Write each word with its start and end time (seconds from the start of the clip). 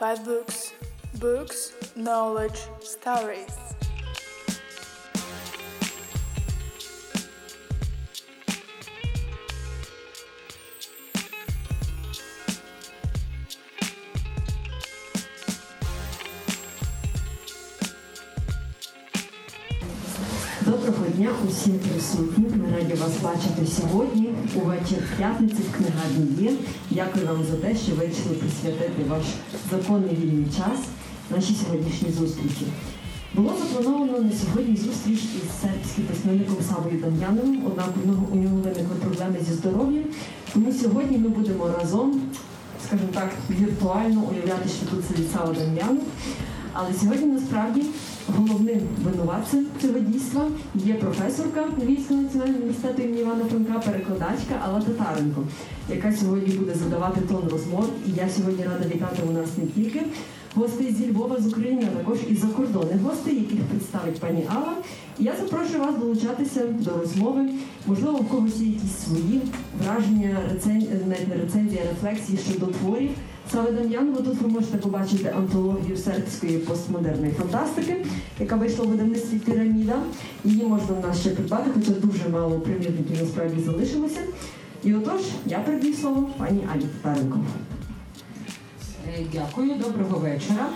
Five 0.00 0.24
books. 0.24 0.72
Books, 1.18 1.74
knowledge, 1.94 2.58
stories. 2.80 3.59
Усім 22.00 22.26
присутнім. 22.26 22.62
Ми 22.62 22.76
раді 22.76 22.94
вас 22.94 23.12
бачити 23.22 23.66
сьогодні 23.80 24.28
у 24.56 24.60
вечір 24.60 24.98
п'ятниці 25.16 25.62
в 25.62 25.76
книгарні 25.76 26.44
є. 26.44 26.52
Дякую 26.90 27.26
вам 27.26 27.44
за 27.50 27.56
те, 27.56 27.76
що 27.76 27.94
вирішили 27.94 28.34
присвятити 28.34 29.04
ваш 29.08 29.24
законний 29.70 30.16
вільний 30.16 30.46
час 30.56 30.78
нашій 31.30 31.54
сьогоднішній 31.54 32.10
зустрічі. 32.10 32.66
Було 33.34 33.52
заплановано 33.58 34.18
на 34.18 34.32
сьогодні 34.32 34.76
зустріч 34.76 35.18
із 35.18 35.60
сербським 35.62 36.04
письменником 36.04 36.56
Савою 36.68 37.00
Дам'яновим, 37.00 37.62
однак 37.66 37.88
у 38.32 38.36
нього 38.36 38.56
виникли 38.56 38.96
проблеми 39.00 39.36
зі 39.48 39.52
здоров'ям. 39.52 40.04
Тому 40.52 40.72
сьогодні 40.72 41.18
ми 41.18 41.28
будемо 41.28 41.70
разом, 41.78 42.20
скажімо 42.86 43.10
так, 43.14 43.30
віртуально 43.50 44.22
уявляти, 44.30 44.68
що 44.68 44.86
тут 44.86 45.04
сидить 45.06 45.32
Сава 45.32 45.54
Дам'янов. 45.54 46.04
Але 46.72 46.94
сьогодні 47.00 47.26
насправді 47.26 47.82
головним 48.36 48.80
винуватцем 49.04 49.66
цього 49.80 49.98
дійства 49.98 50.48
є 50.74 50.94
професорка 50.94 51.64
Львівського 51.82 52.22
національного 52.22 52.58
університету 52.58 53.02
імені 53.02 53.20
Івана 53.20 53.44
Франка, 53.44 53.78
перекладачка 53.78 54.54
Алла 54.64 54.80
Татаренко, 54.80 55.42
яка 55.88 56.12
сьогодні 56.12 56.54
буде 56.54 56.74
задавати 56.74 57.20
тон 57.20 57.48
розмов. 57.50 57.86
І 58.06 58.10
я 58.10 58.28
сьогодні 58.28 58.64
рада 58.64 58.88
вітати 58.94 59.22
у 59.28 59.32
нас 59.32 59.48
не 59.58 59.66
тільки 59.66 60.02
гостей 60.54 60.94
зі 60.94 61.10
Львова, 61.10 61.40
з 61.40 61.46
України, 61.46 61.88
а 61.92 61.98
також 61.98 62.18
і 62.28 62.34
закордонних 62.34 63.00
гостей, 63.00 63.34
яких 63.34 63.60
представить 63.60 64.20
пані 64.20 64.44
Алла. 64.48 64.74
І 65.18 65.24
я 65.24 65.36
запрошую 65.36 65.80
вас 65.80 65.98
долучатися 65.98 66.66
до 66.66 66.90
розмови. 66.98 67.48
Можливо, 67.86 68.18
у 68.18 68.24
когось 68.24 68.60
є 68.60 68.66
якісь 68.66 68.98
свої 69.04 69.40
враження, 69.84 70.36
рецен... 70.52 70.86
навіть 71.08 71.28
не 71.28 71.34
рецензії, 71.34 71.80
рефлексії 71.90 72.38
щодо 72.50 72.66
творів. 72.66 73.10
Саме 73.52 73.70
Дам'янова 73.72 74.22
тут 74.22 74.40
ви 74.42 74.48
можете 74.48 74.76
побачити 74.78 75.28
антологію 75.36 75.96
сербської 75.96 76.58
постмодерної 76.58 77.32
фантастики, 77.32 78.06
яка 78.40 78.56
вийшла 78.56 78.84
в 78.84 78.88
видавництві 78.88 79.38
піраміда. 79.38 80.02
Її 80.44 80.64
можна 80.64 80.94
в 80.94 81.06
нас 81.06 81.20
ще 81.20 81.30
придбати, 81.30 81.70
хоча 81.74 81.90
дуже 81.90 82.28
мало 82.28 82.60
примірників 82.60 83.16
насправді 83.20 83.62
залишилося. 83.62 84.20
І 84.84 84.94
отож, 84.94 85.20
я 85.46 85.58
передаю 85.58 85.94
слово 85.94 86.30
пані 86.38 86.68
Алі 86.74 86.80
Татаренко. 87.02 87.38
Е, 89.08 89.24
Дякую, 89.32 89.74
доброго 89.74 90.18
вечора. 90.18 90.66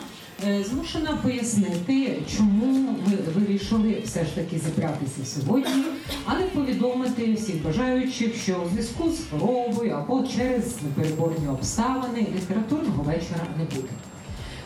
Е, 0.47 0.64
Змушена 0.64 1.19
пояснити, 1.23 2.23
чому 2.37 2.97
ми 3.06 3.17
вирішили 3.34 4.03
все 4.05 4.25
ж 4.25 4.34
таки 4.34 4.59
зібратися 4.59 5.25
сьогодні, 5.25 5.84
а 6.25 6.39
не 6.39 6.45
повідомити 6.45 7.34
всіх 7.34 7.62
бажаючих, 7.62 8.37
що 8.37 8.56
у 8.67 8.69
зв'язку 8.69 9.11
з 9.11 9.20
хворобою 9.28 9.91
або 9.91 10.22
через 10.22 10.77
непереборні 10.83 11.48
обставини 11.48 12.27
літературного 12.37 13.03
вечора 13.03 13.47
не 13.59 13.65
буде. 13.65 13.89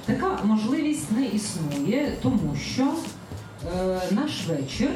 Така 0.07 0.39
можливість 0.45 1.13
не 1.13 1.27
існує, 1.27 2.13
тому 2.23 2.57
що 2.57 2.93
е, 3.77 4.01
наш 4.11 4.47
вечір 4.49 4.91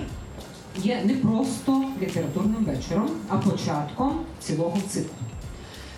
є 0.78 1.02
не 1.04 1.14
просто 1.14 1.84
літературним 2.02 2.64
вечором, 2.64 3.10
а 3.28 3.36
початком 3.36 4.20
цілого 4.40 4.78
циклу. 4.88 5.14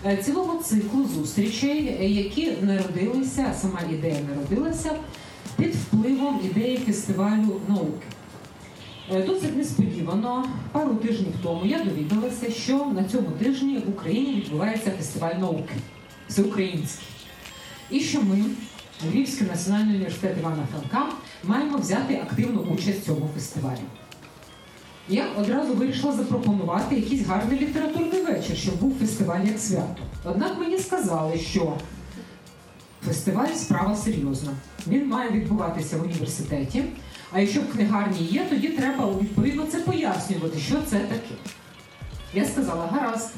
Е, 0.06 0.16
цілого 0.16 0.62
циклу 0.62 1.08
зустрічей, 1.14 2.12
які 2.14 2.52
народилися, 2.62 3.54
сама 3.60 3.80
ідея 3.90 4.20
народилася 4.28 4.90
під 5.56 5.74
впливом 5.74 6.40
ідеї 6.44 6.76
фестивалю 6.76 7.60
науки. 7.68 8.06
Е, 9.12 9.22
Досить 9.22 9.56
несподівано, 9.56 10.48
пару 10.72 10.94
тижнів 10.94 11.32
тому 11.42 11.66
я 11.66 11.84
довідалася, 11.84 12.50
що 12.50 12.86
на 12.86 13.04
цьому 13.04 13.30
тижні 13.30 13.78
в 13.86 13.88
Україні 13.88 14.34
відбувається 14.34 14.90
фестиваль 14.90 15.34
науки 15.34 15.74
всеукраїнський. 16.28 17.06
І 17.90 18.00
що 18.00 18.22
ми, 18.22 18.44
Львівський 19.10 19.46
національний 19.46 19.94
університет 19.94 20.36
Івана 20.40 20.66
Франка, 20.72 21.12
маємо 21.44 21.78
взяти 21.78 22.14
активну 22.14 22.60
участь 22.60 23.00
в 23.00 23.04
цьому 23.04 23.30
фестивалі. 23.34 23.80
Я 25.08 25.26
одразу 25.38 25.74
вирішила 25.74 26.12
запропонувати 26.12 26.94
якийсь 26.96 27.26
гарний 27.26 27.60
літературний 27.60 28.22
вечір, 28.22 28.56
щоб 28.56 28.80
був 28.80 28.98
фестиваль 29.00 29.44
як 29.44 29.58
свято. 29.58 30.02
Однак 30.24 30.58
мені 30.58 30.78
сказали, 30.78 31.38
що 31.38 31.76
фестиваль 33.06 33.52
справа 33.54 33.96
серйозна. 33.96 34.50
Він 34.86 35.08
має 35.08 35.30
відбуватися 35.30 35.96
в 35.96 36.02
університеті. 36.02 36.84
А 37.32 37.40
якщо 37.40 37.60
в 37.60 37.72
книгарні 37.72 38.18
є, 38.18 38.46
тоді 38.50 38.68
треба 38.68 39.12
відповідно 39.20 39.64
це 39.64 39.78
пояснювати, 39.78 40.58
що 40.58 40.74
це 40.86 40.98
таке. 40.98 41.34
Я 42.34 42.44
сказала, 42.44 42.86
гаразд, 42.86 43.32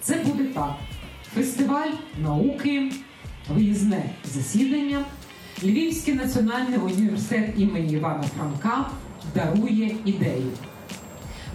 це 0.00 0.14
буде 0.14 0.44
так. 0.44 0.74
Фестиваль 1.34 1.90
науки, 2.22 2.92
виїзне 3.48 4.10
засідання. 4.24 5.04
Львівський 5.62 6.14
національний 6.14 6.78
університет 6.78 7.50
імені 7.56 7.92
Івана 7.92 8.24
Франка 8.36 8.90
дарує 9.34 9.96
ідею. 10.04 10.52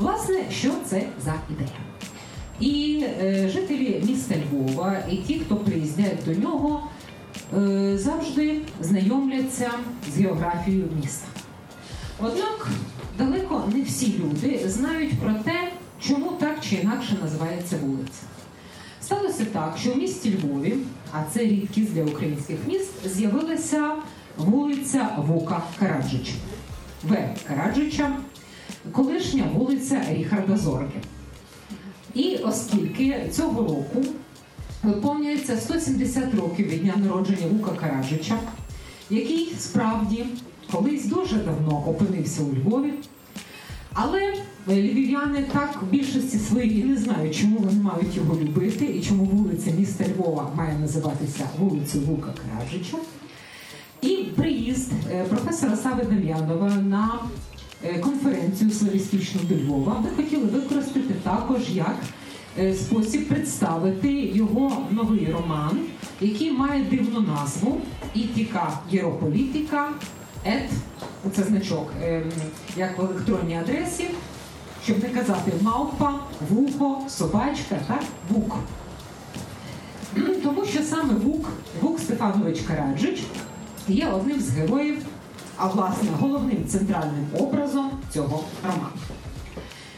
Власне, 0.01 0.39
що 0.51 0.71
це 0.85 1.03
за 1.25 1.33
ідея? 1.49 1.69
І 2.59 3.03
е, 3.21 3.49
жителі 3.49 4.03
міста 4.07 4.35
Львова, 4.35 4.97
і 5.11 5.17
ті, 5.17 5.39
хто 5.39 5.55
приїздять 5.55 6.17
до 6.25 6.33
нього, 6.33 6.87
е, 7.57 7.97
завжди 7.97 8.61
знайомляться 8.81 9.71
з 10.13 10.17
географією 10.17 10.87
міста. 11.01 11.27
Однак 12.19 12.67
далеко 13.17 13.63
не 13.73 13.81
всі 13.81 14.19
люди 14.19 14.61
знають 14.69 15.19
про 15.19 15.33
те, 15.33 15.71
чому 15.99 16.31
так 16.31 16.57
чи 16.61 16.75
інакше 16.75 17.17
називається 17.23 17.77
вулиця. 17.81 18.21
Сталося 19.01 19.45
так, 19.45 19.77
що 19.81 19.91
в 19.91 19.97
місті 19.97 20.37
Львові, 20.37 20.75
а 21.11 21.23
це 21.33 21.39
рідкість 21.39 21.93
для 21.93 22.03
українських 22.03 22.57
міст, 22.67 23.09
з'явилася 23.09 23.91
вулиця 24.37 25.09
Вука 25.17 25.63
Караджича. 25.79 26.33
В. 27.03 27.35
Караджича, 27.47 28.17
колишня 28.91 29.43
вулиця 29.55 30.01
Ріхарда 30.09 30.57
Зорги. 30.57 31.01
І 32.13 32.37
оскільки 32.37 33.29
цього 33.31 33.61
року 33.61 34.05
виповнюється 34.83 35.57
170 35.57 36.35
років 36.35 36.67
від 36.67 36.81
дня 36.81 36.93
народження 36.95 37.47
Вука 37.51 37.71
Караджича, 37.71 38.39
який 39.09 39.53
справді 39.59 40.25
колись 40.71 41.05
дуже 41.05 41.35
давно 41.35 41.83
опинився 41.87 42.41
у 42.43 42.55
Львові, 42.55 42.93
але 43.93 44.33
львів'яни 44.67 45.45
так 45.53 45.81
в 45.81 45.85
більшості 45.85 46.37
своїй 46.37 46.83
не 46.83 46.97
знають, 46.97 47.35
чому 47.35 47.57
вони 47.57 47.81
мають 47.81 48.15
його 48.15 48.35
любити 48.35 48.85
і 48.85 49.01
чому 49.01 49.23
вулиця 49.23 49.71
міста 49.71 50.05
Львова 50.15 50.51
має 50.55 50.79
називатися 50.79 51.49
вулицею 51.59 52.05
Вука 52.05 52.33
Караджича. 52.33 52.97
І 54.01 54.15
приїзд 54.35 54.91
е, 55.11 55.23
професора 55.23 55.75
Сави 55.75 56.03
Дем'янова 56.03 56.69
на 56.69 57.19
е, 57.23 57.50
конференцію 58.01 58.71
славістичну 58.71 59.41
до 59.43 59.55
Львова 59.55 60.03
ми 60.03 60.23
хотіли 60.23 60.43
використати 60.43 61.13
також 61.23 61.69
як 61.69 61.95
е, 62.59 62.75
спосіб 62.75 63.27
представити 63.27 64.11
його 64.13 64.87
новий 64.91 65.31
роман, 65.31 65.79
який 66.21 66.51
має 66.51 66.83
дивну 66.83 67.21
назву 67.21 67.81
Ітіка 68.13 68.79
Єрополітика 68.91 69.89
Ет, 70.45 70.69
це 71.35 71.43
значок, 71.43 71.93
е, 72.01 72.23
як 72.77 72.97
в 72.97 73.01
електронній 73.01 73.57
адресі, 73.57 74.05
щоб 74.83 75.03
не 75.03 75.09
казати 75.09 75.51
мавпа, 75.61 76.19
вухо, 76.49 77.01
собачка, 77.09 77.75
так, 77.87 78.03
вук. 78.29 78.57
Тому 80.43 80.65
що 80.65 80.83
саме 80.83 81.13
Вук, 81.13 81.49
Вук 81.81 81.99
Стефанович 81.99 82.59
Караджич 82.61 83.23
є 83.87 84.07
одним 84.07 84.39
з 84.39 84.49
героїв, 84.49 84.97
а 85.61 85.67
власне 85.67 86.09
головним 86.19 86.67
центральним 86.67 87.27
образом 87.39 87.91
цього 88.13 88.43
роману. 88.63 88.91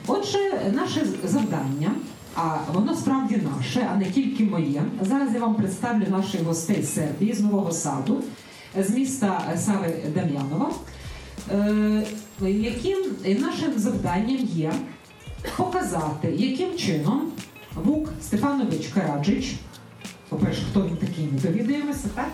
Отже, 0.07 0.37
наше 0.73 1.07
завдання, 1.23 1.91
а 2.35 2.57
воно 2.73 2.95
справді 2.95 3.41
наше, 3.57 3.87
а 3.93 3.95
не 3.95 4.05
тільки 4.05 4.43
моє. 4.43 4.83
Зараз 5.01 5.33
я 5.33 5.39
вам 5.39 5.55
представлю 5.55 6.05
наших 6.09 6.43
гостей 6.43 6.83
з 6.83 6.93
Сербії, 6.93 7.33
з 7.33 7.39
Нового 7.41 7.71
Саду, 7.71 8.23
з 8.79 8.89
міста 8.89 9.53
Сави 9.57 9.95
Дам'янова, 10.15 10.71
е, 11.51 12.03
яким 12.41 12.97
нашим 13.25 13.73
завданням 13.77 14.39
є 14.39 14.73
показати, 15.57 16.31
яким 16.37 16.77
чином 16.77 17.31
Вук 17.75 18.09
Стефанович 18.21 18.87
Караджич, 18.87 19.55
по-перше, 20.29 20.61
хто 20.71 20.81
він 20.87 20.97
такий, 20.97 21.29
ми 21.33 21.39
довідаємося, 21.39 22.07
так? 22.15 22.29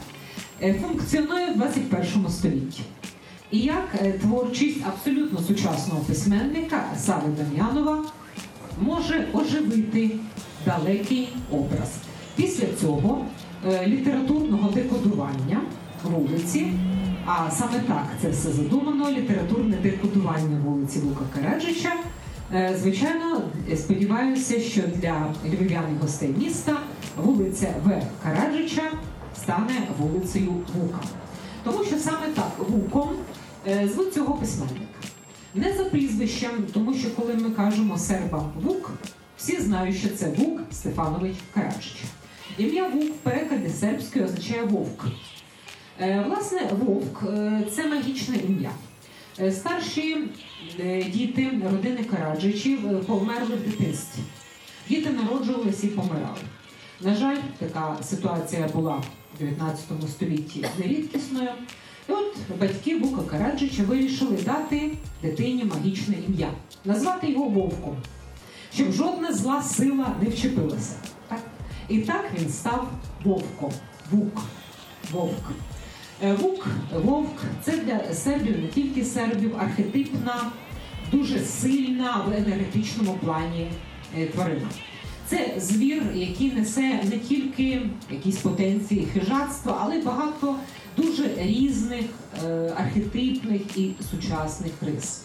Е, 0.61 0.73
функціонує 0.73 1.51
в 1.51 1.57
21 1.57 2.29
столітті. 2.29 2.81
І 3.51 3.59
як 3.59 3.95
е, 4.01 4.11
творчість 4.11 4.77
абсолютно 4.87 5.39
сучасного 5.39 5.99
письменника 5.99 6.83
Сави 6.97 7.27
Дам'янова 7.37 8.03
може 8.81 9.27
оживити 9.33 10.11
далекий 10.65 11.29
образ. 11.51 11.91
Після 12.35 12.65
цього 12.81 13.25
е, 13.67 13.87
літературного 13.87 14.69
декодування 14.69 15.61
вулиці. 16.03 16.67
А 17.25 17.51
саме 17.51 17.79
так 17.79 18.07
це 18.21 18.29
все 18.29 18.51
задумано. 18.51 19.11
Літературне 19.11 19.77
декодування 19.83 20.57
вулиці 20.65 20.99
Лука 20.99 21.25
Караджича. 21.35 21.93
Е, 22.53 22.77
Звичайно, 22.81 23.41
сподіваюся, 23.75 24.59
що 24.59 24.81
для 24.95 25.33
львів'ян 25.45 25.97
гостей 26.01 26.35
міста 26.37 26.77
вулиця 27.17 27.73
В. 27.85 28.01
Караджича 28.23 28.91
стане 29.35 29.87
вулицею 29.99 30.51
Вука. 30.51 30.99
Тому 31.63 31.83
що 31.83 31.97
саме 31.97 32.27
так 32.35 32.51
Вуком 32.69 33.09
е, 33.67 33.89
звуть 33.93 34.13
цього 34.13 34.33
письменника. 34.33 34.85
Не 35.55 35.73
за 35.77 35.83
прізвищем, 35.83 36.51
тому 36.73 36.93
що 36.93 37.15
коли 37.15 37.33
ми 37.33 37.49
кажемо 37.49 37.97
серба 37.97 38.45
Вук, 38.61 38.91
всі 39.37 39.61
знають, 39.61 39.97
що 39.97 40.09
це 40.09 40.29
Вук 40.37 40.61
Стефанович 40.71 41.35
Караджич. 41.53 41.95
Ім'я 42.57 42.87
Вук 42.87 43.03
в 43.09 43.17
перекладі 43.17 43.69
сербської 43.69 44.25
означає 44.25 44.63
вовк. 44.63 45.05
Е, 46.01 46.23
Власне, 46.27 46.61
вовк 46.79 47.23
е, 47.23 47.61
це 47.75 47.87
магічне 47.87 48.37
ім'я. 48.37 48.71
Старші 49.51 50.17
діти 51.13 51.49
родини 51.71 52.03
Караджичів 52.03 53.05
померли 53.05 53.55
в 53.55 53.69
дитинстві. 53.69 54.21
Діти 54.89 55.09
народжувалися 55.09 55.87
і 55.87 55.89
помирали. 55.89 56.39
На 57.01 57.15
жаль, 57.15 57.37
така 57.59 57.97
ситуація 58.03 58.67
була 58.73 59.03
19 59.39 59.85
столітті 60.09 60.65
нерідкісною. 60.79 61.49
І 62.09 62.11
от 62.11 62.35
батьки 62.59 62.99
Вука 62.99 63.21
Караджича 63.21 63.83
вирішили 63.83 64.37
дати 64.37 64.91
дитині 65.21 65.63
магічне 65.63 66.15
ім'я, 66.27 66.51
назвати 66.85 67.31
його 67.31 67.49
вовком, 67.49 67.97
щоб 68.73 68.91
жодна 68.91 69.33
зла 69.33 69.63
сила 69.63 70.15
не 70.21 70.29
вчепилася. 70.29 70.95
Так? 71.27 71.41
І 71.89 71.99
так 71.99 72.25
він 72.39 72.49
став 72.49 72.89
вовком. 73.23 73.71
Вук. 74.11 74.41
Вовк. 75.11 75.51
Е, 76.23 76.33
Вук, 76.33 76.67
вовк 77.03 77.41
це 77.63 77.77
для 77.77 78.13
сербів, 78.13 78.61
не 78.61 78.67
тільки 78.67 79.05
сербів, 79.05 79.55
архетипна, 79.59 80.51
дуже 81.11 81.39
сильна 81.39 82.25
в 82.27 82.33
енергетичному 82.33 83.13
плані 83.13 83.67
е, 84.17 84.25
тварина. 84.25 84.67
Це 85.29 85.53
звір, 85.57 86.03
який 86.15 86.51
несе 86.51 87.03
не 87.11 87.17
тільки 87.17 87.81
якісь 88.11 88.37
потенції 88.37 89.07
хижацтва, 89.13 89.77
але 89.81 89.97
й 89.97 90.01
багато 90.01 90.55
дуже 90.97 91.29
різних 91.37 92.05
е, 92.45 92.73
архетипних 92.77 93.77
і 93.77 93.91
сучасних 94.11 94.71
рис. 94.81 95.21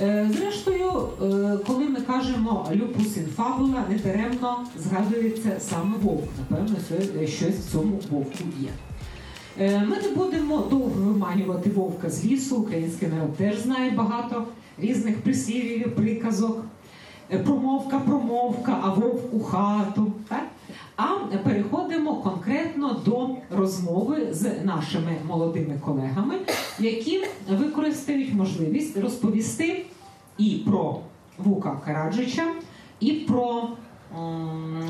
Е, 0.00 0.30
Зрештою, 0.36 1.08
е, 1.22 1.58
коли 1.66 1.88
ми 1.88 2.00
кажемо 2.00 2.68
люпус 2.74 3.16
інфабула, 3.16 3.84
недаремно 3.90 4.66
згадується 4.78 5.56
саме 5.60 5.96
вовк. 6.02 6.28
Напевно, 6.38 6.76
щось 7.26 7.54
в 7.54 7.72
цьому 7.72 8.00
вовку 8.10 8.44
є. 8.60 8.70
Ми 9.58 9.96
не 10.02 10.08
будемо 10.16 10.58
довго 10.58 11.00
виманювати 11.00 11.70
вовка 11.70 12.10
з 12.10 12.24
лісу. 12.24 12.56
Український 12.56 13.08
народ 13.08 13.36
теж 13.36 13.58
знає 13.58 13.90
багато 13.90 14.44
різних 14.78 15.16
прислів'їв, 15.16 15.94
приказок. 15.94 16.64
Е, 17.32 17.38
Промовка, 17.38 17.98
промовка, 17.98 18.80
а 18.82 18.90
вовк 18.90 19.34
у 19.34 19.40
хату. 19.40 20.12
Так? 20.28 20.46
А 20.96 21.36
переходимо 21.44 22.14
конкретно 22.14 23.00
до 23.04 23.28
розмови 23.56 24.28
з 24.30 24.64
нашими 24.64 25.16
молодими 25.28 25.78
колегами, 25.84 26.34
які 26.78 27.24
використають 27.50 28.34
можливість 28.34 28.96
розповісти 28.96 29.86
і 30.38 30.62
про 30.66 31.00
Вука 31.38 31.80
Караджича, 31.84 32.46
і 33.00 33.12
про 33.12 33.68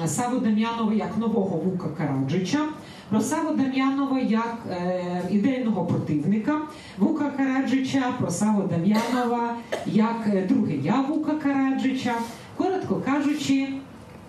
Саву 0.06 0.38
Дем'янова 0.38 0.94
як 0.94 1.18
нового 1.18 1.56
Вука 1.56 1.88
Караджича, 1.88 2.68
про 3.10 3.20
Саву 3.20 3.56
Дем'янова 3.56 4.18
як 4.20 4.58
е, 4.70 5.22
ідейного 5.30 5.84
противника 5.86 6.60
Вука 6.98 7.30
Караджича, 7.36 8.14
про 8.18 8.30
Саву 8.30 8.62
Дем'янова 8.62 9.56
як 9.86 10.26
е, 10.34 10.46
друге 10.48 10.76
я 10.76 11.00
Вука 11.00 11.32
Караджича. 11.32 12.14
Коротко 12.56 13.02
кажучи, 13.04 13.68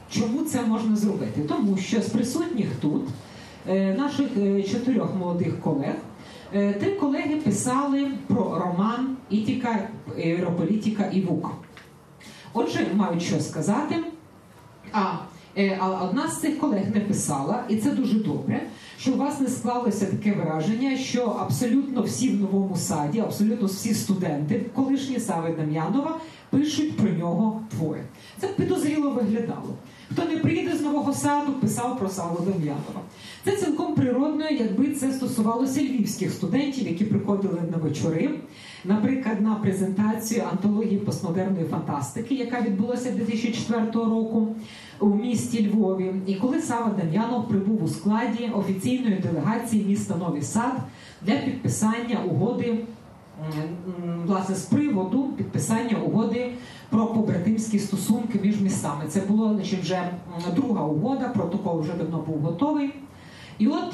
чому 0.09 0.41
це 0.43 0.61
можна 0.61 0.95
зробити? 0.95 1.41
Тому 1.41 1.77
що 1.77 2.01
з 2.01 2.05
присутніх 2.09 2.67
тут 2.81 3.01
е, 3.69 3.93
наших 3.97 4.27
е, 4.37 4.63
чотирьох 4.63 5.15
молодих 5.15 5.59
колег. 5.61 5.95
е, 6.53 6.73
Три 6.73 6.91
колеги 6.91 7.35
писали 7.35 8.07
про 8.27 8.59
роман 8.65 9.17
Ітіка, 9.29 9.79
Європолітика 10.17 11.05
і 11.13 11.21
Вук. 11.21 11.51
Отже, 12.53 12.87
мають 12.95 13.23
що 13.23 13.39
сказати. 13.39 13.95
А, 14.91 15.11
е, 15.57 15.77
а 15.81 16.03
одна 16.03 16.27
з 16.27 16.41
цих 16.41 16.59
колег 16.59 16.83
не 16.95 17.01
писала, 17.01 17.63
і 17.69 17.77
це 17.77 17.91
дуже 17.91 18.19
добре, 18.19 18.61
що 18.99 19.13
у 19.13 19.17
вас 19.17 19.39
не 19.39 19.47
склалося 19.47 20.05
таке 20.05 20.33
враження, 20.33 20.97
що 20.97 21.23
абсолютно 21.23 22.01
всі 22.01 22.29
в 22.29 22.41
новому 22.41 22.75
саді, 22.75 23.19
абсолютно 23.19 23.67
всі 23.67 23.93
студенти, 23.93 24.65
колишні 24.75 25.19
Сави 25.19 25.55
Дем'янова, 25.59 26.17
пишуть 26.49 26.97
про 26.97 27.09
нього 27.09 27.61
твори. 27.69 28.01
Це 28.39 28.47
підозріло 28.47 29.09
виглядало. 29.09 29.75
Хто 30.11 30.25
не 30.25 30.37
приїде 30.37 30.77
з 30.77 30.81
нового 30.81 31.13
саду, 31.13 31.53
писав 31.53 31.99
про 31.99 32.09
Саву 32.09 32.45
Дем'янова. 32.45 33.01
Це 33.45 33.57
цілком 33.57 33.95
природно, 33.95 34.49
якби 34.49 34.93
це 34.93 35.11
стосувалося 35.11 35.81
львівських 35.81 36.31
студентів, 36.31 36.87
які 36.87 37.05
приходили 37.05 37.61
на 37.71 37.77
вечори, 37.77 38.29
наприклад, 38.87 39.41
на 39.41 39.55
презентацію 39.55 40.43
антології 40.51 40.97
постмодерної 40.97 41.65
фантастики, 41.65 42.35
яка 42.35 42.61
відбулася 42.61 43.11
2004 43.11 43.91
року 43.93 44.55
у 44.99 45.07
місті 45.07 45.69
Львові. 45.69 46.13
І 46.27 46.35
коли 46.35 46.61
Сава 46.61 46.91
Дем'янов 47.01 47.47
прибув 47.47 47.83
у 47.83 47.87
складі 47.87 48.51
офіційної 48.55 49.15
делегації 49.15 49.85
міста 49.85 50.15
Новий 50.15 50.41
Сад 50.41 50.73
для 51.21 51.35
підписання 51.35 52.19
угоди 52.31 52.79
власне 54.25 54.55
з 54.55 54.65
приводу 54.65 55.23
підписання 55.23 55.97
угоди 55.97 56.51
про 56.89 57.07
побратимські 57.07 57.79
стосунки 57.79 58.39
між 58.43 58.61
містами. 58.61 59.03
Це 59.07 59.21
була 59.21 59.53
значить, 59.53 59.79
вже 59.79 60.09
друга 60.55 60.83
угода, 60.83 61.29
протокол 61.29 61.81
вже 61.81 61.93
давно 61.93 62.23
був 62.27 62.37
готовий. 62.39 62.93
І 63.59 63.67
от, 63.67 63.93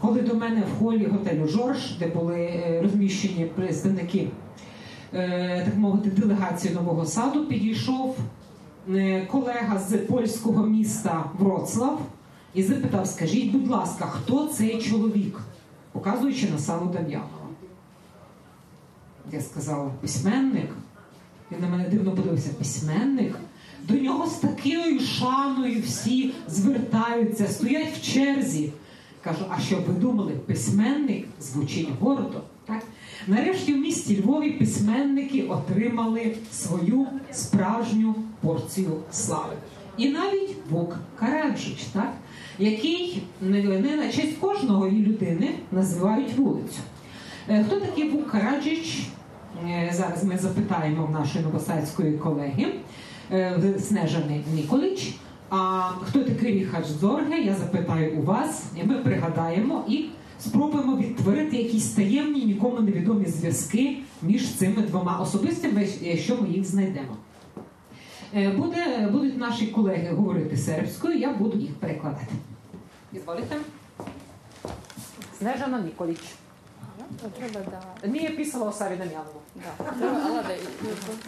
коли 0.00 0.20
до 0.20 0.34
мене 0.34 0.62
в 0.62 0.78
холі 0.78 1.06
готелю 1.06 1.48
Жорж, 1.48 1.96
де 1.98 2.06
були 2.06 2.40
е, 2.40 2.80
розміщені 2.82 3.44
представники, 3.44 4.28
е, 5.14 5.62
так 5.64 5.76
мовити, 5.76 6.10
делегації 6.10 6.74
нового 6.74 7.04
саду, 7.06 7.46
підійшов 7.46 8.16
е, 8.90 9.26
колега 9.26 9.78
з 9.78 9.98
польського 9.98 10.66
міста 10.66 11.24
Вроцлав 11.38 12.00
і 12.54 12.62
запитав: 12.62 13.06
скажіть, 13.06 13.52
будь 13.52 13.68
ласка, 13.68 14.06
хто 14.06 14.46
цей 14.46 14.82
чоловік? 14.82 15.40
Показуючи 15.92 16.50
на 16.50 16.58
Саву 16.58 16.92
Дам'янова. 16.92 17.28
Я 19.32 19.40
сказала, 19.40 19.90
письменник. 20.00 20.70
Він 21.52 21.60
на 21.60 21.68
мене 21.68 21.88
дивно 21.88 22.10
подивився, 22.10 22.50
письменник. 22.58 23.38
До 23.88 23.94
нього 23.94 24.26
з 24.26 24.34
такою 24.34 25.00
шаною 25.00 25.82
всі 25.86 26.32
звертаються, 26.48 27.46
стоять 27.46 27.92
в 27.92 28.02
черзі. 28.02 28.72
Кажу, 29.24 29.44
а 29.50 29.60
що 29.60 29.76
ви 29.76 29.94
думали, 29.94 30.32
письменник 30.32 31.26
звучить 31.40 31.88
гордо. 32.00 32.40
Так? 32.66 32.82
Нарешті 33.26 33.74
в 33.74 33.76
місті 33.76 34.22
Львові 34.22 34.50
письменники 34.50 35.42
отримали 35.42 36.36
свою 36.52 37.06
справжню 37.32 38.14
порцію 38.40 38.90
слави. 39.12 39.54
І 39.96 40.08
навіть 40.08 40.56
Вук 40.70 40.96
Караджич, 41.18 41.82
так? 41.92 42.12
який 42.58 43.22
не 43.40 43.96
на 43.96 44.12
честь 44.12 44.38
кожного 44.40 44.88
людини 44.88 45.54
називають 45.72 46.34
вулицю. 46.36 46.80
Е, 47.48 47.64
Хто 47.64 47.80
такий 47.80 48.10
Вук 48.10 48.30
Караджич? 48.30 49.06
Е, 49.68 49.90
Зараз 49.94 50.24
ми 50.24 50.38
запитаємо 50.38 51.06
в 51.06 51.10
нашої 51.10 51.44
новосадської 51.44 52.18
колеги 52.18 52.66
е, 53.32 53.74
Снежани 53.80 54.44
Ніколич. 54.54 55.14
А 55.56 55.92
хто 56.04 56.24
такий 56.24 56.52
Ріхард 56.52 56.86
Зорге? 56.86 57.38
Я 57.38 57.54
запитаю 57.54 58.18
у 58.18 58.22
вас, 58.22 58.64
і 58.76 58.84
ми 58.84 58.94
пригадаємо 58.94 59.84
і 59.88 60.04
спробуємо 60.40 60.96
відтворити 60.96 61.56
якісь 61.56 61.88
таємні, 61.88 62.44
нікому 62.44 62.80
невідомі 62.80 63.26
зв'язки 63.26 63.98
між 64.22 64.54
цими 64.54 64.82
двома 64.82 65.18
особистостями, 65.18 65.88
якщо 66.00 66.42
ми 66.42 66.48
їх 66.48 66.64
знайдемо. 66.64 67.16
Е, 68.36 68.50
Буде, 68.50 69.08
будуть 69.12 69.38
наші 69.38 69.66
колеги 69.66 70.14
говорити 70.14 70.56
сербською, 70.56 71.18
я 71.18 71.32
буду 71.34 71.58
їх 71.58 71.74
перекладати. 71.74 72.32
Ізволite. 73.12 73.56
Снежана 75.38 75.80
Ніколіч. 75.80 76.20
To 77.22 77.28
treba 77.38 77.60
da, 77.60 78.08
Nije 78.08 78.36
pisala 78.36 78.68
o 78.68 78.72
Savi 78.72 78.96
Damjanovu. 78.96 79.40
da, 79.54 79.84
treba, 79.98 80.16
ala 80.26 80.42
da, 80.42 80.54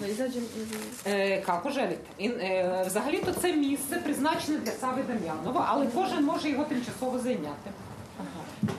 da 0.00 0.06
izađem 0.06 0.42
iz... 0.42 0.68
Е, 1.06 1.42
Kako 1.42 1.70
želite. 1.70 2.06
І, 2.18 2.28
е, 2.28 2.84
взагалі-то 2.86 3.32
це 3.32 3.52
місце 3.52 3.96
призначене 3.96 4.58
для 4.58 4.72
Сави 4.72 5.02
Дам'янова, 5.02 5.66
але 5.68 5.86
кожен 5.94 6.24
може 6.24 6.50
його 6.50 6.64
тимчасово 6.64 7.18
зайняти. 7.18 7.70
Aha. 8.20 8.72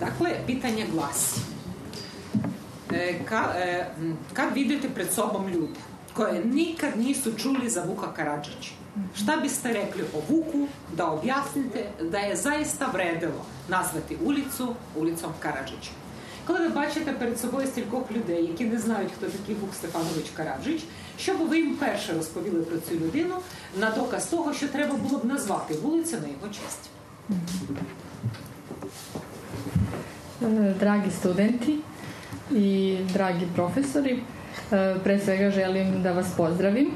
Dakle, 0.00 0.30
pitanje 0.46 0.86
glasi. 0.92 1.40
E, 2.92 2.96
e, 2.96 3.24
ka, 3.24 3.52
e, 3.56 3.86
kad 4.32 4.54
vidite 4.54 4.88
pred 4.88 5.12
sobom 5.12 5.48
ljude 5.48 5.93
koje 6.14 6.44
nikad 6.44 6.98
nisu 6.98 7.32
čuli 7.38 7.70
za 7.70 7.82
Vuka 7.82 8.12
Karadžića, 8.12 8.70
šta 9.14 9.36
biste 9.36 9.72
rekli 9.72 10.02
o 10.02 10.20
Vuku 10.28 10.68
da 10.96 11.06
objasnite 11.06 11.84
da 12.10 12.18
je 12.18 12.36
zaista 12.36 12.86
вредило 12.92 13.46
назвати 13.68 14.16
ulicu 14.24 14.74
ulicom 14.96 15.32
Karadžića? 15.40 15.90
Коли 16.46 16.58
ви 16.58 16.68
бачите 16.68 17.12
перед 17.12 17.40
собою 17.40 17.66
стількох 17.66 18.10
людей, 18.12 18.46
які 18.46 18.64
не 18.64 18.78
знають, 18.78 19.12
хто 19.16 19.26
такий 19.26 19.54
Вук 19.54 19.74
Стефанович 19.74 20.30
Караджич, 20.36 20.82
що 21.18 21.34
б 21.34 21.48
ви 21.48 21.58
їм 21.58 21.76
перше 21.76 22.12
розповіли 22.12 22.62
про 22.62 22.78
цю 22.78 22.94
людину 22.94 23.34
на 23.78 23.90
доказ 23.90 24.26
того, 24.26 24.54
що 24.54 24.68
треба 24.68 24.94
було 24.94 25.18
б 25.18 25.24
назвати 25.24 25.74
вулицю 25.74 26.16
на 26.16 26.28
його 26.28 26.48
честь? 26.48 26.90
Dragi 30.80 31.10
studenti 31.20 31.74
i 32.50 32.98
dragi 33.12 33.46
profesori, 33.56 34.22
pre 35.04 35.18
svega 35.18 35.50
želim 35.50 36.02
da 36.02 36.12
vas 36.12 36.26
pozdravim. 36.36 36.90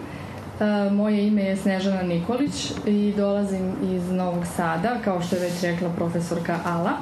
E, 0.60 0.90
Moje 0.90 1.26
ime 1.26 1.42
je 1.42 1.56
Snežana 1.56 2.02
Nikolić 2.02 2.72
i 2.86 3.12
dolazim 3.16 3.72
iz 3.82 4.10
Novog 4.10 4.44
Sada, 4.56 4.96
kao 5.04 5.22
što 5.22 5.36
je 5.36 5.42
već 5.42 5.62
rekla 5.62 5.88
profesorka 5.88 6.58
Ala. 6.64 6.92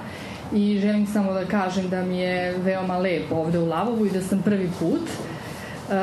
I 0.52 0.78
želim 0.78 1.06
samo 1.06 1.32
da 1.32 1.44
kažem 1.44 1.88
da 1.88 2.02
mi 2.02 2.18
je 2.18 2.54
veoma 2.58 2.98
lepo 2.98 3.34
ovde 3.34 3.58
u 3.58 3.66
Lavovu 3.66 4.06
i 4.06 4.10
da 4.10 4.20
sam 4.20 4.42
prvi 4.42 4.70
put 4.78 5.00
e, 5.00 5.94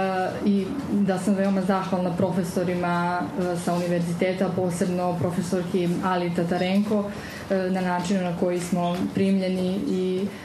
i 0.46 0.66
da 0.92 1.20
sam 1.20 1.36
veoma 1.36 1.62
zahvalna 1.62 2.16
profesorima 2.18 3.22
e, 3.22 3.58
sa 3.58 3.74
univerziteta, 3.74 4.50
posebno 4.56 5.18
profesorki 5.20 5.90
Ali 6.04 6.36
Tatarenko 6.36 7.04
e, 7.50 7.56
na 7.56 7.82
načinu 7.82 8.22
na 8.22 8.38
koji 8.40 8.60
smo 8.60 8.98
primljeni 9.14 9.80
i 9.90 10.26
e, 10.26 10.43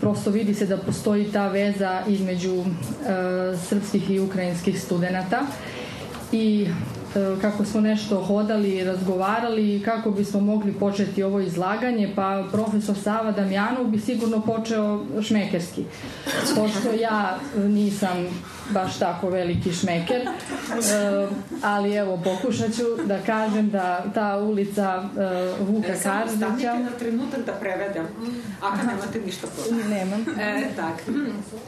prosto 0.00 0.30
vidi 0.30 0.54
se 0.54 0.66
da 0.66 0.76
postoji 0.76 1.24
ta 1.32 1.48
veza 1.48 2.00
između 2.08 2.64
srpskih 3.68 4.10
i 4.10 4.20
ukrajinskih 4.20 4.82
studenta 4.82 5.40
i 6.32 6.68
kako 7.40 7.64
smo 7.64 7.80
nešto 7.80 8.22
hodali 8.22 8.84
razgovarali 8.84 9.82
kako 9.84 10.10
bismo 10.10 10.40
mogli 10.40 10.72
početi 10.72 11.22
ovo 11.22 11.40
izlaganje, 11.40 12.12
pa 12.16 12.44
profesor 12.52 12.96
Sava 12.96 13.32
Damjanov 13.32 13.86
bi 13.86 13.98
sigurno 14.00 14.40
počeo 14.40 15.04
šmekerski. 15.22 15.84
Pošto 16.56 16.92
ja 17.00 17.38
nisam 17.56 18.26
baš 18.70 18.98
tako 18.98 19.30
veliki 19.30 19.72
šmeker, 19.72 20.20
e, 20.20 20.28
ali 21.62 21.94
evo 21.94 22.20
pokušat 22.24 22.74
ću 22.76 22.82
da 23.04 23.18
kažem 23.26 23.70
da 23.70 24.04
ta 24.14 24.38
ulica 24.38 25.02
e, 25.16 25.64
Vuka 25.64 25.96
станете 25.96 26.38
Karadžića 26.38 26.78
на 26.78 26.90
тренуток 26.90 27.44
да 27.44 27.52
преведем, 27.52 28.06
ако 28.60 28.86
немате 28.86 29.20
нищо 29.26 29.46
против. 29.46 29.86
nemam. 29.88 30.38
Е, 30.38 30.68
так, 30.76 31.02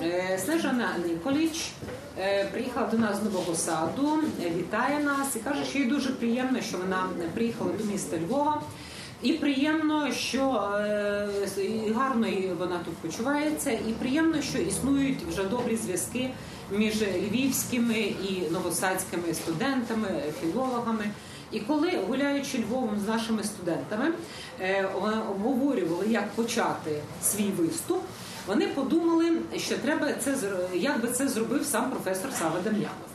е, 0.02 0.38
Снежана 0.44 0.88
Ніколіч 1.08 1.70
е, 2.18 2.44
приїхала 2.52 2.86
до 2.86 2.98
нас 2.98 3.20
з 3.20 3.22
Нового 3.22 3.54
Саду, 3.54 4.18
вітає 4.56 5.00
нас 5.00 5.36
і 5.36 5.38
каже, 5.38 5.64
що 5.64 5.78
їй 5.78 5.84
дуже 5.84 6.10
приємно, 6.10 6.60
що 6.60 6.78
вона 6.78 7.06
приїхала 7.34 7.70
до 7.78 7.84
міста 7.84 8.16
Львова. 8.16 8.60
І 9.22 9.32
приємно, 9.32 10.12
що 10.12 10.70
і 11.58 11.92
гарно 11.92 12.26
вона 12.58 12.78
тут 12.84 12.94
почувається, 12.96 13.70
і 13.70 13.92
приємно, 13.98 14.42
що 14.42 14.58
існують 14.58 15.22
вже 15.28 15.44
добрі 15.44 15.76
зв'язки 15.76 16.30
між 16.70 17.02
львівськими 17.02 17.98
і 17.98 18.50
новосадськими 18.50 19.34
студентами, 19.34 20.22
філологами. 20.40 21.10
І 21.52 21.60
коли 21.60 21.90
гуляючи 22.08 22.58
Львовом 22.58 23.00
з 23.04 23.08
нашими 23.08 23.44
студентами, 23.44 24.12
е, 24.60 24.84
обговорювали, 25.30 26.06
як 26.08 26.30
почати 26.30 27.00
свій 27.22 27.50
виступ, 27.58 28.02
вони 28.46 28.68
подумали, 28.68 29.38
що 29.56 29.78
треба 29.78 30.12
це 30.12 30.34
як 30.74 31.02
би 31.02 31.08
це 31.08 31.28
зробив 31.28 31.64
сам 31.64 31.90
професор 31.90 32.30
Сава 32.38 32.60
Дем'янов. 32.64 33.08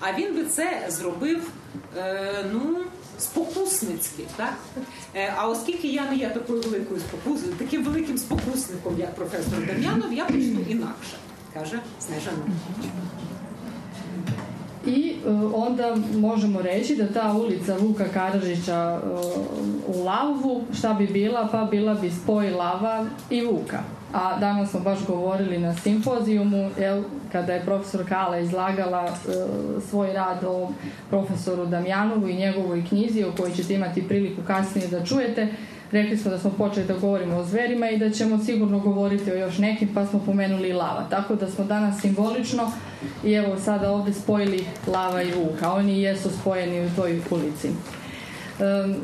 А 0.00 0.12
він 0.12 0.34
би 0.34 0.44
це 0.44 0.86
зробив 0.88 1.50
е, 1.96 2.44
ну, 2.52 2.78
спокусницьки, 3.18 4.22
так? 4.36 4.54
Е, 5.14 5.34
а 5.36 5.48
оскільки 5.48 5.88
я 5.88 6.10
не 6.10 6.16
є 6.16 6.28
такою 6.28 6.62
великою 6.62 7.00
спокус... 7.00 7.40
таким 7.58 7.84
великим 7.84 8.18
спокусником, 8.18 8.98
як 8.98 9.14
професор 9.14 9.66
Дем'янов, 9.66 10.12
я 10.12 10.24
почну 10.24 10.60
інакше, 10.68 11.16
каже 11.58 11.80
Снежана. 11.98 12.44
I 14.86 15.16
e, 15.26 15.30
onda 15.54 15.96
možemo 16.16 16.62
reći 16.62 16.96
da 16.96 17.12
ta 17.12 17.32
ulica 17.32 17.76
Vuka 17.80 18.04
Karadžića 18.14 19.00
e, 19.02 19.08
u 19.86 20.04
Lavu, 20.04 20.64
šta 20.78 20.94
bi 20.94 21.06
bila? 21.06 21.48
Pa 21.52 21.64
bila 21.64 21.94
bi 21.94 22.10
spoj 22.10 22.50
Lava 22.50 23.06
i 23.30 23.46
Vuka. 23.46 23.78
A 24.12 24.38
danas 24.38 24.70
smo 24.70 24.80
baš 24.80 25.06
govorili 25.06 25.58
na 25.58 25.74
simpozijumu, 25.74 26.70
jel, 26.78 27.02
kada 27.32 27.52
je 27.52 27.64
profesor 27.64 28.08
Kala 28.08 28.38
izlagala 28.38 29.04
e, 29.04 29.10
svoj 29.90 30.12
rad 30.12 30.44
o 30.44 30.68
profesoru 31.10 31.66
Damjanovu 31.66 32.28
i 32.28 32.36
njegovoj 32.36 32.84
knjizi 32.88 33.24
o 33.24 33.32
kojoj 33.36 33.54
ćete 33.54 33.74
imati 33.74 34.08
priliku 34.08 34.42
kasnije 34.46 34.88
da 34.88 35.04
čujete, 35.04 35.48
rekli 35.92 36.16
smo 36.16 36.30
da 36.30 36.38
smo 36.38 36.50
počeli 36.50 36.86
da 36.86 36.94
govorimo 36.94 37.36
o 37.36 37.44
zverima 37.44 37.90
i 37.90 37.98
da 37.98 38.10
ćemo 38.10 38.44
sigurno 38.44 38.78
govoriti 38.78 39.32
o 39.32 39.34
još 39.34 39.58
nekim, 39.58 39.88
pa 39.94 40.06
smo 40.06 40.20
pomenuli 40.26 40.72
lava. 40.72 41.06
Tako 41.10 41.34
da 41.34 41.50
smo 41.50 41.64
danas 41.64 42.00
simbolično 42.00 42.72
i 43.24 43.32
evo 43.32 43.56
sada 43.58 43.92
ovde 43.92 44.12
spojili 44.12 44.64
lava 44.86 45.22
i 45.22 45.32
vuka. 45.32 45.72
Oni 45.72 46.02
jesu 46.02 46.30
spojeni 46.40 46.90
toj 46.96 47.20
ulici. 47.30 47.68
Um, 48.60 48.96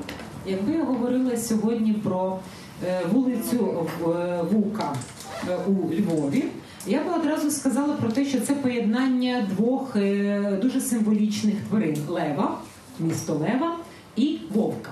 Якби 0.47 0.73
я 0.73 0.85
говорила 0.85 1.37
сьогодні 1.37 1.93
про 1.93 2.39
е, 2.87 3.01
вулицю 3.13 3.87
е, 4.01 4.43
Вука 4.53 4.93
е, 5.49 5.57
у 5.67 5.95
Львові, 5.95 6.45
я 6.87 7.05
би 7.05 7.11
одразу 7.21 7.51
сказала 7.51 7.95
про 7.95 8.11
те, 8.13 8.25
що 8.25 8.41
це 8.41 8.55
поєднання 8.55 9.49
двох 9.51 9.97
е, 9.97 10.59
дуже 10.63 10.81
символічних 10.81 11.55
тварин 11.69 11.97
лева, 12.09 12.59
місто 13.01 13.35
Лева 13.35 13.77
і 14.17 14.39
Вовка. 14.51 14.91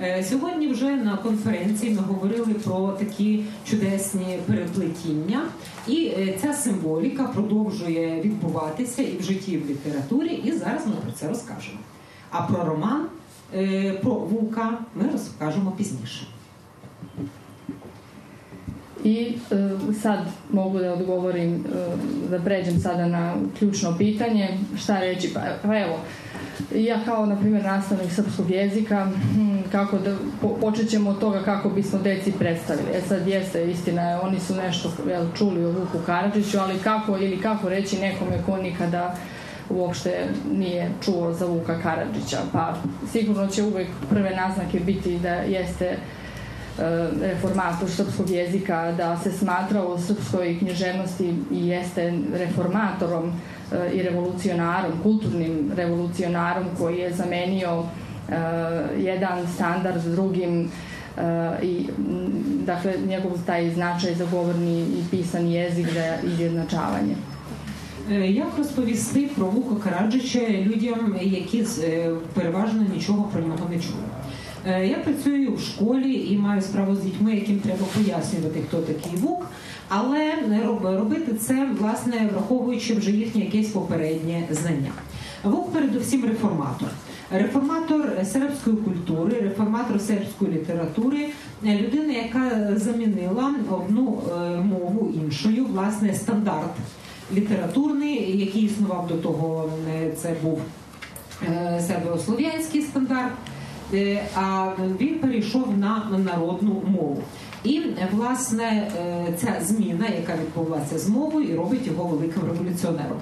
Е, 0.00 0.24
Сьогодні 0.24 0.68
вже 0.68 0.96
на 0.96 1.16
конференції 1.16 1.94
ми 1.94 2.00
говорили 2.00 2.54
про 2.54 2.88
такі 2.88 3.44
чудесні 3.64 4.38
переплетіння, 4.46 5.42
і 5.88 6.06
е, 6.06 6.38
ця 6.42 6.52
символіка 6.52 7.24
продовжує 7.24 8.20
відбуватися 8.20 9.02
і 9.02 9.16
в 9.18 9.22
житті, 9.22 9.52
і 9.52 9.58
в 9.58 9.70
літературі, 9.70 10.34
і 10.44 10.52
зараз 10.52 10.86
ми 10.86 10.92
про 10.92 11.12
це 11.12 11.28
розкажемо. 11.28 11.78
А 12.30 12.42
про 12.42 12.64
роман 12.64 13.06
е, 13.54 13.92
про 13.92 14.14
вука 14.14 14.78
ми 14.94 15.08
розкажемо 15.12 15.70
пізніше. 15.70 16.26
I 19.04 19.38
e, 19.50 19.94
sad 20.02 20.18
mogu 20.50 20.78
da 20.78 20.92
odgovorim, 20.92 21.54
e, 21.54 22.30
da 22.30 22.38
pređem 22.38 22.80
sada 22.80 23.06
na 23.06 23.34
ključno 23.58 23.98
pitanje, 23.98 24.58
šta 24.76 25.00
reći, 25.00 25.30
pa, 25.34 25.40
evo, 25.76 25.98
ja 26.74 27.04
kao, 27.04 27.26
na 27.26 27.36
primjer, 27.36 27.64
nastavnik 27.64 28.12
srpskog 28.12 28.50
jezika, 28.50 29.10
kako 29.72 29.98
da, 29.98 30.16
po, 30.40 30.48
počet 30.48 30.90
ćemo 30.90 31.10
od 31.10 31.18
toga 31.18 31.42
kako 31.42 31.68
bismo 31.68 31.98
deci 31.98 32.32
predstavili. 32.32 32.88
E 32.94 33.00
sad 33.00 33.26
jeste, 33.26 33.70
istina 33.70 34.02
je, 34.02 34.18
oni 34.18 34.40
su 34.40 34.54
nešto 34.54 34.92
jel, 35.08 35.26
čuli 35.38 35.64
o 35.64 35.70
Vuku 35.70 35.98
Karadžiću, 36.06 36.58
ali 36.58 36.78
kako 36.78 37.18
ili 37.18 37.40
kako 37.40 37.68
reći 37.68 37.98
nekome 37.98 38.42
ko 38.46 38.56
nikada 38.56 39.14
uopšte 39.70 40.28
nije 40.52 40.90
čuo 41.04 41.32
za 41.32 41.46
Vuka 41.46 41.78
Karadžića. 41.82 42.38
Pa 42.52 42.74
sigurno 43.12 43.46
će 43.46 43.62
uvek 43.62 43.88
prve 44.10 44.36
naznake 44.36 44.80
biti 44.80 45.18
da 45.18 45.34
jeste 45.34 45.84
e, 45.84 45.96
reformator 47.20 47.90
srpskog 47.90 48.30
jezika, 48.30 48.92
da 48.92 49.16
se 49.16 49.32
smatrao 49.32 49.94
u 49.94 49.98
srpskoj 49.98 50.58
književnosti 50.58 51.34
i 51.52 51.68
jeste 51.68 52.12
reformatorom 52.34 53.32
e, 53.72 53.90
i 53.94 54.02
revolucionarom, 54.02 54.92
kulturnim 55.02 55.72
revolucionarom 55.76 56.64
koji 56.78 56.98
je 56.98 57.12
zamenio 57.12 57.84
jedan 58.98 59.46
standard 59.54 60.00
s 60.00 60.04
drugim 60.04 60.70
e, 61.18 61.22
i 61.62 61.86
dakle 62.66 62.92
njegov 63.08 63.32
taj 63.46 63.70
značaj 63.70 64.14
za 64.14 64.24
govorni 64.24 64.80
i 64.80 65.04
pisani 65.10 65.54
jezik 65.54 65.86
za 65.94 66.28
izjednačavanje. 66.32 67.14
Е, 68.10 68.30
Як 68.30 68.58
розповісти 68.58 69.30
про 69.36 69.46
Вука 69.46 69.90
Караджича 69.90 70.48
людям, 70.48 71.16
які 71.20 71.64
е, 71.82 72.10
переважно 72.34 72.82
нічого 72.94 73.28
про 73.32 73.40
нього 73.40 73.68
не 73.70 73.76
чули? 73.80 74.02
Е, 74.66 74.86
Я 74.86 74.98
працюю 74.98 75.54
в 75.54 75.60
школі 75.60 76.26
і 76.30 76.38
маю 76.38 76.62
справу 76.62 76.96
з 76.96 77.00
дітьми, 77.00 77.34
яким 77.34 77.58
треба 77.60 77.86
пояснювати, 77.94 78.60
хто 78.68 78.76
такий 78.76 79.18
Вук, 79.18 79.46
але 79.88 80.32
робити 80.82 81.34
це, 81.34 81.68
власне, 81.80 82.28
враховуючи 82.32 82.94
вже 82.94 83.10
їхнє 83.10 83.44
якесь 83.44 83.68
попереднє 83.68 84.42
знання. 84.50 84.92
Вук 85.44 85.72
передусім 85.72 86.24
реформатор. 86.24 86.88
Реформатор 87.34 88.12
сербської 88.24 88.76
культури, 88.76 89.40
реформатор 89.40 90.00
сербської 90.00 90.52
літератури, 90.52 91.28
е, 91.66 91.78
людина, 91.78 92.12
яка 92.12 92.70
замінила 92.76 93.54
одну 93.70 94.22
е, 94.32 94.56
мову 94.56 95.12
іншою, 95.14 95.64
власне, 95.64 96.14
стандарт 96.14 96.76
літературний, 97.34 98.38
який 98.38 98.62
існував 98.62 99.06
до 99.08 99.14
того, 99.14 99.70
е, 99.94 100.12
це 100.16 100.34
був 100.42 100.60
сербо-слов'янський 101.80 102.82
стандарт. 102.82 103.32
А 104.34 104.70
він 105.00 105.18
перейшов 105.18 105.78
на 105.78 106.18
народну 106.24 106.82
мову. 106.86 107.22
І 107.64 107.82
власне 108.12 108.90
ця 109.40 109.56
зміна, 109.64 110.06
яка 110.16 110.34
відбулася 110.42 110.98
з 110.98 111.08
мовою, 111.08 111.48
і 111.48 111.54
робить 111.54 111.86
його 111.86 112.04
великим 112.04 112.42
революціонером. 112.42 113.18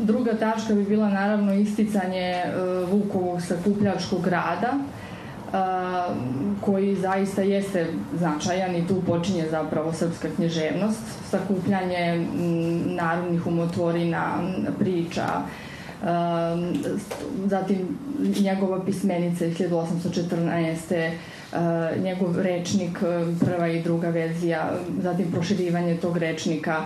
Druga 0.00 0.34
tačka 0.34 0.74
bi 0.74 0.84
bila 0.84 1.08
naravno 1.08 1.54
isticanje 1.54 2.44
Vukovog 2.90 3.42
sakupljačkog 3.42 4.26
rada 4.26 4.72
koji 6.60 6.96
zaista 6.96 7.42
jeste 7.42 7.86
značajan 8.18 8.76
i 8.76 8.86
tu 8.86 9.02
počinje 9.06 9.44
zapravo 9.50 9.92
srpska 9.92 10.28
književnost, 10.36 11.00
sakupljanje 11.30 12.26
narodnih 12.86 13.46
umotvorina, 13.46 14.24
priča, 14.78 15.26
zatim 17.46 17.98
njegova 18.40 18.84
pismenica 18.84 19.44
1814. 19.44 21.10
njegov 22.02 22.40
rečnik, 22.42 22.98
prva 23.40 23.68
i 23.68 23.82
druga 23.82 24.08
verzija, 24.08 24.70
zatim 25.02 25.32
proširivanje 25.32 25.96
tog 25.96 26.16
rečnika, 26.16 26.82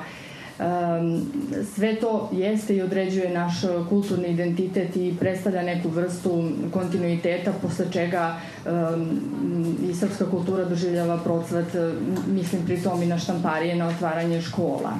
sve 1.74 1.96
to 2.00 2.30
jeste 2.32 2.76
i 2.76 2.82
određuje 2.82 3.30
naš 3.30 3.54
kulturni 3.88 4.28
identitet 4.28 4.96
i 4.96 5.14
predstavlja 5.20 5.62
neku 5.62 5.88
vrstu 5.88 6.50
kontinuiteta 6.72 7.52
posle 7.62 7.86
čega 7.92 8.36
i 9.90 9.94
srpska 9.94 10.30
kultura 10.30 10.64
doživljava 10.64 11.18
procvat, 11.18 11.66
mislim 12.26 12.62
pri 12.66 12.82
tom 12.82 13.02
i 13.02 13.06
na 13.06 13.18
štamparije, 13.18 13.76
na 13.76 13.88
otvaranje 13.88 14.42
škola. 14.42 14.92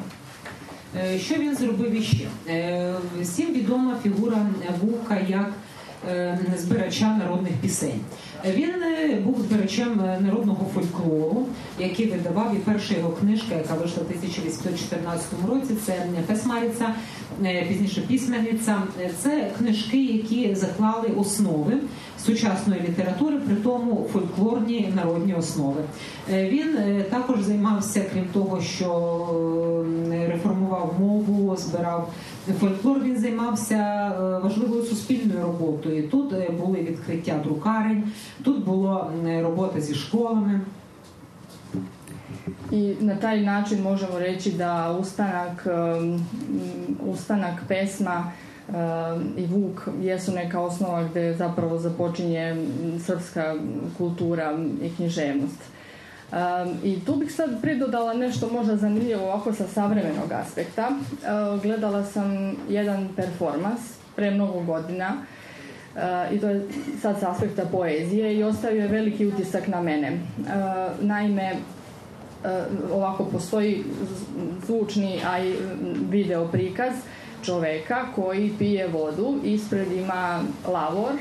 Що 1.19 1.35
він 1.35 1.57
зробив 1.57 1.95
іще? 1.95 2.27
Всім 3.21 3.55
відома 3.55 3.97
фігура 4.03 4.47
Вука 4.83 5.19
як 5.29 5.53
збирача 6.57 7.17
народних 7.17 7.53
пісень. 7.53 8.01
Він 8.45 8.73
був 9.25 9.41
збирачем 9.41 9.97
народного 10.21 10.67
фольклору, 10.75 11.47
який 11.79 12.07
видавав 12.07 12.57
і 12.57 12.59
перша 12.59 12.95
його 12.95 13.11
книжка, 13.11 13.55
яка 13.55 13.75
вийшла 13.75 14.03
в 14.03 14.07
1814 14.07 15.27
році. 15.51 15.75
Це 15.87 16.07
Песмариця, 16.27 16.95
пізніше 17.69 18.01
письменниця. 18.01 18.83
Це 19.23 19.51
книжки, 19.59 20.05
які 20.05 20.55
заклали 20.55 21.09
основи 21.17 21.73
сучасної 22.27 22.81
літератури, 22.81 23.37
при 23.37 23.55
тому 23.55 24.07
фольклорні 24.13 24.93
народні 24.97 25.35
основи. 25.35 25.81
Він 26.29 26.79
також 27.11 27.41
займався, 27.41 28.03
крім 28.13 28.25
того, 28.25 28.61
що 28.61 28.89
реформував 30.29 30.95
мову, 31.01 31.57
збирав 31.57 32.13
фольклор. 32.61 33.01
Він 33.01 33.19
займався 33.19 34.13
важливою 34.43 34.83
суспільною 34.83 35.43
роботою. 35.43 36.09
Тут 36.09 36.35
були 36.61 36.79
відкриття 36.79 37.41
друкарень, 37.45 38.05
тут 38.45 38.65
була 38.65 39.11
робота 39.43 39.81
зі 39.81 39.95
школами. 39.95 40.61
I 42.73 42.97
na 43.01 43.15
taj 43.17 43.41
način 43.41 43.83
možemo 43.83 44.19
reći 44.19 44.51
da 44.51 44.99
ustanak, 44.99 45.67
ustanak 47.07 47.63
pesma 47.69 48.33
i 49.37 49.47
Vuk 49.47 49.89
jesu 50.03 50.33
neka 50.33 50.61
osnova 50.61 51.05
gde 51.05 51.35
zapravo 51.35 51.79
započinje 51.79 52.67
srpska 53.05 53.57
kultura 53.99 54.59
i 54.83 54.95
književnost. 54.97 55.59
Um, 56.33 56.77
I 56.85 57.05
tu 57.05 57.17
bih 57.17 57.35
sad 57.35 57.63
pridodala 57.63 58.15
nešto 58.15 58.49
možda 58.53 58.77
zanimljivo 58.77 59.25
ovako 59.25 59.53
sa 59.53 59.67
savremenog 59.67 60.33
aspekta. 60.33 60.89
Uh, 60.91 61.63
gledala 61.63 62.05
sam 62.05 62.57
jedan 62.69 63.09
performans 63.17 63.81
pre 64.17 64.31
mnogo 64.31 64.61
godina 64.61 65.13
i 66.33 66.41
to 66.41 66.49
je 66.49 66.67
sad 67.01 67.21
sa 67.21 67.31
aspekta 67.31 67.65
poezije 67.73 68.37
i 68.37 68.43
ostavio 68.43 68.83
je 68.83 68.89
veliki 68.89 69.27
utisak 69.27 69.69
na 69.69 69.83
mene. 69.83 70.19
Naime, 71.01 71.53
ovako 72.93 73.25
postoji 73.25 73.85
zvučni, 74.67 75.21
a 75.27 75.39
i 75.39 75.55
video 76.11 76.49
prikaz 76.49 76.93
čoveka 77.43 78.05
koji 78.15 78.53
pije 78.59 78.89
vodu, 78.89 79.35
ispred 79.45 79.93
ima 79.93 80.41
lavor 80.67 81.13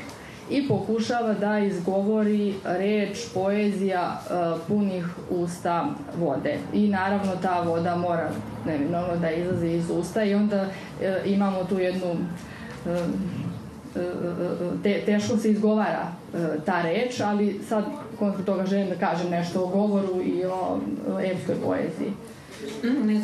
i 0.50 0.68
pokušava 0.68 1.34
da 1.34 1.58
izgovori 1.58 2.54
reč, 2.64 3.18
poezija 3.34 4.20
punih 4.68 5.06
usta 5.30 5.86
vode. 6.18 6.58
I 6.72 6.88
naravno 6.88 7.32
ta 7.42 7.60
voda 7.60 7.96
mora 7.96 8.30
neminovno 8.66 9.16
da 9.16 9.30
izlazi 9.30 9.68
iz 9.68 9.90
usta 9.90 10.24
i 10.24 10.34
onda 10.34 10.66
imamo 11.24 11.64
tu 11.64 11.78
jednu 11.78 12.16
te, 14.82 15.00
teško 15.06 15.36
se 15.36 15.50
izgovara 15.50 16.12
ta 16.64 16.82
reč, 16.82 17.20
ali 17.20 17.60
sad 17.68 17.84
kontra 18.18 18.44
toga 18.44 18.66
želim 18.66 18.88
da 18.88 18.94
kažem 18.94 19.30
nešto 19.30 19.64
o 19.64 19.66
govoru 19.66 20.20
і 20.20 20.44
о 20.44 20.78
епської 21.18 21.58
поезії. 21.58 22.12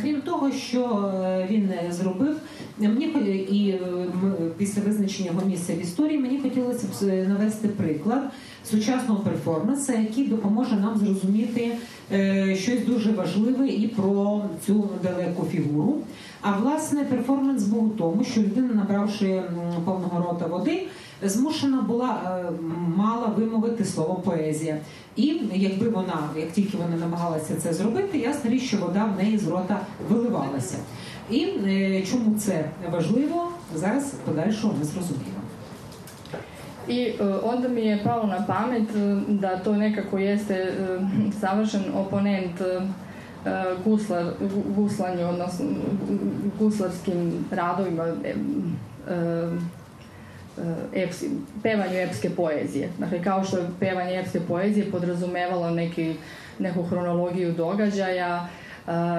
Крім 0.02 0.20
того, 0.20 0.50
що 0.50 1.12
він 1.50 1.72
зробив, 1.90 2.36
мені 2.80 3.04
і 3.50 3.74
після 4.56 4.82
визначення 4.82 5.30
його 5.30 5.46
місця 5.46 5.74
в 5.74 5.82
історії 5.82 6.18
мені 6.18 6.40
хотілося 6.40 6.86
б 6.86 7.28
навести 7.28 7.68
приклад 7.68 8.22
сучасного 8.70 9.20
перформансу, 9.20 9.92
який 9.92 10.26
допоможе 10.26 10.76
нам 10.76 10.98
зрозуміти 10.98 11.72
щось 12.54 12.86
дуже 12.86 13.12
важливе 13.12 13.68
і 13.68 13.88
про 13.88 14.42
цю 14.66 14.88
далеку 15.02 15.46
фігуру. 15.50 15.98
А 16.42 16.58
власне 16.58 17.04
перформанс 17.04 17.64
був 17.64 17.84
у 17.84 17.88
тому, 17.88 18.24
що 18.24 18.40
людина, 18.40 18.74
набравши 18.74 19.42
повного 19.84 20.26
рота 20.26 20.46
води, 20.46 20.86
змушена 21.22 21.82
була 21.82 22.42
мала 22.96 23.26
вимовити 23.26 23.84
слово 23.84 24.14
поезія. 24.14 24.78
І 25.16 25.40
якби 25.54 25.88
вона, 25.88 26.28
як 26.36 26.52
тільки 26.52 26.76
вона 26.76 26.96
намагалася 26.96 27.54
це 27.62 27.72
зробити, 27.72 28.18
ясна 28.18 28.50
річ, 28.50 28.62
що 28.62 28.76
вода 28.76 29.04
в 29.04 29.22
неї 29.22 29.38
з 29.38 29.48
рота 29.48 29.80
виливалася. 30.10 30.76
І 31.30 31.46
чому 32.10 32.38
це 32.38 32.64
важливо, 32.92 33.52
зараз 33.74 34.14
подальшого 34.24 34.74
ми 34.78 34.84
зрозуміємо. 34.84 35.38
I 36.88 37.12
onda 37.42 37.68
mi 37.68 37.80
je 37.80 37.98
palo 38.04 38.26
na 38.26 38.46
pamet 38.46 38.88
da 39.28 39.56
to 39.56 39.72
nekako 39.76 40.18
jeste 40.18 40.72
savršen 41.40 41.84
oponent 41.94 42.56
guslar, 43.84 44.24
guslanju, 44.76 45.26
odnosno 45.28 45.66
guslarskim 46.58 47.44
radovima 47.50 48.06
eps, 50.94 51.24
pevanju 51.62 51.98
epske 51.98 52.30
poezije. 52.30 52.88
Dakle, 52.98 53.22
kao 53.22 53.44
što 53.44 53.56
je 53.56 53.68
pevanje 53.80 54.20
epske 54.20 54.40
poezije 54.40 54.90
podrazumevalo 54.90 55.70
neki, 55.70 56.14
neku 56.58 56.82
hronologiju 56.82 57.52
događaja 57.52 58.48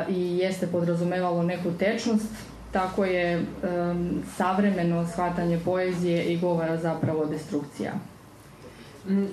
i 0.09 0.37
jeste 0.37 0.67
podrazumevalo 0.67 1.43
neku 1.43 1.71
tečnost, 1.71 2.25
tako 2.71 3.05
je 3.05 3.37
um, 3.37 4.23
savremeno 4.37 5.07
shvatanje 5.07 5.59
poezije 5.65 6.33
і 6.33 6.37
govora 6.37 6.77
zapravo 6.81 7.25
деструкція. 7.25 7.93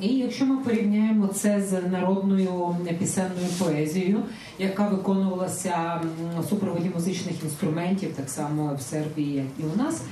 І 0.00 0.08
якщо 0.08 0.46
ми 0.46 0.56
порівняємо 0.56 1.26
це 1.26 1.62
з 1.62 1.72
народною 1.72 2.76
пісенною 2.98 3.48
поезією, 3.58 4.22
яка 4.58 4.88
виконувалася 4.88 6.00
в 6.38 6.48
супроводі 6.48 6.90
музичних 6.94 7.42
інструментів, 7.44 8.12
так 8.16 8.30
само 8.30 8.74
в 8.78 8.80
Сербії, 8.80 9.34
як 9.34 9.46
і 9.58 9.62
у 9.62 9.82
нас, 9.82 10.02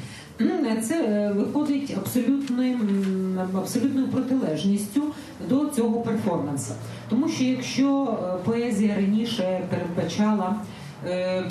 це 0.82 1.28
виходить 1.36 1.96
абсолютним, 1.96 3.38
абсолютною 3.56 4.08
протилежністю 4.08 5.02
до 5.48 5.66
цього 5.66 6.00
перформансу. 6.00 6.72
Тому 7.08 7.28
що 7.28 7.44
якщо 7.44 8.18
поезія 8.44 8.94
раніше 8.94 9.60
передбачала 9.70 10.56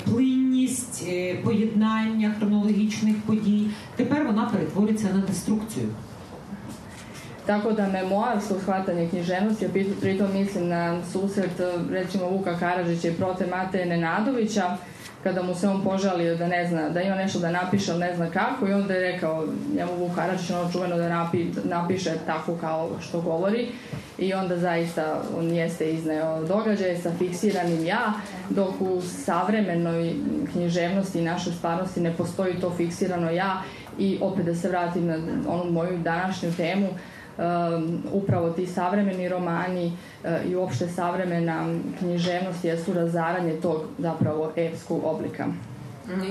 плинність, 0.04 1.06
поєднання 1.44 2.34
хронологічних 2.38 3.16
подій, 3.26 3.66
тепер 3.96 4.26
вона 4.26 4.44
перетвориться 4.52 5.08
на 5.14 5.20
деструкцію. 5.20 5.88
Tako 7.46 7.72
da 7.72 7.88
memoarsko 7.88 8.54
shvatanje 8.60 9.08
književnosti, 9.08 9.68
pritom 10.00 10.32
mislim 10.32 10.68
na 10.68 11.02
susret 11.12 11.60
recimo 11.90 12.28
Vuka 12.30 12.58
Karadžića 12.58 13.08
i 13.08 13.12
prote 13.12 13.46
Mateje 13.46 13.86
Nenadovića, 13.86 14.76
kada 15.24 15.42
mu 15.42 15.54
se 15.54 15.68
on 15.68 15.84
požalio 15.84 16.36
da 16.36 16.46
ne 16.46 16.68
zna, 16.68 16.88
da 16.88 17.02
ima 17.02 17.16
nešto 17.16 17.38
da 17.38 17.50
napiše, 17.50 17.90
ali 17.90 18.00
ne 18.00 18.16
zna 18.16 18.30
kako 18.30 18.68
i 18.68 18.72
onda 18.72 18.94
je 18.94 19.12
rekao 19.12 19.46
njemu 19.76 19.92
Vuk 19.96 20.14
Karadžić 20.14 20.50
ono 20.50 20.72
čuveno 20.72 20.96
da 20.96 21.08
napi, 21.08 21.46
napiše 21.64 22.12
tako 22.26 22.56
kao 22.56 22.90
što 23.00 23.20
govori. 23.20 23.68
I 24.18 24.34
onda 24.34 24.58
zaista 24.58 25.22
on 25.38 25.50
jeste 25.50 25.92
izneo 25.92 26.42
događaje 26.42 26.98
sa 26.98 27.12
fiksiranim 27.18 27.84
ja, 27.84 28.12
dok 28.50 28.80
u 28.80 29.00
savremenoj 29.00 30.14
književnosti 30.52 31.18
i 31.18 31.24
našoj 31.24 31.52
stvarnosti 31.52 32.00
ne 32.00 32.16
postoji 32.16 32.60
to 32.60 32.70
fiksirano 32.76 33.30
ja. 33.30 33.62
I 33.98 34.18
opet 34.20 34.46
da 34.46 34.54
se 34.54 34.68
vratim 34.68 35.06
na 35.06 35.16
onu 35.48 35.70
moju 35.70 35.98
današnju 35.98 36.52
temu, 36.56 36.86
um, 36.86 36.96
upravo 38.12 38.50
ti 38.50 38.66
savremeni 38.66 39.28
romani 39.28 39.86
uh, 40.24 40.50
i 40.50 40.56
uopšte 40.56 40.88
savremena 40.88 41.66
književnost 41.98 42.64
jesu 42.64 42.92
razaranje 42.92 43.60
tog 43.60 43.82
zapravo 43.98 44.52
epskog 44.56 45.04
oblika. 45.04 45.46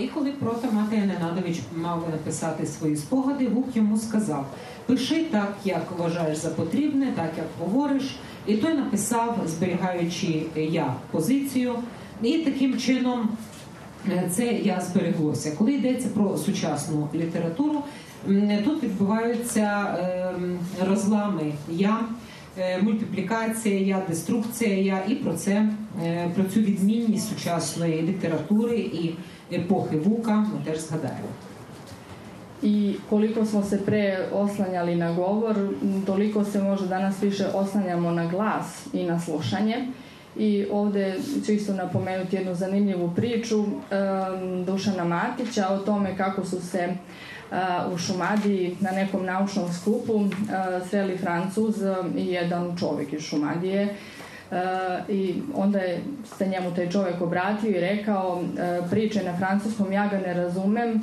І 0.02 0.08
коли 0.08 0.32
протор 0.32 0.72
Матей 0.74 1.00
Ненадович 1.00 1.60
мав 1.76 2.08
написати 2.12 2.66
свої 2.66 2.96
спогади, 2.96 3.48
Вук 3.48 3.76
йому 3.76 3.98
сказав: 3.98 4.46
пиши 4.86 5.24
так, 5.24 5.56
як 5.66 5.92
вважаєш 5.98 6.38
за 6.38 6.50
потрібне, 6.50 7.14
так 7.16 7.30
як 7.38 7.46
говориш. 7.60 8.16
І 8.48 8.56
той 8.56 8.74
написав, 8.74 9.38
зберігаючи 9.46 10.42
я 10.56 10.94
позицію, 11.12 11.76
і 12.22 12.38
таким 12.38 12.78
чином 12.78 13.30
е, 14.08 14.30
це 14.32 14.46
я 14.46 14.82
збереглося. 14.82 15.52
Коли 15.58 15.74
йдеться 15.74 16.10
про 16.14 16.38
сучасну 16.38 17.08
літературу, 17.16 17.84
тут 18.66 18.84
відбуваються 18.84 19.98
розлами 20.88 21.54
я. 21.70 22.00
Мультиплікація, 22.82 23.80
я, 23.80 24.02
деструкція 24.10 24.78
я, 24.78 25.02
і 25.08 25.16
про 25.16 25.34
це 25.34 25.70
про 26.36 26.44
цю 26.44 26.60
відмінність 26.60 27.30
сучасної 27.30 28.02
літератури 28.02 28.78
і 28.78 29.16
епохи 29.52 29.98
Vuka 29.98 30.36
ми 30.36 30.66
теж 30.66 30.80
згадаємо. 30.80 31.28
I 32.64 32.96
koliko 33.10 33.46
smo 33.46 33.64
se 33.64 33.78
pre 33.86 34.28
oslanjali 34.34 34.96
na 34.96 35.14
govor, 35.14 35.56
toliko 36.06 36.46
se 36.46 36.62
možda 36.62 36.88
danas 36.88 37.24
više 37.24 37.48
oslanjamo 37.54 38.12
na 38.12 38.26
glas 38.26 38.86
i 38.94 39.04
na 39.04 39.20
slušanje. 39.20 39.88
I 40.36 40.66
ovde 40.72 41.16
ću 41.46 41.52
isto 41.52 41.74
napomenuti 41.74 42.36
jednu 42.36 42.56
zanimljivu 42.56 43.12
priču 43.16 43.60
um, 43.60 44.66
Dušana 44.66 45.04
Matića 45.04 45.68
o 45.70 45.78
tome 45.78 46.18
kako 46.18 46.46
su 46.46 46.62
se 46.62 46.96
u 47.94 47.98
Šumadiji 47.98 48.78
na 48.80 48.92
nekom 48.92 49.26
naučnom 49.26 49.74
skupu 49.74 50.26
sreli 50.90 51.18
Francuz 51.18 51.76
i 52.16 52.28
jedan 52.28 52.78
čovjek 52.78 53.14
iz 53.14 53.22
Šumadije 53.22 53.96
i 55.10 55.42
onda 55.56 55.80
je 55.80 56.02
se 56.38 56.48
njemu 56.48 56.76
taj 56.76 56.90
čovjek 56.90 57.22
obratio 57.22 57.70
i 57.70 57.80
rekao 57.80 58.44
priče 58.90 59.24
na 59.24 59.38
francuskom 59.38 59.92
ja 59.92 60.08
ga 60.08 60.18
ne 60.18 60.34
razumem 60.34 61.02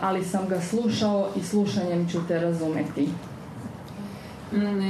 ali 0.00 0.24
sam 0.24 0.48
ga 0.48 0.60
slušao 0.60 1.28
і 1.36 1.42
слушанням 1.42 2.08
ću 2.08 2.18
te 2.28 2.40
razumeti. 2.40 3.08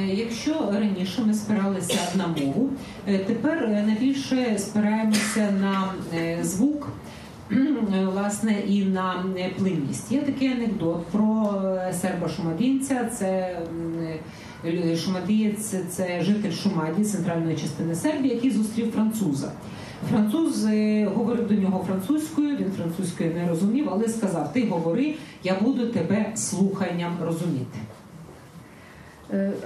Якщо 0.07 0.69
раніше 0.73 1.23
ми 1.23 1.35
спиралися 1.35 1.99
на 2.15 2.27
мову, 2.27 2.71
тепер 3.05 3.69
найбільше 3.69 4.59
спираємося 4.59 5.51
на 5.51 5.93
звук 6.43 6.89
власне 8.13 8.57
і 8.69 8.85
на 8.85 9.25
плинність. 9.59 10.13
Є 10.13 10.23
такий 10.23 10.49
анекдот 10.49 11.07
про 11.07 11.55
серба 11.93 12.29
Шумадінця. 12.29 13.11
Це 13.19 13.59
Шумадієць, 15.05 15.75
це 15.91 16.21
житель 16.23 16.53
Шумадії, 16.53 17.05
центральної 17.05 17.57
частини 17.57 17.95
Сербії, 17.95 18.35
який 18.35 18.51
зустрів 18.51 18.91
француза. 18.91 19.53
Француз 20.11 20.65
говорив 21.15 21.49
до 21.49 21.55
нього 21.55 21.85
французькою, 21.87 22.57
він 22.57 22.73
французькою 22.77 23.35
не 23.35 23.49
розумів, 23.49 23.89
але 23.93 24.09
сказав: 24.09 24.53
Ти 24.53 24.67
говори, 24.67 25.15
я 25.45 25.57
буду 25.61 25.87
тебе 25.87 26.33
слуханням 26.35 27.17
розуміти. 27.23 27.79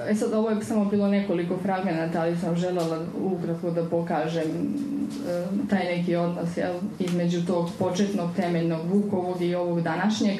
E 0.09 0.14
sad, 0.14 0.33
ovo 0.33 0.50
je 0.50 0.64
samo 0.64 0.85
bilo 0.85 1.09
nekoliko 1.09 1.57
fragmenata, 1.62 2.20
ali 2.20 2.37
sam 2.37 2.57
želela 2.57 3.00
ukratko 3.20 3.70
da 3.70 3.85
pokažem 3.85 4.74
taj 5.70 5.85
neki 5.85 6.16
odnos 6.16 6.57
jel, 6.57 6.74
između 6.98 7.46
tog 7.46 7.70
početnog 7.79 8.31
temeljnog 8.37 8.81
Vukovog 8.92 9.42
i 9.42 9.55
ovog 9.55 9.83
današnjeg. 9.83 10.38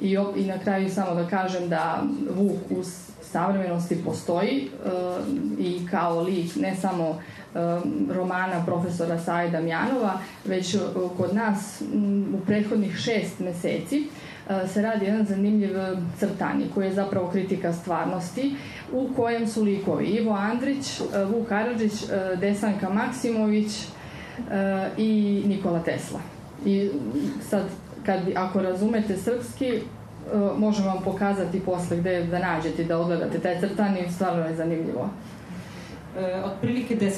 I, 0.00 0.16
I 0.36 0.46
na 0.46 0.58
kraju 0.58 0.90
samo 0.90 1.14
da 1.14 1.28
kažem 1.28 1.68
da 1.68 2.02
Vuk 2.36 2.70
u 2.70 2.82
savremenosti 3.22 4.04
postoji 4.04 4.68
i 5.58 5.86
kao 5.90 6.22
lik 6.22 6.56
ne 6.56 6.76
samo 6.76 7.20
romana 8.10 8.64
profesora 8.66 9.18
Saida 9.18 9.60
Mjanova, 9.60 10.18
već 10.44 10.76
kod 11.16 11.34
nas 11.34 11.82
u 12.34 12.46
prethodnih 12.46 12.96
šest 12.96 13.38
meseci 13.38 14.08
se 14.68 14.82
radi 14.82 15.04
jedan 15.04 15.26
zanimljiv 15.26 15.70
crtani 16.18 16.64
koji 16.74 16.86
je 16.86 16.94
zapravo 16.94 17.28
kritika 17.30 17.72
stvarnosti 17.72 18.54
u 18.92 19.08
kojem 19.16 19.46
su 19.46 19.62
likovi 19.62 20.04
Ivo 20.06 20.32
Andrić, 20.32 21.00
Vuk 21.32 21.48
Karadžić, 21.48 21.92
Desanka 22.40 22.88
Maksimović 22.90 23.72
i 24.96 25.42
Nikola 25.46 25.82
Tesla. 25.82 26.20
I 26.64 26.90
sad, 27.50 27.62
kad, 28.06 28.20
ako 28.36 28.62
razumete 28.62 29.16
srpski, 29.16 29.80
možemo 30.58 30.88
vam 30.88 31.02
pokazati 31.04 31.60
posle 31.60 31.96
gde 31.96 32.24
da 32.24 32.38
nađete 32.38 32.84
da 32.84 32.98
odgledate 32.98 33.38
taj 33.38 33.60
crtani, 33.60 34.12
stvarno 34.12 34.46
je 34.46 34.56
zanimljivo. 34.56 35.10
Otprilike 36.44 36.96
10% 36.96 37.12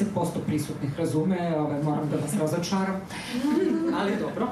prisutnih 0.46 0.98
razume, 0.98 1.56
ove, 1.56 1.82
moram 1.82 2.08
da 2.10 2.16
vas 2.16 2.40
razočaram, 2.40 3.00
ali 4.00 4.12
dobro. 4.20 4.48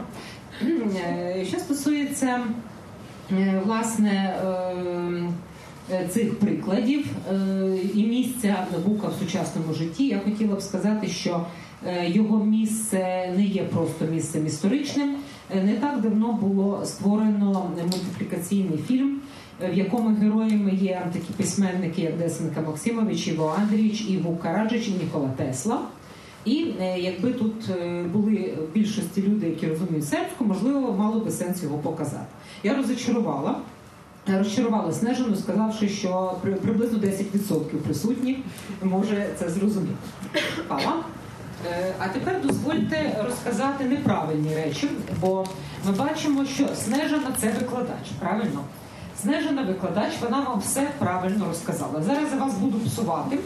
Що 1.49 1.59
стосується 1.59 2.41
власне 3.65 4.35
цих 6.11 6.39
прикладів 6.39 7.07
і 7.95 8.07
місця 8.07 8.67
Бука 8.87 9.09
в 9.09 9.13
сучасному 9.13 9.75
житті, 9.75 10.07
я 10.07 10.21
хотіла 10.25 10.55
б 10.55 10.63
сказати, 10.63 11.09
що 11.09 11.47
його 12.07 12.45
місце 12.45 13.33
не 13.37 13.45
є 13.45 13.63
просто 13.63 14.05
місцем 14.05 14.47
історичним. 14.47 15.17
Не 15.55 15.75
так 15.75 16.01
давно 16.01 16.33
було 16.33 16.83
створено 16.85 17.71
мультиплікаційний 17.83 18.79
фільм, 18.89 19.21
в 19.73 19.75
якому 19.75 20.17
героями 20.17 20.71
є 20.71 21.07
такі 21.13 21.33
письменники, 21.37 22.03
як 22.03 22.19
Десенка 22.19 22.61
Максимович, 22.61 23.29
Іво 23.29 23.55
Андрійович, 23.59 24.05
Іво 24.09 24.37
Караджич 24.43 24.89
і 24.89 24.91
Нікола 24.91 25.29
Тесла. 25.37 25.81
І 26.47 26.67
якби 26.97 27.33
тут 27.33 27.71
були 28.13 28.59
в 28.69 28.75
більшості 28.75 29.23
люди, 29.23 29.49
які 29.49 29.67
розуміють 29.67 30.09
сербську, 30.09 30.45
можливо, 30.45 30.93
мало 30.93 31.21
би 31.21 31.31
сенс 31.31 31.63
його 31.63 31.79
показати. 31.79 32.27
Я 32.63 32.77
розчарувала, 32.77 33.57
розчарувала 34.39 34.93
Снежину, 34.93 35.37
сказавши, 35.37 35.89
що 35.89 36.37
приблизно 36.63 36.99
10% 36.99 37.59
присутніх 37.65 38.37
може 38.83 39.27
це 39.39 39.49
зрозуміти. 39.49 39.95
Пала. 40.69 40.95
А 41.99 42.09
тепер 42.09 42.41
дозвольте 42.43 43.25
розказати 43.25 43.85
неправильні 43.85 44.55
речі, 44.55 44.89
бо 45.21 45.47
ми 45.87 45.93
бачимо, 45.93 46.45
що 46.45 46.69
Снежана 46.85 47.33
це 47.39 47.53
викладач, 47.61 48.09
правильно? 48.21 48.61
Снежана 49.23 49.63
викладач, 49.63 50.13
вона 50.23 50.41
вам 50.41 50.61
все 50.61 50.91
правильно 50.99 51.45
розказала. 51.49 52.03
Зараз 52.03 52.25
я 52.33 52.39
вас 52.39 52.55
буду 52.55 52.79
псувати 52.79 53.39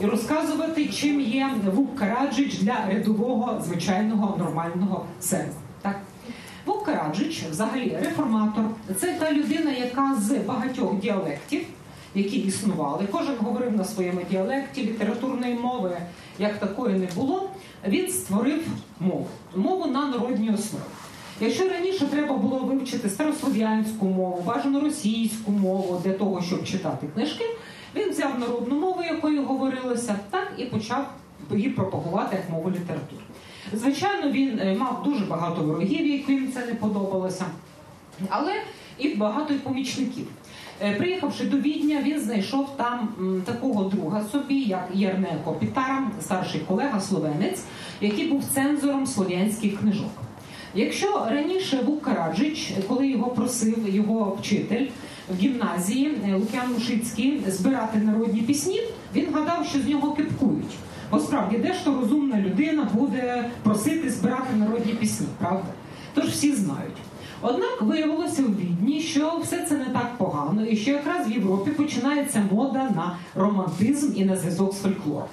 і 0.00 0.06
розказувати, 0.06 0.88
чим 0.88 1.20
є 1.20 1.50
Вук 1.74 1.96
Караджич 1.96 2.58
для 2.58 2.86
рядового, 2.88 3.62
звичайного, 3.66 4.36
нормального 4.36 5.06
серця. 5.20 5.58
Так? 5.82 6.00
Вук 6.66 6.84
Караджич, 6.84 7.42
взагалі, 7.50 7.98
реформатор, 8.02 8.64
це 9.00 9.12
та 9.12 9.32
людина, 9.32 9.72
яка 9.72 10.16
з 10.20 10.34
багатьох 10.38 11.00
діалектів, 11.00 11.60
які 12.14 12.36
існували, 12.36 13.06
кожен 13.10 13.34
говорив 13.40 13.76
на 13.76 13.84
своєму 13.84 14.20
діалекті, 14.30 14.82
літературної 14.82 15.54
мови 15.54 15.96
як 16.38 16.58
такої 16.58 16.98
не 16.98 17.06
було, 17.16 17.50
він 17.88 18.10
створив 18.10 18.66
мову, 19.00 19.26
мову 19.56 19.86
на 19.86 20.06
народній 20.06 20.50
основі. 20.50 20.82
Якщо 21.40 21.68
раніше 21.68 22.06
треба 22.06 22.36
було 22.36 22.58
вивчити 22.58 23.08
старослов'янську 23.08 24.06
мову, 24.06 24.42
бажано 24.46 24.80
російську 24.80 25.50
мову 25.50 26.02
для 26.04 26.12
того, 26.12 26.42
щоб 26.42 26.64
читати 26.64 27.06
книжки, 27.14 27.44
він 27.96 28.10
взяв 28.10 28.38
народну 28.38 28.80
мову, 28.80 29.02
якою 29.02 29.44
говорилося, 29.44 30.18
так 30.30 30.52
і 30.56 30.64
почав 30.64 31.08
її 31.50 31.70
пропагувати 31.70 32.36
як 32.36 32.50
мову 32.50 32.70
літератури. 32.70 33.22
Звичайно, 33.72 34.30
він 34.30 34.78
мав 34.78 35.02
дуже 35.04 35.24
багато 35.24 35.62
ворогів, 35.62 36.06
яким 36.06 36.52
це 36.52 36.66
не 36.66 36.74
подобалося, 36.74 37.44
але 38.28 38.52
і 38.98 39.08
багато 39.14 39.54
і 39.54 39.58
помічників. 39.58 40.26
Приїхавши 40.98 41.44
до 41.44 41.56
Відня, 41.56 42.02
він 42.02 42.20
знайшов 42.20 42.76
там 42.76 43.08
такого 43.44 43.84
друга 43.84 44.24
собі, 44.32 44.60
як 44.60 44.88
Єрнеко 44.94 45.52
Пітара, 45.52 46.10
старший 46.20 46.60
колега 46.60 47.00
словенець, 47.00 47.62
який 48.00 48.28
був 48.28 48.44
цензором 48.54 49.06
слов'янських 49.06 49.80
книжок. 49.80 50.10
Якщо 50.74 51.26
раніше 51.30 51.82
був 51.82 52.00
Караджич, 52.00 52.72
коли 52.88 53.08
його 53.08 53.30
просив 53.30 53.94
його 53.94 54.38
вчитель 54.40 54.86
в 55.30 55.36
гімназії 55.36 56.18
Лук'ян 56.34 56.72
Мушицький 56.74 57.42
збирати 57.46 57.98
народні 57.98 58.40
пісні, 58.40 58.82
він 59.14 59.26
гадав, 59.34 59.66
що 59.66 59.80
з 59.80 59.86
нього 59.86 60.12
кипкують. 60.12 60.74
Бо 61.10 61.20
справді, 61.20 61.58
де 61.58 61.72
ж 61.72 61.84
то 61.84 61.94
розумна 61.94 62.40
людина 62.40 62.88
буде 62.94 63.50
просити 63.62 64.10
збирати 64.10 64.56
народні 64.56 64.92
пісні, 64.92 65.26
правда? 65.38 65.68
Тож 66.14 66.24
всі 66.24 66.54
знають. 66.54 66.96
Однак 67.40 67.82
виявилося 67.82 68.42
у 68.42 68.46
відні, 68.46 69.00
що 69.00 69.38
все 69.42 69.66
це 69.66 69.76
не 69.76 69.84
так 69.84 70.18
погано, 70.18 70.64
і 70.64 70.76
що 70.76 70.90
якраз 70.90 71.28
в 71.28 71.32
Європі 71.32 71.70
починається 71.70 72.42
мода 72.52 72.82
на 72.82 73.18
романтизм 73.34 74.12
і 74.16 74.24
на 74.24 74.36
зв'язок 74.36 74.74
з 74.74 74.80
фольклором. 74.80 75.28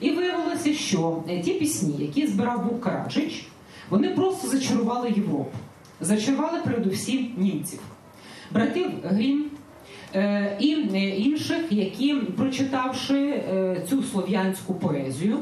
І 0.00 0.10
виявилося, 0.10 0.74
що 0.74 1.22
ті 1.44 1.52
пісні, 1.52 1.94
які 1.98 2.26
збирав 2.26 2.64
Бук 2.64 2.80
Караджич, 2.80 3.46
вони 3.90 4.08
просто 4.08 4.48
зачарували 4.48 5.10
Європу, 5.16 5.58
зачарували 6.00 6.58
передусім 6.64 7.34
німців, 7.36 7.80
братів 8.52 8.90
Грім 9.04 9.44
і 10.58 10.68
інших, 11.16 11.72
які, 11.72 12.14
прочитавши 12.14 13.42
цю 13.88 14.02
слов'янську 14.02 14.74
поезію, 14.74 15.38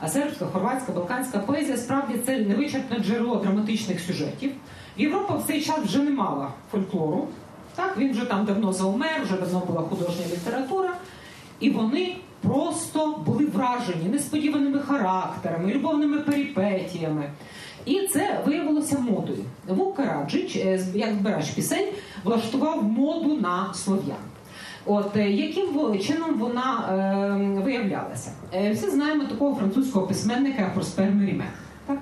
А 0.00 0.08
сербська, 0.08 0.46
хорватська, 0.46 0.92
балканська 0.92 1.38
поезія 1.38 1.76
справді 1.76 2.14
це 2.26 2.38
невичерпне 2.38 2.98
джерело 2.98 3.36
драматичних 3.36 4.00
сюжетів. 4.00 4.50
Європа 4.96 5.34
в 5.36 5.44
цей 5.46 5.62
час 5.62 5.78
вже 5.78 5.98
не 5.98 6.10
мала 6.10 6.48
фольклору. 6.70 7.28
Так, 7.74 7.98
він 7.98 8.12
вже 8.12 8.24
там 8.24 8.44
давно 8.44 8.72
заумер, 8.72 9.22
вже 9.22 9.36
давно 9.36 9.62
була 9.66 9.80
художня 9.80 10.24
література. 10.32 10.94
І 11.60 11.70
вони 11.70 12.16
просто 12.40 13.22
були 13.26 13.46
вражені 13.46 14.08
несподіваними 14.08 14.78
характерами, 14.78 15.72
любовними 15.72 16.18
перипетіями. 16.18 17.30
І 17.86 18.00
це 18.12 18.40
виявилося 18.46 18.98
модою. 18.98 19.44
Вук 19.68 19.96
Караджич, 19.96 20.56
е, 20.56 20.86
як 20.94 21.14
збирач 21.14 21.50
пісень, 21.50 21.88
влаштував 22.24 22.84
моду 22.84 23.36
на 23.40 23.74
слов'ян. 23.74 24.16
От 24.86 25.16
е, 25.16 25.30
яким 25.30 25.98
чином 26.00 26.34
вона 26.38 26.88
е, 27.58 27.60
виявлялася? 27.62 28.32
Всі 28.72 28.90
знаємо 28.90 29.24
такого 29.24 29.54
французького 29.54 30.06
письменника 30.06 30.70
Проспер 30.74 31.10
Меріме. 31.10 31.46
Так? 31.86 31.98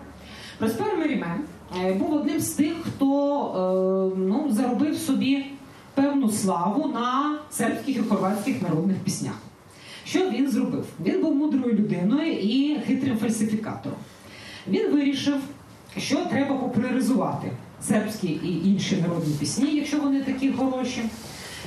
Проспер 0.58 0.98
Меріме 0.98 1.36
е, 1.84 1.92
був 1.92 2.14
одним 2.14 2.40
з 2.40 2.50
тих, 2.50 2.72
хто 2.82 4.12
е, 4.16 4.20
ну, 4.20 4.46
заробив 4.50 4.96
собі 4.96 5.46
певну 5.94 6.30
славу 6.30 6.88
на 6.88 7.38
сербських 7.50 7.96
і 7.96 8.00
хорватських 8.00 8.62
народних 8.62 8.96
піснях. 8.96 9.34
Що 10.04 10.30
він 10.30 10.50
зробив? 10.50 10.84
Він 11.04 11.22
був 11.22 11.34
мудрою 11.34 11.74
людиною 11.74 12.32
і 12.32 12.80
хитрим 12.86 13.18
фальсифікатором. 13.18 13.98
Він 14.68 14.92
вирішив, 14.92 15.40
що 15.96 16.16
треба 16.16 16.56
популяризувати 16.56 17.50
сербські 17.82 18.26
і 18.28 18.68
інші 18.68 18.96
народні 18.96 19.34
пісні, 19.40 19.74
якщо 19.74 20.00
вони 20.00 20.20
такі 20.20 20.52
хороші, 20.52 21.02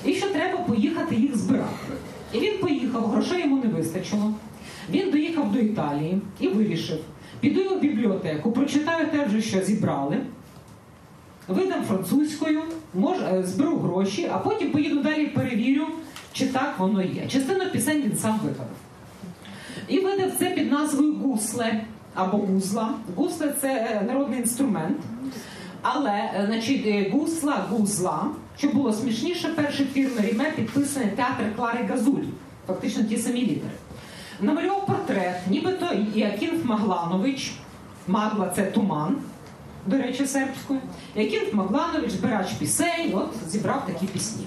і 0.05 0.13
що 0.13 0.29
треба 0.29 0.57
поїхати 0.57 1.15
їх 1.15 1.37
збирати. 1.37 1.93
І 2.33 2.39
він 2.39 2.57
поїхав, 2.61 3.07
грошей 3.07 3.39
йому 3.39 3.57
не 3.63 3.67
вистачило. 3.67 4.33
Він 4.89 5.11
доїхав 5.11 5.51
до 5.51 5.59
Італії 5.59 6.21
і 6.39 6.47
вирішив: 6.47 6.99
піду 7.39 7.75
в 7.75 7.79
бібліотеку, 7.79 8.51
прочитаю 8.51 9.07
те 9.07 9.25
вже, 9.25 9.41
що 9.41 9.61
зібрали, 9.61 10.17
видам 11.47 11.83
французькою, 11.83 12.61
мож, 12.93 13.17
е, 13.17 13.43
зберу 13.43 13.77
гроші, 13.77 14.29
а 14.33 14.37
потім 14.37 14.71
поїду 14.71 15.03
далі 15.03 15.23
і 15.23 15.27
перевірю, 15.27 15.87
чи 16.33 16.47
так 16.47 16.75
воно 16.79 17.01
є. 17.01 17.27
Частину 17.27 17.65
пісень 17.71 18.01
він 18.01 18.17
сам 18.17 18.39
вигадав. 18.43 18.67
І 19.87 19.99
видав 19.99 20.31
це 20.39 20.49
під 20.49 20.71
назвою 20.71 21.13
гусле 21.13 21.83
або 22.13 22.37
гузла. 22.37 22.89
Гусле 23.15 23.53
це 23.61 23.67
е, 23.67 24.03
народний 24.07 24.39
інструмент. 24.39 24.97
Але, 25.81 26.11
е, 26.11 26.43
значить, 26.47 26.83
е, 26.85 27.09
гусла, 27.13 27.65
гузла, 27.69 28.25
що 28.57 28.67
було 28.67 28.93
смішніше, 28.93 29.47
перший 29.55 29.85
твір 29.85 30.09
Меріме 30.15 30.51
підписаний 30.51 31.09
театр 31.09 31.55
Клари 31.55 31.83
Газуль, 31.89 32.23
фактично 32.67 33.03
ті 33.03 33.17
самі 33.17 33.41
літери. 33.41 33.73
Намалював 34.41 34.85
портрет, 34.85 35.35
нібито 35.49 35.85
Якінф 36.15 36.65
Магланович, 36.65 37.51
Магла 38.07 38.49
це 38.55 38.63
туман, 38.63 39.15
до 39.87 39.97
речі, 39.97 40.25
сербською. 40.27 40.79
Якінф 41.15 41.53
Магланович, 41.53 42.11
збирач 42.11 42.51
пісень, 42.51 43.11
от 43.13 43.29
зібрав 43.49 43.85
такі 43.85 44.05
пісні. 44.05 44.45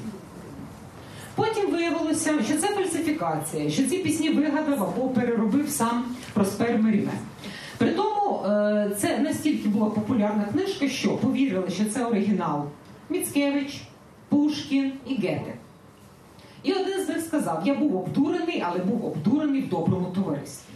Потім 1.34 1.70
виявилося, 1.70 2.34
що 2.44 2.56
це 2.56 2.68
фальсифікація, 2.68 3.70
що 3.70 3.84
ці 3.84 3.98
пісні 3.98 4.30
вигадав 4.30 4.82
або 4.82 5.08
переробив 5.08 5.68
сам 5.68 6.04
Проспер 6.32 6.78
Меріме. 6.78 7.12
При 7.78 7.90
тому 7.90 8.44
е, 8.44 8.90
це 8.98 9.18
настільки 9.18 9.68
була 9.68 9.90
популярна 9.90 10.44
книжка, 10.44 10.88
що 10.88 11.16
повірили, 11.16 11.70
що 11.70 11.84
це 11.84 12.04
оригінал 12.04 12.64
Міцкевич, 13.10 13.82
Пушкін 14.28 14.92
і 15.06 15.14
Гете. 15.14 15.54
І 16.62 16.72
один 16.72 17.04
з 17.04 17.08
них 17.08 17.20
сказав: 17.20 17.62
я 17.64 17.74
був 17.74 17.96
обдурений, 17.96 18.64
але 18.66 18.78
був 18.78 19.04
обдурений 19.04 19.60
в 19.60 19.68
доброму 19.68 20.06
товаристві. 20.14 20.72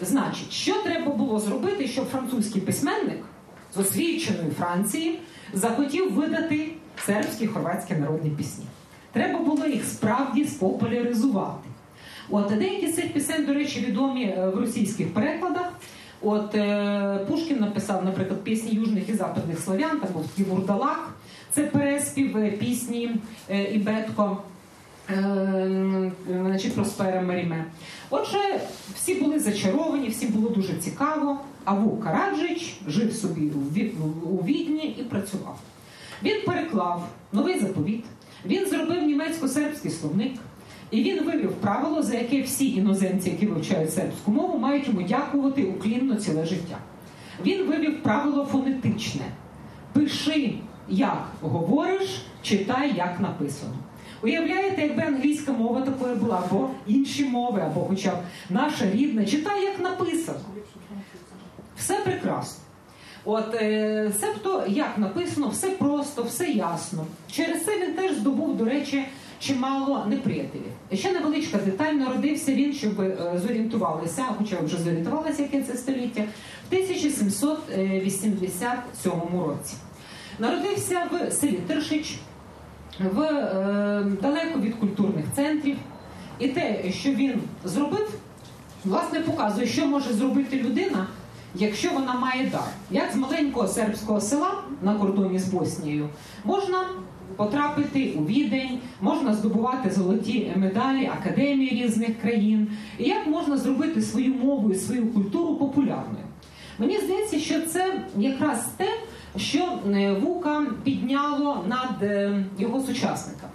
Значить, 0.00 0.52
що 0.52 0.82
треба 0.82 1.12
було 1.12 1.40
зробити, 1.40 1.88
щоб 1.88 2.06
французький 2.06 2.62
письменник 2.62 3.24
з 3.74 3.78
освіченої 3.78 4.50
Франції 4.58 5.18
захотів 5.52 6.12
видати 6.12 6.72
сербські 7.06 7.46
хорватські 7.46 7.94
народні 7.94 8.30
пісні? 8.30 8.64
Треба 9.12 9.38
було 9.38 9.66
їх 9.66 9.84
справді 9.84 10.44
спопуляризувати. 10.44 11.68
От 12.30 12.46
деякі 12.58 12.86
з 12.86 12.94
цих 12.94 13.12
пісень, 13.12 13.46
до 13.46 13.54
речі, 13.54 13.80
відомі 13.80 14.24
е, 14.24 14.48
в 14.48 14.60
російських 14.60 15.14
перекладах. 15.14 15.72
От 16.22 16.54
е, 16.54 17.18
Пушкін 17.28 17.60
написав, 17.60 18.04
наприклад, 18.04 18.42
пісні 18.42 18.70
южних 18.70 19.08
і 19.08 19.14
западних 19.14 19.60
славян, 19.60 20.00
там 20.00 20.12
був 20.12 20.24
вурдалак. 20.48 21.14
Це 21.52 21.62
переспів 21.62 22.36
е, 22.36 22.50
пісні 22.50 23.16
е, 23.50 23.64
Ібетко. 23.64 24.42
Значить, 26.28 26.74
Проспера 26.74 27.20
Меріме. 27.20 27.64
Отже, 28.10 28.60
всі 28.94 29.14
були 29.14 29.38
зачаровані, 29.38 30.08
всім 30.08 30.28
було 30.28 30.48
дуже 30.48 30.74
цікаво. 30.74 31.40
А 31.64 31.74
Вук 31.74 32.04
Караджич 32.04 32.76
жив 32.88 33.12
собі 33.12 33.50
у 34.24 34.44
Відні 34.44 34.96
і 34.98 35.02
працював. 35.02 35.58
Він 36.22 36.36
переклав 36.46 37.08
новий 37.32 37.60
заповіт, 37.60 38.04
він 38.46 38.66
зробив 38.66 39.02
німецько-сербський 39.02 39.90
словник, 39.90 40.32
і 40.90 41.02
він 41.02 41.24
вивів 41.24 41.52
правило, 41.52 42.02
за 42.02 42.14
яке 42.14 42.42
всі 42.42 42.74
іноземці, 42.76 43.30
які 43.30 43.46
вивчають 43.46 43.92
сербську 43.92 44.30
мову, 44.30 44.58
мають 44.58 44.88
йому 44.88 45.02
дякувати 45.02 45.64
уклінно 45.64 46.14
ціле 46.14 46.46
життя. 46.46 46.78
Він 47.44 47.66
вивів 47.66 48.02
правило 48.02 48.44
фонетичне: 48.44 49.24
пиши, 49.92 50.54
як 50.88 51.28
говориш, 51.40 52.26
читай, 52.42 52.94
як 52.96 53.20
написано. 53.20 53.74
Уявляєте, 54.22 54.82
якби 54.82 55.02
англійська 55.02 55.52
мова 55.52 55.80
такою 55.80 56.16
була, 56.16 56.42
або 56.46 56.70
інші 56.86 57.24
мови, 57.24 57.60
або 57.60 57.80
хоча 57.80 58.10
б 58.10 58.18
наша 58.50 58.90
рідна, 58.90 59.24
читай, 59.24 59.62
як 59.62 59.80
написано. 59.80 60.38
Все 61.76 62.00
прекрасно. 62.04 62.64
От 63.24 63.54
е, 63.54 64.12
себто, 64.20 64.64
як 64.68 64.98
написано, 64.98 65.48
все 65.48 65.70
просто, 65.70 66.22
все 66.22 66.46
ясно. 66.46 67.06
Через 67.30 67.64
це 67.64 67.80
він 67.80 67.94
теж 67.94 68.12
здобув, 68.12 68.56
до 68.56 68.64
речі, 68.64 69.04
чимало 69.38 70.06
неприятелів. 70.06 70.72
Ще 70.92 71.12
невеличка 71.12 71.58
деталь 71.58 71.92
народився 71.92 72.54
він, 72.54 72.72
щоб 72.72 73.00
е, 73.00 73.40
зорієнтувалися, 73.42 74.24
хоча 74.38 74.60
вже 74.60 74.76
зорієнтувалися, 74.76 75.42
яке 75.42 75.62
це 75.62 75.76
століття, 75.76 76.24
в 76.70 76.74
1787 76.74 79.12
році. 79.46 79.74
Народився 80.38 81.06
в 81.12 81.30
селі 81.32 81.58
Тершич, 81.66 82.18
в, 83.00 83.20
е, 83.20 84.06
далеко 84.22 84.60
від 84.60 84.74
культурних 84.74 85.24
центрів. 85.36 85.76
І 86.38 86.48
те, 86.48 86.92
що 86.92 87.10
він 87.10 87.42
зробив, 87.64 88.14
власне, 88.84 89.20
показує, 89.20 89.66
що 89.66 89.86
може 89.86 90.12
зробити 90.12 90.60
людина, 90.60 91.06
якщо 91.54 91.90
вона 91.90 92.14
має 92.14 92.50
дар. 92.50 92.68
Як 92.90 93.12
з 93.12 93.16
маленького 93.16 93.68
сербського 93.68 94.20
села 94.20 94.54
на 94.82 94.94
кордоні 94.94 95.38
з 95.38 95.48
Боснією 95.48 96.08
можна 96.44 96.84
потрапити 97.36 98.14
у 98.18 98.24
відень, 98.24 98.78
можна 99.00 99.34
здобувати 99.34 99.90
золоті 99.90 100.52
медалі 100.56 101.10
академії 101.20 101.84
різних 101.84 102.20
країн, 102.20 102.68
і 102.98 103.04
як 103.04 103.26
можна 103.26 103.56
зробити 103.56 104.02
свою 104.02 104.34
мову 104.34 104.70
і 104.70 104.74
свою 104.74 105.06
культуру 105.06 105.56
популярною. 105.56 106.24
Мені 106.78 106.98
здається, 106.98 107.38
що 107.38 107.60
це 107.60 108.02
якраз 108.18 108.68
те, 108.76 108.88
що 109.36 109.78
е, 109.94 110.12
Вука 110.12 110.66
підняло 110.84 111.64
над 111.68 112.02
е, 112.02 112.44
його 112.58 112.80
сучасниками. 112.80 113.52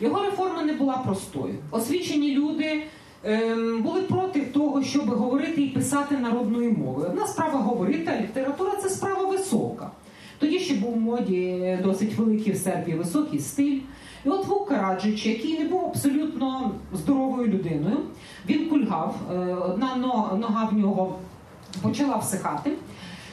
Його 0.00 0.22
реформа 0.22 0.62
не 0.62 0.72
була 0.72 0.96
простою. 0.96 1.54
Освічені 1.70 2.34
люди 2.34 2.82
ем, 3.24 3.82
були 3.82 4.00
проти 4.00 4.40
того, 4.40 4.82
щоб 4.82 5.06
говорити 5.06 5.62
і 5.62 5.68
писати 5.68 6.16
народною 6.16 6.72
мовою. 6.72 7.06
Одна 7.06 7.26
справа 7.26 7.58
говорити, 7.58 8.12
а 8.18 8.22
література 8.22 8.72
це 8.82 8.88
справа 8.88 9.24
висока. 9.24 9.90
Тоді 10.40 10.58
ще 10.58 10.74
був 10.74 10.94
в 10.94 11.00
моді 11.00 11.78
досить 11.82 12.14
великий 12.14 12.52
в 12.52 12.56
Сербії 12.56 12.96
високий 12.96 13.38
стиль. 13.38 13.80
І 14.24 14.28
от 14.28 14.46
Вук 14.46 14.68
Караджич, 14.68 15.26
який 15.26 15.58
не 15.58 15.64
був 15.68 15.84
абсолютно 15.84 16.70
здоровою 16.92 17.48
людиною, 17.48 17.96
він 18.48 18.68
кульгав, 18.68 19.16
е, 19.32 19.34
одна 19.54 19.96
нога 20.36 20.68
в 20.72 20.78
нього 20.78 21.18
почала 21.82 22.16
всихати. 22.16 22.72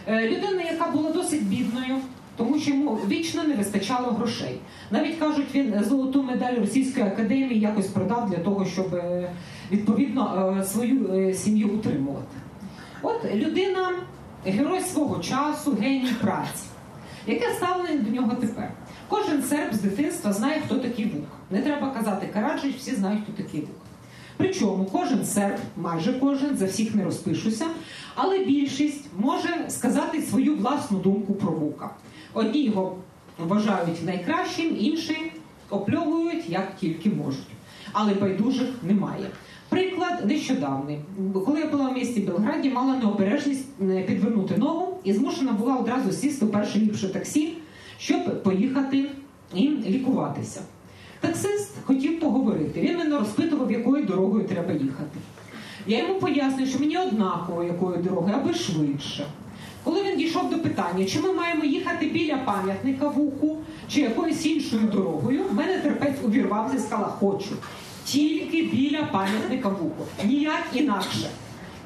Е, 0.07 0.29
Людина, 0.29 0.61
яка 0.61 0.91
була 0.91 1.11
досить 1.11 1.43
бідною, 1.43 1.95
тому 2.37 2.59
що 2.59 2.71
йому 2.71 2.99
вічно 3.07 3.43
не 3.43 3.55
вистачало 3.55 4.11
грошей. 4.11 4.59
Навіть 4.91 5.19
кажуть, 5.19 5.47
він 5.55 5.83
золоту 5.83 6.23
медаль 6.23 6.55
Російської 6.55 7.05
академії 7.05 7.59
якось 7.59 7.87
продав 7.87 8.29
для 8.29 8.37
того, 8.37 8.65
щоб 8.65 8.95
е, 8.95 9.31
відповідно 9.71 10.55
е, 10.59 10.63
свою 10.63 11.13
е, 11.13 11.33
сім'ю 11.33 11.67
утримувати. 11.67 12.37
От 13.01 13.35
людина, 13.35 13.89
герой 14.45 14.81
свого 14.81 15.19
часу, 15.19 15.77
геній 15.81 16.13
праці. 16.21 16.63
Яке 17.27 17.53
ставлення 17.53 17.97
до 17.97 18.09
нього 18.09 18.31
тепер? 18.41 18.71
Кожен 19.07 19.43
серб 19.43 19.73
з 19.73 19.81
дитинства 19.81 20.33
знає, 20.33 20.61
хто 20.65 20.75
такий 20.75 21.05
Вук. 21.05 21.25
Не 21.51 21.61
треба 21.61 21.89
казати 21.89 22.29
Караджич, 22.33 22.75
всі 22.75 22.95
знають, 22.95 23.21
хто 23.23 23.43
такий 23.43 23.61
Вук. 23.61 23.75
Причому 24.37 24.85
кожен 24.85 25.25
серб, 25.25 25.57
майже 25.77 26.13
кожен, 26.13 26.57
за 26.57 26.65
всіх 26.65 26.95
не 26.95 27.03
розпишуся, 27.03 27.65
але 28.15 28.45
більшість 28.45 29.05
може 29.17 29.65
сказати 29.67 30.21
свою 30.21 30.55
власну 30.55 30.99
думку 30.99 31.33
про 31.33 31.51
Вука. 31.51 31.89
Одні 32.33 32.63
його 32.63 32.95
вважають 33.37 34.05
найкращим, 34.05 34.77
інші 34.79 35.31
опльовують 35.69 36.49
як 36.49 36.75
тільки 36.75 37.09
можуть. 37.09 37.47
Але 37.93 38.13
байдужих 38.13 38.69
немає. 38.83 39.29
Приклад 39.69 40.25
нещодавний. 40.25 40.99
Коли 41.45 41.59
я 41.59 41.67
була 41.67 41.89
в 41.89 41.93
місті 41.93 42.19
Белграді, 42.19 42.69
мала 42.69 42.95
необережність 42.95 43.65
е, 43.81 44.03
підвернути 44.03 44.57
ногу 44.57 44.96
і 45.07 45.13
змушена 45.13 45.51
була 45.51 45.75
одразу 45.75 46.11
сісти 46.11 46.45
в 46.45 46.51
перше 46.51 46.79
ліпше 46.79 47.09
таксі, 47.09 47.53
щоб 47.99 48.43
поїхати 48.43 49.05
і 49.55 49.69
лікуватися. 49.69 50.61
Таксист 51.19 51.71
хотів 51.85 52.19
поговорити. 52.19 52.81
Він 52.81 52.97
мене 52.97 53.19
розпитував, 53.19 53.71
якою 53.71 54.05
дорогою 54.05 54.47
треба 54.47 54.73
їхати. 54.73 55.19
Я 55.87 55.97
йому 55.99 56.19
пояснюю, 56.19 56.67
що 56.67 56.79
мені 56.79 56.97
однаково, 56.97 57.63
якою 57.63 57.97
дорогою, 58.03 58.35
аби 58.35 58.53
швидше. 58.53 59.27
Коли 59.83 60.03
він 60.03 60.17
дійшов 60.17 60.49
до 60.49 60.59
питання, 60.59 61.05
чи 61.05 61.19
ми 61.19 61.33
маємо 61.33 61.63
їхати 61.63 62.05
біля 62.05 62.37
пам'ятника 62.37 63.07
вуку, 63.07 63.57
чи 63.89 64.01
якоюсь 64.01 64.45
іншою 64.45 64.87
дорогою, 64.93 65.43
в 65.51 65.53
мене 65.53 65.79
терпець 65.79 66.17
увірвався 66.25 66.77
і 66.77 66.79
сказала, 66.79 67.07
хочу. 67.07 67.55
Тільки 68.05 68.63
біля 68.63 69.03
пам'ятника 69.03 69.69
вуку. 69.69 70.03
Ніяк 70.23 70.63
інакше. 70.73 71.27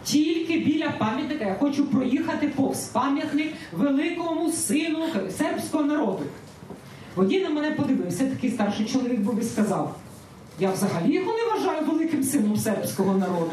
Тільки 0.04 0.60
біля 0.60 0.90
пам'ятника 0.90 1.46
я 1.46 1.56
хочу 1.60 1.86
проїхати 1.86 2.48
повз 2.48 2.80
пам'ятник 2.80 3.54
великому 3.72 4.52
сину 4.52 5.06
сербського 5.38 5.84
народу. 5.84 6.24
Водій 7.16 7.40
на 7.40 7.50
мене 7.50 7.72
подивився, 7.72 8.26
такий 8.26 8.52
старший 8.52 8.86
чоловік 8.86 9.20
був 9.20 9.40
і 9.40 9.44
сказав: 9.44 9.96
я 10.60 10.72
взагалі 10.72 11.14
його 11.14 11.32
не 11.34 11.44
вважаю 11.46 11.86
великим 11.86 12.24
сином 12.24 12.58
сербського 12.58 13.18
народу. 13.18 13.52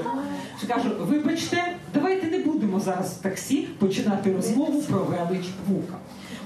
Що 0.59 0.75
кажу, 0.75 0.91
вибачте, 1.01 1.77
давайте 1.95 2.27
не 2.27 2.39
будемо 2.39 2.81
зараз 2.81 3.15
в 3.15 3.23
таксі 3.23 3.57
починати 3.79 4.33
розмову 4.33 4.83
про 4.83 4.99
велич 4.99 5.47
вука. 5.69 5.95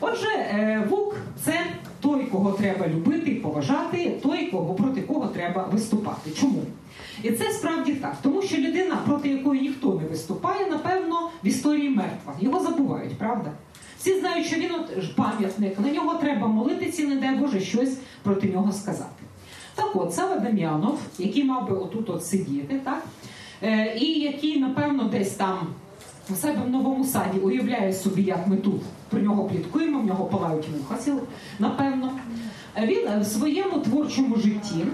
Отже, 0.01 0.27
е, 0.29 0.87
вук 0.91 1.17
це 1.45 1.61
той, 2.13 2.25
кого 2.25 2.53
треба 2.53 2.89
любити 2.89 3.31
і 3.31 3.35
поважати, 3.35 4.19
той, 4.23 4.47
кого 4.47 4.75
проти 4.75 5.03
кого 5.03 5.27
треба 5.27 5.69
виступати. 5.73 6.31
Чому? 6.31 6.63
І 7.23 7.31
це 7.31 7.53
справді 7.53 7.95
так, 7.95 8.17
тому 8.23 8.43
що 8.43 8.57
людина, 8.57 8.99
проти 9.07 9.29
якої 9.29 9.61
ніхто 9.61 9.95
не 10.03 10.09
виступає, 10.09 10.67
напевно, 10.71 11.31
в 11.45 11.47
історії 11.47 11.89
мертва. 11.89 12.35
Його 12.41 12.61
забувають, 12.61 13.19
правда? 13.19 13.51
Всі 13.99 14.21
знають, 14.21 14.47
що 14.47 14.57
він 14.57 14.71
от 14.75 15.17
пам'ятник, 15.17 15.81
на 15.81 15.93
нього 15.93 16.15
треба 16.15 16.47
молитися, 16.47 17.03
не 17.03 17.17
дай 17.17 17.35
Боже 17.35 17.61
щось 17.61 17.99
проти 18.23 18.49
нього 18.49 18.73
сказати. 18.73 19.23
Так 19.75 19.97
от, 19.97 20.15
Сава 20.15 20.37
Дам'янов, 20.39 20.99
який 21.19 21.45
мав 21.45 21.69
би 21.69 21.77
отут 21.77 22.11
от 22.11 22.27
сидіти, 22.27 22.81
так? 22.85 23.05
Е, 23.63 23.97
і 24.01 24.21
який, 24.21 24.61
напевно, 24.61 25.05
десь 25.05 25.31
там 25.31 25.59
у 26.31 26.35
себе 26.35 26.63
в 26.67 26.71
новому 26.71 27.05
саді 27.05 27.39
уявляє 27.39 27.93
собі, 27.93 28.23
як 28.23 28.47
ми 28.47 28.57
тут 28.57 28.83
про 29.09 29.21
нього 29.21 29.45
пліткуємо, 29.45 30.01
в 30.01 30.07
нього 30.07 30.25
палають 30.25 30.69
вуха, 30.69 31.21
напевно. 31.59 32.13
Він 32.83 33.21
в 33.21 33.25
своєму 33.25 33.79
творчому 33.79 34.37
житті, 34.37 34.85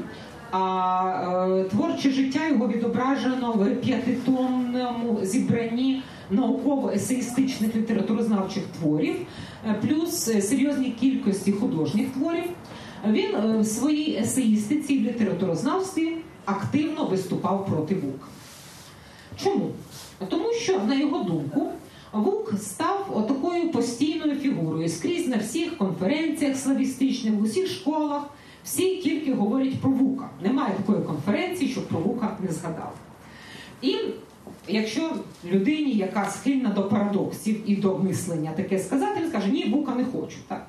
а 0.51 1.57
е, 1.61 1.65
творче 1.65 2.11
життя 2.11 2.49
його 2.49 2.69
відображено 2.69 3.53
в 3.53 3.75
п'ятитомному 3.75 5.19
зібранні 5.23 6.03
науково-есеїстичних 6.31 7.77
літературознавчих 7.77 8.63
творів, 8.79 9.17
е, 9.67 9.75
плюс 9.83 10.29
е, 10.29 10.43
серйозній 10.43 10.91
кількості 10.91 11.53
художніх 11.53 12.11
творів. 12.11 12.45
Він 13.07 13.61
в 13.61 13.65
своїй 13.65 14.17
есеїстиці 14.17 14.95
і 14.95 15.01
літературознавстві 15.01 16.17
активно 16.45 17.05
виступав 17.05 17.67
проти 17.67 17.95
Вука. 17.95 18.27
Чому? 19.37 19.71
Тому 20.29 20.53
що, 20.53 20.79
на 20.79 20.95
його 20.95 21.25
думку, 21.25 21.73
Вук 22.13 22.55
став 22.59 23.11
отакою 23.15 23.71
постійною 23.71 24.35
фігурою 24.35 24.89
скрізь 24.89 25.29
на 25.29 25.37
всіх 25.37 25.79
конференціях 25.79 26.57
славістичних, 26.57 27.35
в 27.35 27.43
усіх 27.43 27.69
школах. 27.69 28.23
Всі 28.65 28.97
тільки 28.97 29.35
говорять 29.35 29.81
про 29.81 29.91
Вука. 29.91 30.31
Немає 30.43 30.75
такої 30.75 31.05
конференції, 31.05 31.71
щоб 31.71 31.87
про 31.87 32.01
Вука 32.01 32.37
не 32.41 32.53
згадав. 32.53 32.95
І 33.83 33.97
якщо 34.69 35.11
людині, 35.45 35.93
яка 35.93 36.31
схильна 36.31 36.69
до 36.69 36.83
парадоксів 36.83 37.71
і 37.71 37.77
до 37.77 37.99
мислення, 37.99 38.53
таке 38.57 38.79
сказати, 38.79 39.21
він 39.21 39.29
скаже, 39.29 39.49
ні, 39.49 39.65
Вука 39.65 39.95
не 39.95 40.05
хочу. 40.05 40.37
Так? 40.49 40.67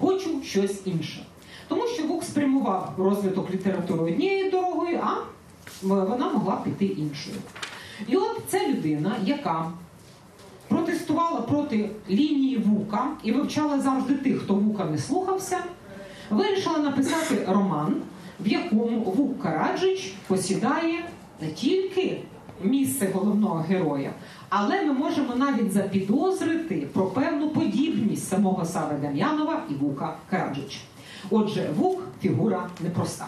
Хочу 0.00 0.42
щось 0.42 0.80
інше. 0.84 1.26
Тому 1.68 1.86
що 1.86 2.02
Вук 2.02 2.24
спрямував 2.24 2.94
розвиток 2.98 3.50
літератури 3.50 4.12
однією 4.12 4.50
дорогою, 4.50 5.00
а 5.02 5.14
вона 5.82 6.32
могла 6.32 6.60
піти 6.64 6.84
іншою. 6.84 7.36
І 8.08 8.16
от 8.16 8.40
ця 8.48 8.68
людина, 8.68 9.16
яка 9.24 9.70
протестувала 10.68 11.40
проти 11.40 11.90
лінії 12.10 12.56
Вука 12.56 13.10
і 13.22 13.32
вивчала 13.32 13.80
завжди 13.80 14.14
тих, 14.14 14.42
хто 14.42 14.54
Вука 14.54 14.84
не 14.84 14.98
слухався, 14.98 15.58
вирішила 16.30 16.78
написати 16.78 17.44
роман, 17.48 17.96
в 18.40 18.48
якому 18.48 19.00
Вук 19.00 19.42
Караджич 19.42 20.14
посідає 20.26 21.04
не 21.40 21.48
тільки 21.48 22.20
місце 22.62 23.10
головного 23.14 23.64
героя, 23.68 24.12
але 24.48 24.82
ми 24.82 24.92
можемо 24.92 25.34
навіть 25.34 25.72
запідозрити 25.72 26.88
про 26.92 27.06
певну 27.06 27.48
подібність 27.48 28.28
самого 28.28 28.64
Сави 28.64 28.94
Дам'янова 29.02 29.62
і 29.70 29.74
Вука 29.74 30.16
Караджича. 30.30 30.78
Отже, 31.30 31.70
Вук 31.76 32.02
фігура 32.22 32.68
непроста. 32.80 33.26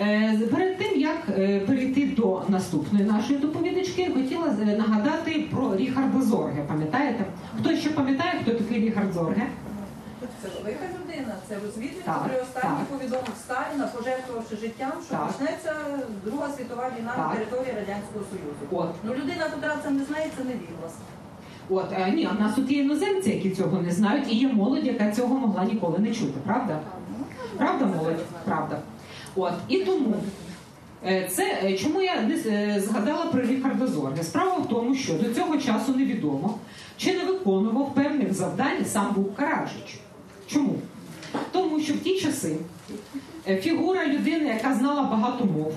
Е, 0.00 0.38
Перед 0.50 0.78
тим 0.78 1.00
як 1.00 1.18
е, 1.28 1.60
перейти 1.60 2.06
до 2.06 2.42
наступної 2.48 3.04
нашої 3.04 3.38
доповідачки, 3.38 4.10
хотіла 4.14 4.46
е, 4.62 4.76
нагадати 4.76 5.48
про 5.50 5.76
Ріхарда 5.76 6.20
Зорге. 6.22 6.62
Пам'ятаєте? 6.68 7.24
Хто 7.60 7.76
ще 7.76 7.90
пам'ятає, 7.90 8.40
хто 8.42 8.54
такий 8.54 8.80
Ріхард 8.80 9.12
Зорге? 9.12 9.46
Це 10.42 10.48
велика 10.48 10.84
людина, 11.00 11.34
це 11.48 11.54
розвідник, 11.64 12.04
який 12.06 12.40
останній 12.42 12.84
повідомив 12.90 13.34
Сталіна, 13.44 13.86
пожертвувавши 13.96 14.56
життям, 14.56 14.92
що 15.06 15.14
Так. 15.14 15.26
почнеться 15.26 15.74
Друга 16.24 16.48
світова 16.56 16.90
війна 16.98 17.14
на 17.18 17.34
території 17.34 17.74
Радянського 17.80 18.24
Союзу. 18.30 18.62
От. 18.70 18.94
Ну 19.04 19.14
людина, 19.14 19.44
яка 19.62 19.76
це 19.84 19.90
не 19.90 20.04
знає, 20.04 20.26
це 20.38 20.44
невіглас. 20.44 20.94
От 21.70 21.92
е, 21.92 22.12
ні, 22.12 22.28
в 22.38 22.40
нас 22.40 22.54
тут 22.54 22.70
є 22.70 22.78
іноземці, 22.82 23.30
які 23.30 23.50
цього 23.50 23.82
не 23.82 23.90
знають, 23.90 24.32
і 24.32 24.36
є 24.36 24.48
молодь, 24.48 24.86
яка 24.86 25.10
цього 25.12 25.34
могла 25.34 25.64
ніколи 25.64 25.98
не 25.98 26.14
чути, 26.14 26.40
правда? 26.46 26.78
Правда, 27.58 27.86
молодь? 27.86 28.24
Правда. 28.44 28.78
От 29.36 29.52
і 29.68 29.78
тому 29.78 30.14
е, 31.06 31.28
це 31.32 31.58
е, 31.64 31.78
чому 31.78 32.02
я 32.02 32.22
не 32.22 32.34
е, 32.34 32.82
згадала 32.86 33.24
про 33.24 33.42
Ріхарда 33.42 33.86
Зорге? 33.86 34.22
Справа 34.22 34.56
в 34.56 34.68
тому, 34.68 34.94
що 34.94 35.14
до 35.14 35.34
цього 35.34 35.56
часу 35.56 35.94
невідомо, 35.94 36.58
чи 36.96 37.12
не 37.18 37.24
виконував 37.24 37.94
певних 37.94 38.34
завдань 38.34 38.84
сам 38.84 39.12
був 39.14 39.34
Караджич. 39.34 39.98
Чому? 40.46 40.74
Тому 41.52 41.80
що 41.80 41.94
в 41.94 41.98
ті 41.98 42.20
часи 42.20 42.56
фігура 43.60 44.06
людини, 44.06 44.48
яка 44.48 44.74
знала 44.74 45.02
багато 45.02 45.44
мов, 45.44 45.74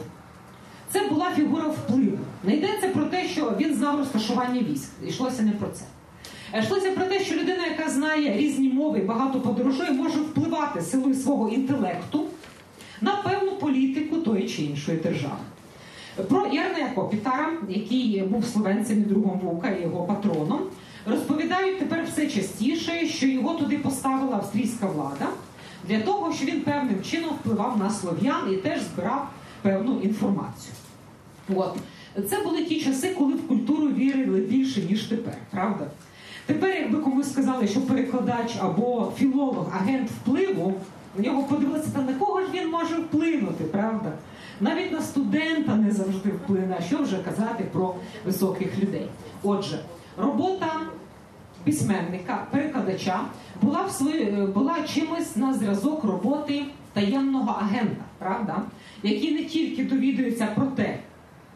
це 0.92 1.08
була 1.08 1.32
фігура 1.36 1.68
впливу. 1.68 2.18
Не 2.44 2.56
йдеться 2.56 2.88
про 2.88 3.06
те, 3.06 3.28
що 3.28 3.54
він 3.60 3.76
знав 3.76 4.00
розташування 4.00 4.62
військ. 4.62 4.90
Йшлося 5.08 5.42
не 5.44 5.52
про 5.52 5.68
це. 5.68 5.86
Йшлося 6.60 6.92
про 6.92 7.06
те, 7.06 7.20
що 7.20 7.36
людина, 7.36 7.66
яка 7.66 7.90
знає 7.90 8.38
різні 8.38 8.70
мови 8.70 9.00
багато 9.00 9.40
подорожує, 9.40 9.92
може 9.92 10.20
впливати 10.20 10.82
силою 10.82 11.16
свого 11.16 11.50
інтелекту 11.50 12.26
на 13.04 13.12
певну 13.12 13.52
політику 13.52 14.18
тої 14.18 14.50
чи 14.50 14.62
іншої 14.62 14.98
держави. 14.98 15.44
Про 16.30 16.48
Ярнея 16.48 16.92
Копітара, 16.96 17.52
який 17.70 18.22
був 18.22 18.46
словенцем 18.46 18.98
і 18.98 19.02
другом 19.02 19.40
Вука 19.44 19.70
і 19.70 19.82
його 19.82 20.04
патроном, 20.04 20.60
розповідають 21.06 21.80
тепер 21.80 22.06
все 22.12 22.28
частіше, 22.28 23.08
що 23.08 23.28
його 23.28 23.54
туди 23.54 23.78
поставила 23.78 24.36
австрійська 24.36 24.88
влада 24.88 25.28
для 25.88 26.00
того, 26.00 26.34
що 26.34 26.46
він 26.46 26.62
певним 26.62 27.02
чином 27.04 27.30
впливав 27.30 27.78
на 27.78 27.90
слов'ян 27.90 28.54
і 28.54 28.56
теж 28.56 28.82
збирав 28.82 29.30
певну 29.62 30.00
інформацію. 30.00 30.74
От. 31.56 31.76
Це 32.30 32.44
були 32.44 32.64
ті 32.64 32.82
часи, 32.82 33.16
коли 33.18 33.34
в 33.34 33.48
культуру 33.48 33.88
вірили 33.88 34.40
більше, 34.40 34.82
ніж 34.82 35.04
тепер, 35.04 35.38
правда? 35.52 35.88
Тепер, 36.46 36.76
якби 36.76 37.00
комусь 37.00 37.32
сказали, 37.32 37.68
що 37.68 37.82
перекладач 37.82 38.56
або 38.60 39.12
філолог, 39.18 39.68
агент 39.76 40.10
впливу, 40.10 40.74
на 41.18 41.24
нього 41.24 41.44
подивилися, 41.44 41.90
та 41.96 42.02
на 42.02 42.14
кого 42.14 42.42
ж 42.42 42.48
він 42.54 42.70
може 42.70 42.96
вплинути, 42.96 43.64
правда? 43.64 44.12
Навіть 44.62 44.92
на 44.92 45.02
студента 45.02 45.76
не 45.76 45.92
завжди 45.92 46.30
вплине, 46.30 46.76
а 46.80 46.84
що 46.84 46.98
вже 46.98 47.18
казати 47.18 47.64
про 47.72 47.96
високих 48.26 48.80
людей. 48.80 49.08
Отже, 49.44 49.80
робота 50.18 50.72
письменника, 51.64 52.48
перекладача 52.52 53.22
була 53.62 53.82
в 53.82 53.92
свої, 53.92 54.48
була 54.54 54.76
чимось 54.88 55.36
на 55.36 55.54
зразок 55.54 56.04
роботи 56.04 56.64
таємного 56.94 57.52
агента, 57.62 58.04
правда? 58.20 58.62
який 59.04 59.34
не 59.34 59.44
тільки 59.44 59.84
довідується 59.84 60.48
про 60.56 60.66
те, 60.66 61.00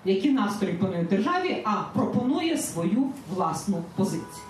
які 0.05 0.29
настрої 0.29 0.73
панують 0.73 1.07
державі, 1.07 1.57
а 1.63 1.73
пропонує 1.93 2.57
свою 2.57 3.09
власну 3.35 3.83
позицію. 3.95 4.43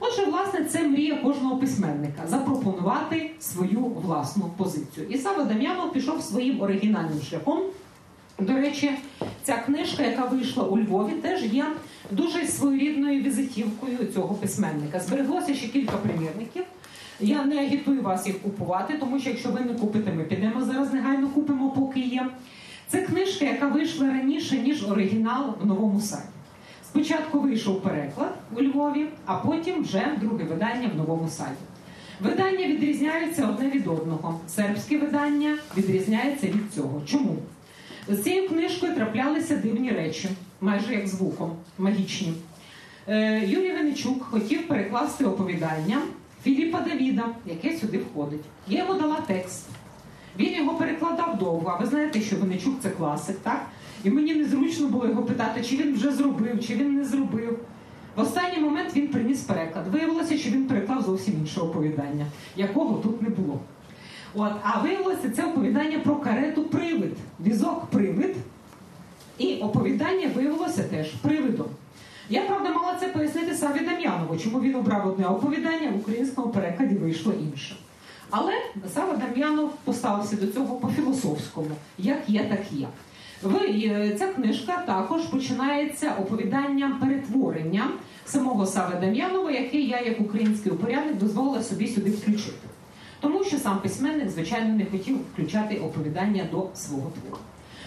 Отже, 0.00 0.24
власне, 0.24 0.64
це 0.64 0.88
мрія 0.88 1.16
кожного 1.16 1.56
письменника 1.56 2.22
запропонувати 2.26 3.30
свою 3.40 3.80
власну 3.80 4.50
позицію. 4.56 5.06
І 5.08 5.18
Сава 5.18 5.44
Дам'янов 5.44 5.92
пішов 5.92 6.22
своїм 6.22 6.60
оригінальним 6.60 7.22
шляхом. 7.30 7.60
До 8.38 8.52
речі, 8.52 8.90
ця 9.42 9.56
книжка, 9.56 10.02
яка 10.02 10.24
вийшла 10.24 10.64
у 10.64 10.78
Львові, 10.78 11.12
теж 11.12 11.44
є 11.44 11.66
дуже 12.10 12.46
своєрідною 12.46 13.22
візитівкою 13.22 13.98
цього 14.14 14.34
письменника. 14.34 15.00
Збереглося 15.00 15.54
ще 15.54 15.68
кілька 15.68 15.96
примірників. 15.96 16.62
Я 17.20 17.44
не 17.44 17.58
агітую 17.58 18.02
вас 18.02 18.26
їх 18.26 18.38
купувати, 18.38 18.94
тому 19.00 19.20
що 19.20 19.30
якщо 19.30 19.48
ви 19.48 19.60
не 19.60 19.74
купите, 19.74 20.12
ми 20.12 20.24
підемо 20.24 20.64
зараз 20.64 20.92
негайно 20.92 21.28
купимо, 21.28 21.70
поки 21.70 22.00
є. 22.00 22.26
Це 22.88 23.02
книжка, 23.02 23.44
яка 23.44 23.68
вийшла 23.68 24.06
раніше, 24.06 24.58
ніж 24.58 24.90
оригінал 24.90 25.54
в 25.62 25.66
новому 25.66 26.00
сайті. 26.00 26.28
Спочатку 26.90 27.40
вийшов 27.40 27.82
переклад 27.82 28.34
у 28.56 28.62
Львові, 28.62 29.06
а 29.26 29.34
потім 29.34 29.82
вже 29.82 30.16
друге 30.20 30.44
видання 30.44 30.90
в 30.94 30.96
новому 30.96 31.28
сайті. 31.28 31.60
Видання 32.20 32.66
відрізняються 32.66 33.48
одне 33.48 33.70
від 33.70 33.86
одного. 33.86 34.40
Сербське 34.48 34.98
видання 34.98 35.58
відрізняється 35.76 36.46
від 36.46 36.74
цього. 36.74 37.02
Чому? 37.06 37.36
З 38.08 38.22
цією 38.22 38.48
книжкою 38.48 38.94
траплялися 38.94 39.56
дивні 39.56 39.90
речі, 39.90 40.28
майже 40.60 40.94
як 40.94 41.08
звуком, 41.08 41.52
магічні. 41.78 42.32
Е, 43.08 43.46
Юрій 43.46 43.72
Венечук 43.72 44.24
хотів 44.24 44.68
перекласти 44.68 45.24
оповідання 45.24 45.98
Філіпа 46.44 46.80
Давіда, 46.80 47.24
яке 47.46 47.76
сюди 47.78 47.98
входить. 47.98 48.44
Я 48.68 48.78
йому 48.78 49.00
дала 49.00 49.16
текст. 49.26 49.66
Він 50.38 50.56
його 50.56 50.74
перекладав 50.74 51.38
довго, 51.38 51.76
а 51.76 51.80
ви 51.82 51.86
знаєте, 51.86 52.20
що 52.20 52.36
Венечук 52.36 52.74
це 52.82 52.90
класик, 52.90 53.38
так? 53.38 53.66
І 54.04 54.10
мені 54.10 54.34
незручно 54.34 54.86
було 54.86 55.06
його 55.06 55.22
питати, 55.22 55.62
чи 55.62 55.76
він 55.76 55.94
вже 55.94 56.12
зробив, 56.12 56.66
чи 56.66 56.74
він 56.74 56.94
не 56.94 57.04
зробив. 57.04 57.58
В 58.16 58.20
останній 58.20 58.58
момент 58.58 58.96
він 58.96 59.08
приніс 59.08 59.40
переклад. 59.40 59.88
Виявилося, 59.88 60.38
що 60.38 60.50
він 60.50 60.66
переклав 60.66 61.02
зовсім 61.02 61.34
інше 61.40 61.60
оповідання, 61.60 62.26
якого 62.56 62.98
тут 62.98 63.22
не 63.22 63.28
було. 63.28 63.60
От, 64.34 64.52
А 64.62 64.80
виявилося 64.80 65.30
це 65.30 65.44
оповідання 65.44 65.98
про 65.98 66.16
карету 66.16 66.62
привид, 66.64 67.12
візок 67.40 67.86
привид. 67.86 68.36
І 69.38 69.56
оповідання 69.56 70.30
виявилося 70.34 70.82
теж 70.82 71.10
привидом. 71.10 71.66
Я 72.30 72.42
правда 72.42 72.70
мала 72.70 72.96
це 73.00 73.08
пояснити 73.08 73.54
Саві 73.54 73.80
Дам'янову, 73.80 74.36
чому 74.36 74.60
він 74.60 74.74
обрав 74.74 75.08
одне 75.08 75.26
оповідання, 75.26 75.90
в 75.90 75.96
українському 75.96 76.48
перекладі 76.48 76.94
вийшло 76.94 77.32
інше. 77.32 77.76
Але 78.30 78.52
Сава 78.94 79.16
Дам'янов 79.16 79.72
поставився 79.84 80.36
до 80.36 80.46
цього 80.46 80.76
по-філософському, 80.76 81.70
як 81.98 82.28
є, 82.28 82.44
так 82.44 82.72
є. 82.72 82.88
Ви, 83.42 84.14
ця 84.18 84.26
книжка 84.26 84.82
також 84.86 85.22
починається 85.22 86.14
оповіданням 86.20 87.00
перетворення 87.00 87.88
самого 88.26 88.66
Сави 88.66 89.00
Дам'янова, 89.00 89.50
яке 89.50 89.78
я, 89.80 90.00
як 90.00 90.20
український 90.20 90.72
упорядник, 90.72 91.18
дозволила 91.18 91.62
собі 91.62 91.88
сюди 91.88 92.10
включити. 92.10 92.68
Тому 93.20 93.44
що 93.44 93.58
сам 93.58 93.78
письменник, 93.78 94.30
звичайно, 94.30 94.74
не 94.74 94.86
хотів 94.86 95.18
включати 95.32 95.76
оповідання 95.76 96.44
до 96.52 96.68
свого 96.74 97.12
твору. 97.20 97.42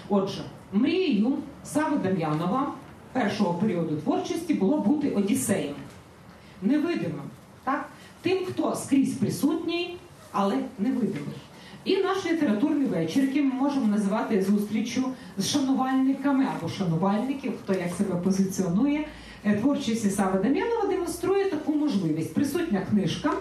Отже, 0.10 0.42
мрією 0.72 1.38
Сави 1.64 1.98
Дам'янова 1.98 2.74
першого 3.12 3.54
періоду 3.54 3.96
творчості 3.96 4.54
було 4.54 4.78
бути 4.78 5.10
Одіссеєм, 5.10 5.76
невидимим, 6.62 7.30
так? 7.64 7.90
тим, 8.22 8.46
хто 8.46 8.76
скрізь 8.76 9.14
присутній, 9.14 9.98
але 10.32 10.56
невидимий. 10.80 11.36
І 11.86 11.98
наш 11.98 12.26
літературний 12.26 12.88
вечір, 12.88 13.24
який 13.24 13.42
ми 13.42 13.54
можемо 13.54 13.88
називати 13.88 14.42
зустрічю 14.42 15.04
з 15.38 15.50
шанувальниками 15.50 16.48
або 16.58 16.70
шанувальників, 16.70 17.54
хто 17.64 17.74
як 17.74 17.94
себе 17.94 18.16
позиціонує, 18.16 19.08
е, 19.44 19.56
творчість 19.56 20.16
Сави 20.16 20.40
Дам'янова 20.40 20.88
демонструє 20.88 21.50
таку 21.50 21.76
можливість. 21.76 22.34
Присутня 22.34 22.82
книжка, 22.90 23.32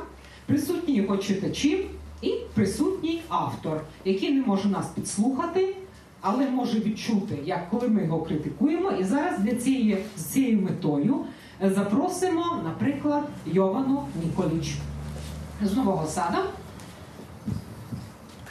присутні 0.46 0.94
його 0.94 1.16
читачі 1.16 1.86
і 2.22 2.32
присутній 2.54 3.22
автор, 3.28 3.80
який 4.04 4.32
не 4.32 4.46
може 4.46 4.68
нас 4.68 4.86
підслухати, 4.94 5.76
але 6.20 6.50
може 6.50 6.80
відчути, 6.80 7.38
як 7.44 7.70
коли 7.70 7.88
ми 7.88 8.04
його 8.04 8.22
критикуємо. 8.22 8.90
І 8.90 9.04
зараз 9.04 9.38
для 9.38 9.54
цієї 9.54 9.98
з 10.16 10.24
цією 10.24 10.62
метою 10.62 11.16
е, 11.62 11.70
запросимо, 11.70 12.60
наприклад, 12.64 13.28
Йовану 13.46 14.04
Ніколіч 14.24 14.74
з 15.64 15.76
Нового 15.76 16.06
Сада 16.06 16.38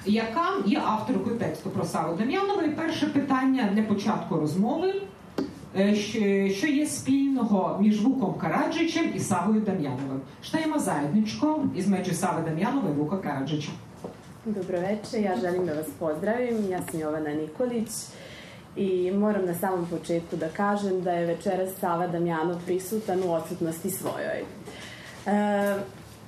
яка 0.06 0.48
є 0.66 0.82
авторкою 0.86 1.36
тексту 1.36 1.70
про 1.70 1.86
Саву 1.86 2.16
Дем'янова. 2.18 2.64
І 2.64 2.70
перше 2.70 3.08
питання 3.08 3.70
для 3.74 3.84
початку 3.84 4.36
розмови, 4.36 4.94
е, 5.78 5.96
що 6.50 6.68
є 6.68 6.86
спільного 6.86 7.78
між 7.82 8.02
Вуком 8.02 8.34
Караджичем 8.34 9.12
і 9.16 9.20
Савою 9.20 9.62
Дам'яновим. 9.62 10.22
Šta 10.42 10.58
заjedničko 10.76 11.64
između 11.76 12.14
Save 12.14 12.42
Damjanova 12.42 12.90
i 12.90 12.94
Vuka 12.94 13.22
Karadžića? 13.22 13.72
Dobro 14.46 14.80
večer, 14.80 15.22
ja 15.22 15.36
želim 15.42 15.66
da 15.66 15.74
vas 15.74 15.88
pozdravim. 16.00 16.70
Ja 16.70 16.80
sam 16.92 17.00
Jovana 17.00 17.30
Nikolić 17.30 17.90
i 18.76 19.12
moram 19.12 19.46
na 19.46 19.54
samom 19.54 19.86
početku 19.86 20.36
da 20.36 20.48
kažem 20.50 21.02
da 21.02 21.12
je 21.12 21.26
večeras 21.26 21.70
Sava 21.80 22.08
Damjanov 22.08 22.58
prisutan 22.66 23.24
u 23.24 23.34
odsutnosti. 23.34 23.90
E, 25.26 25.76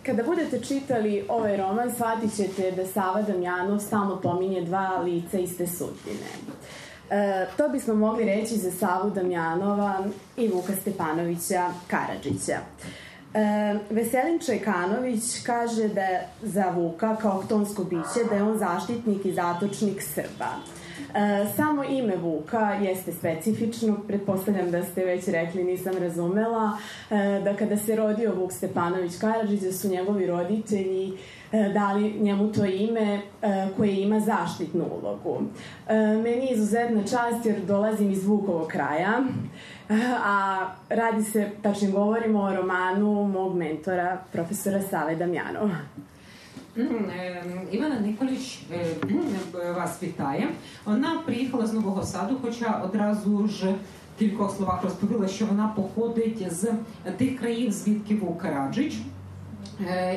Kada 0.05 0.23
budete 0.23 0.59
čitali 0.59 1.25
ovaj 1.29 1.57
roman, 1.57 1.91
shvatit 1.95 2.35
ćete 2.35 2.71
da 2.71 2.85
Sava 2.85 3.21
Damjanov 3.21 3.79
stalno 3.79 4.21
pominje 4.21 4.61
dva 4.61 5.01
lica 5.03 5.39
iste 5.39 5.67
sudbine. 5.67 6.27
E, 7.09 7.47
to 7.57 7.69
bismo 7.69 7.95
mogli 7.95 8.25
reći 8.25 8.57
za 8.57 8.71
Savu 8.71 9.09
Damjanova 9.09 10.03
i 10.37 10.47
Vuka 10.47 10.73
Stepanovića 10.81 11.69
Karadžića. 11.87 12.57
E, 13.33 13.75
Veselin 13.89 14.39
Čekanović 14.39 15.23
kaže 15.45 15.87
da 15.87 16.07
za 16.41 16.69
Vuka 16.75 17.15
kao 17.15 17.43
tonsko 17.49 17.83
biće 17.83 18.29
da 18.29 18.35
je 18.35 18.43
on 18.43 18.57
zaštitnik 18.57 19.25
i 19.25 19.33
zatočnik 19.33 20.01
Srba. 20.01 20.49
E, 21.13 21.45
samo 21.55 21.83
ime 21.83 22.15
Vuka 22.15 22.73
jeste 22.81 23.11
specifično, 23.11 23.97
pretpostavljam 24.07 24.71
da 24.71 24.83
ste 24.83 25.05
već 25.05 25.27
rekli, 25.27 25.63
nisam 25.63 25.93
razumela, 25.99 26.77
e, 27.09 27.41
da 27.43 27.55
kada 27.55 27.77
se 27.77 27.95
rodio 27.95 28.35
Vuk 28.35 28.51
Stepanović 28.51 29.17
Karadžić, 29.17 29.61
da 29.61 29.71
su 29.71 29.89
njegovi 29.89 30.27
roditelji 30.27 31.13
e, 31.51 31.69
dali 31.73 32.13
njemu 32.19 32.51
to 32.51 32.65
ime 32.65 33.21
koje 33.77 34.01
ima 34.01 34.19
zaštitnu 34.19 34.85
ulogu. 35.01 35.41
Meni 36.23 36.45
je 36.45 36.53
izuzetna 36.53 37.01
čast 37.01 37.45
jer 37.45 37.61
dolazim 37.65 38.11
iz 38.11 38.25
Vukovog 38.25 38.67
kraja, 38.67 39.19
a 40.25 40.65
radi 40.89 41.23
se, 41.23 41.49
tačnim 41.61 41.91
govorimo 41.91 42.41
o 42.41 42.55
romanu 42.55 43.27
mog 43.27 43.55
mentora, 43.55 44.17
profesora 44.31 44.81
Save 44.81 45.15
Damjanova. 45.15 45.75
Івана 47.71 47.99
Николіч 47.99 48.59
вас 49.78 50.03
вітає. 50.03 50.49
Вона 50.86 51.21
приїхала 51.26 51.65
з 51.67 51.74
Нового 51.74 52.03
Саду, 52.03 52.38
хоча 52.41 52.82
одразу 52.86 53.47
ж 53.47 53.65
в 54.15 54.19
кількох 54.19 54.55
словах 54.55 54.84
розповіла, 54.84 55.28
що 55.28 55.45
вона 55.45 55.67
походить 55.67 56.53
з 56.53 56.71
тих 57.17 57.39
країв, 57.39 57.71
звідки 57.71 58.15
був 58.15 58.38
Караджич. 58.38 58.93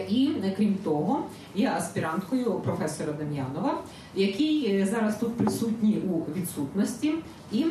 І 0.08 0.30
крім 0.56 0.74
того, 0.74 1.22
є 1.54 1.70
аспіранткою 1.76 2.52
професора 2.52 3.12
Дем'янова, 3.12 3.78
який 4.14 4.84
зараз 4.84 5.18
тут 5.18 5.36
присутній 5.36 5.98
у 6.10 6.38
відсутності, 6.38 7.14
і 7.52 7.64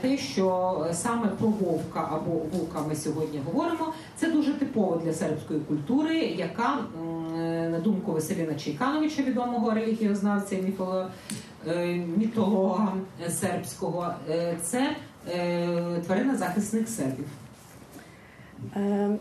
те, 0.00 0.18
що 0.18 0.86
саме 0.92 1.26
про 1.28 1.48
вовка 1.48 2.08
або 2.12 2.30
вовка 2.30 2.78
ми 2.88 2.94
сьогодні 2.94 3.40
говоримо, 3.46 3.92
це 4.16 4.30
дуже 4.30 4.52
типово 4.52 5.00
для 5.04 5.12
сербської 5.12 5.60
культури, 5.60 6.16
яка 6.16 6.78
на 7.70 7.80
думку 7.80 8.12
Василіна 8.12 8.54
Чайкановича, 8.54 9.22
відомого 9.22 9.70
релігіознавця 9.70 10.56
і 10.56 10.72
мітолога 12.16 12.92
сербського, 13.28 14.14
це 14.62 14.96
тварина 16.06 16.36
захисних 16.36 16.88
сербів. 16.88 17.26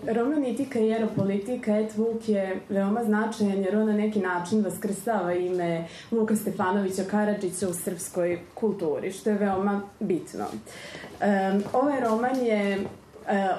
Roman 0.08 0.46
Itika 0.46 0.80
i 0.80 0.96
politika 1.16 1.78
Et 1.78 1.98
Vuk 1.98 2.30
je 2.30 2.60
veoma 2.70 3.04
značajan 3.04 3.64
jer 3.64 3.78
on 3.78 3.88
na 3.88 3.94
neki 3.94 4.20
način 4.20 4.64
vaskrsava 4.64 5.34
ime 5.34 5.88
Vuka 6.12 6.36
Stefanovića 6.36 7.04
Karadžića 7.04 7.70
u 7.70 7.74
srpskoj 7.74 8.40
kulturi, 8.54 9.12
što 9.12 9.30
je 9.30 9.38
veoma 9.38 9.82
bitno. 10.00 10.46
Ovaj 11.74 12.00
roman 12.00 12.46
je 12.46 12.80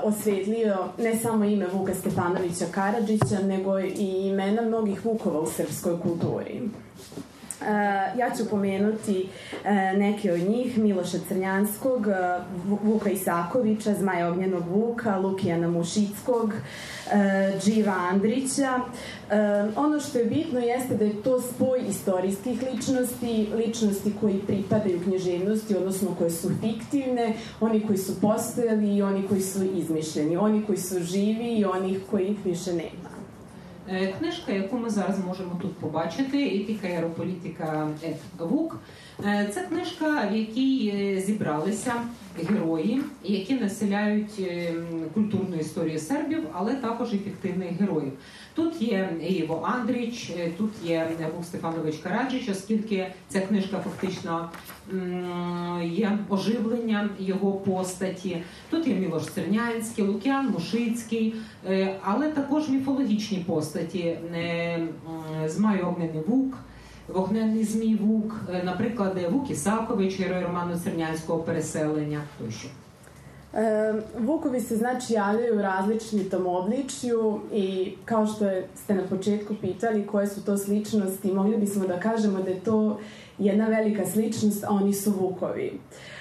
osvetlio 0.03 0.77
ne 0.99 1.17
samo 1.17 1.45
ime 1.45 1.67
Vuka 1.73 1.95
Stefanovića 1.95 2.65
Karadžića, 2.71 3.39
nego 3.47 3.79
i 3.81 4.29
imena 4.29 4.63
mnogih 4.63 5.05
Vukova 5.05 5.41
u 5.41 5.47
srpskoj 5.47 6.01
kulturi. 6.03 6.63
Uh, 7.61 7.69
ja 8.19 8.31
ću 8.39 8.45
pomenuti 8.51 9.29
uh, 9.29 9.67
neke 9.99 10.33
od 10.33 10.41
njih, 10.41 10.79
Miloša 10.79 11.19
Crnjanskog, 11.29 12.07
uh, 12.07 12.81
Vuka 12.83 13.11
Isakovića, 13.11 13.95
Zmaja 13.95 14.29
Ognjenog 14.29 14.63
Vuka, 14.69 15.19
Lukijana 15.19 15.69
Mušickog, 15.69 16.53
Dživa 17.65 17.93
Andrića. 18.11 18.81
Ono 19.77 20.01
što 20.01 20.19
je 20.19 20.25
bitno 20.25 20.61
jeste 20.61 20.97
da 20.97 21.05
je 21.05 21.23
to 21.23 21.41
spoj 21.41 21.81
istorijskih 21.89 22.63
ličnosti, 22.63 23.49
ličnosti 23.57 24.13
koji 24.21 24.39
pripadaju 24.39 25.01
knježevnosti, 25.05 25.77
odnosno 25.77 26.15
koje 26.19 26.31
su 26.31 26.51
fiktivne, 26.61 27.35
oni 27.61 27.87
koji 27.87 27.99
su 27.99 28.21
postojali 28.21 28.97
i 28.97 29.03
oni 29.03 29.29
koji 29.29 29.41
su 29.41 29.65
izmišljeni, 29.65 30.37
oni 30.37 30.65
koji 30.67 30.79
su 30.79 31.01
živi 31.01 31.57
i 31.59 31.65
onih 31.65 31.99
kojih 32.11 32.37
više 32.45 32.73
nema. 32.73 33.04
Е, 33.89 34.15
книжка, 34.19 34.53
яку 34.53 34.79
ми 34.79 34.91
зараз 34.91 35.19
можемо 35.27 35.59
тут 35.63 35.77
побачити, 35.77 36.47
етіка 36.47 36.87
аерополітика 36.87 37.89
Ет 38.03 38.17
Вук. 38.39 38.79
Е, 39.23 39.49
Це 39.55 39.61
книжка, 39.61 40.29
в 40.33 40.37
якій 40.37 40.93
е, 40.97 41.21
зібралися 41.21 41.95
герої, 42.49 43.01
які 43.25 43.55
населяють 43.55 44.39
е, 44.39 44.75
культурну 45.15 45.57
історію 45.57 45.99
сербів, 45.99 46.47
але 46.53 46.75
також 46.75 47.15
і 47.15 47.19
фіктивних 47.19 47.73
героїв. 47.81 48.13
Тут 48.55 48.83
є 48.83 49.11
Іво 49.29 49.69
Андріч, 49.75 50.33
тут 50.57 50.71
є 50.85 51.11
Вук 51.37 51.45
Стефанович 51.45 51.97
Караджич, 51.97 52.49
оскільки 52.49 53.07
ця 53.29 53.41
книжка 53.41 53.79
фактично 53.85 54.51
є 55.83 56.19
оживленням 56.29 57.11
його 57.19 57.53
постаті. 57.53 58.43
Тут 58.71 58.87
є 58.87 58.95
Мілош 58.95 59.25
Цернянський, 59.25 60.05
Лук'ян 60.05 60.51
Мушицький, 60.51 61.35
але 62.03 62.29
також 62.29 62.69
міфологічні 62.69 63.39
постаті 63.39 64.19
Змай 65.47 65.83
Огнений 65.83 66.23
Вук. 66.27 66.55
Вогненний 67.09 67.65
Змій 67.65 67.95
Вук, 67.95 68.41
наприклад, 68.65 69.19
Вук 69.31 69.51
Ісакович, 69.51 70.21
герой 70.21 70.45
роману 70.45 70.79
Цернянського 70.79 71.39
переселення 71.39 72.21
тощо. 72.39 72.69
E, 73.55 73.95
Vukovi 74.21 74.61
se 74.61 74.77
znači 74.77 75.13
javljaju 75.13 75.59
u 75.59 75.63
različitom 75.63 76.47
obličju 76.47 77.41
i 77.53 77.95
kao 78.05 78.27
što 78.27 78.51
ste 78.75 78.95
na 78.95 79.03
početku 79.03 79.55
pitali 79.61 80.07
koje 80.07 80.27
su 80.27 80.45
to 80.45 80.59
sličnosti, 80.59 81.33
mogli 81.33 81.57
bismo 81.57 81.87
da 81.87 82.01
kažemo 82.01 82.43
da 82.43 82.51
je 82.51 82.61
to 82.61 83.01
jedna 83.39 83.67
velika 83.67 84.07
sličnost, 84.07 84.65
a 84.65 84.69
oni 84.71 84.93
su 84.93 85.11
Vukovi. 85.11 85.67
E, 85.67 86.14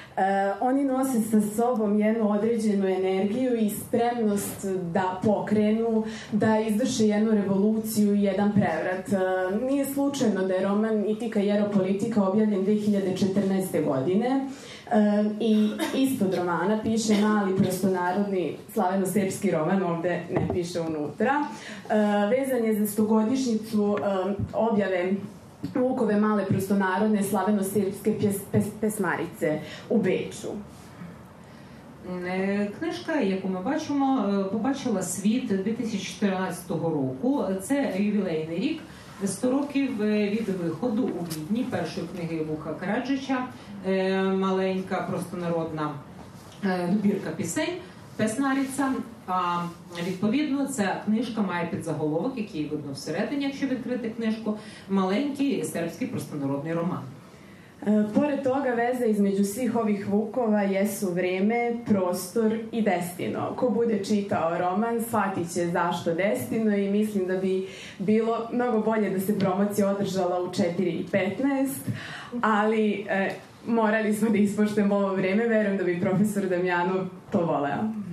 oni 0.61 0.84
nose 0.84 1.22
sa 1.22 1.41
sobom 1.55 1.99
jednu 1.99 2.32
određenu 2.32 2.88
energiju 2.88 3.57
i 3.57 3.70
spremnost 3.70 4.66
da 4.93 5.20
pokrenu, 5.24 6.03
da 6.32 6.59
izvrše 6.59 7.07
jednu 7.07 7.32
revoluciju 7.32 8.16
i 8.16 8.24
jedan 8.24 8.51
prevrat. 8.51 9.09
E, 9.14 9.66
nije 9.66 9.86
slučajno 9.86 10.47
da 10.47 10.53
je 10.53 10.64
roman 10.64 11.09
Itika 11.09 11.39
i 11.39 11.51
Aeropolitika 11.51 12.28
objavljen 12.28 12.66
2014. 12.66 13.86
godine. 13.86 14.47
E, 14.91 15.24
I 15.39 15.70
ispod 15.95 16.34
romana 16.34 16.80
piše 16.84 17.14
mali 17.22 17.57
prostonarodni 17.57 18.57
slaveno-srpski 18.74 19.51
roman, 19.51 19.84
ovde 19.84 20.22
ne 20.32 20.47
piše 20.53 20.82
unutra. 20.82 21.32
E, 21.89 21.95
vezan 22.28 22.66
je 22.66 22.80
za 22.80 22.88
stogodišnjicu 22.88 23.97
e, 23.97 24.34
objave 24.53 25.14
Vukove 25.74 26.20
male 26.20 26.45
prostonarodne 26.45 27.24
slaveno-srpske 27.24 28.20
pjes, 28.20 28.38
pes, 28.51 28.66
pesmarice 28.82 29.59
Beču. 29.89 30.51
Е, 32.26 32.72
Книжка, 32.80 33.20
яку 33.20 33.47
ми 33.47 33.61
бачимо, 33.61 34.26
е, 34.30 34.43
побачила 34.43 35.01
світ 35.01 35.47
2014 35.64 36.70
року. 36.70 37.45
Це 37.64 37.95
ювілейний 37.97 38.59
рік. 38.59 38.82
100 39.26 39.51
років 39.51 40.01
е, 40.01 40.30
від 40.30 40.49
виходу 40.49 41.03
у 41.03 41.24
Відні 41.24 41.64
першої 41.64 42.07
книги 42.07 42.43
Вуха 42.43 42.74
Караджича, 42.74 43.47
е, 43.88 44.24
маленька 44.24 45.07
простонародна 45.09 45.91
добірка 46.89 47.30
пісень 47.30 47.78
Песнаріця. 48.18 48.93
Відповідно, 50.07 50.67
ця 50.67 51.01
книжка 51.05 51.41
має 51.41 51.67
підзаголовок, 51.67 52.38
який 52.38 52.65
видно 52.65 52.93
всередині, 52.93 53.43
якщо 53.43 53.67
відкрити 53.67 54.09
книжку, 54.09 54.57
маленький 54.89 55.63
сербський 55.63 56.07
простонародний 56.07 56.74
роман. 56.74 57.03
Pored 57.86 58.43
toga, 58.43 58.74
veza 58.74 59.05
između 59.05 59.43
svih 59.43 59.76
ovih 59.76 60.07
vukova 60.07 60.61
jesu 60.61 61.11
vreme, 61.13 61.74
prostor 61.86 62.57
i 62.71 62.82
destino. 62.82 63.53
Ko 63.55 63.69
bude 63.69 64.03
čitao 64.05 64.57
roman, 64.57 65.01
shvatit 65.01 65.53
će 65.53 65.67
zašto 65.67 66.13
destino 66.13 66.78
i 66.78 66.91
mislim 66.91 67.28
da 67.28 67.38
bi 67.38 67.67
bilo 67.99 68.49
mnogo 68.51 68.80
bolje 68.80 69.09
da 69.09 69.19
se 69.19 69.39
promocija 69.39 69.89
održala 69.89 70.41
u 70.43 70.47
4.15, 70.47 71.67
ali 72.41 73.05
e, 73.09 73.32
morali 73.67 74.13
smo 74.13 74.30
da 74.30 74.38
ispoštujemo 74.38 74.95
ovo 74.95 75.15
vreme, 75.15 75.47
verujem 75.47 75.78
da 75.78 75.84
bi 75.84 76.01
profesor 76.01 76.43
Damjanov 76.45 77.05
to 77.32 77.45
voleo. 77.45 78.12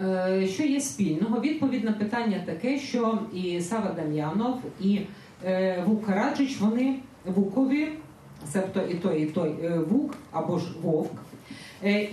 Е, 0.00 0.46
Що 0.46 0.62
є 0.62 0.80
спільного? 0.80 1.40
Відповідь 1.40 1.84
на 1.84 1.92
питання 1.92 2.42
таке, 2.46 2.78
що 2.78 3.18
і 3.34 3.60
Сава 3.60 3.92
Дам'янов, 3.96 4.60
і 4.80 5.00
е, 5.44 5.84
Вук 5.86 6.06
Караджич, 6.06 6.60
вони 6.60 6.94
вукові, 7.24 7.88
себто 8.52 8.80
і 8.90 8.94
той, 8.94 9.22
і 9.22 9.26
той 9.26 9.54
е, 9.62 9.78
вук 9.90 10.14
або 10.32 10.58
ж 10.58 10.66
вовк. 10.82 11.12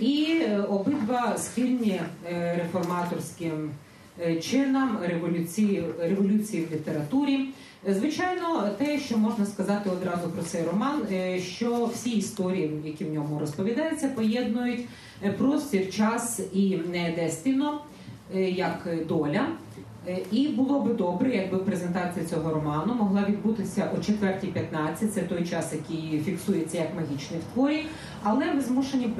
І 0.00 0.42
обидва 0.68 1.38
схильні 1.38 2.00
реформаторським 2.30 3.70
чинам 4.40 4.98
революції, 5.02 5.84
революції 6.00 6.64
в 6.64 6.74
літературі. 6.74 7.48
Звичайно, 7.86 8.70
те, 8.78 8.98
що 8.98 9.18
можна 9.18 9.46
сказати 9.46 9.90
одразу 9.90 10.28
про 10.28 10.42
цей 10.42 10.64
роман, 10.64 11.02
е, 11.12 11.38
що 11.38 11.86
всі 11.94 12.10
історії, 12.10 12.80
які 12.84 13.04
в 13.04 13.12
ньому 13.12 13.38
розповідаються, 13.38 14.08
поєднують 14.08 14.88
е, 15.24 15.32
простір, 15.32 15.90
час 15.90 16.40
і 16.52 16.78
е, 16.94 17.30
е, 18.34 18.50
як 18.50 18.88
доля. 19.08 19.46
І 20.32 20.48
було 20.48 20.80
би 20.80 20.94
добре, 20.94 21.36
якби 21.36 21.58
презентація 21.58 22.26
цього 22.26 22.54
роману 22.54 22.94
могла 22.94 23.24
відбутися 23.28 23.90
о 23.94 23.96
4.15, 23.96 25.08
це 25.08 25.22
той 25.22 25.46
час, 25.46 25.72
який 25.72 26.20
фіксується 26.20 26.78
як 26.78 26.94
магічний 26.94 27.40
в 27.40 27.54
творі, 27.54 27.86
але 28.22 28.52
ми 28.54 28.60
змушені 28.60 29.10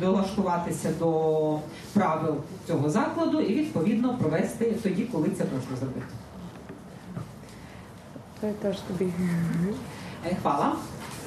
долаштуватися 0.00 0.92
до 0.98 1.58
правил 1.92 2.36
цього 2.66 2.90
закладу 2.90 3.40
і 3.40 3.54
відповідно 3.54 4.18
провести 4.18 4.74
тоді, 4.82 5.02
коли 5.02 5.28
це 5.28 5.44
можна 5.44 5.76
зробити. 5.76 6.23
Je 8.42 8.52
to 8.62 8.72
što. 8.72 9.04
Е, 10.26 10.36
Хвала. 10.42 10.72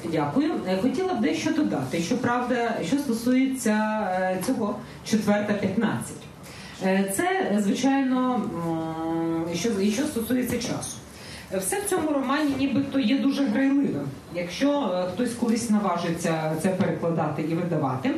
Дякую. 0.04 0.52
Е, 0.68 0.78
Хотіла 0.82 1.14
б 1.14 1.20
дещо 1.20 1.52
додати, 1.52 2.00
що 2.00 2.18
правда, 2.18 2.74
що 2.86 2.98
стосується 2.98 4.08
е, 4.12 4.38
цього 4.46 4.76
4.15. 5.06 5.86
Е, 6.84 7.12
Це, 7.16 7.56
звичайно, 7.58 8.42
що, 9.54 9.68
що 9.92 10.02
стосується 10.02 10.56
часу. 10.56 10.96
Все 11.58 11.80
в 11.80 11.84
цьому 11.88 12.12
романі 12.12 12.54
нібито 12.58 12.98
є 12.98 13.18
дуже 13.18 13.44
грайливим, 13.44 14.08
якщо 14.34 15.04
хтось 15.14 15.34
колись 15.34 15.70
наважиться 15.70 16.52
це 16.62 16.68
перекладати 16.68 17.42
і 17.42 17.54
видавати. 17.54 18.10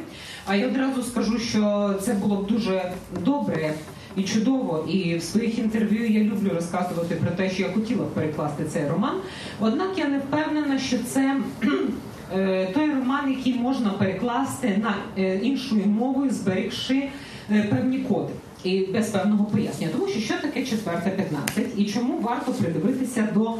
А 0.47 0.57
я 0.57 0.66
одразу 0.66 1.03
скажу, 1.03 1.38
що 1.38 1.95
це 2.03 2.12
було 2.12 2.36
б 2.36 2.47
дуже 2.47 2.93
добре 3.20 3.74
і 4.16 4.22
чудово. 4.22 4.84
І 4.88 5.16
в 5.16 5.22
своїх 5.22 5.58
інтерв'ю 5.58 6.11
я 6.11 6.20
люблю 6.20 6.50
розказувати 6.54 7.14
про 7.14 7.30
те, 7.30 7.50
що 7.50 7.62
я 7.62 7.72
хотіла 7.72 8.04
перекласти 8.04 8.64
цей 8.64 8.88
роман. 8.88 9.16
Однак 9.61 9.98
я 9.98 10.08
не 10.08 10.18
впевнена, 10.18 10.78
що 10.78 10.98
це 10.98 11.40
е, 12.34 12.70
той 12.74 12.90
роман, 12.90 13.30
який 13.30 13.54
можна 13.54 13.90
перекласти 13.90 14.82
на 14.82 14.94
е, 15.22 15.36
іншою 15.36 15.86
мовою, 15.86 16.30
зберігши 16.30 17.08
е, 17.50 17.62
певні 17.70 17.98
коди. 17.98 18.32
І 18.64 18.80
без 18.80 19.08
певного 19.08 19.44
пояснення, 19.44 19.92
тому 19.92 20.08
що 20.08 20.20
що 20.20 20.34
таке 20.34 20.61
4.15 20.61 21.64
і 21.76 21.84
чому 21.84 22.18
варто 22.18 22.52
придивитися 22.52 23.28
до 23.34 23.54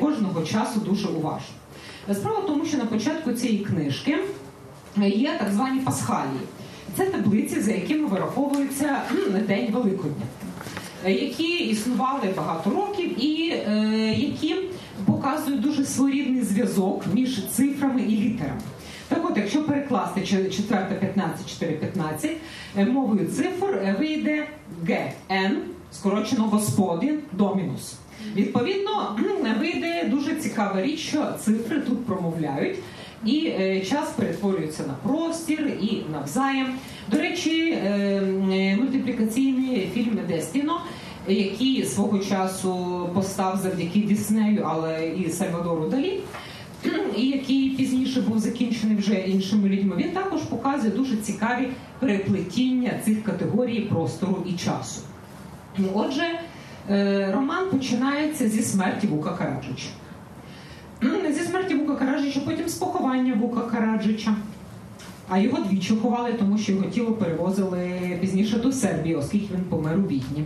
кожного 0.00 0.42
часу 0.42 0.80
дуже 0.80 1.08
уважно. 1.08 1.54
Справа 2.14 2.38
в 2.38 2.46
тому, 2.46 2.64
що 2.64 2.78
на 2.78 2.84
початку 2.84 3.32
цієї 3.32 3.58
книжки 3.58 4.18
є 4.96 5.36
так 5.38 5.52
звані 5.52 5.80
пасхалії. 5.80 6.40
Це 6.96 7.04
таблиці, 7.06 7.60
за 7.60 7.72
якими 7.72 8.08
вираховується 8.08 9.02
День 9.48 9.72
Великодня, 9.72 10.26
е, 11.04 11.12
які 11.12 11.58
існували 11.58 12.28
багато 12.36 12.70
років 12.70 13.24
і 13.24 13.50
е, 13.50 14.14
які 14.16 14.56
показують 15.06 15.60
дуже 15.60 15.84
своєрідний 15.84 16.42
зв'язок 16.42 17.04
між 17.12 17.48
цифрами 17.48 18.02
і 18.02 18.16
літерами. 18.16 18.60
Так 19.10 19.30
от, 19.30 19.36
якщо 19.36 19.64
перекласти 19.64 20.20
4.15, 20.20 21.20
4.15 21.60 22.30
е, 22.76 22.84
мовою 22.86 23.26
цифр 23.26 23.66
е, 23.66 23.96
вийде 23.98 24.46
ГН, 24.86 25.56
скорочено 25.92 26.44
господин, 26.44 27.18
домінус. 27.32 27.94
Відповідно, 28.34 29.18
вийде 29.60 30.04
дуже 30.10 30.34
цікава 30.34 30.82
річ, 30.82 31.00
що 31.00 31.32
цифри 31.44 31.80
тут 31.80 32.06
промовляють. 32.06 32.78
І 33.24 33.46
е, 33.46 33.80
час 33.80 34.08
перетворюється 34.16 34.82
на 34.82 34.94
простір 34.94 35.66
і 35.80 36.02
навзаєм. 36.12 36.66
До 37.10 37.18
речі, 37.18 37.70
е, 37.70 37.90
е, 38.52 38.76
мультиплікаційний 38.76 39.90
фільм 39.94 40.18
Дестіно, 40.28 40.80
який 41.28 41.84
свого 41.84 42.18
часу 42.18 43.08
постав 43.14 43.58
завдяки 43.62 44.00
Діснею, 44.00 44.66
але 44.70 45.06
і 45.08 45.30
Сальвадору 45.30 45.88
Далі, 45.88 46.20
і 47.16 47.26
який 47.26 47.70
пізніше 47.70 48.20
був 48.20 48.38
закінчений 48.38 48.96
вже 48.96 49.14
іншими 49.14 49.68
людьми, 49.68 49.96
він 49.96 50.10
також 50.10 50.40
показує 50.40 50.92
дуже 50.92 51.16
цікаві 51.16 51.68
переплетіння 51.98 52.92
цих 53.04 53.24
категорій 53.24 53.80
простору 53.80 54.42
і 54.46 54.52
часу. 54.52 55.00
Отже, 55.94 56.40
е, 56.90 57.32
роман 57.34 57.70
починається 57.70 58.48
зі 58.48 58.62
смерті 58.62 59.06
Вука 59.06 59.30
Караджича. 59.30 59.88
Зі 61.30 61.40
смерті 61.40 61.74
Вука 61.74 61.94
Караджича, 61.94 62.19
поховання 63.10 63.34
Вука 63.34 63.60
Караджича. 63.60 64.34
А 65.28 65.38
його 65.38 65.58
двічі 65.58 65.96
ховали, 66.02 66.32
тому 66.32 66.58
що 66.58 66.72
його 66.72 66.84
тіло 66.84 67.12
перевозили 67.12 68.18
пізніше 68.20 68.58
до 68.58 68.72
Сербії, 68.72 69.14
оскільки 69.14 69.54
він 69.54 69.64
помер 69.64 69.98
у 69.98 70.02
Відні. 70.02 70.44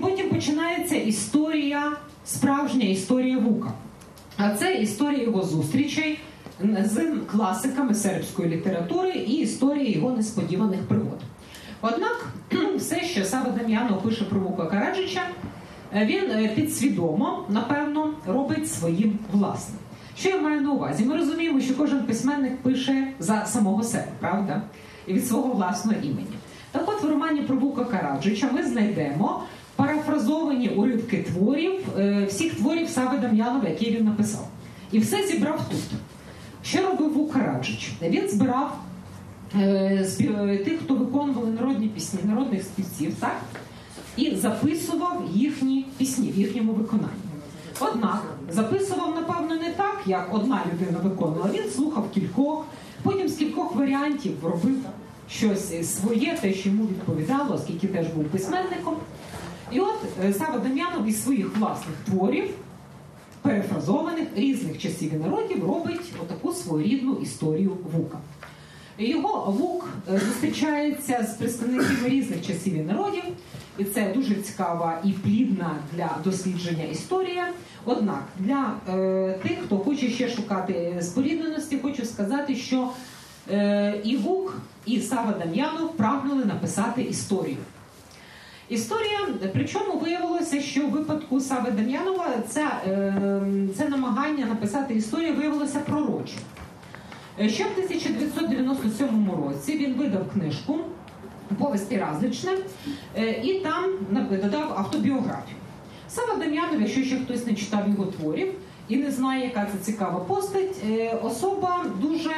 Потім 0.00 0.30
починається 0.30 0.96
історія, 0.96 1.92
справжня 2.24 2.84
історія 2.84 3.38
Вука. 3.38 3.72
А 4.36 4.50
це 4.50 4.74
історія 4.74 5.22
його 5.22 5.42
зустрічей 5.42 6.18
з 6.84 7.06
класиками 7.30 7.94
сербської 7.94 8.48
літератури 8.48 9.10
і 9.10 9.32
історія 9.32 9.90
його 9.90 10.10
несподіваних 10.10 10.80
пригод. 10.80 11.20
Однак, 11.80 12.26
все, 12.76 13.00
що 13.04 13.24
Сава 13.24 13.50
Дам'янов 13.50 14.02
пише 14.02 14.24
про 14.24 14.40
Вука 14.40 14.66
Караджича, 14.66 15.22
він 15.94 16.30
е, 16.30 16.52
підсвідомо, 16.54 17.44
напевно, 17.48 18.14
робить 18.26 18.72
своїм 18.72 19.18
власним. 19.32 19.81
Що 20.16 20.28
я 20.28 20.40
маю 20.40 20.60
на 20.60 20.72
увазі? 20.72 21.04
Ми 21.04 21.16
розуміємо, 21.16 21.60
що 21.60 21.76
кожен 21.76 22.02
письменник 22.02 22.56
пише 22.56 23.08
за 23.18 23.46
самого 23.46 23.82
себе, 23.82 24.08
правда? 24.20 24.62
І 25.06 25.12
від 25.12 25.26
свого 25.26 25.52
власного 25.52 25.98
імені. 26.02 26.26
Так 26.72 26.84
от 26.86 27.02
в 27.02 27.08
романі 27.08 27.40
про 27.42 27.56
Вука 27.56 27.84
Караджича 27.84 28.50
ми 28.52 28.62
знайдемо 28.62 29.42
парафразовані 29.76 30.68
уривки 30.68 31.22
творів, 31.22 31.72
е, 31.98 32.24
всіх 32.24 32.54
творів 32.54 32.88
Сави 32.88 33.18
Дам'янова, 33.18 33.68
які 33.68 33.90
він 33.90 34.04
написав. 34.04 34.48
І 34.92 34.98
все 34.98 35.26
зібрав 35.26 35.68
тут. 35.70 35.80
Що 36.64 36.86
робив 36.86 37.12
Вук 37.12 37.32
Караджич? 37.32 37.92
Він 38.02 38.28
збирав 38.28 38.78
е, 39.54 40.06
е, 40.20 40.58
тих, 40.64 40.80
хто 40.84 40.94
виконували 40.94 41.50
народні 41.50 41.88
пісні, 41.88 42.20
народних 42.24 42.62
співців, 42.62 43.14
так? 43.20 43.40
І 44.16 44.34
записував 44.34 45.24
їхні 45.34 45.86
пісні 45.98 46.32
в 46.32 46.38
їхньому 46.38 46.72
виконанні. 46.72 47.31
Однак 47.82 48.22
записував, 48.50 49.14
напевно, 49.14 49.54
не 49.54 49.70
так, 49.70 50.00
як 50.06 50.34
одна 50.34 50.62
людина 50.72 50.98
виконувала. 51.02 51.50
Він 51.54 51.70
слухав 51.70 52.10
кількох, 52.10 52.64
потім 53.02 53.28
з 53.28 53.36
кількох 53.36 53.74
варіантів 53.74 54.32
робив 54.44 54.76
щось 55.30 55.94
своє, 55.94 56.38
те, 56.40 56.52
що 56.54 56.68
йому 56.68 56.84
відповідало, 56.84 57.54
оскільки 57.54 57.86
теж 57.86 58.06
був 58.06 58.24
письменником. 58.24 58.96
І 59.70 59.80
от 59.80 59.98
е, 60.24 60.32
Сава 60.32 60.58
Дам'янов 60.58 61.06
із 61.06 61.24
своїх 61.24 61.56
власних 61.56 61.96
творів, 62.04 62.50
перефразованих 63.42 64.28
різних 64.36 64.78
часів 64.78 65.14
і 65.14 65.16
народів, 65.16 65.64
робить 65.64 66.12
отаку 66.22 66.52
своєрідну 66.52 67.14
історію 67.14 67.76
Вука. 67.92 68.18
Його 68.98 69.50
Вук 69.50 69.88
е, 70.12 70.18
зустрічається 70.18 71.28
з 71.32 71.34
представниками 71.34 72.08
різних 72.08 72.46
часів 72.46 72.74
і 72.74 72.80
народів, 72.80 73.24
і 73.78 73.84
це 73.84 74.12
дуже 74.14 74.34
цікава 74.34 74.98
і 75.04 75.12
плідна 75.12 75.76
для 75.92 76.10
дослідження 76.24 76.84
історія. 76.84 77.48
Однак 77.84 78.22
для 78.38 78.72
е, 78.88 79.38
тих, 79.42 79.58
хто 79.66 79.78
хоче 79.78 80.08
ще 80.08 80.28
шукати 80.28 80.98
спорідненості, 81.02 81.78
хочу 81.82 82.04
сказати, 82.04 82.56
що 82.56 82.90
е, 83.50 84.00
і 84.04 84.16
Вук, 84.16 84.54
і 84.86 85.00
Сава 85.00 85.32
Дам'янов 85.32 85.96
прагнули 85.96 86.44
написати 86.44 87.02
історію. 87.02 87.56
Історія, 88.68 89.18
причому 89.52 89.98
виявилося, 89.98 90.60
що 90.60 90.86
в 90.86 90.90
випадку 90.90 91.40
Сави 91.40 91.70
Дам'янова 91.70 92.26
це, 92.48 92.66
е, 92.86 93.42
це 93.78 93.88
намагання 93.88 94.46
написати 94.46 94.94
історію 94.94 95.34
виявилося 95.34 95.78
пророчим. 95.78 96.38
Е, 97.40 97.48
Ще 97.48 97.64
в 97.64 97.72
1997 97.72 99.30
році 99.44 99.78
він 99.78 99.94
видав 99.94 100.30
книжку 100.32 100.78
Повесті 101.58 101.98
различне 101.98 102.52
е, 103.16 103.30
і 103.30 103.58
там 103.58 103.84
додав 104.42 104.72
автобіографію. 104.78 105.56
Сава 106.08 106.36
Дам'янов, 106.36 106.80
якщо 106.80 107.02
ще 107.02 107.16
хтось 107.16 107.46
не 107.46 107.54
читав 107.54 107.88
його 107.88 108.06
творів 108.06 108.54
і 108.88 108.96
не 108.96 109.10
знає, 109.10 109.44
яка 109.44 109.66
це 109.72 109.78
цікава 109.78 110.20
постать, 110.20 110.76
е, 110.90 111.18
особа 111.22 111.84
дуже 112.00 112.30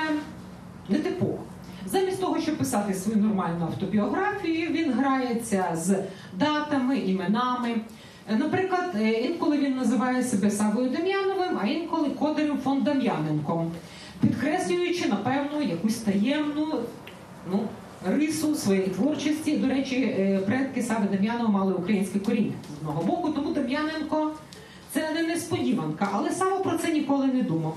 нетипова. 0.89 1.39
Замість 1.87 2.21
того, 2.21 2.41
щоб 2.41 2.59
писати 2.59 2.95
свою 2.95 3.19
нормальну 3.19 3.65
автобіографію, 3.65 4.71
він 4.71 4.93
грається 4.93 5.69
з 5.75 5.99
датами, 6.39 6.99
іменами. 6.99 7.77
Наприклад, 8.29 8.97
інколи 9.23 9.59
він 9.59 9.77
називає 9.77 10.23
себе 10.23 10.51
Савою 10.51 10.91
Дем'яновим, 10.91 11.59
а 11.63 11.67
інколи 11.67 12.11
Кодарем 12.11 12.59
фон 12.59 12.83
Дам'яненком, 12.83 13.73
підкреслюючи, 14.27 15.09
напевно, 15.09 15.63
якусь 15.63 15.95
таємну 15.95 16.79
ну, 17.51 17.69
рису 18.07 18.55
своєї 18.55 18.89
творчості. 18.89 19.57
До 19.57 19.69
речі, 19.69 19.97
е, 19.97 20.39
предки 20.47 20.83
Сави 20.83 21.07
Дем'янова 21.11 21.49
мали 21.49 21.73
українське 21.73 22.19
коріння 22.19 22.53
з 22.71 22.79
одного 22.79 23.03
боку, 23.03 23.31
тому 23.31 23.55
Дем'яненко 23.55 24.33
це 24.93 25.13
не 25.13 25.23
несподіванка, 25.23 26.09
але 26.13 26.31
Сава 26.31 26.61
про 26.61 26.79
це 26.79 26.93
ніколи 26.93 27.27
не 27.27 27.43
думав. 27.43 27.77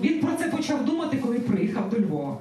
Він 0.00 0.20
про 0.20 0.32
це 0.32 0.44
почав 0.44 0.84
думати, 0.84 1.18
коли 1.22 1.38
приїхав 1.38 1.90
до 1.90 2.00
Львова. 2.00 2.38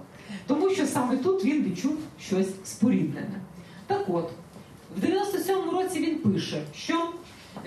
Тому 0.47 0.69
що 0.69 0.85
саме 0.85 1.17
тут 1.17 1.45
він 1.45 1.63
відчув 1.63 1.97
щось 2.21 2.47
споріднене. 2.65 3.39
Так 3.87 4.05
от, 4.07 4.29
в 4.97 5.03
97-му 5.03 5.71
році 5.71 5.99
він 5.99 6.33
пише, 6.33 6.61
що 6.75 7.09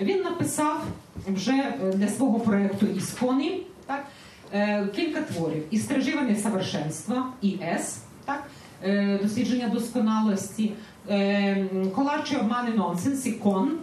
він 0.01 0.21
написав 0.21 0.83
вже 1.27 1.51
е, 1.51 1.91
для 1.93 2.07
свого 2.07 2.39
проєкту 2.39 2.85
«Іскони» 2.85 3.59
так, 3.85 4.05
е, 4.53 4.87
кілька 4.95 5.21
творів 5.21 5.63
«І 5.71 5.77
страживане 5.77 6.35
совершенства» 6.35 7.27
і 7.41 7.55
«С», 7.63 7.97
так, 8.25 8.43
е, 8.83 9.19
дослідження 9.23 9.67
досконалості, 9.67 10.71
е, 11.09 11.67
«Колар 11.95 12.23
обмани 12.41 12.71
нонсенс» 12.71 13.25
і 13.25 13.31
«Кон», 13.31 13.79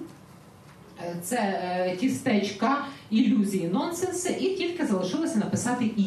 Е, 1.05 1.15
це 1.23 1.97
тістечка, 2.01 2.85
ілюзії, 3.11 3.69
нонсенси, 3.69 4.37
і 4.41 4.57
тільки 4.57 4.87
залишилося 4.87 5.39
написати 5.39 5.85
і. 5.85 6.05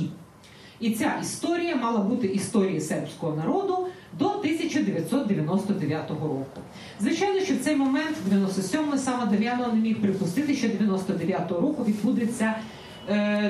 І 0.80 0.92
ця 0.92 1.14
історія 1.22 1.76
мала 1.76 2.00
бути 2.00 2.28
історією 2.28 2.82
сербського 2.82 3.36
народу 3.36 3.88
до 4.20 4.30
1999 4.30 6.10
року. 6.10 6.62
Звичайно, 7.00 7.40
що 7.40 7.54
в 7.54 7.58
цей 7.58 7.76
момент, 7.76 8.18
в 8.28 8.34
97-му, 8.34 8.98
саме 8.98 9.26
Дев'яно 9.26 9.68
не 9.68 9.80
міг 9.80 10.02
припустити, 10.02 10.56
що 10.56 10.68
99-го 10.68 11.62
року 11.62 11.86
відбудеться 11.88 12.56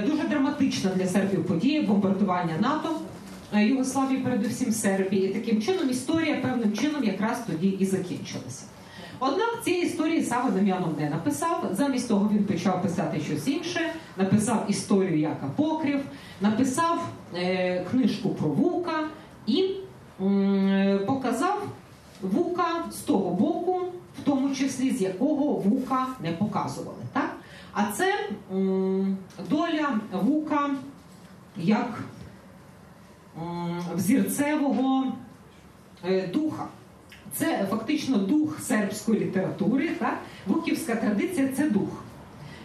дуже 0.08 0.24
драматична 0.30 0.92
для 0.96 1.08
Сербів 1.08 1.46
подія 1.46 1.82
бомбардування 1.82 2.54
НАТО. 2.60 2.90
е, 3.54 3.66
Югославії, 3.66 4.20
передусім 4.20 4.72
Сербії. 4.72 5.28
Таким 5.30 5.62
чином 5.62 5.90
історія 5.90 6.36
певним 6.36 6.74
чином 6.74 7.04
якраз 7.04 7.44
тоді 7.48 7.68
і 7.68 7.86
закінчилася. 7.86 8.64
Однак 9.20 9.64
цієї 9.64 9.84
історії 9.84 10.24
Сава 10.24 10.50
Дем'янов 10.50 11.00
не 11.00 11.10
написав. 11.10 11.70
Замість 11.72 12.08
того 12.08 12.30
він 12.34 12.44
почав 12.44 12.82
писати 12.82 13.20
щось 13.20 13.48
інше, 13.48 13.80
написав 14.18 14.66
історію 14.68 15.20
як 15.20 15.44
апокрив, 15.44 16.02
написав 16.42 17.08
е, 17.36 17.86
книжку 17.92 18.30
про 18.30 18.50
Вука 18.50 19.04
і 19.48 19.70
показав 21.08 21.68
Вука 22.22 22.66
з 22.92 22.96
того 22.96 23.30
боку, 23.36 23.82
в 24.22 24.24
тому 24.24 24.56
числі 24.56 24.92
з 24.92 25.02
якого 25.02 25.46
Вука 25.54 26.08
не 26.24 26.32
показували. 26.32 26.98
Так? 27.14 27.36
А 27.74 27.92
це 27.92 28.30
доля 29.50 30.00
Вука 30.12 30.70
як 31.58 32.04
взірцевого 33.96 35.14
е, 36.06 36.28
духа. 36.34 36.68
Це 37.36 37.68
фактично 37.70 38.18
дух 38.18 38.60
сербської 38.60 39.20
літератури. 39.20 39.90
Так? 40.00 40.18
Вуківська 40.48 40.96
традиція 40.96 41.48
це 41.48 41.70
дух. 41.70 42.04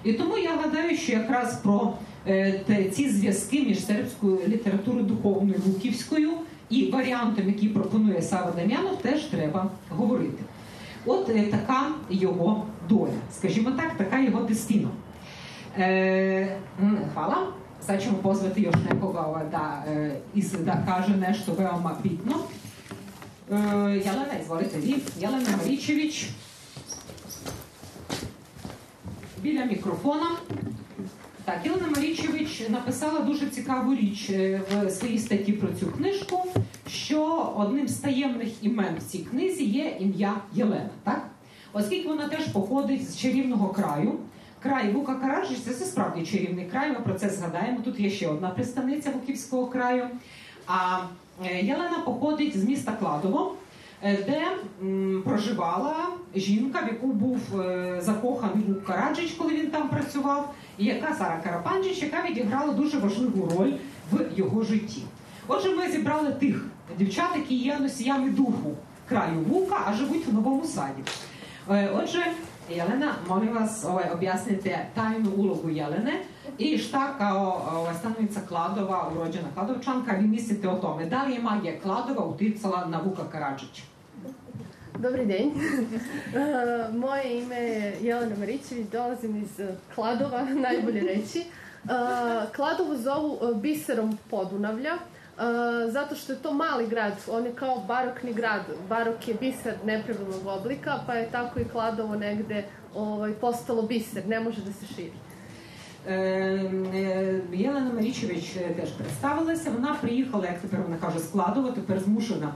І 0.04 0.12
тому 0.12 0.38
я 0.38 0.56
гадаю, 0.56 0.96
що 0.96 1.12
якраз 1.12 1.56
про 1.56 1.94
е, 2.26 2.90
ці 2.94 3.08
зв'язки 3.08 3.62
між 3.62 3.86
сербською 3.86 4.38
літературою 4.48 5.04
духовною 5.04 5.60
вуківською 5.66 6.30
і 6.70 6.90
варіантом, 6.90 7.46
який 7.46 7.68
пропонує 7.68 8.22
Сава 8.22 8.50
Дам'янов, 8.50 9.02
теж 9.02 9.24
треба 9.24 9.70
говорити. 9.90 10.44
От 11.06 11.28
е, 11.28 11.42
така 11.42 11.86
його 12.10 12.66
доля, 12.88 13.12
скажімо 13.32 13.70
так, 13.70 13.96
така 13.98 14.18
його 14.18 14.42
дестіно. 14.42 14.88
Е, 15.78 16.56
м, 16.80 16.98
hvala. 17.14 17.36
Sad 17.86 18.02
ćemo 18.02 18.18
pozvati 18.18 18.62
još 18.62 18.74
nekoga 18.90 19.44
da, 19.50 19.84
iz, 20.34 20.52
da 20.52 20.82
kaže 20.86 21.16
nešto 21.16 21.52
veoma 21.52 21.96
bitno. 22.02 22.34
E, 23.50 23.56
Jelena, 24.04 24.38
izvolite 24.42 24.78
vi. 24.78 24.94
Jelena 25.20 25.48
Maričević. 25.56 26.26
Біля 29.42 29.64
мікрофона. 29.64 30.26
Так, 31.44 31.60
Єлена 31.64 31.86
Марічевич 31.96 32.68
написала 32.68 33.20
дуже 33.20 33.46
цікаву 33.46 33.94
річ 33.94 34.30
е, 34.30 34.60
в 34.86 34.90
своїй 34.90 35.18
статті 35.18 35.52
про 35.52 35.68
цю 35.80 35.86
книжку, 35.86 36.44
що 36.88 37.52
одним 37.56 37.88
з 37.88 37.96
таємних 37.96 38.64
імен 38.64 38.94
в 38.98 39.02
цій 39.10 39.18
книзі 39.18 39.64
є 39.64 39.96
ім'я 40.00 40.34
Єлена. 40.52 40.90
Так? 41.04 41.28
Оскільки 41.72 42.08
вона 42.08 42.28
теж 42.28 42.46
походить 42.46 43.10
з 43.10 43.18
чарівного 43.18 43.68
краю. 43.68 44.14
Край 44.62 44.92
Вука 44.92 45.14
Караджич 45.14 45.58
це 45.58 45.72
справді 45.72 46.26
чарівний 46.26 46.64
край. 46.64 46.92
Ми 46.92 47.00
про 47.00 47.14
це 47.14 47.28
згадаємо. 47.28 47.78
Тут 47.84 48.00
є 48.00 48.10
ще 48.10 48.28
одна 48.28 48.50
представниця 48.50 49.10
Вуківського 49.10 49.66
краю. 49.66 50.06
А 50.66 50.98
е, 51.44 51.64
Єлена 51.64 51.98
походить 52.04 52.58
з 52.58 52.64
міста 52.64 52.92
Кладово, 52.92 53.54
е, 54.02 54.18
де 54.26 54.42
проживала 55.24 55.96
жінка, 56.34 56.80
в 56.80 56.88
яку 56.88 57.06
був 57.06 57.60
е, 57.60 57.98
закоханий 58.02 58.64
Вук 58.68 58.84
Караджич, 58.84 59.32
коли 59.32 59.54
він 59.54 59.70
там 59.70 59.88
працював, 59.88 60.54
і 60.78 60.84
яка 60.84 61.14
Сара 61.14 61.40
Карапанджич, 61.44 62.02
яка 62.02 62.28
відіграла 62.28 62.72
дуже 62.72 62.98
важливу 62.98 63.48
роль 63.58 63.72
в 64.12 64.38
його 64.38 64.62
житті. 64.62 65.02
Отже, 65.46 65.76
ми 65.76 65.88
зібрали 65.88 66.32
тих 66.32 66.66
дівчат, 66.98 67.30
які 67.36 67.54
є 67.54 67.78
носіями 67.78 68.30
духу 68.30 68.76
краю 69.08 69.40
Вука, 69.48 69.82
а 69.86 69.92
живуть 69.92 70.26
в 70.26 70.34
новому 70.34 70.64
саді. 70.64 71.02
Отже, 71.68 72.18
Jelena, 72.70 73.14
molim 73.28 73.54
vas 73.54 73.84
ovaj, 73.84 74.04
objasnite 74.14 74.78
tajnu 74.94 75.32
ulogu 75.36 75.68
Jelene 75.68 76.12
i 76.58 76.78
šta 76.78 77.18
kao 77.18 77.62
ovaj, 77.72 77.94
stanovnica 77.94 78.40
Kladova, 78.48 79.10
urođena 79.16 79.48
Kladovčanka, 79.54 80.12
vi 80.12 80.26
mislite 80.26 80.68
o 80.68 80.74
tome? 80.74 81.06
Da 81.06 81.22
li 81.22 81.34
je 81.34 81.42
magija 81.42 81.80
Kladova 81.82 82.24
uticala 82.24 82.86
na 82.86 83.00
Vuka 83.00 83.22
Karadžića? 83.32 83.82
Dobri 84.98 85.26
den. 85.26 85.48
Uh, 85.48 86.94
Moje 87.04 87.42
ime 87.42 87.56
je 87.56 87.96
Jelena 88.00 88.36
Marićević, 88.38 88.86
dolazim 88.86 89.36
iz 89.36 89.60
Kladova, 89.94 90.44
najbolje 90.68 91.00
reći. 91.00 91.44
Uh, 91.84 91.90
Kladovo 92.56 92.96
zovu 92.96 93.38
uh, 93.40 93.56
biserom 93.56 94.18
Podunavlja, 94.30 94.94
uh, 94.94 95.17
zato 95.88 96.14
što 96.14 96.32
je 96.32 96.38
to 96.38 96.52
mali 96.52 96.86
grad, 96.86 97.12
on 97.30 97.46
je 97.46 97.54
kao 97.54 97.84
barokni 97.88 98.32
grad. 98.32 98.62
Barok 98.88 99.28
je 99.28 99.34
biser 99.34 99.74
nepravilnog 99.84 100.46
oblika, 100.46 101.00
pa 101.06 101.14
je 101.14 101.30
tako 101.30 101.60
i 101.60 101.64
Kladovo 101.64 102.16
negde 102.16 102.64
ovaj, 102.94 103.32
postalo 103.32 103.82
biser, 103.82 104.28
ne 104.28 104.40
može 104.40 104.60
da 104.60 104.72
se 104.72 104.86
širi. 104.86 105.12
Е, 106.08 106.14
е, 106.94 107.40
Єлена 107.52 107.90
теж 108.76 108.90
представилася. 108.98 109.70
Вона 109.70 109.94
приїхала, 109.94 110.46
як 110.46 110.58
тепер 110.58 110.80
вона 110.82 110.96
каже, 110.96 111.18
з 111.18 111.26
Кладова, 111.26 111.70
тепер 111.70 112.00
змушена 112.00 112.52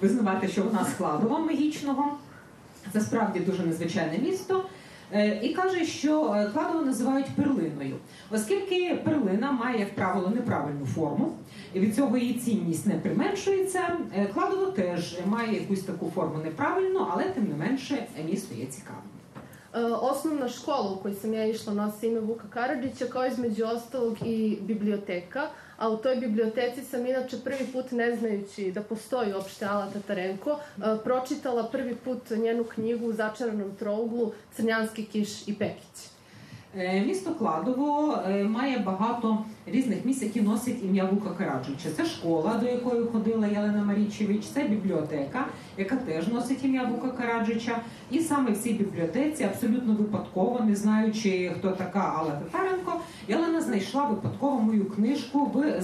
визнавати, 0.00 0.48
що 0.48 0.62
вона 0.62 0.84
з 0.84 0.94
Кладова 0.94 1.38
магічного. 1.38 2.18
Це 2.92 3.00
справді 3.00 3.40
дуже 3.40 3.62
незвичайне 3.62 4.18
місто. 4.18 4.64
І 5.42 5.48
каже, 5.48 5.84
що 5.84 6.22
Кладово 6.54 6.84
називають 6.84 7.26
перлиною, 7.36 7.96
оскільки 8.30 9.00
перлина 9.04 9.52
має, 9.52 9.78
як 9.78 9.94
правило, 9.94 10.30
неправильну 10.30 10.86
форму, 10.86 11.34
від 11.80 11.96
цього 11.96 12.16
її 12.16 12.34
цінність 12.34 12.86
не 12.86 12.94
применшується. 12.94 13.96
Кладово 14.34 14.66
теж 14.66 15.18
має 15.26 15.54
якусь 15.60 15.82
таку 15.82 16.12
форму 16.14 16.38
неправильну, 16.44 17.06
але 17.12 17.24
тим 17.24 17.48
не 17.48 17.54
менше 17.54 18.06
місто 18.24 18.54
є 18.54 18.66
цікавим. 18.66 19.02
Osnovna 20.00 20.48
škola 20.48 20.90
u 20.90 20.96
kojoj 20.96 21.16
sam 21.20 21.32
ja 21.34 21.44
išla 21.44 21.74
nosi 21.74 22.06
ime 22.06 22.20
Vuka 22.20 22.48
Karadžića, 22.50 23.06
kao 23.06 23.26
između 23.26 23.64
ostalog 23.64 24.16
i 24.24 24.58
biblioteka, 24.60 25.50
a 25.76 25.88
u 25.88 25.96
toj 25.96 26.16
biblioteci 26.16 26.84
sam 26.84 27.06
inače 27.06 27.36
prvi 27.44 27.66
put, 27.72 27.92
ne 27.92 28.16
znajući 28.16 28.72
da 28.72 28.82
postoji 28.82 29.32
uopšte 29.32 29.64
Ala 29.66 29.90
Tatarenko, 29.92 30.58
pročitala 31.04 31.68
prvi 31.68 31.96
put 31.96 32.30
njenu 32.30 32.64
knjigu 32.64 33.06
u 33.06 33.12
začaranom 33.12 33.76
trouglu 33.78 34.32
Crnjanski 34.54 35.04
kiš 35.04 35.48
i 35.48 35.54
Pekić. 35.54 36.15
Е, 36.78 37.00
Місто 37.00 37.34
Кладово 37.34 38.18
е, 38.28 38.44
має 38.44 38.78
багато 38.78 39.44
різних 39.66 40.04
місць, 40.04 40.22
які 40.22 40.40
носять 40.40 40.82
ім'я 40.84 41.04
Вука 41.04 41.30
Караджича. 41.30 41.88
Це 41.96 42.04
школа, 42.04 42.54
до 42.54 42.66
якої 42.66 43.04
ходила 43.04 43.46
Єлена 43.46 43.84
Марічевич, 43.84 44.44
це 44.44 44.64
бібліотека, 44.64 45.46
яка 45.78 45.96
теж 45.96 46.28
носить 46.28 46.64
ім'я 46.64 46.84
Вука 46.84 47.08
Караджича. 47.08 47.78
І 48.10 48.20
саме 48.20 48.50
в 48.50 48.58
цій 48.58 48.72
бібліотеці, 48.72 49.44
абсолютно 49.44 49.94
випадково, 49.94 50.60
не 50.64 50.76
знаючи, 50.76 51.52
хто 51.58 51.70
така 51.70 52.14
Алла 52.18 52.30
Татаренко, 52.30 53.00
Єлена 53.28 53.60
знайшла 53.60 54.04
випадково 54.04 54.60
мою 54.60 54.90
книжку 54.90 55.44
в 55.54 55.80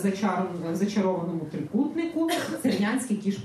зачарованому 0.74 1.41
трикутнику 1.51 2.30
Сернянський 2.62 3.16
кіш. 3.16 3.39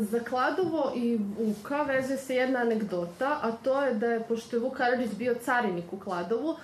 Za 0.00 0.20
Kladovo 0.20 0.92
i 0.96 1.18
Vuka 1.38 1.82
vezuje 1.82 2.18
se 2.18 2.34
jedna 2.34 2.60
anegdota, 2.60 3.38
a 3.42 3.50
to 3.62 3.82
je 3.82 3.94
da 3.94 4.06
je, 4.06 4.20
pošto 4.20 4.56
je 4.56 4.60
Vuk 4.60 4.76
Karadžić 4.76 5.10
bio 5.14 5.34
carinik 5.44 5.92
u 5.92 5.98
Kladovu, 5.98 6.56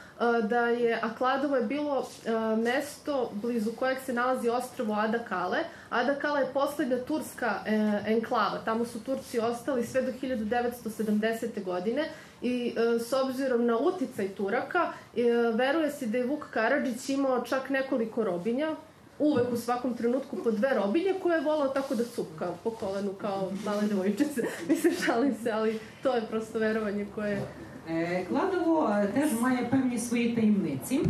da 0.42 0.66
je, 0.66 0.98
a 1.02 1.14
Kladovo 1.14 1.56
je 1.56 1.62
bilo 1.62 2.08
mesto 2.62 3.30
blizu 3.32 3.72
kojeg 3.72 3.98
se 4.06 4.12
nalazi 4.12 4.48
ostrvo 4.48 4.94
Adakale. 4.94 5.58
Adakala 5.92 6.38
je 6.40 6.52
poslednja 6.52 6.98
turska 6.98 7.54
uh, 7.60 8.06
enklava, 8.06 8.58
tamo 8.64 8.84
su 8.84 9.00
Turci 9.04 9.38
ostali 9.38 9.86
sve 9.86 10.02
do 10.02 10.12
1970. 10.22 11.64
godine 11.64 12.08
i 12.42 12.74
uh, 12.76 13.02
s 13.02 13.12
obzirom 13.12 13.66
na 13.66 13.78
uticaj 13.78 14.28
Turaka, 14.28 14.82
uh, 14.82 15.54
veruje 15.54 15.90
se 15.90 16.06
da 16.06 16.18
je 16.18 16.26
Vuk 16.26 16.46
Karadžić 16.50 17.08
imao 17.08 17.40
čak 17.40 17.70
nekoliko 17.70 18.24
robinja, 18.24 18.76
uvek 19.22 19.52
u 19.52 19.56
svakom 19.56 19.94
trenutku 19.94 20.36
po 20.44 20.50
dve 20.50 20.74
robinje 20.74 21.14
koje 21.22 21.36
je 21.36 21.44
volao 21.44 21.68
tako 21.68 21.94
da 21.94 22.04
cupka 22.04 22.48
po 22.64 22.70
kolenu 22.70 23.12
kao 23.12 23.52
male 23.64 23.82
devojčice. 23.82 24.42
Mislim, 24.68 24.94
šalim 25.06 25.34
se, 25.42 25.50
ali 25.50 25.78
to 26.02 26.14
je 26.14 26.26
prosto 26.30 26.58
verovanje 26.58 27.06
koje 27.14 27.42
Кладово 28.28 28.90
теж 29.14 29.40
має 29.40 29.64
певні 29.64 29.98
свої 29.98 30.28
таємниці. 30.28 31.00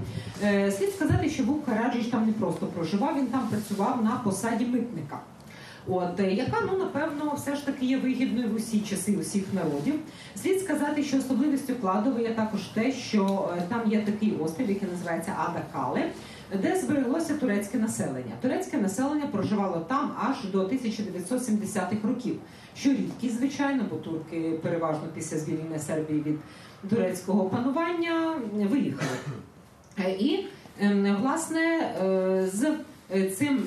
Слід 0.78 0.94
сказати, 0.94 1.30
що 1.30 1.42
Вук 1.44 1.66
Караджич 1.66 2.06
там 2.06 2.26
не 2.26 2.32
просто 2.32 2.66
проживав, 2.66 3.16
він 3.16 3.26
там 3.26 3.48
працював 3.48 4.04
на 4.04 4.20
посаді 4.24 4.66
митника. 4.66 5.20
От, 5.88 6.20
яка, 6.20 6.56
ну, 6.72 6.78
напевно, 6.78 7.34
все 7.36 7.56
ж 7.56 7.66
таки 7.66 7.86
є 7.86 7.98
вигідною 7.98 8.48
в 8.48 8.54
усі 8.54 8.80
часи 8.80 9.16
усіх 9.16 9.44
народів. 9.52 9.94
Слід 10.42 10.60
сказати, 10.60 11.02
що 11.02 11.18
особливістю 11.18 11.74
Кладова 11.74 12.20
є 12.20 12.34
також 12.34 12.60
те, 12.60 12.92
що 12.92 13.50
там 13.68 13.92
є 13.92 14.00
такий 14.00 14.36
острів, 14.40 14.68
який 14.68 14.88
називається 14.88 15.36
Адакале, 15.38 16.10
де 16.62 16.76
збереглося 16.76 17.34
турецьке 17.34 17.78
населення. 17.78 18.32
Турецьке 18.42 18.78
населення 18.78 19.26
проживало 19.26 19.80
там 19.88 20.12
аж 20.18 20.50
до 20.53 20.62
1970-х 20.62 22.09
років. 22.09 22.36
Що 22.76 22.90
рідкість, 22.90 23.38
звичайно, 23.38 23.84
бо 23.90 23.96
турки 23.96 24.59
переважно 24.62 25.03
після 25.14 25.38
звільнення 25.38 25.78
Сербії 25.78 26.22
від 26.26 26.38
турецького 26.90 27.44
панування 27.44 28.34
виїхали. 28.53 29.11
Е, 29.98 30.11
І 30.11 30.46
ем, 30.80 31.16
власне 31.20 31.61
е, 31.61 32.46
з 32.53 32.72
е, 33.14 33.30
цими 33.30 33.59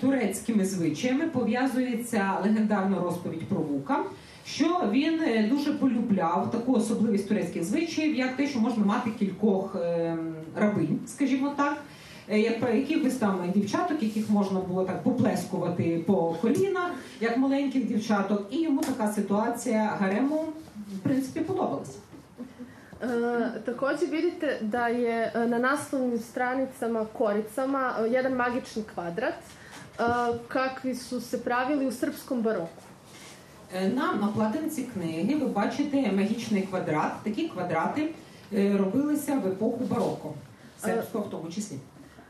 турецькими 0.00 0.64
звичаями 0.64 1.26
пов'язується 1.26 2.38
легендарна 2.42 2.98
розповідь 2.98 3.48
про 3.48 3.58
Вука. 3.58 4.04
Що 4.46 4.90
він 4.92 5.20
дуже 5.50 5.72
полюбляв 5.72 6.50
таку 6.50 6.72
особливість 6.72 7.28
турецьких 7.28 7.64
звичаїв, 7.64 8.16
як 8.16 8.36
те, 8.36 8.46
що 8.46 8.60
можна 8.60 8.84
мати 8.84 9.10
кількох 9.18 9.76
ем, 9.76 10.34
рабинь, 10.56 10.98
скажімо 11.06 11.52
так, 11.56 11.82
е, 12.28 12.40
як 12.40 12.60
про 12.60 12.70
якихось 12.70 13.14
там 13.14 13.52
дівчаток, 13.54 14.02
яких 14.02 14.30
можна 14.30 14.60
було 14.60 14.84
так 14.84 15.02
поплескувати 15.02 16.04
по 16.06 16.36
колінах, 16.42 16.90
як 17.20 17.36
маленьких 17.36 17.86
дівчаток, 17.86 18.46
і 18.50 18.62
йому 18.62 18.80
така 18.80 19.12
ситуація 19.12 19.96
гарему 20.00 20.44
в 20.94 20.98
принципі 20.98 21.40
подобалася. 21.40 21.98
E, 23.02 23.60
takođe 23.66 24.06
vidite 24.06 24.58
da 24.60 24.88
je 24.88 25.32
na 25.48 25.58
naslovnim 25.58 26.18
stranicama 26.18 27.06
koricama 27.18 27.94
jedan 28.10 28.32
magični 28.32 28.82
kvadrat 28.94 29.34
kakvi 30.48 30.94
su 30.94 31.20
se 31.20 31.44
pravili 31.44 31.86
u 31.86 31.92
srpskom 31.92 32.42
baroku. 32.42 32.82
Е, 33.74 33.88
На 33.88 34.28
обкладинці 34.28 34.82
книги 34.82 35.34
ви 35.34 35.46
бачите 35.46 36.12
магічний 36.12 36.62
квадрат. 36.62 37.12
Такі 37.24 37.48
квадрати 37.48 38.14
е, 38.52 38.76
робилися 38.76 39.34
в 39.44 39.46
епоху 39.46 39.84
бароко, 39.84 40.34
сербського 40.78 41.24
в 41.24 41.30
тому 41.30 41.52
числі. 41.52 41.76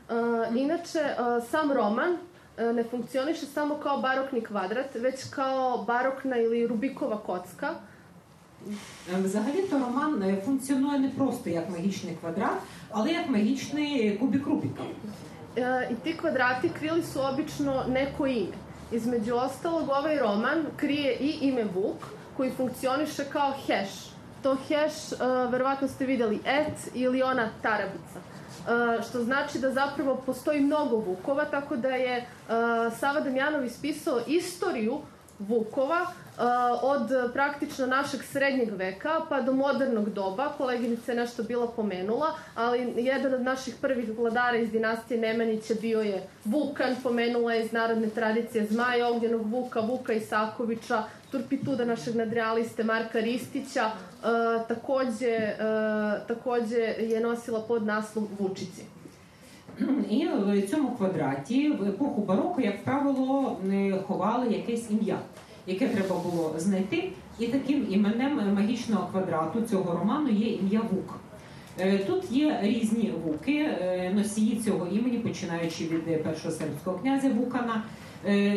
E, 0.09 0.59
inače, 0.59 0.99
e, 0.99 1.15
sam 1.51 1.71
roman 1.71 2.17
e, 2.57 2.73
ne 2.73 2.83
funkcioniše 2.83 3.45
samo 3.45 3.75
kao 3.75 3.97
barokni 3.97 4.41
kvadrat, 4.41 4.95
već 4.95 5.23
kao 5.29 5.83
barokna 5.87 6.37
ili 6.37 6.67
Rubikova 6.67 7.17
kocka. 7.17 7.75
Взагалі-то 9.23 9.79
роман 9.79 10.37
функціонує 10.45 10.99
не 10.99 11.09
просто 11.09 11.49
як 11.49 11.69
магічний 11.69 12.15
квадрат, 12.15 12.59
але 12.91 13.11
як 13.11 13.29
магічний 13.29 14.17
кубік 14.17 14.47
Рубіка. 14.47 14.83
I 15.91 15.95
ti 16.03 16.17
kvadrati 16.17 16.69
krili 16.69 17.03
su 17.03 17.19
obično 17.21 17.83
neko 17.87 18.27
ime. 18.27 18.55
Između 18.91 19.35
ostalog, 19.35 19.89
ovaj 19.89 20.19
roman 20.19 20.65
krije 20.75 21.17
i 21.19 21.37
ime 21.41 21.63
Vuk, 21.63 21.97
koji 22.37 22.51
funkcioniše 22.51 23.25
kao 23.25 23.53
heš. 23.67 23.89
To 24.43 24.57
heš, 24.67 25.11
e, 25.11 25.15
verovatno 25.51 25.87
ste 25.87 26.05
videli, 26.05 26.39
et 26.45 26.89
ili 26.93 27.23
ona 27.23 27.49
tarabica. 27.61 28.19
Što 29.09 29.23
znači 29.23 29.59
da 29.59 29.71
zapravo 29.71 30.21
postoji 30.25 30.61
mnogo 30.61 30.95
Vukova, 30.95 31.45
tako 31.45 31.75
da 31.75 31.89
je 31.89 32.25
Sava 32.99 33.19
Damjanov 33.19 33.65
ispisao 33.65 34.21
istoriju 34.27 35.01
Vukova 35.39 36.05
od 36.81 37.33
praktično 37.33 37.85
našeg 37.85 38.23
srednjeg 38.23 38.73
veka 38.73 39.21
pa 39.29 39.41
do 39.41 39.53
modernog 39.53 40.09
doba. 40.09 40.53
Koleginica 40.57 41.11
je 41.11 41.17
nešto 41.17 41.43
bila 41.43 41.67
pomenula, 41.67 42.35
ali 42.55 42.93
jedan 42.97 43.33
od 43.33 43.41
naših 43.41 43.75
prvih 43.81 44.09
vladara 44.17 44.57
iz 44.57 44.71
dinastije 44.71 45.19
Nemanića 45.19 45.73
bio 45.81 46.01
je 46.01 46.27
Vukan, 46.45 46.95
pomenula 47.03 47.53
je 47.53 47.65
iz 47.65 47.71
narodne 47.71 48.09
tradicije 48.09 48.65
Zmaja, 48.65 49.07
Ognjenog 49.07 49.53
Vuka, 49.53 49.79
Vuka 49.79 50.13
Isakovića, 50.13 51.03
Turpituda 51.31 51.85
našeg 51.85 52.15
nadrealiste 52.15 52.83
Marka 52.83 53.19
Ristića, 53.19 53.85
e, 53.85 54.27
takođe, 54.67 55.31
e, 55.31 55.55
takođe 56.27 56.81
je 56.99 57.19
nosila 57.19 57.61
pod 57.67 57.83
naslov 57.85 58.25
Vučici. 58.39 58.85
І 60.09 60.27
в 60.27 60.67
цьому 60.67 60.95
квадраті 60.95 61.69
в 61.69 61.89
епоху 61.89 62.21
бароко, 62.21 62.61
як 62.61 62.83
правило, 62.83 63.57
ховали 64.07 64.53
якесь 64.53 64.91
ім'я, 64.91 65.17
яке 65.67 65.87
треба 65.87 66.15
було 66.15 66.53
знайти. 66.57 67.11
І 67.39 67.47
таким 67.47 67.87
іменем 67.89 68.53
магічного 68.55 69.07
квадрату 69.11 69.61
цього 69.61 69.97
роману 69.99 70.29
є 70.29 70.47
ім'я 70.47 70.81
Вук. 70.91 71.19
Е, 71.79 71.97
Тут 71.97 72.31
є 72.31 72.59
різні 72.61 73.13
вуки, 73.25 73.57
е, 73.57 74.11
носії 74.15 74.61
цього 74.65 74.87
імені, 74.87 75.17
починаючи 75.17 75.83
від 75.83 76.07
е, 76.07 76.17
першого 76.17 76.53
сербського 76.53 76.97
князя 76.97 77.29
Вукана, 77.29 77.83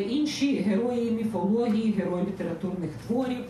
інші 0.08 0.56
герої 0.56 1.10
міфології, 1.10 1.92
герої 1.92 2.26
літературних 2.26 2.90
творів. 3.06 3.44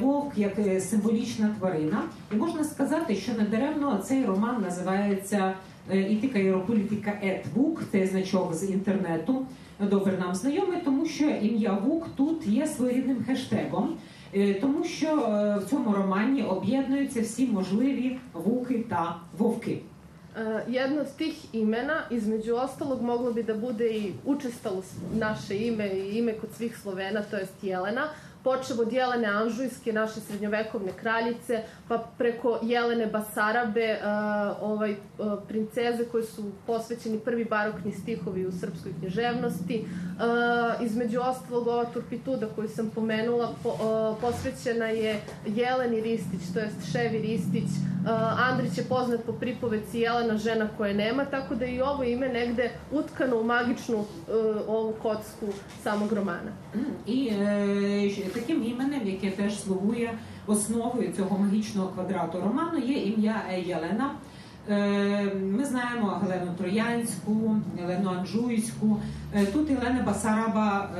вовк 0.00 0.38
як 0.38 0.82
символічна 0.82 1.54
тварина. 1.58 2.02
І 2.32 2.36
можна 2.36 2.64
сказати, 2.64 3.14
що 3.14 3.32
недаремно 3.32 4.02
цей 4.04 4.24
роман 4.24 4.62
називається 4.62 5.54
Ітика 5.94 6.38
Єрополітика 6.38 7.12
Ет 7.22 7.46
Вук, 7.54 7.82
це 7.92 8.06
значок 8.06 8.54
з 8.54 8.70
інтернету. 8.70 9.46
Добре 9.80 10.18
нам 10.18 10.34
знайомий, 10.34 10.78
тому 10.84 11.06
що 11.06 11.24
ім'я 11.24 11.72
Вук 11.72 12.06
тут 12.16 12.46
є 12.46 12.66
своєрідним 12.66 13.24
хештегом. 13.26 13.96
Е, 14.34 14.54
Тому 14.54 14.84
що 14.84 15.06
е, 15.06 15.58
в 15.58 15.70
цьому 15.70 15.92
романі 15.92 16.42
об'єднуються 16.42 17.20
всі 17.20 17.46
можливі 17.46 18.18
вуки 18.32 18.84
та 18.88 19.16
вовки. 19.38 19.78
Jedno 20.68 21.00
od 21.00 21.16
tih 21.16 21.54
imena, 21.54 22.02
između 22.10 22.54
ostalog, 22.56 23.02
moglo 23.02 23.32
bi 23.32 23.42
da 23.42 23.54
bude 23.54 23.88
i 23.88 24.12
učestalo 24.24 24.82
naše 25.14 25.56
ime 25.56 25.88
i 25.88 26.18
ime 26.18 26.32
kod 26.32 26.50
svih 26.56 26.78
Slovena, 26.82 27.22
to 27.22 27.36
jest 27.36 27.64
Jelena, 27.64 28.08
počev 28.46 28.80
od 28.80 28.92
Jelene 28.92 29.26
Anžujske, 29.26 29.92
naše 29.92 30.20
srednjovekovne 30.20 30.92
kraljice, 31.00 31.62
pa 31.88 31.98
preko 32.18 32.58
Jelene 32.62 33.06
Basarabe, 33.06 33.80
e, 33.80 33.98
ovaj, 34.60 34.90
e, 34.90 34.96
princeze 35.48 36.04
koje 36.12 36.24
su 36.24 36.44
posvećeni 36.66 37.18
prvi 37.18 37.44
barokni 37.44 37.92
stihovi 37.92 38.46
u 38.46 38.52
srpskoj 38.52 38.92
književnosti. 39.00 39.74
E, 39.74 40.84
između 40.84 41.20
ostalog, 41.20 41.66
ova 41.66 41.84
turpituda 41.84 42.46
koju 42.56 42.68
sam 42.68 42.90
pomenula 42.94 43.54
po, 43.62 43.70
e, 43.70 44.20
posvećena 44.20 44.86
je 44.86 45.20
Jeleni 45.46 46.00
Ristić, 46.00 46.40
to 46.54 46.60
jest 46.60 46.92
Ševi 46.92 47.18
Ristić. 47.18 47.64
E, 47.64 48.08
Andrić 48.50 48.78
je 48.78 48.84
poznat 48.84 49.20
po 49.26 49.32
pripoveci 49.32 49.98
Jelena, 49.98 50.38
žena 50.38 50.68
koje 50.76 50.94
nema, 50.94 51.24
tako 51.24 51.54
da 51.54 51.64
je 51.64 51.74
i 51.74 51.80
ovo 51.82 52.04
ime 52.04 52.28
negde 52.28 52.70
utkano 52.92 53.40
u 53.40 53.44
magičnu 53.44 53.98
e, 53.98 54.32
ovu 54.68 54.94
kocku 55.02 55.46
samog 55.82 56.12
romana. 56.12 56.52
Е, 57.08 58.08
ж- 58.08 58.35
таким 58.36 58.64
іменем, 58.64 59.00
яке 59.06 59.30
теж 59.30 59.62
слугує 59.62 60.10
основою 60.46 61.12
цього 61.16 61.38
магічного 61.38 61.88
квадрату 61.88 62.40
роману, 62.40 62.78
є 62.78 62.94
ім'я 62.94 63.42
е, 63.50 63.60
Єлена. 63.60 64.10
Е, 64.70 65.34
Ми 65.34 65.64
знаємо 65.64 66.20
Гелену 66.22 66.52
Троянську, 66.58 67.56
Елену 67.82 68.10
Анжуйську. 68.10 69.00
Е, 69.34 69.46
Тут 69.46 69.70
Єлена 69.70 70.02
Басараба, 70.06 70.90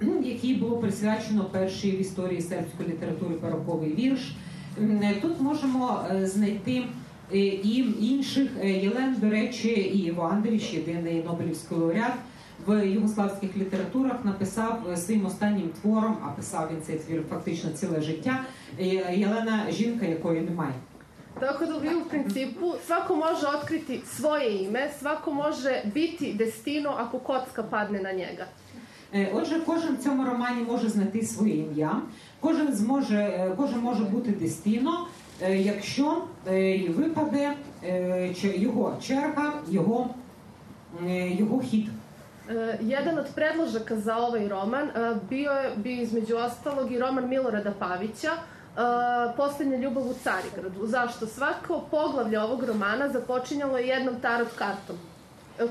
якій 0.24 0.54
було 0.54 0.76
присвячено 0.76 1.44
перший 1.44 1.90
в 1.90 2.00
історії 2.00 2.40
сербської 2.40 2.88
літератури 2.88 3.34
бароковий 3.42 3.94
вірш. 3.94 4.36
Тут 5.22 5.40
можемо 5.40 6.00
знайти 6.22 6.84
і 7.32 7.84
інших 8.00 8.50
Єлен, 8.64 9.16
до 9.20 9.30
речі, 9.30 9.68
і 9.68 9.98
Іво 9.98 10.22
Андріч, 10.22 10.72
єдиний 10.72 11.24
Нобелівський 11.24 11.78
лауреат, 11.78 12.12
в 12.66 12.86
югославських 12.86 13.56
літературах 13.56 14.24
написав 14.24 14.82
своїм 14.96 15.26
останнім 15.26 15.70
твором, 15.80 16.16
а 16.24 16.28
писав 16.28 16.68
він 16.72 16.82
цей 16.82 16.98
твір 16.98 17.22
фактично 17.30 17.70
ціле 17.70 18.00
життя. 18.00 18.40
е, 18.80 18.84
Єлена 19.16 19.70
жінка, 19.70 20.06
якої 20.06 20.40
немає. 20.40 20.72
Tako 21.40 21.66
da 21.66 21.78
vi 21.78 21.94
u 21.94 22.04
principu 22.10 22.74
svako 22.86 23.16
može 23.16 23.46
otkriti 23.46 24.00
svoje 24.06 24.62
ime, 24.64 24.88
svako 25.00 25.32
može 25.34 25.82
biti 25.94 26.34
destino 26.34 26.90
ako 26.90 27.18
kocka 27.18 27.62
padne 27.62 28.00
na 28.02 28.12
njega. 28.12 28.46
Е, 29.14 29.30
Отже, 29.34 29.60
кожен 29.66 29.96
в 29.96 30.02
цьому 30.04 30.24
романі 30.24 30.62
може 30.62 30.88
знайти 30.88 31.22
своє 31.22 31.56
ім'я, 31.56 32.00
кожен 32.40 32.72
зможе, 32.74 33.16
е, 33.18 33.52
кожен 33.56 33.80
може 33.80 34.04
бути 34.04 34.30
дестіно, 34.30 35.06
якщо 35.50 36.24
випаде 36.88 37.52
його 38.42 38.96
черга, 39.02 39.52
його, 39.70 40.10
його 41.38 41.60
хід. 41.60 41.86
E, 42.48 42.78
jedan 42.80 43.18
od 43.18 43.26
predložaka 43.34 43.96
za 43.96 44.16
ovaj 44.16 44.48
roman 44.48 44.88
e, 44.88 45.14
bio 45.30 45.50
je 45.50 45.70
bio 45.76 46.02
između 46.02 46.36
ostalog 46.36 46.92
i 46.92 46.98
roman 46.98 47.28
Milorada 47.28 47.72
Pavića 47.78 48.30
e, 48.30 48.36
Poslednja 49.36 49.76
ljubav 49.76 50.02
u 50.02 50.14
Carigradu. 50.14 50.86
Zašto? 50.86 51.26
Svako 51.26 51.84
poglavlje 51.90 52.40
ovog 52.40 52.64
romana 52.64 53.08
započinjalo 53.08 53.78
je 53.78 53.86
jednom 53.86 54.20
tarot 54.20 54.48
kartom. 54.58 54.96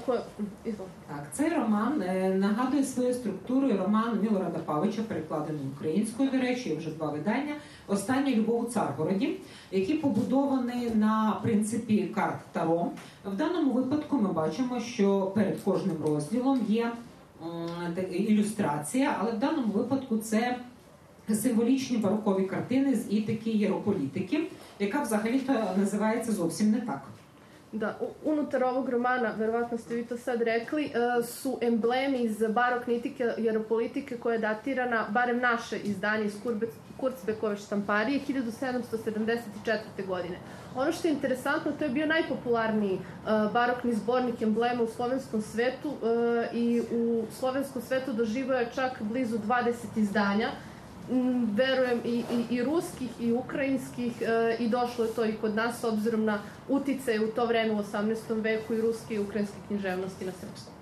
Koje, 0.06 0.20
izvolite. 0.66 0.96
Так, 1.08 1.34
цей 1.34 1.50
роман 1.50 2.04
нагадує 2.40 2.84
своєю 2.84 3.14
структурою 3.14 3.78
роман 3.78 4.20
Мілорада 4.22 4.60
Павича, 4.66 5.02
перекладений 5.08 5.66
українською, 5.76 6.32
до 6.32 6.38
речі, 6.38 6.70
є 6.70 6.76
вже 6.76 6.92
два 6.92 7.10
видання. 7.10 7.56
Остання 7.88 8.36
любов 8.36 8.66
у 8.66 8.66
Царгороді, 8.66 9.38
які 9.72 9.94
побудовані 9.94 10.90
на 10.96 11.40
принципі 11.44 12.12
карт 12.16 12.40
Таро. 12.52 12.88
В 13.26 13.36
даному 13.36 13.72
випадку 13.72 14.18
ми 14.18 14.34
бачимо, 14.34 14.80
що 14.80 15.32
перед 15.36 15.62
кожним 15.62 15.98
розділом 16.06 16.66
є 16.68 16.92
ілюстрація, 18.12 19.16
але 19.20 19.32
в 19.32 19.40
даному 19.40 19.74
випадку 19.74 20.18
це 20.18 20.58
символічні 21.34 21.98
барокові 21.98 22.46
картини 22.46 22.96
з 22.96 23.12
ітики 23.14 23.52
єрополітики, 23.52 24.44
яка 24.80 25.02
взагалі-то 25.02 25.54
називається 25.78 26.32
зовсім 26.32 26.72
не 26.72 26.82
так. 26.82 27.02
Da, 27.74 27.96
unutar 28.24 28.64
ovog 28.64 28.90
romana, 28.90 29.34
verovatno 29.38 29.78
ste 29.78 29.96
vi 29.96 30.04
to 30.06 30.18
sad 30.18 30.42
rekli, 30.42 30.92
su 31.28 31.58
emblemi 31.62 32.18
iz 32.18 32.38
barokne 32.50 32.96
etike 32.96 33.34
jeropolitike 33.38 34.18
koja 34.18 34.34
je 34.34 34.40
datirana, 34.40 35.08
barem 35.10 35.40
naše 35.40 35.78
izdanje 35.78 36.26
iz 36.26 36.34
Kurbe, 36.44 36.68
Kurzbekove 37.06 37.58
štamparije, 37.58 38.20
1774. 38.28 40.06
godine. 40.08 40.38
Ono 40.76 40.92
što 40.92 41.08
je 41.08 41.14
interesantno, 41.14 41.72
to 41.72 41.84
je 41.84 41.90
bio 41.90 42.06
najpopularniji 42.06 42.96
e, 42.96 43.00
barokni 43.54 43.94
zbornik 43.94 44.42
emblema 44.42 44.84
u 44.84 44.88
slovenskom 44.88 45.42
svetu 45.42 45.94
e, 45.94 46.58
i 46.58 46.82
u 46.92 47.24
slovenskom 47.40 47.82
svetu 47.82 48.14
doživio 48.14 48.56
je 48.56 48.72
čak 48.76 49.02
blizu 49.02 49.38
20 49.38 49.74
izdanja, 49.96 50.50
Mm, 51.12 51.56
verujem 51.56 52.00
i, 52.06 52.24
i, 52.34 52.56
i 52.56 52.64
ruskih 52.64 53.10
i 53.20 53.32
ukrajinskih 53.34 54.22
e, 54.22 54.56
i 54.60 54.70
došlo 54.70 55.06
je 55.06 55.14
to 55.14 55.26
i 55.26 55.34
kod 55.42 55.56
nas 55.56 55.80
s 55.80 55.84
obzirom 55.84 56.26
na 56.26 56.40
uticaj 56.70 57.20
u 57.20 57.28
to 57.28 57.46
vreme 57.46 57.74
u 57.74 57.78
18. 57.78 58.42
veku 58.42 58.74
i 58.74 58.82
ruske 58.82 59.16
i 59.16 59.20
ukrajinske 59.20 59.58
književnosti 59.68 60.26
na 60.26 60.32
srpskom. 60.32 60.74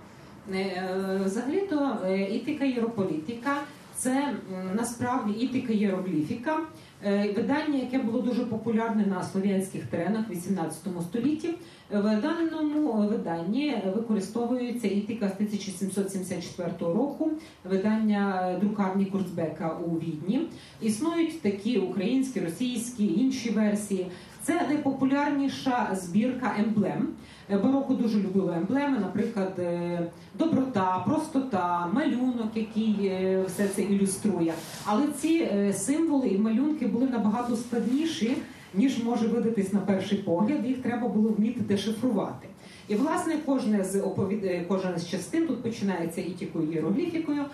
Е, 0.52 0.60
е, 0.60 1.20
Взагалі-то 1.26 1.98
е, 2.06 2.22
ітика 2.22 2.66
єрополітика 2.66 3.58
це 4.04 4.36
насправді 4.74 5.34
ітика 5.40 5.74
єрогліфіка, 5.74 6.60
е, 7.06 7.34
видання, 7.36 7.80
яке 7.80 7.98
було 8.00 8.22
дуже 8.22 8.46
популярне 8.46 9.06
на 9.06 9.24
слов'янських 9.24 9.86
теренах 9.86 10.30
в 10.30 10.32
18 10.32 11.02
столітті. 11.02 11.50
В 11.94 12.22
даному 12.22 13.08
виданні 13.08 13.82
використовується 13.96 14.88
ітика 14.88 15.30
з 15.30 15.34
1774 15.34 16.70
року, 16.80 17.32
видання 17.70 18.56
друкарні 18.62 19.06
Курцбека 19.06 19.78
у 19.86 20.00
Відні. 20.00 20.48
Існують 20.82 21.42
такі 21.42 21.78
українські, 21.78 22.40
російські, 22.40 23.06
інші 23.06 23.50
версії. 23.50 24.08
Це 24.44 24.62
найпопулярніша 24.68 25.90
збірка 25.94 26.56
емблем. 26.60 27.08
Бароко 27.50 27.94
дуже 27.94 28.20
любило 28.20 28.54
емблеми, 28.54 29.00
наприклад, 29.00 29.54
е, 29.60 30.00
доброта, 30.40 31.04
простота, 31.08 31.88
малюнок, 31.94 32.52
який 32.56 32.96
е, 33.02 33.44
все 33.48 33.68
це 33.68 33.82
ілюструє. 33.82 34.54
Але 34.86 35.08
ці 35.08 35.50
е, 35.54 35.74
символи 35.74 36.28
і 36.28 36.38
малюнки 36.38 36.88
були 36.88 37.08
набагато 37.08 37.56
складніші, 37.56 38.38
ніж 38.74 39.04
може 39.04 39.28
видатись 39.28 39.74
на 39.74 39.80
перший 39.80 40.18
погляд. 40.18 40.66
Їх 40.68 40.82
треба 40.82 41.08
було 41.08 41.30
вміти 41.30 41.62
дешифрувати. 41.62 42.48
І 42.88 42.96
власне 42.96 43.38
кожне 43.46 43.84
з 43.84 44.02
оповід... 44.02 44.44
е, 44.44 44.66
кожна 44.68 44.98
з 44.98 45.10
частин 45.10 45.48
тут 45.48 45.64
починається 45.64 46.22
ітікою 46.22 46.72
іерогліфікою. 46.72 47.46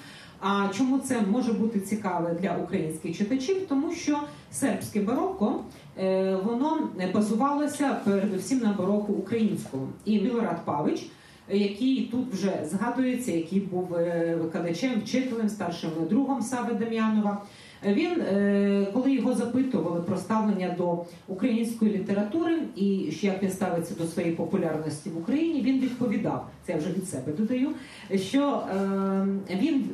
А 0.41 0.67
чому 0.77 0.99
це 0.99 1.21
може 1.21 1.53
бути 1.53 1.79
цікаве 1.79 2.37
для 2.41 2.57
українських 2.57 3.17
читачів? 3.17 3.67
Тому 3.67 3.93
що 3.93 4.19
сербське 4.51 5.01
бароко 5.01 5.63
е, 5.97 6.35
воно 6.35 6.89
базувалося 7.13 7.97
передусім 8.03 8.59
на 8.59 8.73
бароко 8.73 9.13
українському. 9.13 9.87
І 10.05 10.19
Мілорад 10.19 10.65
Павич, 10.65 11.05
е, 11.49 11.57
який 11.57 12.09
тут 12.11 12.33
вже 12.33 12.65
згадується, 12.71 13.31
який 13.31 13.59
був 13.59 13.95
е, 13.95 14.37
викладачем, 14.41 15.01
вчителем, 15.05 15.49
старшим 15.49 15.89
другом 16.09 16.41
Сави 16.41 16.73
Дем'янова. 16.73 17.41
Він, 17.85 18.21
е, 18.21 18.87
коли 18.93 19.11
його 19.11 19.33
запитували 19.33 20.01
про 20.01 20.17
ставлення 20.17 20.75
до 20.77 21.05
української 21.27 21.91
літератури 21.91 22.59
і 22.75 22.87
як 23.21 23.43
він 23.43 23.51
ставиться 23.51 23.95
до 23.95 24.03
своєї 24.03 24.35
популярності 24.35 25.09
в 25.09 25.17
Україні, 25.17 25.61
він 25.61 25.79
відповідав 25.79 26.47
це 26.65 26.71
я 26.71 26.77
вже 26.77 26.89
від 26.89 27.09
себе 27.09 27.33
додаю, 27.37 27.69
що 28.15 28.63
е, 28.71 29.57
він 29.61 29.85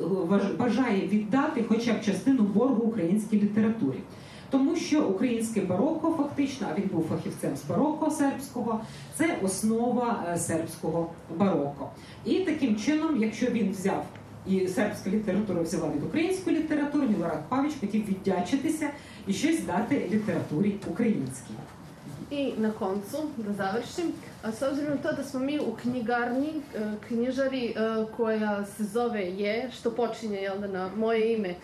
бажає 0.59 1.07
віддати 1.07 1.63
хоча 1.67 1.93
б 1.93 2.01
частину 2.01 2.43
боргу 2.43 2.83
українській 2.83 3.37
літературі. 3.41 3.97
Тому 4.49 4.75
що 4.75 5.03
українське 5.03 5.61
бароко, 5.61 6.15
фактично, 6.17 6.67
а 6.71 6.79
він 6.79 6.89
був 6.93 7.05
фахівцем 7.09 7.55
з 7.55 7.69
бароко 7.69 8.11
сербського, 8.11 8.81
це 9.15 9.37
основа 9.43 10.23
е, 10.33 10.37
сербського 10.37 11.09
бароко. 11.37 11.89
І 12.25 12.35
таким 12.35 12.75
чином, 12.75 13.17
якщо 13.23 13.45
він 13.45 13.71
взяв 13.71 14.05
і 14.47 14.67
сербська 14.67 15.09
література 15.09 15.61
взяла 15.61 15.89
від 15.95 16.03
української 16.03 16.57
літератури, 16.57 17.07
Мілорад 17.07 17.49
Павич 17.49 17.73
хотів 17.79 18.07
віддячитися 18.07 18.89
і 19.27 19.33
щось 19.33 19.63
дати 19.63 20.09
літературі 20.11 20.75
українській. 20.91 21.53
I 22.31 22.53
na 22.57 22.71
koncu, 22.71 23.29
da 23.37 23.53
završim, 23.53 24.13
s 24.43 24.61
obzirom 24.61 24.91
na 24.91 24.97
to 24.97 25.15
da 25.15 25.23
smo 25.23 25.39
mi 25.39 25.59
u 25.59 25.75
knjigarni, 25.81 26.49
e, 26.75 26.91
knjižari 27.07 27.67
e, 27.67 27.73
koja 28.17 28.65
se 28.65 28.83
zove 28.83 29.21
Je, 29.21 29.71
što 29.71 29.91
počinje 29.91 30.37
jel 30.37 30.59
da, 30.59 30.67
na 30.67 30.89
moje 30.95 31.33
ime 31.33 31.55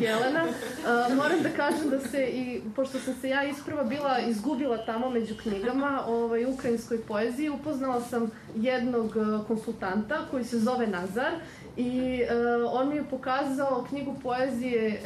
Jelena, 0.00 0.44
e, 0.44 1.14
moram 1.14 1.42
da 1.42 1.48
kažem 1.48 1.90
da 1.90 2.00
se 2.00 2.24
i, 2.24 2.60
pošto 2.76 2.98
sam 2.98 3.14
se 3.20 3.28
ja 3.28 3.44
isprva 3.44 3.84
bila 3.84 4.18
izgubila 4.18 4.84
tamo 4.86 5.10
među 5.10 5.34
knjigama 5.42 6.04
ovaj, 6.06 6.44
ukrajinskoj 6.44 7.00
poeziji, 7.00 7.50
upoznala 7.50 8.00
sam 8.00 8.30
jednog 8.56 9.16
e, 9.16 9.46
konsultanta 9.46 10.26
koji 10.30 10.44
se 10.44 10.58
zove 10.58 10.86
Nazar 10.86 11.32
i 11.76 12.22
e, 12.22 12.36
on 12.70 12.88
mi 12.88 12.96
je 12.96 13.04
pokazao 13.10 13.84
knjigu 13.88 14.14
poezije 14.22 14.88
e, 14.88 15.00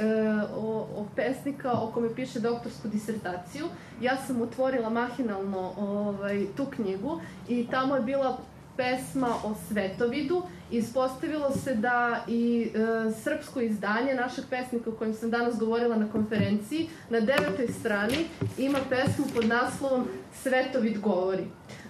o, 0.57 0.87
o 0.97 1.07
pesnika 1.17 1.73
o 1.73 1.91
kome 1.95 2.15
piše 2.15 2.41
doktorsku 2.41 2.89
disertaciju. 2.89 3.67
Ja 4.01 4.17
sam 4.17 4.43
otvorila 4.43 4.91
mahinalno 4.91 5.73
ovaj, 5.79 6.47
tu 6.57 6.67
knjigu 6.67 7.21
i 7.49 7.67
tamo 7.71 7.97
je 7.97 8.03
bila 8.03 8.39
pesma 8.77 9.35
o 9.45 9.55
Svetovidu. 9.69 10.43
Ispostavilo 10.71 11.51
se 11.51 11.75
da 11.75 12.25
i 12.29 12.71
e, 12.75 13.13
srpsko 13.13 13.61
izdanje 13.61 14.15
našeg 14.15 14.45
pesnika 14.51 14.91
o 14.91 14.93
kojem 14.93 15.15
sam 15.15 15.31
danas 15.31 15.59
govorila 15.59 15.97
na 15.97 16.09
konferenciji 16.13 16.89
na 17.11 17.21
devetoj 17.21 17.69
strani 17.81 18.27
ima 18.59 18.79
pesmu 18.91 19.25
pod 19.35 19.47
naslovom 19.47 20.07
Svetovid 20.43 21.01
govori 21.01 21.45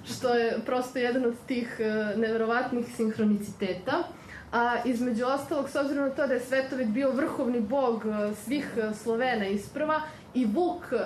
što 0.05 0.35
je 0.35 0.59
prosto 0.66 0.99
jedan 0.99 1.24
od 1.24 1.35
tih 1.47 1.76
e, 1.81 2.16
neverovatnih 2.16 2.87
sinhroniciteta. 2.97 4.03
A 4.53 4.76
između 4.84 5.24
ostalog, 5.26 5.68
s 5.68 5.76
obzirom 5.76 6.05
na 6.05 6.11
to 6.11 6.26
da 6.26 6.34
je 6.34 6.40
Svetovid 6.40 6.88
bio 6.88 7.11
vrhovni 7.12 7.61
bog 7.61 8.05
e, 8.07 8.34
svih 8.34 8.74
e, 8.76 8.94
Slovena 8.94 9.46
isprva 9.46 10.01
i 10.34 10.46
Vuk 10.46 10.92
e, 10.92 10.96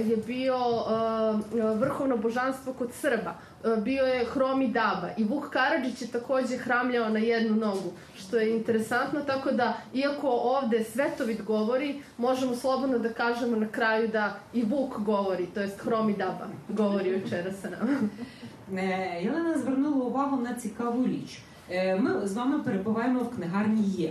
je 0.00 0.16
bio 0.16 0.56
e, 0.56 1.74
vrhovno 1.74 2.16
božanstvo 2.16 2.72
kod 2.72 2.92
Srba. 2.92 3.34
E, 3.64 3.76
bio 3.80 4.04
je 4.04 4.24
Hromi 4.24 4.68
Daba 4.68 5.08
i 5.16 5.24
Vuk 5.24 5.50
Karadžić 5.50 6.02
je 6.02 6.08
takođe 6.08 6.56
hramljao 6.56 7.08
na 7.08 7.18
jednu 7.18 7.56
nogu, 7.56 7.92
što 8.16 8.36
je 8.38 8.56
interesantno, 8.56 9.20
tako 9.20 9.50
da 9.50 9.76
iako 9.94 10.28
ovde 10.28 10.84
Svetovid 10.84 11.42
govori, 11.42 12.02
možemo 12.18 12.56
slobodno 12.56 12.98
da 12.98 13.12
kažemo 13.12 13.56
na 13.56 13.68
kraju 13.68 14.08
da 14.08 14.36
i 14.52 14.62
Vuk 14.62 14.98
govori, 14.98 15.46
to 15.46 15.60
jest 15.60 15.80
Hromi 15.80 16.16
Daba 16.16 16.46
govori 16.68 17.10
večera 17.10 17.52
sa 17.52 17.70
nama. 17.70 17.98
Е, 18.76 19.20
Єлена 19.22 19.58
звернула 19.58 20.04
увагу 20.04 20.36
на 20.36 20.54
цікаву 20.54 21.06
річ. 21.06 21.42
Е, 21.74 21.96
Ми 21.96 22.26
з 22.26 22.32
вами 22.32 22.58
перебуваємо 22.58 23.20
в 23.20 23.30
книгарні 23.36 23.82
Є. 23.82 24.10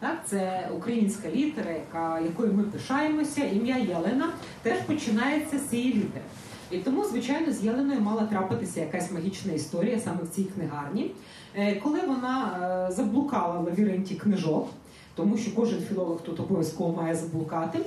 Так, 0.00 0.18
це 0.26 0.68
українська 0.76 1.28
літера, 1.30 1.70
яка, 1.70 2.20
якою 2.20 2.52
ми 2.52 2.62
пишаємося. 2.62 3.44
Ім'я 3.44 3.76
Єлена 3.76 4.28
теж 4.62 4.78
починається 4.78 5.58
з 5.58 5.68
цієї 5.68 5.88
літери. 5.94 6.24
І 6.70 6.78
тому, 6.78 7.04
звичайно, 7.04 7.52
з 7.52 7.64
Єленою 7.64 8.00
мала 8.00 8.22
трапитися 8.22 8.80
якась 8.80 9.12
магічна 9.12 9.52
історія 9.52 10.00
саме 10.00 10.18
в 10.22 10.28
цій 10.28 10.44
книгарні. 10.44 11.10
Е, 11.56 11.76
Коли 11.76 12.00
вона 12.00 12.58
е, 12.90 12.92
заблукала 12.92 13.58
в 13.60 13.64
лабіринті 13.64 14.14
книжок, 14.14 14.68
тому 15.14 15.36
що 15.36 15.54
кожен 15.54 15.80
філолог 15.80 16.20
тут 16.22 16.40
обов'язково 16.40 17.02
має 17.02 17.14
заблукати, 17.14 17.78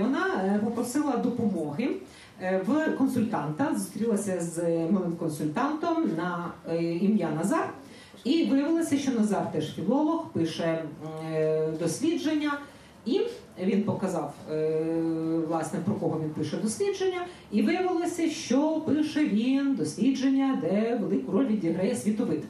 вона 0.00 0.60
попросила 0.64 1.16
допомоги 1.16 1.90
в 2.66 2.96
консультанта, 2.98 3.74
зустрілася 3.74 4.40
з 4.40 4.62
милим 4.90 5.16
консультантом 5.18 6.10
на 6.16 6.50
ім'я 6.78 7.30
Назар. 7.30 7.70
І 8.24 8.44
виявилося, 8.44 8.98
що 8.98 9.10
Назар 9.10 9.52
теж 9.52 9.74
філолог, 9.74 10.26
пише 10.32 10.84
е, 11.32 11.68
дослідження, 11.80 12.58
і 13.06 13.20
він 13.62 13.82
показав 13.82 14.34
е, 14.52 14.84
власне 15.48 15.78
про 15.84 15.94
кого 15.94 16.20
він 16.20 16.30
пише 16.30 16.56
дослідження. 16.56 17.26
І 17.52 17.62
виявилося, 17.62 18.30
що 18.30 18.82
пише 18.86 19.24
він 19.24 19.74
дослідження, 19.74 20.58
де 20.62 20.98
велику 21.00 21.32
роль 21.32 21.46
відіграє 21.46 21.96
світовид. 21.96 22.42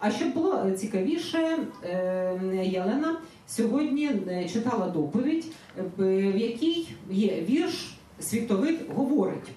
А 0.00 0.10
щоб 0.10 0.34
було 0.34 0.62
е, 0.66 0.72
цікавіше, 0.72 1.58
е, 1.84 2.66
Єлена 2.72 3.16
сьогодні 3.46 4.10
е, 4.28 4.48
читала 4.52 4.88
доповідь, 4.88 5.46
е, 5.78 5.82
в 5.98 6.36
якій 6.36 6.88
є 7.10 7.44
вірш 7.48 7.94
Світовид 8.20 8.78
говорить. 8.94 9.48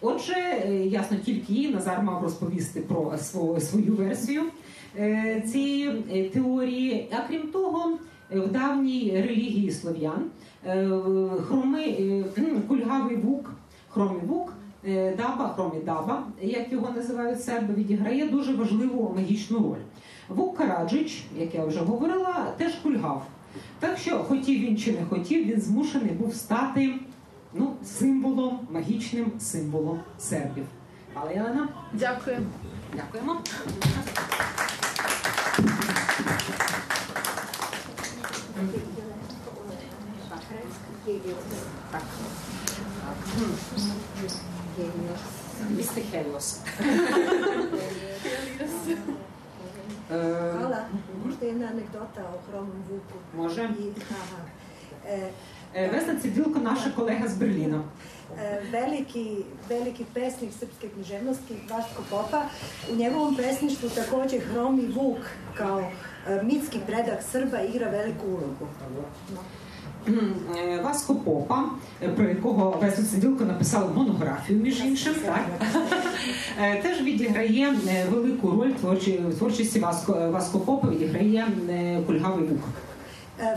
Отже, 0.00 0.34
е, 0.34 0.86
ясно, 0.86 1.16
тільки 1.24 1.52
їй 1.52 1.68
Назар 1.68 2.02
мав 2.02 2.22
розповісти 2.22 2.80
про 2.80 3.18
свою, 3.60 3.94
версію 3.94 4.42
е, 4.42 4.46
цієї 5.52 6.04
е, 6.14 6.28
теорії. 6.28 7.08
А 7.12 7.28
крім 7.28 7.42
того, 7.42 7.98
е, 8.32 8.38
в 8.40 8.52
давній 8.52 9.12
релігії 9.14 9.70
слов'ян 9.70 10.24
е, 10.66 10.88
хроми, 11.46 11.82
е, 11.82 12.24
кульгавий 12.68 13.16
вук, 13.16 13.52
хромий 13.88 14.22
вук, 14.26 14.52
е, 14.86 15.16
даба, 15.16 15.52
хромі 15.54 15.80
даба, 15.84 16.22
як 16.42 16.72
його 16.72 16.90
називають 16.96 17.42
серби, 17.44 17.74
відіграє 17.74 18.28
дуже 18.28 18.54
важливу 18.54 19.14
магічну 19.16 19.58
роль. 19.58 19.82
Вук 20.28 20.56
Караджич, 20.56 21.24
як 21.38 21.54
я 21.54 21.64
вже 21.64 21.80
говорила, 21.80 22.52
теж 22.56 22.74
кульгав. 22.74 23.26
Так 23.78 23.98
що, 23.98 24.18
хотів 24.18 24.60
він 24.60 24.76
чи 24.76 24.92
не 24.92 25.04
хотів, 25.04 25.46
він 25.46 25.60
змушений 25.60 26.10
був 26.10 26.34
стати 26.34 26.94
ну, 27.54 27.72
символом, 27.84 28.58
магічним 28.70 29.32
символом 29.38 30.00
сербів. 30.18 30.64
Але 31.14 31.34
Дякую. 31.92 32.36
дякуємо. 32.96 33.36
Так. 41.90 42.02
Місте 45.70 46.00
Хеліос. 46.10 46.58
Е, 50.10 50.52
Hvala. 50.58 50.86
Možda 51.24 51.46
jedna 51.46 51.66
anegdota 51.66 52.22
o 52.34 52.50
hromom 52.50 52.82
vuku. 52.90 53.18
Može. 53.36 53.62
I, 53.62 53.92
aha. 54.10 54.42
E, 55.08 55.30
е, 55.74 55.88
Весна 55.90 56.20
Цидилко, 56.20 56.58
наша 56.58 56.94
колега 56.94 57.28
з 57.28 57.34
Берліна. 57.34 57.82
e, 58.38 58.60
veliki, 58.70 59.44
veliki 59.68 60.04
pesnik 60.14 60.50
srpske 60.58 60.88
književnosti 60.88 61.54
Vaško 61.70 62.02
Popa. 62.10 62.42
U 62.92 62.96
njegovom 62.96 63.36
pesništvu 63.36 63.88
takođe 63.88 64.38
hromi 64.38 64.86
vuk 64.86 65.18
kao 65.54 65.80
e, 65.80 66.42
mitski 66.42 66.78
predak 66.86 67.22
Srba 67.22 67.60
igra 67.60 67.90
veliku 67.90 68.26
ulogu. 68.26 68.66
Е, 69.32 69.65
Васко 70.82 71.14
Попа, 71.14 71.64
е, 72.02 72.08
про 72.08 72.28
якого 72.28 72.78
Весна 72.82 73.04
Цидилко 73.04 73.44
написала 73.44 73.90
монографію, 73.94 74.60
між 74.60 74.80
іншим, 74.80 75.14
так? 75.24 75.46
Е, 76.60 76.82
теж 76.82 77.02
відіграє 77.02 77.74
е, 77.88 78.06
велику 78.10 78.50
роль 78.50 78.72
в 79.28 79.34
творчості 79.38 79.80
Васко, 79.80 80.30
Васко 80.30 80.60
Попа, 80.60 80.88
відіграє 80.88 81.46
е, 81.70 82.02
кульгавий 82.06 82.46
вук. 82.46 82.60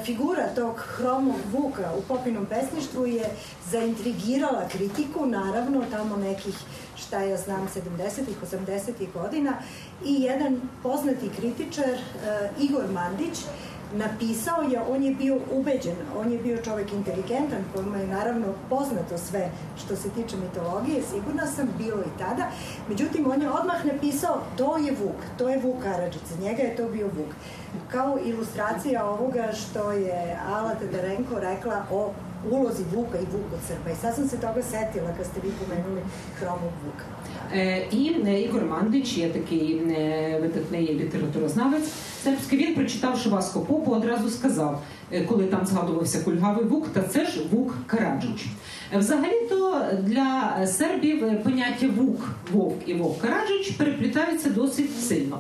Figura 0.05 0.45
tog 0.55 0.75
hromog 0.77 1.35
vuka 1.53 1.93
u 1.97 2.01
popinom 2.01 2.45
pesništvu 2.45 3.05
je 3.05 3.25
zaintrigirala 3.71 4.67
kritiku, 4.71 5.25
naravno 5.25 5.83
tamo 5.91 6.17
nekih, 6.17 6.55
šta 6.95 7.21
ja 7.21 7.37
znam, 7.37 7.67
70-ih, 7.75 8.35
80-ih 8.51 9.09
godina 9.13 9.53
i 10.05 10.13
jedan 10.13 10.61
poznati 10.83 11.29
kritičar, 11.37 11.97
Igor 12.59 12.83
Mandić, 12.93 13.37
napisao 13.93 14.61
je, 14.61 14.81
on 14.89 15.03
je 15.03 15.15
bio 15.15 15.39
ubeđen, 15.51 15.95
on 16.17 16.31
je 16.31 16.39
bio 16.39 16.57
čovek 16.57 16.93
inteligentan, 16.93 17.63
kojima 17.75 17.97
je 17.97 18.07
naravno 18.07 18.47
poznato 18.69 19.17
sve 19.17 19.51
što 19.77 19.95
se 19.95 20.09
tiče 20.09 20.37
mitologije, 20.37 21.01
sigurna 21.01 21.47
sam, 21.47 21.69
bilo 21.77 22.01
i 22.01 22.19
tada, 22.19 22.47
međutim 22.89 23.31
on 23.31 23.41
je 23.41 23.49
odmah 23.49 23.85
napisao, 23.85 24.41
to 24.57 24.77
je 24.77 24.91
Vuk, 24.91 25.21
to 25.37 25.49
je 25.49 25.59
Vuk 25.59 25.83
Karadžić, 25.83 26.21
za 26.29 26.43
njega 26.43 26.63
je 26.63 26.75
to 26.75 26.89
bio 26.89 27.07
Vuk. 27.07 27.33
Kao 27.91 28.19
ilustracija 28.25 29.05
ovoga 29.05 29.51
što 29.53 29.91
je 29.91 30.37
Ala 30.47 30.75
Tedarenko 30.75 31.39
rekla 31.39 31.83
o 31.91 32.11
ulozi 32.51 32.83
Vuka 32.95 33.17
i 33.19 33.25
Vuk 33.31 33.53
od 33.53 33.59
Srba. 33.67 33.89
I 33.89 33.95
sad 33.95 34.15
sam 34.15 34.27
se 34.27 34.37
toga 34.37 34.61
setila 34.63 35.13
kad 35.17 35.25
ste 35.25 35.39
vi 35.43 35.51
pomenuli 35.51 36.01
hromog 36.39 36.71
Vuka. 36.85 37.18
Е, 37.55 37.87
І 37.91 38.11
е, 38.27 38.41
Ігор 38.41 38.65
Мандич 38.65 39.17
є 39.17 39.29
такий 39.29 39.81
е, 39.89 40.39
видатний 40.41 40.93
літературознавець 40.93 41.89
сербський. 42.23 42.59
Він, 42.59 42.75
прочитавши 42.75 43.29
Васко 43.29 43.59
Попу, 43.59 43.91
одразу 43.91 44.29
сказав, 44.29 44.81
е, 45.11 45.21
коли 45.21 45.43
там 45.45 45.65
згадувався 45.65 46.21
кульгавий 46.21 46.65
вук, 46.65 46.87
та 46.93 47.01
це 47.01 47.25
ж 47.25 47.39
вук 47.51 47.75
Караджич. 47.87 48.45
Е, 48.93 48.97
Взагалі-то 48.97 49.81
для 50.03 50.57
сербів 50.67 51.23
е, 51.23 51.41
поняття 51.43 51.87
вук, 51.97 52.29
вовк 52.51 52.77
і 52.85 52.93
вовк 52.93 53.21
Караджич 53.21 53.71
переплітаються 53.71 54.49
досить 54.49 54.99
сильно. 54.99 55.39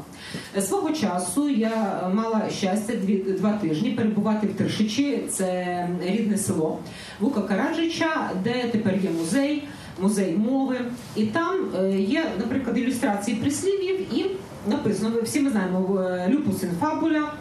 Е, 0.57 0.61
Свого 0.61 0.89
часу 0.89 1.49
я 1.49 2.01
мала 2.13 2.41
щастя 2.49 2.93
дві, 2.95 3.15
два 3.17 3.53
тижні 3.53 3.91
перебувати 3.91 4.47
в 4.47 4.53
Тершичі, 4.53 5.23
це 5.29 5.87
рідне 6.05 6.37
село 6.37 6.79
Вука 7.19 7.41
Караджича, 7.41 8.29
де 8.43 8.65
тепер 8.71 8.93
є 9.03 9.09
музей 9.19 9.63
музей 10.01 10.37
мови, 10.37 10.77
і 11.15 11.25
там 11.25 11.55
е, 11.79 11.99
є, 11.99 12.25
наприклад, 12.39 12.77
ілюстрації 12.77 13.37
прислів'їв, 13.37 14.15
і 14.15 14.25
написано: 14.69 15.11
всі 15.23 15.39
ми 15.39 15.49
знаємо 15.49 16.01
е, 16.01 16.29
люпус 16.29 16.63
ін 16.63 16.69
фабуля, 16.79 17.33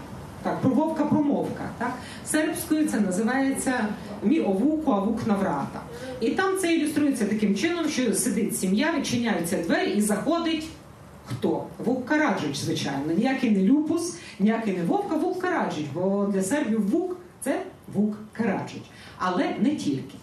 Так, 0.43 0.61
про 0.61 0.71
вовка 0.71 1.05
промовка. 1.05 1.65
Так? 1.79 1.93
Сербською 2.27 2.89
це 2.89 3.01
називається 3.01 3.87
мі 4.23 4.41
овуку, 4.41 4.93
а 4.93 5.01
вук 5.01 5.27
наврата. 5.27 5.81
І 6.21 6.31
там 6.31 6.59
це 6.59 6.75
ілюструється 6.75 7.25
таким 7.27 7.55
чином, 7.55 7.89
що 7.89 8.15
сидить 8.15 8.59
сім'я, 8.59 8.95
відчиняються 8.97 9.63
двері 9.63 9.91
і 9.91 10.01
заходить 10.01 10.67
хто? 11.29 11.67
Вовк 11.85 12.07
Караджич, 12.07 12.57
звичайно. 12.57 13.13
Ніякий 13.17 13.51
не 13.51 13.63
люпус, 13.63 14.19
ніякий 14.39 14.77
не 14.77 14.85
вовк, 14.85 15.13
а 15.13 15.17
вовк 15.17 15.41
Караджич, 15.41 15.85
бо 15.95 16.31
для 16.33 16.43
сербів 16.43 16.91
вук 16.91 17.17
це 17.41 17.63
вук 17.95 18.17
Караджич. 18.33 18.83
Але 19.19 19.55
не 19.61 19.77
тільки. 19.77 20.15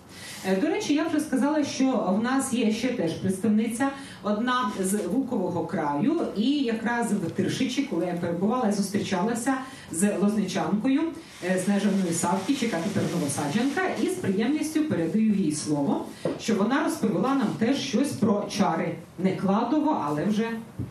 Е, 0.48 0.56
До 0.56 0.68
речі, 0.68 0.94
я 0.94 1.04
вже 1.08 1.20
сказала, 1.20 1.64
що 1.64 2.16
в 2.20 2.24
нас 2.24 2.54
є 2.54 2.72
ще 2.72 2.88
теж 2.88 3.12
представниця, 3.14 3.90
одна 4.24 4.72
з 4.80 4.94
Вукового 4.94 5.66
краю, 5.66 6.22
і 6.38 6.52
якраз 6.52 7.12
в 7.14 7.32
Тиршичі, 7.32 7.84
коли 7.84 8.06
я 8.06 8.14
перебувала, 8.14 8.66
я 8.66 8.72
зустрічалася 8.72 9.54
з 9.92 10.18
лозничанкою 10.22 11.02
е, 11.46 11.60
Снежаною 11.66 12.14
Савкіч, 12.14 12.64
яка 12.64 12.78
тепер 12.78 13.04
новосаджанка, 13.14 13.82
і 14.04 14.08
з 14.10 14.14
приємністю 14.14 14.84
передаю 14.84 15.34
їй 15.34 15.52
слово, 15.52 16.06
що 16.40 16.56
вона 16.56 16.84
розповіла 16.84 17.36
нам 17.36 17.48
теж 17.60 17.78
щось 17.78 18.12
про 18.12 18.46
чари 18.50 18.96
не 19.20 19.36
кладово, 19.36 20.02
але 20.06 20.26
вже 20.26 20.50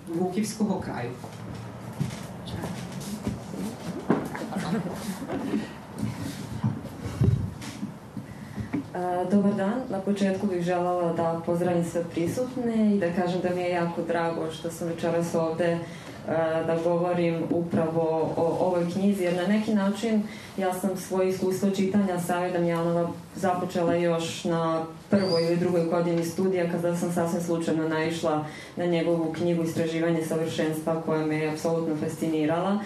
Вуківського 0.09 0.81
краю. 0.81 1.11
Dobar 9.31 9.55
dan, 9.55 9.83
na 9.91 9.99
početku 9.99 10.47
bih 10.47 10.63
želela 10.63 11.13
da 11.13 11.41
pozdravim 11.47 11.85
sve 11.85 12.05
prisutne 12.11 12.95
i 12.97 12.99
da 12.99 13.13
kažem 13.23 13.41
da 13.41 13.55
mi 13.55 13.63
je 13.63 13.71
jako 13.71 14.03
drago 14.03 14.51
što 14.51 14.71
sam 14.71 14.89
večeras 14.89 15.35
ovde 15.35 15.79
da 16.67 16.79
govorim 16.85 17.43
upravo 17.51 18.33
o 18.37 18.57
ovoj 18.61 18.91
knjizi, 18.93 19.25
jer 19.25 19.35
na 19.35 19.47
neki 19.47 19.75
način 19.75 20.23
ja 20.57 20.75
sam 20.75 20.97
svoje 20.97 21.29
iskustvo 21.29 21.71
čitanja 21.71 22.21
Save 22.21 22.51
Damjanova 22.51 23.11
započela 23.37 23.95
još 23.95 24.45
na 24.45 24.85
prvoj 25.11 25.45
ili 25.47 25.57
drugoj 25.57 25.85
godini 25.85 26.25
studija 26.25 26.71
kada 26.71 26.97
sam 26.97 27.13
sasvim 27.13 27.43
slučajno 27.43 27.89
naišla 27.89 28.45
na 28.77 28.87
njegovu 28.87 29.33
knjigu 29.33 29.63
Istraživanje 29.63 30.25
savršenstva 30.25 31.03
koja 31.07 31.27
me 31.27 31.37
je 31.37 31.51
apsolutno 31.51 31.97
fascinirala. 31.97 32.79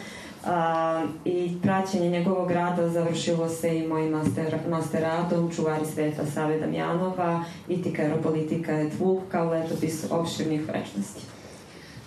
I 1.24 1.56
praćenje 1.62 2.10
njegovog 2.10 2.50
rada 2.50 2.88
završilo 2.88 3.48
se 3.48 3.78
i 3.78 3.88
mojim 3.88 4.10
master, 4.10 4.58
masteradom 4.70 5.50
Čuvari 5.56 5.86
sveta 5.94 6.26
Save 6.34 6.60
Damjanova, 6.60 7.44
Itika 7.68 8.02
aeropolitika 8.02 8.72
je 8.72 8.90
tvuk 8.90 9.22
kao 9.30 9.50
letopis 9.50 10.04
opširnih 10.10 10.60
večnosti. 10.60 11.20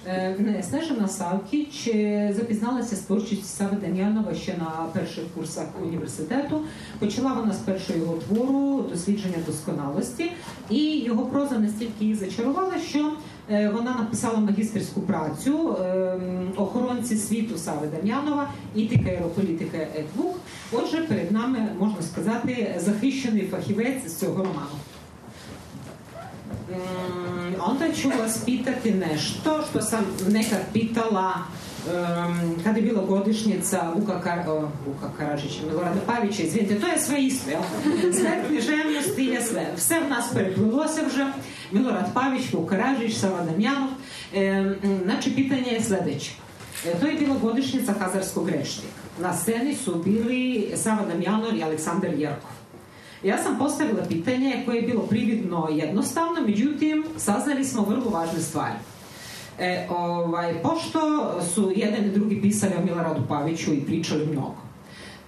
Е, 0.08 0.64
Снежана 0.70 1.08
Савкіч 1.08 1.90
запізналася 2.30 2.96
з 2.96 3.00
творчістю 3.00 3.46
Сави 3.46 3.76
Дем'янова 3.76 4.36
ще 4.36 4.58
на 4.58 4.86
перших 4.94 5.24
курсах 5.36 5.66
університету. 5.84 6.62
Почала 7.00 7.34
вона 7.34 7.54
з 7.54 7.58
першого 7.58 8.00
його 8.00 8.14
твору 8.14 8.86
дослідження 8.92 9.38
досконалості, 9.46 10.32
і 10.70 11.00
його 11.00 11.26
проза 11.26 11.60
настільки 11.60 12.06
її 12.06 12.16
зачарувала, 12.16 12.74
що 12.90 13.12
вона 13.50 13.96
написала 14.00 14.40
магістерську 14.40 15.02
працю 15.02 15.76
е, 15.76 16.18
охоронці 16.58 17.18
світу 17.18 17.58
Сави 17.58 17.88
Дем'янова, 17.88 18.50
ітика 18.76 19.10
аерополітика 19.10 19.78
Едвук. 19.78 20.38
Отже, 20.72 20.98
перед 20.98 21.32
нами 21.32 21.68
можна 21.80 22.02
сказати 22.02 22.76
захищений 22.80 23.48
фахівець 23.48 24.08
з 24.08 24.16
цього 24.16 24.38
роману. 24.38 24.78
Onda 27.60 27.94
ću 27.94 28.10
vas 28.10 28.46
pitati 28.46 28.92
nešto 28.92 29.64
što 29.70 29.82
sam 29.82 30.04
nekad 30.30 30.62
pitala 30.74 31.34
um, 31.88 32.64
kada 32.64 32.80
je 32.80 32.86
bila 32.86 33.06
godišnjica 33.06 33.94
Vuka, 33.96 34.22
Kar, 34.22 34.50
o, 34.50 34.70
Vuka 34.88 35.10
Karadžića, 35.18 35.66
Milorada 35.68 36.02
Pavića, 36.08 36.44
izvinite, 36.44 36.80
to 36.80 36.88
je 36.88 37.00
sve 37.00 37.22
isto, 37.22 37.50
jel? 37.50 37.62
Sve 38.20 38.44
književnosti 38.48 39.26
je 39.26 39.42
sve. 39.42 39.74
Все 39.76 40.00
в 40.00 40.10
нас 40.10 40.34
переплилося 40.34 41.02
вже. 41.08 41.32
Milorad 41.72 42.14
Pavić, 42.14 42.54
Vuk 42.54 42.70
Karadžić, 42.70 43.18
Sava 43.18 43.44
Damjanov. 43.44 43.90
E, 44.34 44.76
znači, 45.04 45.36
pitanje 45.36 45.72
je 45.72 45.84
sledeće. 45.84 46.32
E, 46.86 47.00
to 47.00 47.08
je 47.08 47.14
bila 47.14 47.36
godišnjica 47.42 47.94
Hazarskog 48.00 48.50
rečnika. 48.50 49.02
Na 49.20 49.34
sceni 49.34 49.76
su 49.76 49.96
bili 50.06 50.72
Sava 50.76 51.06
Damjanov 51.06 51.56
i 51.56 51.64
Aleksandar 51.64 52.14
Jerkov. 52.14 52.52
Ja 53.24 53.38
sam 53.44 53.58
postavila 53.58 54.04
pitanje 54.10 54.64
koje 54.66 54.76
je 54.76 54.82
bilo 54.88 55.02
prividno 55.02 55.68
jednostavno, 55.72 56.42
međutim, 56.48 57.06
saznali 57.18 57.66
smo 57.66 57.82
vrlo 57.82 58.10
važne 58.10 58.40
stvari. 58.40 58.76
E, 59.62 59.88
ovaj, 59.90 60.62
pošto 60.64 61.32
su 61.54 61.72
jedan 61.76 62.06
i 62.06 62.10
drugi 62.12 62.42
pisali 62.42 62.74
o 62.78 62.86
Miloradu 62.86 63.22
Paviću 63.28 63.74
i 63.74 63.86
pričali 63.86 64.26
mnogo. 64.26 64.62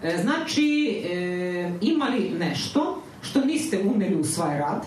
E, 0.04 0.18
znači, 0.22 0.90
e, 1.12 1.72
imali 1.82 2.30
nešto 2.40 3.02
što 3.22 3.46
niste 3.46 3.80
uneli 3.96 4.16
u 4.16 4.24
svoj 4.24 4.58
rad, 4.58 4.86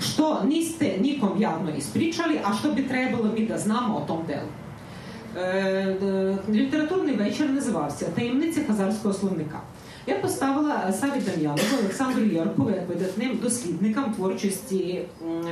što 0.00 0.44
niste 0.44 0.96
nikom 1.00 1.30
javno 1.42 1.70
ispričali, 1.78 2.38
a 2.44 2.54
što 2.54 2.72
bi 2.72 2.88
trebalo 2.88 3.32
mi 3.38 3.46
da 3.46 3.58
znamo 3.58 3.96
o 3.96 4.00
tom 4.00 4.18
delu. 4.26 4.48
Д- 6.00 6.36
літературний 6.48 7.16
вечір 7.16 7.50
називався 7.50 8.06
Таємниця 8.14 8.60
хазарського 8.66 9.14
словника. 9.14 9.60
Я 10.06 10.14
поставила 10.14 10.92
Саві 10.92 11.20
Дам'янову, 11.20 11.76
Олександру 11.80 12.24
Яркову, 12.24 12.70
як 12.70 12.88
видатним 12.88 13.38
дослідникам 13.42 14.12
творчості 14.12 15.00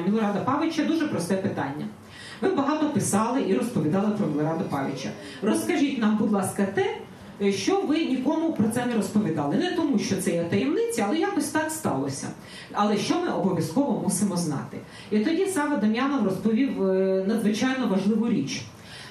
Мілорада 0.06 0.40
Павича 0.40 0.84
дуже 0.84 1.08
просте 1.08 1.36
питання. 1.36 1.86
Ви 2.40 2.48
багато 2.48 2.86
писали 2.90 3.44
і 3.48 3.54
розповідали 3.54 4.10
про 4.18 4.26
Мілорада 4.26 4.64
Павича. 4.70 5.10
Розкажіть 5.42 5.98
нам, 5.98 6.16
будь 6.16 6.32
ласка, 6.32 6.66
те, 6.74 6.94
що 7.52 7.80
ви 7.80 8.04
нікому 8.04 8.52
про 8.52 8.68
це 8.68 8.86
не 8.86 8.94
розповідали. 8.94 9.56
Не 9.56 9.72
тому, 9.72 9.98
що 9.98 10.16
це 10.16 10.30
є 10.30 10.44
таємниця, 10.44 11.04
але 11.08 11.18
якось 11.18 11.48
так 11.48 11.70
сталося. 11.70 12.28
Але 12.72 12.96
що 12.96 13.20
ми 13.20 13.28
обов'язково 13.32 14.00
мусимо 14.04 14.36
знати? 14.36 14.76
І 15.10 15.18
тоді 15.18 15.46
Сава 15.46 15.76
Дам'янов 15.76 16.24
розповів 16.24 16.82
е, 16.82 17.24
надзвичайно 17.28 17.88
важливу 17.88 18.28
річ. 18.28 18.62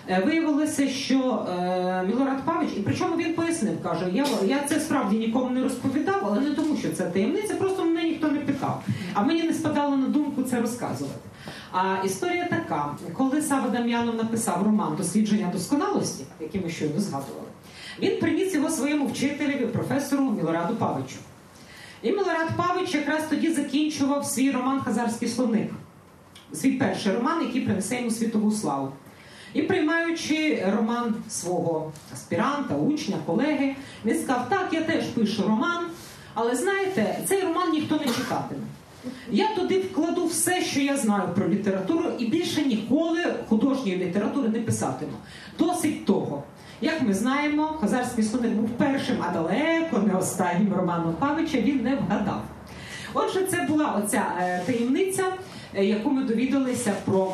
Е, 0.09 0.23
Виявилося, 0.25 0.87
що 0.87 1.45
е, 1.49 2.03
Мілорад 2.07 2.45
Павич, 2.45 2.69
і 2.77 2.79
причому 2.79 3.17
він 3.17 3.33
пояснив, 3.33 3.83
каже, 3.83 4.05
я, 4.13 4.25
я 4.47 4.59
це 4.59 4.79
справді 4.79 5.17
нікому 5.17 5.49
не 5.49 5.63
розповідав, 5.63 6.21
але 6.25 6.39
не 6.39 6.51
тому, 6.51 6.77
що 6.77 6.89
це 6.89 7.03
таємниця, 7.03 7.53
просто 7.53 7.85
ніхто 8.17 8.31
не 8.31 8.39
питав. 8.39 8.83
А 9.13 9.23
мені 9.23 9.43
не 9.43 9.53
спадало 9.53 9.97
на 9.97 10.07
думку 10.07 10.43
це 10.43 10.61
розказувати. 10.61 11.29
А 11.71 11.95
історія 12.05 12.47
така: 12.49 12.95
коли 13.13 13.41
Сава 13.41 13.69
Дам'янов 13.69 14.15
написав 14.15 14.63
роман 14.63 14.95
Дослідження 14.95 15.49
досконалості, 15.53 16.23
який 16.39 16.61
ми 16.61 16.69
щойно 16.69 16.99
згадували, 16.99 17.47
він 17.99 18.19
приніс 18.19 18.53
його 18.53 18.69
своєму 18.69 19.07
вчителеві, 19.07 19.65
професору 19.65 20.31
Мілораду 20.31 20.75
Павичу. 20.75 21.15
І 22.01 22.11
Мілорад 22.11 22.49
Павич 22.57 22.93
якраз 22.93 23.23
тоді 23.29 23.51
закінчував 23.51 24.25
свій 24.25 24.51
роман 24.51 24.81
Хазарський 24.81 25.27
словник, 25.27 25.71
свій 26.53 26.71
перший 26.71 27.13
роман, 27.13 27.41
який 27.41 27.61
принесе 27.61 27.95
йому 27.95 28.11
світову 28.11 28.51
славу. 28.51 28.91
І 29.53 29.61
приймаючи 29.61 30.65
роман 30.75 31.15
свого 31.29 31.91
аспіранта, 32.13 32.75
учня, 32.75 33.17
колеги, 33.25 33.75
він 34.05 34.23
сказав: 34.23 34.49
так, 34.49 34.69
я 34.71 34.81
теж 34.81 35.05
пишу 35.05 35.43
роман, 35.43 35.85
але 36.39 36.55
знаєте, 36.55 37.19
цей 37.25 37.41
роман 37.41 37.71
ніхто 37.71 37.95
не 37.95 38.05
читатиме. 38.05 38.61
Я 39.31 39.55
туди 39.55 39.79
вкладу 39.79 40.25
все, 40.25 40.61
що 40.61 40.79
я 40.79 40.97
знаю 40.97 41.29
про 41.35 41.49
літературу, 41.49 42.09
і 42.17 42.25
більше 42.25 42.61
ніколи 42.61 43.19
художньої 43.49 43.97
літератури 43.97 44.49
не 44.49 44.59
писатиму. 44.59 45.11
Досить 45.59 46.05
того. 46.05 46.43
Як 46.81 47.01
ми 47.01 47.13
знаємо, 47.13 47.77
Хазарський 47.81 48.23
сонет 48.23 48.53
був 48.53 48.69
першим, 48.69 49.17
а 49.29 49.33
далеко 49.33 49.99
не 50.07 50.13
останнім 50.13 50.73
романом 50.73 51.15
Павича 51.19 51.57
він 51.57 51.83
не 51.83 51.95
вгадав. 51.95 52.41
Отже, 53.13 53.43
це 53.43 53.61
була 53.69 54.01
оця 54.03 54.23
е, 54.39 54.61
таємниця, 54.65 55.23
е, 55.75 55.85
яку 55.85 56.09
ми 56.09 56.23
довідалися 56.23 56.93
про 57.05 57.33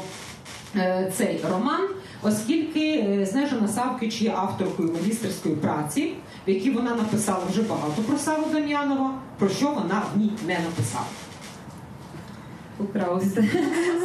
е, 0.76 1.12
цей 1.18 1.42
роман, 1.52 1.88
оскільки 2.22 3.28
Снежана 3.32 3.68
Савкіч 3.68 4.22
є 4.22 4.34
авторкою 4.36 4.92
магістерської 4.92 5.56
праці, 5.56 6.14
в 6.48 6.50
якій 6.50 6.70
вона 6.72 6.96
написала 6.96 7.46
вже 7.50 7.62
багато 7.62 8.02
про 8.02 8.18
Саву 8.18 8.54
Дам'янова, 8.54 9.14
про 9.40 9.50
що 9.50 9.68
вона 9.68 10.04
в 10.14 10.18
ній 10.18 10.32
не 10.48 10.60
написала. 10.60 11.06
Upravo 12.80 13.20
ste. 13.20 13.42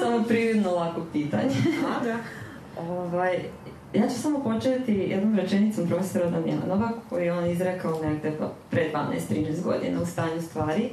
samo 0.00 0.24
prividno 0.28 0.70
lako 0.70 1.00
pitanje. 1.12 1.54
А, 1.88 2.04
да. 2.04 2.16
Ovaj, 2.88 3.38
ja 3.94 4.08
ću 4.08 4.14
samo 4.14 4.42
početi 4.42 4.92
jednom 4.92 5.36
rečenicom 5.36 5.88
profesora 5.88 6.30
Damjanova 6.30 6.92
koju 7.08 7.24
je 7.24 7.32
on 7.32 7.50
izrekao 7.50 8.02
negde 8.02 8.32
pre 8.70 8.90
12-13 9.30 9.62
godina 9.62 10.02
u 10.02 10.06
stanju 10.06 10.42
stvari 10.42 10.90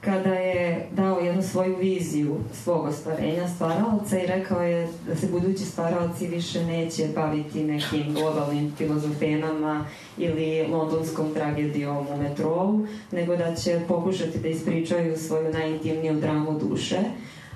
kada 0.00 0.34
je 0.34 0.88
dao 0.92 1.18
jednu 1.18 1.42
svoju 1.42 1.76
viziju 1.76 2.36
svog 2.52 2.84
ostvarenja 2.84 3.48
stvaralaca 3.48 4.18
i 4.18 4.26
rekao 4.26 4.62
je 4.62 4.88
da 5.06 5.16
se 5.16 5.26
budući 5.26 5.64
stvaralci 5.64 6.26
više 6.26 6.64
neće 6.64 7.08
baviti 7.14 7.64
nekim 7.64 8.14
globalnim 8.14 8.72
filozofemama 8.76 9.84
ili 10.18 10.66
londonskom 10.70 11.34
tragedijom 11.34 12.06
u 12.14 12.16
metrou, 12.16 12.86
nego 13.12 13.36
da 13.36 13.54
će 13.54 13.80
pokušati 13.88 14.38
da 14.38 14.48
ispričaju 14.48 15.16
svoju 15.16 15.52
najintimniju 15.52 16.20
dramu 16.20 16.58
duše, 16.58 16.98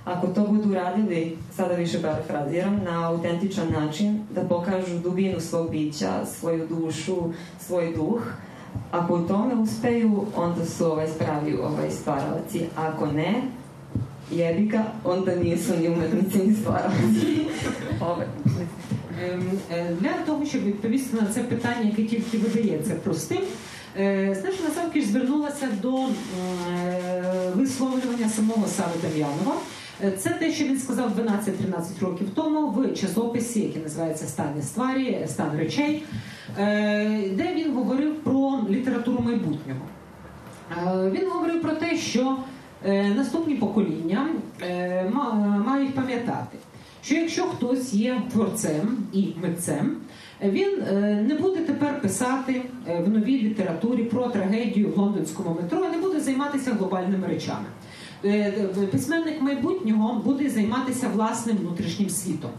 ako 0.04 0.26
to 0.26 0.46
budu 0.46 0.74
radili, 0.74 1.36
sada 1.56 1.74
više 1.74 2.02
parafraziram, 2.02 2.80
na 2.84 3.08
autentičan 3.08 3.72
način, 3.72 4.20
da 4.34 4.40
pokažu 4.40 4.98
dubinu 4.98 5.40
svog 5.40 5.70
bića, 5.70 6.26
svoju 6.26 6.66
dušu, 6.68 7.16
svoj 7.60 7.92
duh, 7.96 8.22
ako 8.90 9.14
u 9.14 9.28
tome 9.28 9.54
uspeju, 9.54 10.26
onda 10.36 10.66
su 10.66 10.86
ovaj 10.86 11.08
spravi 11.08 11.56
ovaj 11.56 11.90
stvaralaci. 11.90 12.66
Ako 12.76 13.06
ne, 13.06 13.42
jebi 14.30 14.66
ga, 14.66 14.84
onda 15.04 15.34
nisu 15.34 15.76
ni 15.76 15.88
umetnici, 15.88 16.38
ni 16.38 16.56
е, 19.70 19.96
Для 20.00 20.12
того, 20.26 20.46
щоб 20.46 20.64
відповісти 20.64 21.16
на 21.16 21.26
це 21.26 21.42
питання, 21.42 21.92
яке 21.96 22.04
тільки 22.04 22.38
видається 22.38 22.94
простим, 22.94 23.42
Снежана 24.34 24.70
Савкіш 24.74 25.04
звернулася 25.04 25.68
до 25.82 26.06
висловлювання 27.54 28.28
самого 28.28 28.66
Сави 28.66 28.94
Дем'янова. 29.02 29.54
Е, 30.04 30.10
Це 30.10 30.30
те, 30.30 30.52
що 30.52 30.64
він 30.64 30.78
сказав 30.78 31.10
12-13 31.18 32.00
років 32.00 32.28
тому 32.34 32.68
в 32.68 32.94
часописі, 32.94 33.60
який 33.60 33.82
називається 33.82 34.26
Стан 34.26 34.62
стварі, 34.62 35.18
стан 35.26 35.58
речей, 35.58 36.02
е, 36.58 37.30
де 37.32 37.54
він 37.54 37.74
говорив 37.74 38.14
про 38.14 38.58
літературу 38.70 39.22
майбутнього. 39.24 39.80
Е, 40.70 41.10
Він 41.10 41.30
говорив 41.30 41.62
про 41.62 41.72
те, 41.72 41.96
що 41.96 42.36
наступні 43.16 43.54
покоління 43.54 44.28
мають 45.66 45.94
пам'ятати, 45.94 46.58
що 47.02 47.14
якщо 47.14 47.42
хтось 47.42 47.94
є 47.94 48.22
творцем 48.32 48.98
і 49.12 49.28
митцем, 49.42 49.96
він 50.42 50.82
не 51.26 51.38
буде 51.40 51.60
тепер 51.60 52.00
писати 52.00 52.62
в 53.06 53.08
новій 53.08 53.42
літературі 53.42 54.02
про 54.04 54.28
трагедію 54.28 54.88
в 54.88 54.98
лондонському 54.98 55.56
метро, 55.62 55.88
не 55.88 55.98
буде 55.98 56.20
займатися 56.20 56.72
глобальними 56.78 57.26
речами. 57.26 57.66
Е, 58.24 58.28
е, 58.28 58.86
Письменник 58.86 59.42
майбутнього 59.42 60.22
буде 60.24 60.50
займатися 60.50 61.08
власним 61.08 61.56
внутрішнім 61.56 62.10
світом, 62.10 62.50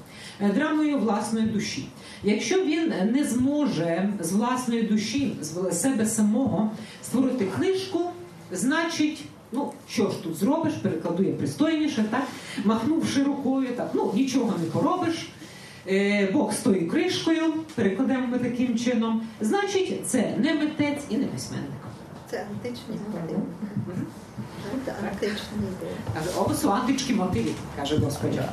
е, 0.41 0.49
драмою 0.49 0.99
власної 0.99 1.45
душі. 1.45 1.87
Якщо 2.23 2.65
він 2.65 2.93
не 3.11 3.23
зможе 3.23 4.09
з 4.19 4.31
власної 4.31 4.83
душі, 4.83 5.35
з 5.41 5.71
себе 5.81 6.05
самого 6.05 6.71
створити 7.03 7.45
книжку, 7.45 7.99
значить. 8.51 9.23
Ну, 9.53 9.71
що 9.89 10.09
ж 10.09 10.23
тут 10.23 10.35
зробиш, 10.35 10.73
перекладу 10.73 11.23
я 11.23 11.33
пристойніше, 11.33 12.05
так? 12.11 12.27
Махнувши 12.65 13.23
рукою, 13.23 13.67
так, 13.75 13.91
ну 13.93 14.11
нічого 14.15 14.53
не 14.59 14.65
поробиш. 14.65 15.29
Е, 15.87 16.29
Бог 16.33 16.53
з 16.53 16.57
тою 16.57 16.87
кришкою, 16.87 17.53
перекладемо 17.75 18.27
ми 18.27 18.39
таким 18.39 18.77
чином. 18.77 19.21
Значить, 19.41 20.07
це 20.07 20.33
не 20.37 20.53
митець 20.53 21.03
і 21.09 21.17
не 21.17 21.25
письменник. 21.25 21.69
Це 22.29 22.45
античні 22.51 22.95
ідеї. 25.57 25.95
Каже, 26.13 26.29
ovo 26.39 26.55
su 26.55 26.69
antički 26.69 27.13
motivi, 27.13 27.53
kaže 27.75 27.97
gospođa. 27.97 28.43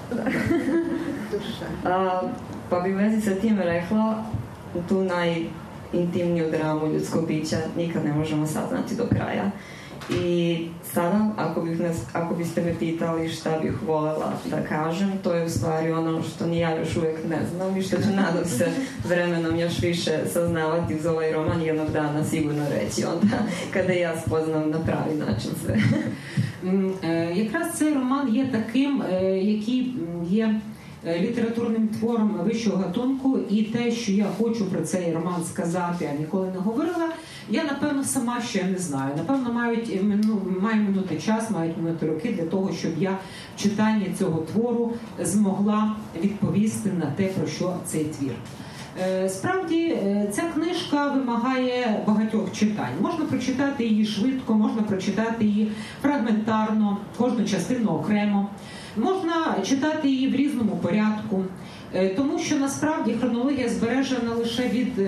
Душа. 1.33 1.67
A, 1.85 2.23
pa 2.71 2.81
bi 2.81 2.95
u 2.95 2.97
vezi 2.97 3.21
sa 3.21 3.35
tim 3.35 3.59
rekla 3.59 4.25
tu 4.89 5.03
najintimniju 5.05 6.51
dramu 6.51 6.87
ljudskog 6.87 7.27
bića 7.27 7.57
nikad 7.77 8.05
ne 8.05 8.13
možemo 8.13 8.47
saznati 8.47 8.97
do 8.97 9.07
kraja. 9.07 9.51
I 10.11 10.69
sada, 10.93 11.31
ako, 11.37 11.61
bih 11.61 11.81
nas, 11.81 11.97
ako 12.13 12.35
biste 12.35 12.63
me 12.63 12.79
pitali 12.79 13.29
šta 13.29 13.59
bih 13.63 13.73
volela 13.87 14.33
da 14.51 14.65
kažem, 14.69 15.13
to 15.23 15.35
je 15.35 15.45
u 15.45 15.49
stvari 15.49 15.93
ono 15.93 16.23
što 16.23 16.47
ni 16.47 16.59
ja 16.59 16.77
još 16.77 16.97
uvek 16.97 17.19
ne 17.29 17.39
znam 17.55 17.77
i 17.77 17.83
što 17.83 17.97
ću 17.97 18.09
nadam 18.17 18.45
se 18.45 18.69
vremenom 19.05 19.59
još 19.59 19.83
više 19.83 20.19
saznavati 20.33 20.95
uz 20.95 21.07
ovaj 21.07 21.33
roman 21.33 21.63
jednog 21.63 21.91
dana 21.91 22.25
sigurno 22.25 22.65
reći 22.69 23.05
onda 23.05 23.37
kada 23.73 23.93
ja 23.93 24.21
spoznam 24.21 24.71
na 24.71 24.79
pravi 24.79 25.15
način 25.15 25.51
sve. 25.65 25.77
Е, 27.03 27.33
Якраз 27.35 27.79
цей 27.79 27.95
роман 27.95 28.35
є 28.35 28.49
таким, 28.53 29.03
е, 29.03 29.23
який 29.39 29.95
є 30.29 30.61
е, 31.07 31.21
літературним 31.21 31.89
твором 31.89 32.41
вищого 32.45 32.77
гатунку, 32.77 33.39
і 33.51 33.63
те, 33.63 33.93
що 33.93 34.13
я 34.13 34.27
хочу 34.39 34.67
про 34.67 34.81
цей 34.81 35.15
роман 35.15 35.45
сказати, 35.45 36.11
а 36.13 36.21
ніколи 36.21 36.47
не 36.47 36.59
говорила, 36.59 37.09
я 37.51 37.65
напевно 37.65 38.05
сама 38.05 38.41
ще 38.41 38.65
не 38.65 38.79
знаю. 38.79 39.13
Напевно, 39.17 39.53
мають 39.53 40.03
мину, 40.03 40.43
має 40.61 40.77
минути 40.77 41.21
час, 41.21 41.51
мають 41.51 41.77
минути 41.77 42.07
роки 42.07 42.33
для 42.33 42.45
того, 42.45 42.73
щоб 42.73 42.93
я 42.99 43.19
в 43.57 43.63
читанні 43.63 44.11
цього 44.19 44.41
твору 44.41 44.93
змогла 45.23 45.97
відповісти 46.23 46.93
на 46.93 47.07
те, 47.07 47.27
про 47.27 47.47
що 47.47 47.77
цей 47.87 48.05
твір. 48.05 48.33
Е, 49.03 49.29
Справді 49.29 49.85
е, 49.85 50.29
ця 50.33 50.43
книжка 50.55 51.09
вимагає 51.09 52.05
багатьох 52.07 52.53
читань. 52.53 52.93
Можна 53.01 53.25
прочитати 53.25 53.85
її 53.85 54.07
швидко, 54.07 54.55
можна 54.55 54.83
прочитати 54.83 55.45
її 55.45 55.73
фрагментарно, 56.03 56.99
кожну 57.17 57.45
частину 57.45 57.91
окремо. 57.91 58.49
Можна 58.97 59.57
читати 59.65 60.09
її 60.09 60.29
в 60.29 60.37
різному 60.37 60.77
порядку, 60.77 61.45
е, 61.95 62.09
тому 62.09 62.39
що 62.39 62.57
насправді 62.57 63.13
хронологія 63.13 63.69
збережена 63.69 64.35
лише 64.35 64.69
від 64.69 64.99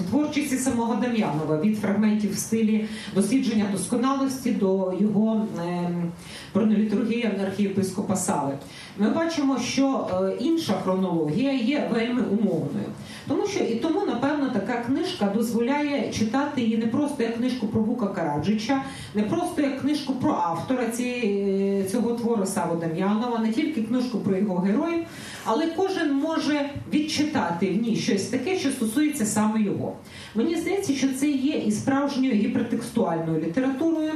в 0.00 0.10
творчості 0.34 0.56
самого 0.56 0.94
Дем'янова, 0.94 1.60
від 1.60 1.78
фрагментів 1.78 2.34
в 2.34 2.38
стилі 2.38 2.84
дослідження 3.14 3.64
досконалості 3.72 4.50
до 4.50 4.92
його 5.00 5.46
ем, 5.66 6.12
бронелітургії 6.54 7.30
архієпископа 7.44 8.16
Сави. 8.16 8.58
Ми 8.98 9.10
бачимо, 9.10 9.58
що 9.58 10.08
е, 10.12 10.36
інша 10.44 10.72
хронологія 10.84 11.52
є 11.52 11.90
вельми 11.92 12.22
умовною. 12.22 12.86
Тому 13.28 13.46
що 13.46 13.64
і 13.64 13.74
тому, 13.74 14.06
напевно, 14.06 14.50
така 14.50 14.82
книжка 14.86 15.32
дозволяє 15.34 16.12
читати 16.12 16.60
її 16.60 16.76
не 16.78 16.86
просто 16.86 17.22
як 17.22 17.36
книжку 17.36 17.66
про 17.66 17.80
Вука 17.80 18.06
Караджича, 18.06 18.82
не 19.14 19.22
просто 19.22 19.62
як 19.62 19.80
книжку 19.80 20.12
про 20.12 20.32
автора 20.32 20.86
цієї, 20.86 21.84
цього 21.84 22.14
твору 22.14 22.46
Саву 22.46 22.76
Дем'янова, 22.76 23.38
не 23.38 23.52
тільки 23.52 23.82
книжку 23.82 24.18
про 24.18 24.36
його 24.36 24.56
героїв, 24.56 25.04
але 25.44 25.66
кожен 25.66 26.14
може 26.14 26.70
відчитати 26.92 27.70
в 27.70 27.82
ній 27.82 27.96
щось 27.96 28.22
таке, 28.22 28.58
що 28.58 28.70
стосується 28.70 29.26
саме 29.26 29.62
його. 29.62 29.92
Мені 30.34 30.56
здається, 30.56 30.92
що 30.92 31.08
це 31.20 31.30
є 31.30 31.58
і 31.58 31.70
справжньою 31.70 32.32
гіпертекстуальною 32.32 33.40
літературою. 33.40 34.12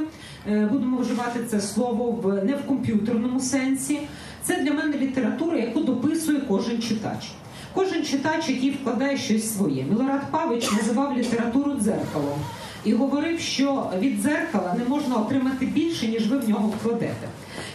Е, 0.50 0.68
Будемо 0.72 0.98
вживати 0.98 1.40
це 1.50 1.60
слово 1.60 2.10
в 2.10 2.44
не 2.44 2.52
в 2.54 2.66
комп'ютерному 2.66 3.40
сенсі. 3.40 4.00
Це 4.42 4.62
для 4.62 4.72
мене 4.72 4.98
література, 4.98 5.58
яку 5.58 5.80
дописує 5.80 6.40
кожен 6.48 6.82
читач. 6.82 7.30
Кожен 7.74 8.04
читач, 8.04 8.48
який 8.48 8.70
вкладає 8.70 9.16
щось 9.16 9.56
своє. 9.56 9.84
Мілорад 9.84 10.30
Павич 10.30 10.72
називав 10.72 11.18
літературу 11.18 11.74
дзеркалом 11.80 12.38
і 12.84 12.92
говорив, 12.92 13.40
що 13.40 13.90
від 13.98 14.22
дзеркала 14.22 14.74
не 14.78 14.84
можна 14.84 15.16
отримати 15.16 15.66
більше, 15.66 16.08
ніж 16.08 16.28
ви 16.28 16.38
в 16.38 16.48
нього 16.48 16.68
вкладете. 16.68 17.28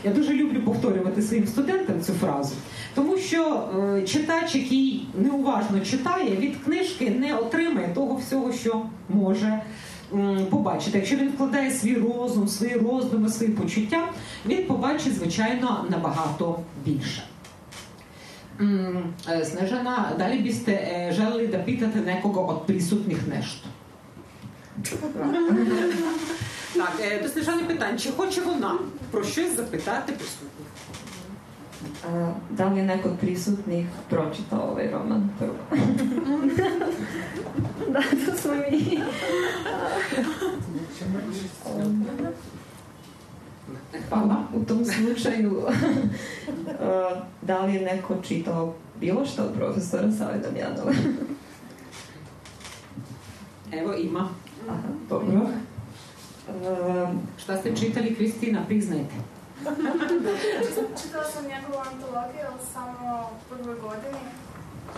Я 0.04 0.12
дуже 0.12 0.34
люблю 0.34 0.62
повторювати 0.62 1.22
своїм 1.22 1.48
студентам 1.48 2.02
цю 2.02 2.14
фразу, 2.14 2.56
тому 2.96 3.18
що 3.18 3.70
е, 3.98 4.02
читач, 4.02 4.56
який 4.56 5.08
неуважно 5.18 5.80
читає, 5.80 6.36
від 6.36 6.58
книжки 6.58 7.10
не 7.10 7.36
отримає 7.36 7.90
того 7.94 8.16
всього, 8.16 8.54
що 8.54 8.82
може 9.10 9.62
побачити. 10.50 10.98
Якщо 10.98 11.16
він 11.16 11.30
вкладає 11.30 11.72
свій 11.72 11.96
розум, 11.96 12.48
свої 12.48 12.76
роздуми, 12.76 13.30
свої 13.30 13.52
почуття, 13.52 14.10
він 14.46 14.64
побачить, 14.64 15.14
звичайно, 15.14 15.86
набагато 15.90 16.60
більше. 16.86 17.24
Е, 19.30 19.46
Снежана, 19.46 20.12
далі 20.18 20.38
бісте 20.40 20.72
е, 20.72 21.14
da 21.52 21.66
pitate 21.66 22.02
nekoga 22.06 22.42
od 22.42 22.66
prisutnih 22.66 23.28
nešto? 23.28 23.68
Так, 26.76 26.94
е, 27.02 27.24
до 27.24 27.30
Снежани 27.30 27.64
питання, 27.64 27.98
чи 27.98 28.12
хоче 28.12 28.42
вона 28.42 28.78
про 29.12 29.24
щось 29.24 29.56
запитати 29.56 30.14
присутніх? 30.14 30.68
Da 32.50 32.66
li 32.66 32.78
je 32.78 32.86
neko 32.86 33.10
od 33.10 33.20
prisutnih 33.20 33.86
pročitao 34.10 34.72
ovaj 34.72 34.92
roman 34.92 35.30
prvo? 35.40 35.56
da, 37.94 38.02
to 38.26 38.38
smo 38.38 38.54
mi. 38.54 39.02
Hvala. 44.10 44.44
U 44.54 44.64
tom 44.66 44.86
slučaju, 44.86 45.62
da 47.42 47.66
li 47.66 47.74
je 47.74 47.82
neko 47.82 48.16
čitao 48.28 48.74
bilo 49.00 49.26
što 49.26 49.44
od 49.44 49.54
profesora 49.54 50.12
Save 50.12 50.40
Damjanova? 50.40 50.92
Evo 53.72 53.94
ima. 53.94 54.30
Dobro. 55.10 55.42
A, 56.48 57.14
Šta 57.38 57.58
ste 57.58 57.76
čitali, 57.76 58.16
Kristina, 58.16 58.62
priznajte. 58.68 59.16
Čitala 61.04 61.24
sam 61.26 61.44
njegovu 61.46 61.80
antologiju, 61.86 62.44
ali 62.50 62.60
samo 62.74 63.00
u 63.32 63.50
prvoj 63.50 63.76
godini, 63.78 64.22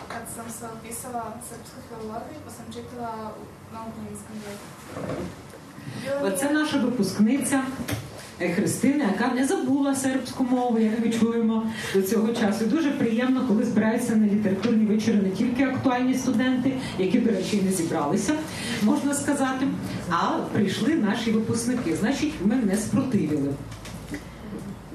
kad 0.07 0.21
sam 0.35 0.45
se 0.51 0.65
opisala 0.69 1.23
srpskoj 1.41 1.81
filologiji, 1.89 2.37
pa 2.45 2.51
sam 2.51 2.65
čitala 2.67 3.11
na 3.73 3.79
ukrajinskom 3.81 4.35
jeziku. 4.37 4.75
Bilo 6.01 6.19
mi 6.21 6.37
Це 6.37 6.45
je- 6.45 6.53
наша 6.53 6.77
випускниця 6.77 7.63
Христина, 8.39 9.05
яка 9.13 9.33
не 9.35 9.45
забула 9.45 9.95
сербську 9.95 10.43
мову, 10.43 10.79
як 10.79 11.05
ми 11.05 11.09
чуємо 11.09 11.63
до 11.93 12.01
цього 12.01 12.33
часу. 12.33 12.65
Дуже 12.65 12.91
приємно, 12.91 13.45
коли 13.47 13.63
збираються 13.63 14.15
на 14.15 14.27
літературні 14.27 14.85
вечори 14.85 15.17
не 15.17 15.29
тільки 15.29 15.63
актуальні 15.63 16.13
студенти, 16.13 16.73
які, 16.99 17.19
до 17.19 17.31
речі, 17.31 17.61
не 17.65 17.71
зібралися, 17.71 18.33
можна 18.83 19.13
сказати, 19.13 19.67
а 20.09 20.39
прийшли 20.53 20.93
наші 20.95 21.31
випускники. 21.31 21.95
Значить, 21.95 22.33
ми 22.45 22.55
не 22.55 22.77
спротивили. 22.77 23.53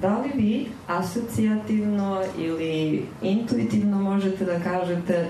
Da 0.00 0.18
li 0.18 0.30
vi 0.34 0.66
asocijativno 0.86 2.22
ili 2.38 3.06
intuitivno 3.22 3.98
možete 3.98 4.44
da 4.44 4.60
kažete 4.60 5.28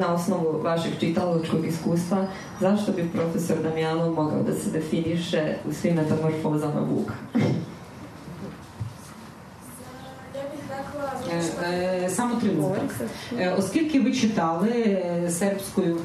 na 0.00 0.14
osnovu 0.14 0.60
vašeg 0.62 0.92
čitaločkog 1.00 1.66
iskustva 1.66 2.26
zašto 2.60 2.92
bi 2.92 3.08
profesor 3.12 3.56
Damjanov 3.62 4.14
mogao 4.14 4.42
da 4.42 4.54
se 4.54 4.70
definiše 4.70 5.56
u 5.68 5.72
svim 5.72 5.94
metamorfozama 5.94 6.80
Vuka? 6.80 7.14
Е, 11.32 12.04
е, 12.04 12.10
Само. 12.10 12.40
Е, 13.38 13.54
Оскільки 13.58 14.00
ви 14.00 14.14
читали 14.14 14.70
е, 14.70 15.30
сербською 15.30 15.98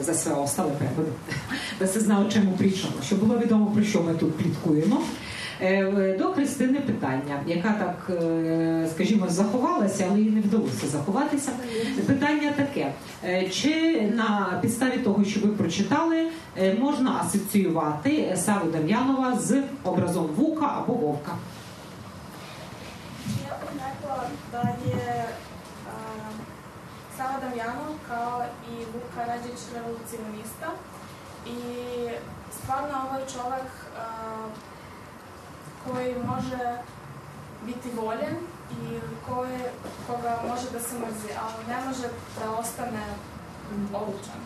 за 0.00 0.12
все 0.12 0.32
остале 0.32 0.70
переводи, 0.78 1.10
да 1.78 1.86
се 1.86 2.00
знало, 2.00 2.28
чому 2.30 2.54
причому, 2.58 2.92
щоб 3.06 3.18
було 3.18 3.38
відомо, 3.38 3.66
про 3.66 3.84
що 3.84 4.02
ми 4.02 4.14
тут 4.14 4.38
пліткуємо. 4.38 5.00
Е, 5.64 6.16
До 6.18 6.24
Христини 6.32 6.80
питання, 6.80 7.40
яка 7.46 7.68
так, 7.68 8.16
е, 8.22 8.88
скажімо, 8.94 9.26
заховалася, 9.28 10.06
але 10.10 10.20
їй 10.20 10.30
не 10.30 10.40
вдалося 10.40 10.86
заховатися. 10.86 11.50
Питання 12.06 12.52
таке: 12.56 12.92
Е, 13.24 13.48
чи 13.48 14.00
на 14.14 14.58
підставі 14.62 14.98
того, 14.98 15.24
що 15.24 15.40
ви 15.40 15.48
прочитали, 15.48 16.26
можна 16.78 17.20
асоціювати 17.20 18.36
Саву 18.36 18.70
Дам'янова 18.70 19.38
з 19.38 19.62
образом 19.84 20.26
Вука 20.26 20.66
або 20.66 20.92
Вовка? 20.92 21.32
Sava 27.18 27.38
Damjanov 27.44 27.94
kao 28.08 28.42
i 28.70 28.74
Vuk 28.92 29.06
Karadžić 29.14 29.60
revolucionista 29.74 30.68
i 31.46 31.58
stvarno 32.58 32.94
ovaj 33.06 33.22
čovek 33.34 33.70
a, 33.98 34.06
koji 35.86 36.14
može 36.26 36.78
biti 37.66 37.88
voljen 37.96 38.34
i 38.70 39.00
koji, 39.28 39.58
koga 40.06 40.38
može 40.48 40.70
da 40.72 40.80
se 40.80 40.94
mrzi, 40.98 41.32
ali 41.44 41.66
ne 41.68 41.86
može 41.86 42.08
da 42.40 42.50
ostane 42.50 43.04
odlučan. 43.92 44.40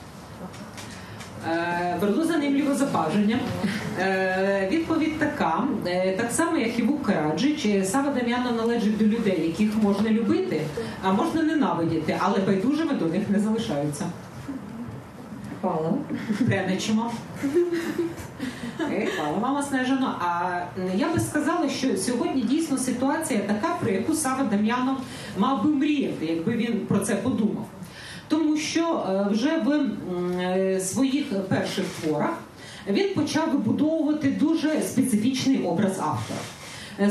Е, 1.47 1.97
Верну 2.01 2.25
занемліве 2.25 2.75
запаження. 2.75 3.39
Е, 4.01 4.69
Відповідь 4.71 5.19
така: 5.19 5.65
Е, 5.87 6.17
так 6.17 6.33
само, 6.33 6.57
як 6.57 6.79
і 6.79 6.83
Вук 6.83 7.07
Караджич, 7.07 7.89
Сава 7.89 8.11
Дам'янов 8.11 8.57
належить 8.57 8.99
до 8.99 9.05
людей, 9.05 9.47
яких 9.47 9.83
можна 9.83 10.11
любити, 10.11 10.61
а 11.03 11.13
можна 11.13 11.43
ненавидіти, 11.43 12.17
але 12.21 12.39
байдужими 12.39 12.95
до 12.95 13.05
них 13.05 13.29
не 13.29 13.41
залишаються. 13.41 14.05
Hvala. 15.63 15.93
Пряничимо. 16.47 17.13
Е, 18.81 19.09
мама 19.41 19.63
Снежано. 19.63 20.15
А 20.21 20.61
я 20.97 21.13
би 21.13 21.21
сказала, 21.21 21.69
що 21.69 21.97
сьогодні 21.97 22.43
дійсно 22.43 22.79
ситуація 22.79 23.41
така, 23.41 23.75
про 23.81 23.91
яку 23.91 24.15
Сава 24.15 24.45
Дам'янов 24.45 24.97
мав 25.39 25.65
би 25.65 25.71
мріяти, 25.71 26.27
якби 26.27 26.53
він 26.53 26.87
про 26.87 26.99
це 26.99 27.15
подумав. 27.15 27.67
Тому 28.29 28.57
що 28.57 29.07
е, 29.09 29.33
вже 29.33 29.59
в 29.59 29.87
е, 30.41 30.81
своїх 30.81 31.25
перших 31.49 31.85
творах 31.85 32.39
він 32.89 33.15
почав 33.15 33.51
вибудовувати 33.51 34.31
дуже 34.41 34.83
специфічний 34.83 35.63
образ 35.63 35.99
автора. 36.01 36.41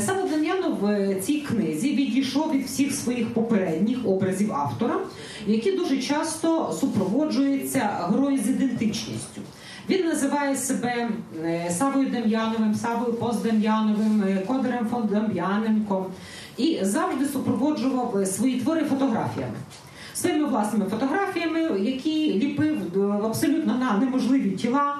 Саме 0.00 0.30
Дем'янов 0.30 0.78
в 0.80 1.14
цій 1.20 1.40
книзі 1.40 1.94
відійшов 1.94 2.52
від 2.52 2.66
всіх 2.66 2.92
своїх 2.94 3.34
попередніх 3.34 3.98
образів 4.06 4.52
автора, 4.52 4.96
які 5.46 5.72
дуже 5.72 5.98
часто 5.98 6.76
супроводжуються 6.80 7.90
грою 8.00 8.38
з 8.38 8.48
ідентичністю. 8.48 9.40
Він 9.90 10.06
називає 10.06 10.56
себе 10.56 11.08
е, 11.44 11.70
Савою 11.70 12.08
Дем'яновим, 12.08 12.74
Савою 12.74 13.12
Поздем'яновим, 13.12 14.22
е, 14.28 14.42
Кодерем 14.46 14.86
фон 14.90 15.06
Дем'яненком 15.06 16.06
і 16.56 16.78
завжди 16.82 17.24
супроводжував 17.26 18.18
е, 18.18 18.26
свої 18.26 18.60
твори 18.60 18.84
фотографіями. 18.84 19.54
Своїми 20.14 20.48
власними 20.48 20.84
фотографіями, 20.90 21.80
які 21.80 22.34
ліпив 22.34 22.76
абсолютно 23.24 23.74
на 23.74 23.98
неможливі 23.98 24.50
тіла 24.50 24.94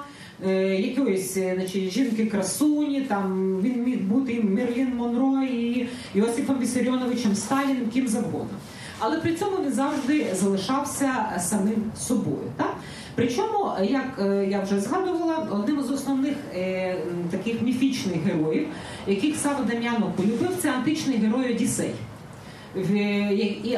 якоїсь 0.77 1.33
значить, 1.33 1.91
жінки 1.91 2.25
красуні, 2.25 3.01
там 3.01 3.57
він 3.61 3.83
міг 3.83 4.01
бути 4.01 4.41
Мерлін 4.43 4.95
Монро, 4.95 5.43
і 5.43 5.87
Йосифом 6.13 6.59
Вісаріоновичем 6.59 7.35
Сталіним, 7.35 7.89
ким 7.93 8.07
завгодно. 8.07 8.57
Але 8.99 9.17
при 9.17 9.33
цьому 9.33 9.59
не 9.59 9.71
завжди 9.71 10.27
залишався 10.33 11.11
самим 11.39 11.91
собою. 11.97 12.51
Так? 12.57 12.75
Причому, 13.19 13.71
як 13.83 14.19
е, 14.19 14.47
я 14.49 14.61
вже 14.61 14.79
згадувала, 14.79 15.47
одним 15.51 15.83
з 15.83 15.91
основних 15.91 16.35
е, 16.55 16.97
таких 17.31 17.61
міфічних 17.61 18.23
героїв, 18.23 18.67
яких 19.07 19.35
Сава 19.35 19.63
Дам'янов 19.63 20.11
полюбив, 20.11 20.51
це 20.61 20.71
античний 20.71 21.17
герой 21.17 21.53
Одіссей. 21.53 21.91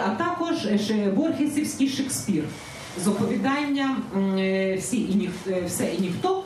А 0.05 0.09
також 0.09 0.67
Борхесівський 1.15 1.89
Шекспір 1.89 2.43
з 3.03 3.07
оповіданням 3.07 4.03
е, 4.39 4.75
всі 4.75 5.01
і 5.01 5.15
ніх, 5.15 5.31
е, 5.47 5.63
все 5.67 5.85
і 5.85 6.01
ніхто, 6.01 6.43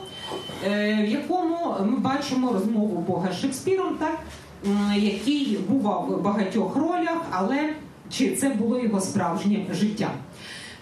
е, 0.65 1.03
в 1.03 1.09
якому 1.09 1.75
ми 1.85 1.97
бачимо 1.97 2.53
розмову 2.53 3.01
Бога 3.07 3.31
з 3.33 3.41
Шекспіром, 3.41 3.97
так, 3.99 4.19
який 4.95 5.59
бував 5.69 6.07
в 6.09 6.21
багатьох 6.21 6.75
ролях, 6.75 7.21
але 7.31 7.73
чи 8.09 8.35
це 8.35 8.49
було 8.49 8.79
його 8.79 9.01
справжнє 9.01 9.65
життя. 9.71 10.11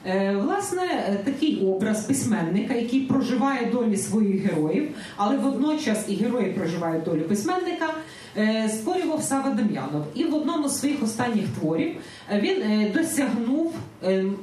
Е, 0.05 0.35
Власне, 0.35 0.81
е, 0.81 1.19
такий 1.23 1.65
образ 1.65 2.05
письменника, 2.05 2.73
який 2.73 2.99
проживає 2.99 3.65
долі 3.65 3.97
своїх 3.97 4.41
героїв, 4.41 4.89
але 5.17 5.37
водночас 5.37 6.05
і 6.07 6.15
герої 6.15 6.51
проживають 6.51 7.03
долю 7.03 7.21
письменника, 7.21 7.93
е, 8.37 8.69
створював 8.69 9.23
Сава 9.23 9.49
Дам'янов. 9.49 10.05
І 10.15 10.23
в 10.23 10.35
одному 10.35 10.69
з 10.69 10.79
своїх 10.79 11.03
останніх 11.03 11.45
творів 11.59 11.95
він 12.33 12.87
досягнув 12.93 13.73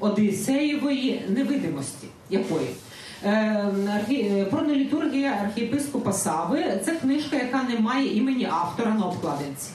Одиссеєвої 0.01 1.23
невидимості. 1.28 2.07
Якої? 2.31 2.69
Пронолітургія 4.51 5.39
архієпископа 5.45 6.12
Сави 6.12 6.81
це 6.85 6.93
книжка, 6.93 7.37
яка 7.37 7.62
не 7.62 7.81
має 7.81 8.16
імені 8.16 8.45
автора 8.45 8.95
на 8.95 9.07
обкладинці. 9.07 9.69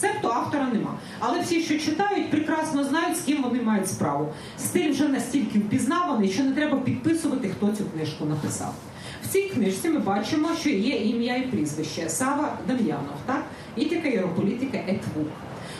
Себто 0.00 0.28
автора 0.28 0.68
нема. 0.72 0.94
Але 1.18 1.40
всі, 1.40 1.60
що 1.60 1.78
читають, 1.78 2.30
прекрасно 2.30 2.84
знають, 2.84 3.16
з 3.18 3.20
ким 3.20 3.42
вони 3.42 3.62
мають 3.62 3.88
справу. 3.88 4.28
Стиль 4.58 4.90
вже 4.90 5.08
настільки 5.08 5.58
впізнаваний, 5.58 6.32
що 6.32 6.44
не 6.44 6.52
треба 6.52 6.78
підписувати, 6.78 7.48
хто 7.48 7.72
цю 7.72 7.84
книжку 7.84 8.24
написав. 8.24 8.74
В 9.24 9.28
цій 9.28 9.42
книжці 9.42 9.88
ми 9.88 9.98
бачимо, 9.98 10.48
що 10.60 10.70
є 10.70 10.96
ім'я 10.96 11.36
і 11.36 11.42
прізвище 11.42 12.08
Сава 12.08 12.58
Дам'янов, 12.68 13.16
так? 13.26 13.44
Ітика 13.76 14.08
єрополітика 14.08 14.78
Етвук. 14.78 15.28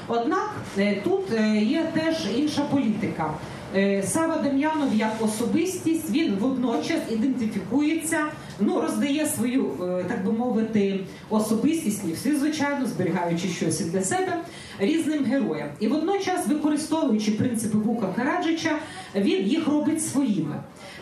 Однак 0.09 0.51
е, 0.79 1.01
тут 1.05 1.33
е, 1.33 1.57
є 1.57 1.93
теж 1.95 2.29
інша 2.37 2.63
політика. 2.63 3.35
Е, 3.77 4.03
Сава 4.03 4.37
Дем'янов 4.37 4.95
як 4.95 5.13
особистість 5.21 6.11
він 6.11 6.35
водночас 6.35 6.99
ідентифікується, 7.11 8.27
ну 8.61 8.81
роздає 8.81 9.27
свою, 9.27 9.71
е, 9.83 10.05
так 10.09 10.25
би 10.25 10.33
мовити, 10.33 11.01
особистість, 11.29 12.05
не 12.05 12.13
всі, 12.13 12.37
звичайно, 12.37 12.87
зберігаючи 12.87 13.49
щось 13.49 13.81
для 13.81 14.03
себе 14.03 14.41
різним 14.79 15.25
героям. 15.25 15.69
І 15.81 15.89
водночас, 15.89 16.47
використовуючи 16.47 17.31
принципи 17.31 17.79
Вука 17.79 18.15
Караджича, 18.17 18.79
він 19.15 19.47
їх 19.47 19.69
робить 19.69 20.05
своїми. 20.05 20.57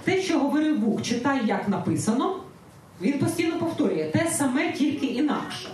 Те, 0.05 0.23
що 0.23 0.39
говорив 0.39 0.81
Вук, 0.81 1.03
читай, 1.03 1.41
як 1.47 1.69
написано, 1.69 2.37
він 3.03 3.19
постійно 3.19 3.59
повторює 3.59 4.11
те 4.13 4.27
саме, 4.31 4.73
тільки 4.73 5.07
інакше. 5.07 5.69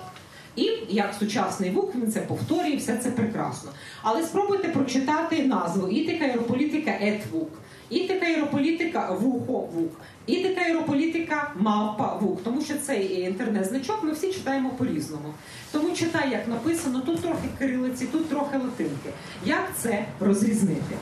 І 0.57 0.71
як 0.89 1.15
сучасний 1.19 1.71
вук 1.71 1.95
він 1.95 2.13
це 2.13 2.21
повторює, 2.21 2.77
все 2.77 2.97
це 2.97 3.11
прекрасно. 3.11 3.71
Але 4.03 4.23
спробуйте 4.23 4.69
прочитати 4.69 5.43
назву 5.43 5.89
Ітика 5.89 6.25
аерополітика 6.25 6.91
ет 6.91 7.21
вук, 7.33 7.51
Ітика 7.91 8.27
аерополітика 8.27 9.13
вухо 9.13 9.53
вук, 9.53 9.93
Ітика 10.27 10.61
аерополітика 10.61 11.53
мавпа 11.57 12.17
вук. 12.17 12.45
Тому 12.45 12.61
що 12.61 12.75
цей 12.75 13.21
інтернет-значок 13.21 13.99
ми 14.03 14.13
всі 14.13 14.33
читаємо 14.33 14.71
по-різному. 14.71 15.35
Тому 15.73 15.91
читай, 15.97 16.31
як 16.31 16.49
написано, 16.49 17.01
тут 17.01 17.23
трохи 17.23 17.49
кирилиці, 17.59 18.07
тут 18.07 18.29
трохи 18.29 18.57
латинки. 18.59 19.11
Як 19.47 19.71
це 19.77 20.05
розрізнити? 20.21 20.97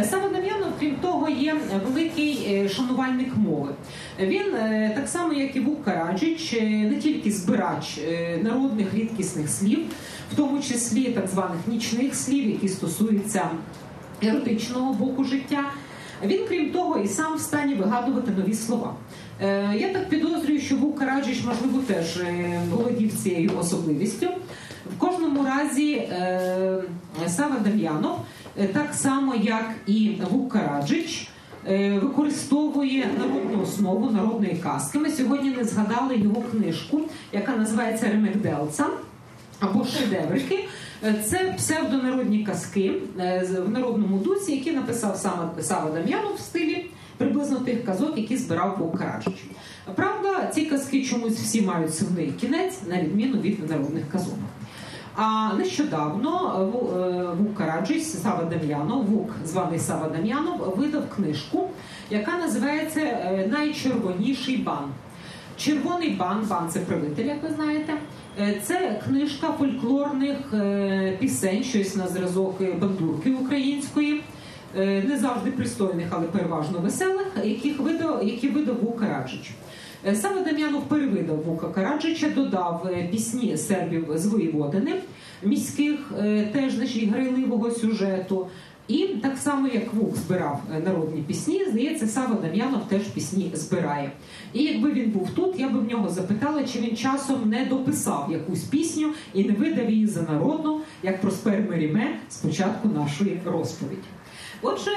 Саме 0.00 0.28
Дам'янов, 0.28 0.68
крім 0.80 0.96
того, 0.96 1.28
є 1.28 1.56
великий 1.84 2.46
е, 2.50 2.68
шанувальник 2.68 3.36
мови. 3.36 3.70
Він 4.20 4.54
е, 4.54 4.92
так 4.96 5.08
само, 5.08 5.32
як 5.32 5.56
і 5.56 5.60
Вук 5.60 5.84
Караджич, 5.84 6.54
е, 6.54 6.62
не 6.62 6.94
тільки 6.94 7.32
збирач 7.32 8.00
народних 8.42 8.94
рідкісних 8.94 9.48
слів, 9.48 9.78
в 10.32 10.36
тому 10.36 10.62
числі 10.62 11.04
так 11.04 11.28
званих 11.28 11.58
нічних 11.66 12.14
слів, 12.14 12.46
які 12.50 12.68
стосуються 12.68 13.50
еротичного 14.22 14.92
боку 14.92 15.24
життя. 15.24 15.64
Він, 16.24 16.40
крім 16.48 16.70
того, 16.70 16.98
і 16.98 17.08
сам 17.08 17.36
в 17.36 17.40
стані 17.40 17.74
вигадувати 17.74 18.30
нові 18.30 18.54
слова. 18.54 18.94
Я 19.74 19.92
так 19.92 20.08
підозрюю, 20.08 20.60
що 20.60 20.76
Вук 20.76 20.98
Караджич, 20.98 21.44
можливо, 21.44 21.82
теж 21.86 22.22
володів 22.70 23.22
цією 23.22 23.50
особливістю. 23.58 24.26
В 24.96 24.98
кожному 24.98 25.44
разі 25.44 26.08
Сава 27.28 27.58
Дам'янов, 27.64 28.18
е, 28.18 28.41
так 28.72 28.94
само 28.94 29.34
як 29.34 29.70
і 29.86 30.16
Вук 30.30 30.52
Караджич, 30.52 31.28
е, 31.68 31.98
використовує 31.98 33.06
народну 33.18 33.62
основу 33.62 34.10
народної 34.10 34.56
казки. 34.56 34.98
Ми 34.98 35.10
сьогодні 35.10 35.50
не 35.50 35.64
згадали 35.64 36.16
його 36.16 36.42
книжку, 36.42 37.00
яка 37.32 37.56
називається 37.56 38.06
Ремекделца. 38.06 38.86
або 39.60 39.84
шедеврики. 39.84 40.68
Е, 41.04 41.14
Це 41.24 41.54
псевдонародні 41.56 42.44
казки 42.44 42.92
е, 43.20 43.48
в 43.66 43.70
народному 43.70 44.18
дусі, 44.18 44.52
які 44.52 44.72
написав 44.72 45.16
саме 45.16 45.62
Сава 45.62 45.90
Дам'янов 45.90 46.34
в 46.36 46.40
стилі 46.40 46.86
приблизно 47.16 47.56
тих 47.58 47.84
казок, 47.84 48.18
які 48.18 48.36
збирав 48.36 48.76
Вовк 48.78 48.98
Караджич. 48.98 49.44
Правда, 49.94 50.46
ці 50.54 50.66
казки 50.66 51.04
чомусь 51.04 51.34
всі 51.34 51.62
мають 51.62 51.94
сумний 51.94 52.32
кінець, 52.40 52.78
на 52.88 53.02
відміну 53.02 53.40
від 53.40 53.70
народних 53.70 54.04
казок. 54.12 54.34
А 55.16 55.52
нещодавно 55.58 56.30
е, 56.30 56.62
Ву- 56.64 56.98
е, 56.98 57.34
Вук 57.34 57.54
Караджич, 57.56 58.02
Сава 58.02 58.44
Дам'янов, 58.44 59.04
Вук, 59.04 59.30
званий 59.44 59.78
Сава 59.78 60.08
Дам'янов, 60.08 60.74
видав 60.76 61.02
книжку, 61.16 61.68
яка 62.10 62.36
називається 62.38 63.00
е, 63.00 63.48
Найчервоніший 63.52 64.56
бан. 64.56 64.84
Червоний 65.56 66.10
бан, 66.10 66.46
бан 66.50 66.68
це 66.70 66.80
правитель, 66.80 67.24
як 67.24 67.42
ви 67.42 67.48
знаєте. 67.54 67.92
Е, 68.40 68.60
Це 68.64 69.00
книжка 69.04 69.46
фольклорних 69.58 70.36
пісень, 71.18 71.62
щось 71.64 71.96
на 71.96 72.08
зразок 72.08 72.62
бандурки 72.80 73.30
української, 73.32 74.22
не 74.76 75.18
завжди 75.20 75.50
пристойних, 75.50 76.06
але 76.10 76.26
переважно 76.26 76.78
веселих, 76.78 77.26
яких 77.44 77.80
видав, 77.80 78.24
які 78.28 78.48
видав 78.48 78.76
Вук 78.82 79.00
Караджич. 79.00 79.50
Е, 80.06 80.14
Саме 80.14 80.44
Дам'янов 80.44 80.82
перевидав 80.82 81.42
Вука 81.42 81.68
Караджича, 81.68 82.30
додав 82.30 82.90
е, 82.92 83.08
пісні 83.10 83.56
сербів 83.56 84.06
з 84.14 84.26
Воєводини, 84.26 84.94
міських 85.42 86.12
е, 86.18 86.48
теж 86.52 86.72
значить, 86.72 87.08
грайливого 87.08 87.70
сюжету. 87.70 88.46
І 88.88 89.06
так 89.06 89.38
само, 89.38 89.68
як 89.68 89.94
Вук 89.94 90.16
збирав 90.16 90.62
народні 90.84 91.22
пісні, 91.22 91.64
здається, 91.70 92.06
Сава 92.06 92.34
Дам'янов 92.34 92.88
теж 92.88 93.02
пісні 93.02 93.50
збирає. 93.54 94.12
І 94.52 94.62
якби 94.62 94.92
він 94.92 95.10
був 95.10 95.30
тут, 95.30 95.60
я 95.60 95.68
би 95.68 95.78
в 95.78 95.90
нього 95.90 96.08
запитала, 96.08 96.64
чи 96.64 96.78
він 96.78 96.96
часом 96.96 97.48
не 97.50 97.64
дописав 97.64 98.28
якусь 98.32 98.64
пісню 98.64 99.08
і 99.34 99.44
не 99.44 99.52
видав 99.52 99.90
її 99.90 100.06
за 100.06 100.22
народну, 100.22 100.80
як 101.02 101.20
Проспер 101.20 101.64
Меріме 101.70 102.18
з 102.30 102.36
початку 102.36 102.88
нашої 102.88 103.40
розповіді. 103.44 104.08
Отже, 104.62 104.90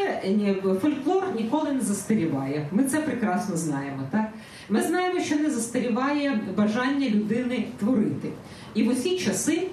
фольклор 0.81 1.23
ніколи 1.35 1.71
не 1.71 1.81
застаріває. 1.81 2.67
Ми 2.71 2.83
це 2.83 3.01
прекрасно 3.01 3.57
знаємо. 3.57 4.03
Так 4.11 4.25
ми 4.69 4.81
знаємо, 4.81 5.19
що 5.19 5.35
не 5.35 5.49
застаріває 5.49 6.39
бажання 6.57 7.09
людини 7.09 7.65
творити, 7.79 8.29
і 8.73 8.83
в 8.83 8.91
усі 8.91 9.19
часи 9.19 9.67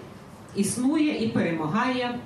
існує 0.56 1.24
і 1.24 1.28
перемагає 1.28 2.19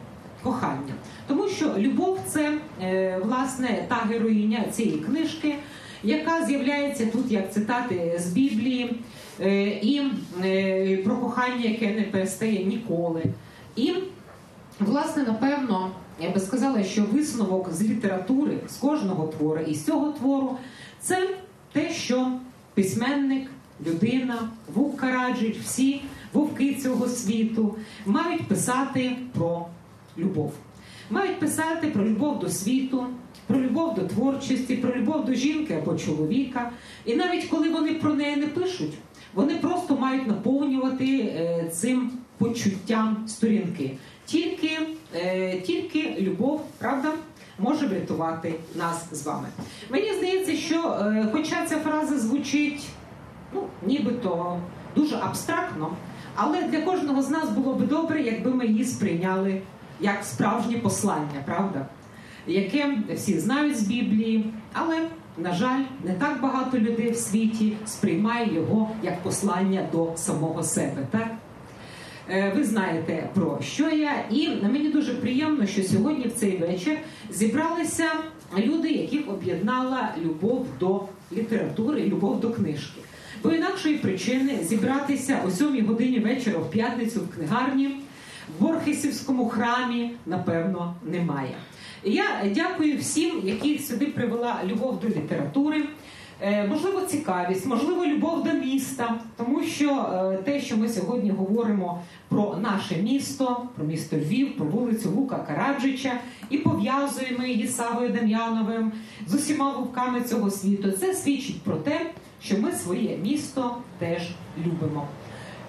кохання. 0.42 0.94
Тому 1.26 1.48
що 1.48 1.74
любов 1.78 2.20
це 2.28 2.52
е, 2.82 3.18
власне 3.24 3.84
та 3.88 3.94
героїня 3.94 4.64
цієї 4.72 4.98
книжки, 4.98 5.54
яка 6.02 6.46
з'являється 6.46 7.06
тут 7.06 7.32
як 7.32 7.52
цитати 7.52 8.14
з 8.18 8.26
Біблії, 8.26 9.00
е, 9.40 9.66
і 9.66 10.02
е, 10.44 10.96
про 10.96 11.16
кохання, 11.16 11.64
яке 11.64 11.94
не 11.94 12.02
перестає 12.02 12.64
ніколи. 12.64 13.22
І 13.76 13.94
Власне, 14.80 15.22
напевно, 15.22 15.90
я 16.20 16.30
би 16.30 16.40
сказала, 16.40 16.84
що 16.84 17.02
висновок 17.12 17.72
з 17.72 17.82
літератури, 17.82 18.58
з 18.68 18.76
кожного 18.76 19.26
твору 19.26 19.60
і 19.66 19.74
з 19.74 19.84
цього 19.84 20.12
твору 20.12 20.56
це 21.00 21.28
те, 21.72 21.90
що 21.90 22.32
письменник, 22.76 23.50
людина, 23.86 24.48
Вук 24.74 24.96
Караджич, 24.96 25.56
всі 25.58 26.02
вовки 26.32 26.74
цього 26.74 27.08
світу 27.08 27.76
мають 28.06 28.48
писати 28.48 29.16
про 29.32 29.66
любов. 30.18 30.52
Мають 31.10 31.40
писати 31.40 31.86
про 31.86 32.04
любов 32.04 32.38
до 32.38 32.48
світу, 32.48 33.06
про 33.46 33.60
любов 33.60 33.94
до 33.94 34.02
творчості, 34.02 34.76
про 34.76 34.96
любов 34.96 35.24
до 35.24 35.34
жінки 35.34 35.74
або 35.74 35.98
чоловіка. 35.98 36.70
І 37.04 37.14
навіть 37.14 37.44
коли 37.44 37.70
вони 37.70 37.94
про 37.94 38.14
неї 38.14 38.36
не 38.36 38.46
пишуть, 38.46 38.94
вони 39.34 39.54
просто 39.54 39.96
мають 39.96 40.26
наповнювати 40.26 41.18
е, 41.18 41.70
цим 41.72 42.10
почуттям 42.38 43.24
сторінки. 43.28 43.96
Тільки, 44.26 44.78
е, 45.14 45.60
тільки 45.60 46.16
любов, 46.20 46.64
правда, 46.78 47.12
може 47.58 47.86
врятувати 47.86 48.54
нас 48.74 49.06
з 49.12 49.26
вами. 49.26 49.48
Мені 49.90 50.12
здається, 50.14 50.56
що 50.56 50.76
е, 51.00 51.28
хоча 51.32 51.66
ця 51.66 51.76
фраза 51.76 52.18
звучить 52.18 52.88
ну, 53.54 53.62
нібито 53.86 54.60
дуже 54.96 55.16
абстрактно, 55.16 55.90
але 56.34 56.62
для 56.62 56.80
кожного 56.80 57.22
з 57.22 57.30
нас 57.30 57.50
було 57.50 57.74
б 57.74 57.88
добре, 57.88 58.22
якби 58.22 58.54
ми 58.54 58.66
її 58.66 58.84
сприйняли 58.84 59.60
як 60.00 60.24
справжнє 60.24 60.78
послання, 60.78 61.42
правда? 61.44 61.86
Яке 62.46 62.98
всі 63.14 63.38
знають 63.38 63.78
з 63.78 63.82
Біблії, 63.82 64.52
але, 64.72 65.00
на 65.38 65.52
жаль, 65.52 65.80
не 66.04 66.14
так 66.14 66.40
багато 66.40 66.78
людей 66.78 67.10
в 67.10 67.16
світі 67.16 67.76
сприймає 67.86 68.54
його 68.54 68.90
як 69.02 69.22
послання 69.22 69.88
до 69.92 70.12
самого 70.16 70.62
себе. 70.62 71.06
Так? 71.10 71.28
Е, 72.30 72.52
Ви 72.56 72.64
знаєте 72.64 73.30
про 73.34 73.58
що 73.62 73.90
я, 73.90 74.12
і 74.30 74.48
мені 74.48 74.88
дуже 74.88 75.14
приємно, 75.14 75.66
що 75.66 75.82
сьогодні 75.82 76.24
в 76.24 76.32
цей 76.32 76.56
вечір 76.56 76.98
зібралися 77.30 78.04
люди, 78.58 78.90
яких 78.90 79.30
об'єднала 79.30 80.14
любов 80.24 80.66
до 80.80 81.02
літератури, 81.32 82.04
любов 82.04 82.40
до 82.40 82.50
книжки. 82.50 83.00
Бо 83.42 83.50
інакшої 83.50 83.98
причини 83.98 84.58
зібратися 84.62 85.42
о 85.46 85.50
7 85.50 85.86
годині 85.86 86.18
вечора 86.18 86.58
в 86.58 86.70
п'ятницю 86.70 87.20
в 87.20 87.36
книгарні 87.36 87.86
в 88.58 88.62
Борхесівському 88.62 89.48
храмі, 89.48 90.10
напевно, 90.26 90.94
немає. 91.04 91.54
Я 92.04 92.24
дякую 92.54 92.98
всім, 92.98 93.40
яких 93.44 93.80
сюди 93.80 94.06
привела 94.06 94.60
любов 94.64 95.00
до 95.00 95.08
літератури. 95.08 95.82
Е, 96.40 96.66
Можливо, 96.66 97.00
цікавість, 97.00 97.66
можливо, 97.66 98.06
любов 98.06 98.44
до 98.44 98.52
міста, 98.52 99.14
тому 99.36 99.62
що 99.62 99.90
е, 99.90 100.36
те, 100.44 100.60
що 100.60 100.76
ми 100.76 100.88
сьогодні 100.88 101.30
говоримо 101.30 102.02
про 102.28 102.56
наше 102.56 102.96
місто, 102.96 103.66
про 103.76 103.84
місто 103.84 104.16
Львів, 104.16 104.56
про 104.56 104.66
вулицю 104.66 105.10
Лука 105.10 105.38
Караджича 105.38 106.20
і 106.50 106.58
пов'язуємо 106.58 107.44
її 107.44 107.66
з 107.66 107.76
Савою 107.76 108.08
Дем'яновим 108.08 108.92
з 109.26 109.34
усіма 109.34 109.72
вовками 109.72 110.22
цього 110.22 110.50
світу, 110.50 110.90
це 110.90 111.14
свідчить 111.14 111.62
про 111.62 111.76
те, 111.76 112.10
що 112.42 112.58
ми 112.58 112.72
своє 112.72 113.16
місто 113.16 113.76
теж 113.98 114.22
любимо. 114.66 115.06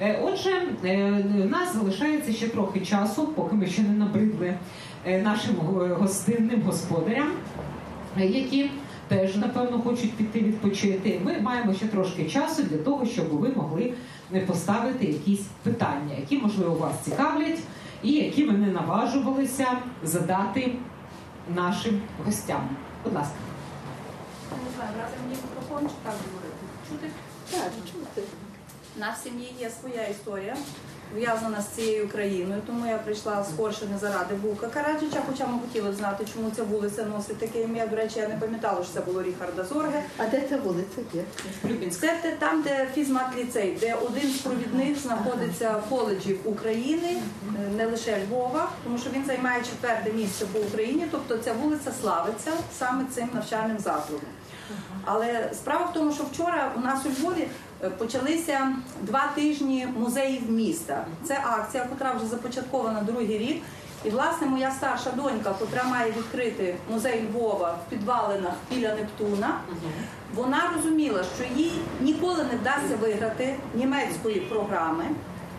Е, 0.01 0.19
Отже, 0.23 0.51
е, 0.85 1.25
у 1.45 1.49
нас 1.49 1.73
залишається 1.73 2.33
ще 2.33 2.47
трохи 2.47 2.79
часу, 2.79 3.27
поки 3.27 3.55
ми 3.55 3.67
ще 3.67 3.81
не 3.81 3.93
набридли 3.93 4.57
е, 5.05 5.21
нашим 5.21 5.55
гостинним 5.99 6.61
господарям, 6.61 7.31
е, 8.17 8.25
які 8.25 8.69
теж 9.07 9.35
напевно 9.35 9.81
хочуть 9.81 10.13
піти 10.13 10.39
відпочити. 10.39 11.21
Ми 11.23 11.39
маємо 11.41 11.73
ще 11.73 11.85
трошки 11.85 12.25
часу 12.25 12.63
для 12.63 12.77
того, 12.77 13.05
щоб 13.05 13.27
ви 13.27 13.49
могли 13.55 13.93
е, 14.33 14.39
поставити 14.39 15.05
якісь 15.05 15.45
питання, 15.63 16.15
які 16.19 16.37
можливо 16.37 16.75
вас 16.75 16.93
цікавлять, 17.03 17.59
і 18.03 18.11
які 18.11 18.45
ви 18.45 18.53
не 18.53 18.67
наважувалися 18.67 19.67
задати 20.03 20.75
нашим 21.55 22.01
гостям. 22.25 22.69
Будь 23.03 23.13
ласка. 23.13 23.35
Не 24.65 24.75
знаю, 24.75 24.91
брати 24.97 25.13
мені 25.23 25.35
мікрофон 25.43 25.89
чи 25.89 25.95
так 26.03 26.13
говорити. 26.25 26.57
Чути? 26.89 27.09
Так, 27.51 27.71
чути. 27.91 28.21
У 28.97 28.99
нас 28.99 29.19
в 29.19 29.23
сім'ї 29.23 29.55
є 29.59 29.69
своя 29.69 30.03
історія, 30.07 30.55
пов'язана 31.11 31.61
з 31.61 31.67
цією 31.75 32.09
країною, 32.09 32.61
тому 32.67 32.85
я 32.87 32.97
прийшла 32.97 33.45
скорше 33.53 33.85
не 33.91 33.97
заради 33.97 34.35
Вука 34.35 34.67
Караджича, 34.67 35.21
хоча 35.29 35.47
ми 35.47 35.59
хотіли 35.59 35.93
знати, 35.93 36.25
чому 36.33 36.51
ця 36.55 36.63
вулиця 36.63 37.05
носить 37.05 37.37
таке 37.37 37.61
ім'я. 37.61 37.87
До 37.87 37.95
речі, 37.95 38.19
я 38.19 38.27
не 38.27 38.35
пам'ятала, 38.35 38.83
що 38.83 38.93
це 38.93 39.01
було 39.01 39.23
Ріхарда 39.23 39.63
Зорге. 39.63 40.03
А 40.17 40.25
де 40.25 40.41
ця 40.49 40.57
вулиця 40.57 41.01
є? 41.13 41.23
Це 41.89 42.17
те- 42.21 42.35
там, 42.39 42.61
де 42.61 42.87
фізмат 42.95 43.37
ліцей, 43.37 43.77
де 43.81 43.93
один 43.93 44.29
з 44.31 44.37
провідних 44.37 44.99
знаходиться 44.99 45.75
коледжів 45.89 46.39
України, 46.45 47.17
е, 47.17 47.75
не 47.77 47.85
лише 47.85 48.17
Львова, 48.25 48.69
тому 48.83 48.97
що 48.97 49.09
він 49.09 49.25
займає 49.25 49.61
четверте 49.63 50.11
місце 50.13 50.45
по 50.53 50.59
Україні, 50.59 51.07
тобто 51.11 51.37
ця 51.37 51.53
вулиця 51.53 51.91
славиться 52.01 52.51
саме 52.79 53.03
цим 53.15 53.29
навчальним 53.33 53.79
закладом. 53.79 54.19
Але 55.05 55.49
справа 55.53 55.85
в 55.85 55.93
тому, 55.93 56.11
що 56.13 56.23
вчора 56.23 56.71
у 56.77 56.79
нас 56.79 56.99
у 57.05 57.09
Львові 57.09 57.47
почалися 57.97 58.71
два 59.01 59.23
тижні 59.35 59.87
музеїв 59.97 60.51
міста. 60.51 61.05
Це 61.23 61.39
акція, 61.45 61.87
яка 61.99 62.13
вже 62.13 62.25
започаткована 62.25 63.01
другий 63.01 63.37
рік. 63.37 63.63
І 64.05 64.09
власне 64.09 64.47
моя 64.47 64.71
старша 64.71 65.11
донька, 65.11 65.53
котра 65.59 65.83
має 65.83 66.11
відкрити 66.11 66.75
музей 66.91 67.23
Львова 67.29 67.77
в 67.87 67.89
підвалинах 67.89 68.53
біля 68.71 68.95
Нептуна, 68.95 69.59
вона 70.35 70.61
розуміла, 70.75 71.23
що 71.35 71.61
їй 71.61 71.71
ніколи 72.01 72.43
не 72.43 72.57
вдасться 72.57 72.95
виграти 73.01 73.55
німецької 73.75 74.39
програми, 74.39 75.03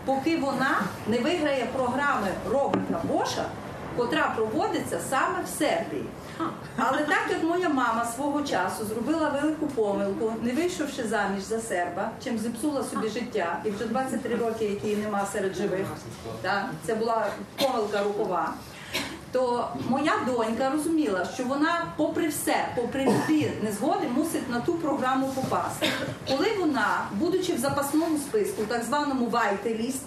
поки 0.05 0.37
вона 0.37 0.81
не 1.07 1.19
виграє 1.19 1.67
програми 1.77 2.29
Роберта 2.51 3.01
Боша, 3.05 3.45
котра 3.97 4.33
проводиться 4.37 5.01
саме 5.11 5.43
в 5.45 5.59
Сербії. 5.59 6.05
Але 6.77 6.99
так 6.99 7.27
як 7.31 7.43
моя 7.43 7.69
мама 7.69 8.05
свого 8.05 8.43
часу 8.43 8.85
зробила 8.85 9.29
велику 9.29 9.67
помилку, 9.67 10.33
не 10.43 10.53
вийшовши 10.53 11.09
заміж 11.09 11.43
за 11.43 11.61
серба, 11.61 12.11
чим 12.25 12.39
зіпсула 12.39 12.85
собі 12.85 13.09
життя, 13.09 13.61
і 13.65 13.71
вже 13.71 13.87
23 13.87 14.37
роки, 14.37 14.65
якої 14.65 14.97
нема 14.97 15.27
серед 15.33 15.55
живих, 15.55 15.87
так, 16.43 16.65
це 16.87 16.95
була 16.95 17.27
помилка 17.63 18.03
рукова. 18.03 18.53
То 19.33 19.69
моя 19.89 20.13
донька 20.27 20.71
розуміла, 20.71 21.27
що 21.35 21.45
вона, 21.45 21.87
попри 21.97 22.29
все, 22.29 22.69
попри 22.77 23.09
всі 23.09 23.53
незгоди, 23.63 24.09
мусить 24.09 24.51
на 24.51 24.61
ту 24.61 24.75
програму 24.75 25.29
попасти. 25.29 25.89
Коли 26.29 26.47
вона, 26.61 27.07
будучи 27.13 27.53
в 27.53 27.59
запасному 27.59 28.19
списку, 28.19 28.63
так 28.63 28.85
званому 28.85 29.27
вайтеліст, 29.27 30.03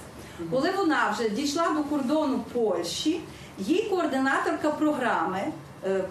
Коли 0.51 0.71
вона 0.71 1.09
вже 1.11 1.29
дійшла 1.29 1.69
до 1.69 1.83
кордону 1.83 2.39
Польщі, 2.53 3.21
їй 3.57 3.87
координаторка 3.89 4.71
програми, 4.71 5.51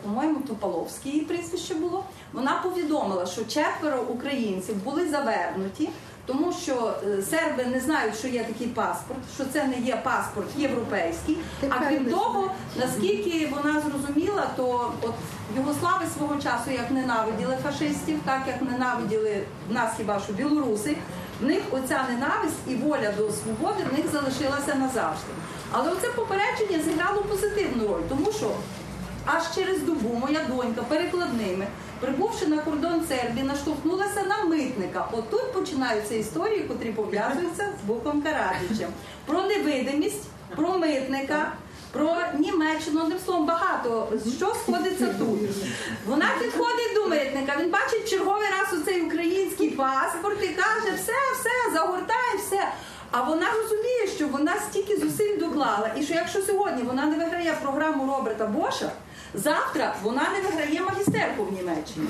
по-моєму, 0.02 0.40
Топаловський 0.40 1.12
її 1.12 1.24
прізвище 1.24 1.74
було. 1.74 2.04
Вона 2.32 2.60
повідомила, 2.62 3.26
що 3.26 3.44
четверо 3.44 4.02
українців 4.08 4.76
були 4.84 5.08
завернуті. 5.08 5.88
Тому 6.26 6.52
що 6.52 6.94
е, 7.04 7.22
серби 7.22 7.64
не 7.64 7.80
знають, 7.80 8.18
що 8.18 8.28
є 8.28 8.44
такий 8.44 8.66
паспорт, 8.66 9.20
що 9.34 9.44
це 9.52 9.64
не 9.64 9.78
є 9.78 10.00
паспорт 10.04 10.48
європейський. 10.56 11.38
А 11.68 11.78
крім 11.88 12.04
того, 12.04 12.50
наскільки 12.76 13.46
вона 13.46 13.80
зрозуміла, 13.80 14.46
то 14.56 14.92
от 15.02 15.14
Югослави 15.56 16.04
свого 16.16 16.34
часу 16.34 16.70
як 16.70 16.90
ненавиділи 16.90 17.56
фашистів, 17.62 18.20
так 18.24 18.42
як 18.46 18.62
ненавиділи 18.62 19.42
нас 19.70 19.92
хіба 19.96 20.20
що 20.20 20.32
білоруси, 20.32 20.96
в 21.40 21.44
них 21.44 21.62
оця 21.70 22.06
ненависть 22.08 22.60
і 22.68 22.74
воля 22.74 23.12
до 23.18 23.30
свободи 23.30 23.84
в 23.90 23.98
них 23.98 24.06
залишилася 24.12 24.74
назавжди. 24.74 25.32
Але 25.72 25.90
оце 25.90 26.08
попередження 26.08 26.82
зіграло 26.84 27.22
позитивну 27.22 27.88
роль, 27.88 28.02
тому 28.08 28.32
що 28.32 28.50
аж 29.36 29.54
через 29.54 29.82
добу 29.82 30.14
моя 30.14 30.40
донька 30.48 30.82
перекладними, 30.82 31.66
прибувши 32.00 32.46
на 32.46 32.58
кордон 32.58 33.04
Сербії, 33.08 33.46
наштовхнулася 33.46 34.22
на 34.28 34.44
митника. 34.44 35.08
Отут 35.12 35.52
починаються 35.52 36.14
історії, 36.14 36.60
котрі 36.68 36.92
пов'язуються 36.92 37.68
з 37.82 37.86
Буком 37.86 38.22
Карадичем. 38.22 38.90
Про 39.26 39.42
невидимість, 39.42 40.24
про 40.56 40.78
митника. 40.78 41.52
Про 41.92 42.16
Німеччину, 42.38 43.00
одним 43.00 43.18
словом, 43.24 43.46
багато 43.46 44.08
що 44.36 44.54
сходиться 44.54 45.06
тут. 45.18 45.38
Вона 46.06 46.26
підходить 46.40 46.94
до 46.94 47.08
митника, 47.08 47.56
він 47.60 47.70
бачить 47.70 48.10
черговий 48.10 48.48
раз 48.48 48.80
оцей 48.80 49.02
український 49.02 49.70
паспорт 49.70 50.44
і 50.44 50.48
каже, 50.48 50.96
все, 50.96 51.12
все, 51.34 51.74
загортає, 51.74 52.36
все. 52.46 52.68
А 53.10 53.22
вона 53.22 53.46
розуміє, 53.62 54.06
що 54.16 54.28
вона 54.28 54.54
стільки 54.70 54.96
зусиль 54.96 55.38
доклала, 55.38 55.90
і 55.96 56.02
що 56.02 56.14
якщо 56.14 56.42
сьогодні 56.42 56.82
вона 56.82 57.06
не 57.06 57.16
виграє 57.16 57.56
програму 57.62 58.16
Роберта 58.16 58.46
Боша, 58.46 58.90
завтра 59.34 59.94
вона 60.02 60.28
не 60.30 60.40
виграє 60.40 60.80
магістерку 60.80 61.44
в 61.44 61.52
Німеччині. 61.52 62.06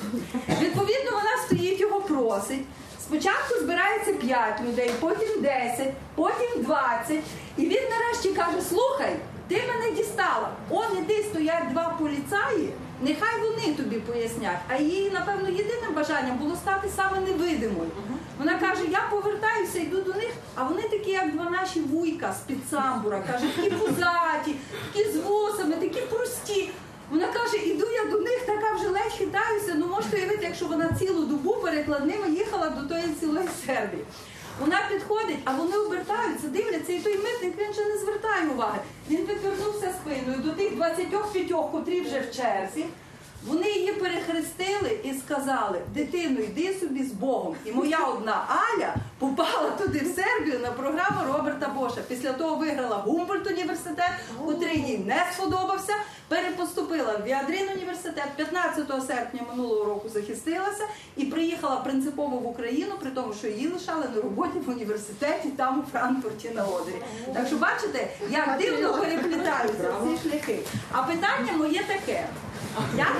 Відповідно, 0.60 1.10
вона 1.10 1.36
стоїть, 1.46 1.80
його 1.80 2.00
просить. 2.00 2.64
Спочатку 3.02 3.54
збирається 3.60 4.12
5 4.12 4.60
людей, 4.60 4.90
потім 5.00 5.42
10, 5.42 5.92
потім 6.14 6.62
20. 6.62 7.18
І 7.56 7.66
він 7.66 7.82
нарешті 7.90 8.28
каже: 8.28 8.60
Слухай, 8.68 9.16
ти 9.48 9.62
мене 9.68 9.96
дістала. 9.96 10.50
Он 10.70 10.98
іди 10.98 11.22
стоять 11.22 11.72
два 11.72 11.96
поліцаї, 12.00 12.72
нехай 13.02 13.40
вони 13.42 13.74
тобі 13.74 13.96
пояснять. 13.96 14.58
А 14.68 14.76
її, 14.76 15.10
напевно, 15.10 15.48
єдиним 15.48 15.94
бажанням 15.96 16.36
було 16.38 16.56
стати 16.56 16.88
саме 16.96 17.20
невидимою. 17.20 17.90
Вона 18.38 18.58
каже: 18.58 18.82
Я 18.90 19.02
повертаюся, 19.10 19.78
йду 19.78 20.02
до 20.02 20.12
них, 20.12 20.30
а 20.54 20.64
вони 20.64 20.82
такі, 20.82 21.10
як 21.10 21.32
два 21.32 21.50
наші 21.50 21.80
вуйка 21.80 22.34
з-під 22.40 22.58
самбура. 22.70 23.22
Каже, 23.32 23.44
такі 23.56 23.70
пузаті, 23.70 24.54
такі 24.92 25.10
з 25.12 25.16
вусами, 25.16 25.76
такі 25.76 26.00
прості. 26.00 26.70
Вона 27.10 27.26
каже, 27.26 27.56
іду 27.56 27.86
я 28.04 28.04
до 28.10 28.18
них, 28.18 28.42
така 28.46 28.74
вже 28.74 28.88
ледь 28.88 29.12
хитаюся. 29.18 29.74
Ну 29.74 29.86
можете 29.86 30.16
уявити, 30.16 30.44
якщо 30.44 30.66
вона 30.66 30.96
цілу 30.98 31.24
добу 31.24 31.52
перекладними 31.52 32.30
їхала 32.30 32.68
до 32.68 32.94
тої 32.94 33.14
цілої 33.20 33.48
Сербії. 33.66 34.04
Вона 34.60 34.80
підходить, 34.92 35.38
а 35.44 35.54
вони 35.54 35.76
обертаються, 35.76 36.48
дивляться, 36.48 36.92
і 36.92 36.98
той 36.98 37.18
митник 37.18 37.58
він 37.58 37.70
вже 37.70 37.84
не 37.84 37.98
звертає 37.98 38.48
уваги. 38.48 38.78
Він 39.10 39.26
підвернувся 39.26 39.94
спиною 40.02 40.38
до 40.38 40.50
тих 40.50 40.76
25, 40.76 41.52
котрі 41.72 42.00
вже 42.00 42.20
в 42.20 42.36
черзі. 42.36 42.86
Вони 43.46 43.70
її 43.70 43.92
перехрестили 43.92 45.00
і 45.04 45.14
сказали: 45.14 45.80
дитину, 45.94 46.40
йди 46.40 46.76
собі 46.80 47.04
з 47.04 47.12
Богом. 47.12 47.54
І 47.64 47.72
моя 47.72 47.98
одна 47.98 48.44
Аля 48.48 48.94
попала 49.18 49.70
туди 49.70 49.98
в 49.98 50.14
Сербію 50.16 50.58
на 50.58 50.70
програму 50.70 51.32
Роберта 51.32 51.68
Боша. 51.68 52.00
Після 52.08 52.32
того 52.32 52.56
виграла 52.56 52.96
Гумбольд 52.96 53.46
університет, 53.46 54.10
котрий 54.44 54.78
їй 54.78 54.98
не 54.98 55.26
сподобався. 55.34 55.94
Перепоступила 56.28 57.16
в 57.16 57.24
Віадрин 57.24 57.68
університет 57.76 58.28
15 58.36 58.86
серпня 59.06 59.40
минулого 59.50 59.84
року 59.84 60.08
захистилася 60.08 60.84
і 61.16 61.24
приїхала 61.24 61.76
принципово 61.76 62.36
в 62.36 62.46
Україну, 62.46 62.92
при 63.00 63.10
тому, 63.10 63.34
що 63.34 63.48
її 63.48 63.68
лишали 63.68 64.04
на 64.14 64.22
роботі 64.22 64.58
в 64.66 64.70
університеті 64.70 65.48
там 65.48 65.80
у 65.80 65.90
Франкфурті 65.92 66.50
на 66.50 66.64
Одері. 66.64 67.02
Так 67.34 67.46
що 67.46 67.56
бачите, 67.56 68.08
як 68.30 68.58
дивно 68.60 68.92
переплітаються 68.94 69.92
ці 70.04 70.28
шляхи. 70.28 70.58
А 70.92 71.02
питання 71.02 71.52
моє 71.58 71.82
таке. 71.88 72.26
Як 72.96 73.12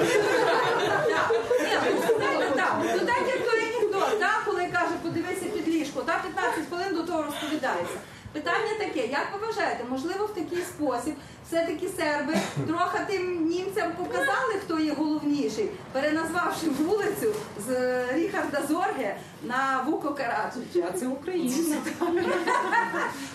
подивися 5.03 5.47
під 5.47 5.69
ліжко, 5.69 6.03
та 6.03 6.19
15 6.19 6.69
хвилин 6.69 6.95
до 6.95 7.03
того 7.03 7.23
розповідається. 7.23 7.99
Питання 8.32 8.74
таке, 8.78 9.07
як 9.07 9.27
ви 9.32 9.47
вважаєте, 9.47 9.85
можливо, 9.89 10.27
в 10.27 10.35
такий 10.35 10.62
спосіб 10.62 11.15
все-таки 11.47 11.89
серби 11.89 12.35
трохи 12.66 12.99
тим 13.09 13.49
німцям 13.49 13.93
показали, 13.93 14.55
хто 14.65 14.78
є 14.78 14.93
головніший, 14.93 15.70
переназвавши 15.93 16.69
вулицю 16.69 17.35
з 17.66 17.70
е, 17.70 18.07
Ріхарда 18.12 18.62
Зорге 18.69 19.16
на 19.43 19.85
Вуко 19.87 20.15
Караджича. 20.15 20.93
Це 20.99 21.07
українці. 21.07 21.74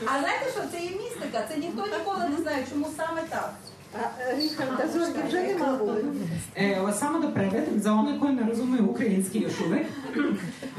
А 0.05 0.19
знаєте 0.19 0.51
що, 0.51 0.61
це 0.71 0.79
є 0.79 0.91
містика, 0.91 1.45
це 1.49 1.57
ніхто 1.57 1.85
ніколи 1.97 2.29
не 2.29 2.37
знає, 2.43 2.65
чому 2.71 2.87
саме 2.97 3.21
так. 3.29 3.53
Вулиці. 5.79 6.19
Evo, 6.55 6.91
samo 6.91 7.19
da 7.19 7.31
prevedem 7.31 7.79
za 7.79 7.93
one 7.93 8.19
koji 8.19 8.35
ne 8.35 8.43
razumeju 8.43 8.89
ukrajinski 8.89 9.39
još 9.39 9.61
uvek. 9.67 9.85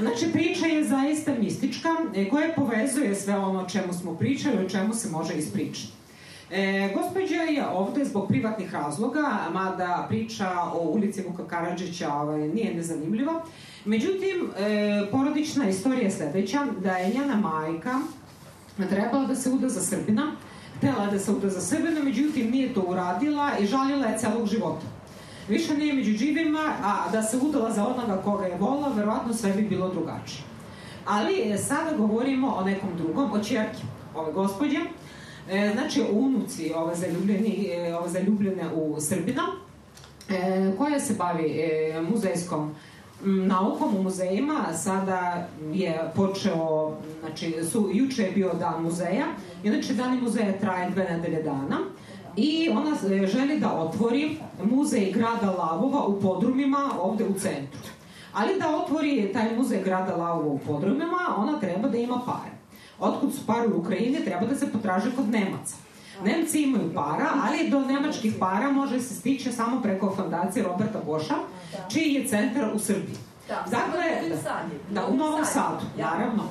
Znači, 0.01 0.33
priča 0.33 0.67
je 0.67 0.85
zaista 0.85 1.35
mistička, 1.35 1.89
e, 2.15 2.29
koja 2.29 2.53
povezuje 2.57 3.15
sve 3.15 3.37
ono 3.37 3.61
o 3.61 3.69
čemu 3.69 3.93
smo 3.93 4.15
pričali, 4.15 4.67
o 4.67 4.69
čemu 4.69 4.95
se 4.95 5.09
može 5.09 5.35
ispričati. 5.35 5.93
E, 6.51 6.93
gospođa 6.95 7.35
je 7.35 7.67
ovde 7.67 8.05
zbog 8.05 8.29
privatnih 8.29 8.75
razloga, 8.75 9.39
mada 9.53 10.07
priča 10.09 10.51
o 10.75 10.79
ulici 10.79 11.23
Vuka 11.29 11.49
Karadžića 11.49 12.13
ovaj, 12.13 12.49
nije 12.49 12.75
nezanimljiva. 12.75 13.43
Međutim, 13.85 14.51
e, 14.59 15.11
porodična 15.11 15.69
istorija 15.69 16.03
je 16.03 16.11
sledeća, 16.11 16.67
da 16.83 16.97
je 16.97 17.15
njena 17.15 17.37
majka 17.37 18.01
trebala 18.91 19.27
da 19.27 19.35
se 19.35 19.51
uda 19.51 19.69
za 19.69 19.81
Srbina, 19.81 20.33
htela 20.79 21.07
da 21.07 21.19
se 21.19 21.33
uda 21.33 21.49
za 21.49 21.61
Srbina, 21.61 22.03
međutim 22.03 22.51
nije 22.51 22.75
to 22.75 22.81
uradila 22.81 23.51
i 23.61 23.67
žalila 23.67 24.07
je 24.07 24.19
celog 24.19 24.47
života. 24.47 24.87
Više 25.49 25.77
nije 25.77 25.93
među 25.93 26.13
živima, 26.19 26.73
a 26.83 27.11
da 27.13 27.23
se 27.23 27.37
udala 27.37 27.73
za 27.73 27.87
onoga 27.87 28.23
koga 28.25 28.47
je 28.47 28.59
volila, 28.59 28.89
verovatno 28.89 29.35
sve 29.35 29.53
bi 29.53 29.63
bilo 29.63 29.89
drugačije. 29.89 30.43
Ali 31.07 31.53
e, 31.53 31.59
sada 31.59 31.97
govorimo 31.97 32.49
o 32.49 32.65
nekom 32.65 32.91
drugom, 32.97 33.33
o 33.33 33.45
čerki 33.45 33.83
ove 34.15 34.33
gospođe, 34.33 34.79
e, 35.51 35.71
znači 35.75 36.01
o 36.01 36.07
unuci 36.13 36.73
ove, 36.77 36.95
zaljubljeni, 36.95 37.69
e, 37.73 37.95
ove 37.95 38.09
zaljubljene 38.09 38.73
u 38.75 39.01
Srbina, 39.01 39.43
e, 40.29 40.73
koja 40.79 41.01
se 41.01 41.15
bavi 41.15 41.45
e, 41.45 42.03
muzejskom 42.11 42.75
naukom 43.25 43.97
u 43.97 44.03
muzejima. 44.03 44.65
Sada 44.75 45.49
je 45.73 46.13
počeo, 46.15 46.93
znači 47.21 47.55
su, 47.71 47.91
juče 47.93 48.23
je 48.23 48.33
bio 48.33 48.55
dan 48.55 48.83
muzeja, 48.83 49.27
inače 49.65 49.95
dani 49.95 50.21
muzeja 50.21 50.59
traje 50.61 50.91
dve 50.91 51.05
nedelje 51.05 51.43
dana. 51.43 51.79
I 52.37 52.69
ona 52.71 52.97
želi 53.27 53.61
da 53.61 53.73
otvori 53.73 54.39
muzej 54.65 55.13
grada 55.13 55.51
Lavova 55.51 56.07
u 56.07 56.21
podrumima 56.21 56.91
ovde 57.01 57.25
u 57.25 57.35
centru. 57.35 57.81
Ali 58.33 58.59
da 58.61 58.77
otvori 58.77 59.31
taj 59.33 59.57
muzej 59.57 59.83
grada 59.83 60.17
Lavova 60.17 60.49
u 60.49 60.59
podrumima, 60.59 61.35
ona 61.37 61.61
treba 61.61 61.89
da 61.89 61.99
ima 61.99 62.21
pare. 62.27 62.57
Otkud 62.99 63.35
su 63.35 63.47
pare 63.47 63.69
u 63.69 63.81
Ukrajini, 63.81 64.25
treba 64.25 64.47
da 64.47 64.57
se 64.57 64.73
potraže 64.73 65.11
kod 65.17 65.29
Nemaca. 65.29 65.77
Nemci 66.25 66.63
imaju 66.63 66.95
para, 66.95 67.29
ali 67.47 67.71
do 67.71 67.81
nemačkih 67.81 68.35
para 68.41 68.71
može 68.71 69.01
se 69.01 69.15
stići 69.15 69.53
samo 69.53 69.83
preko 69.83 70.15
fondacije 70.17 70.65
Roberta 70.65 71.01
Boša, 71.07 71.35
čiji 71.93 72.15
je 72.15 72.29
centar 72.29 72.71
u 72.75 72.79
Srbiji. 72.79 73.17
Так, 73.49 73.69
Dakle, 73.71 74.05
da, 74.91 75.07
u 75.07 75.17
Novom 75.17 75.45
Sadu, 75.45 75.87
naravno. 75.99 76.43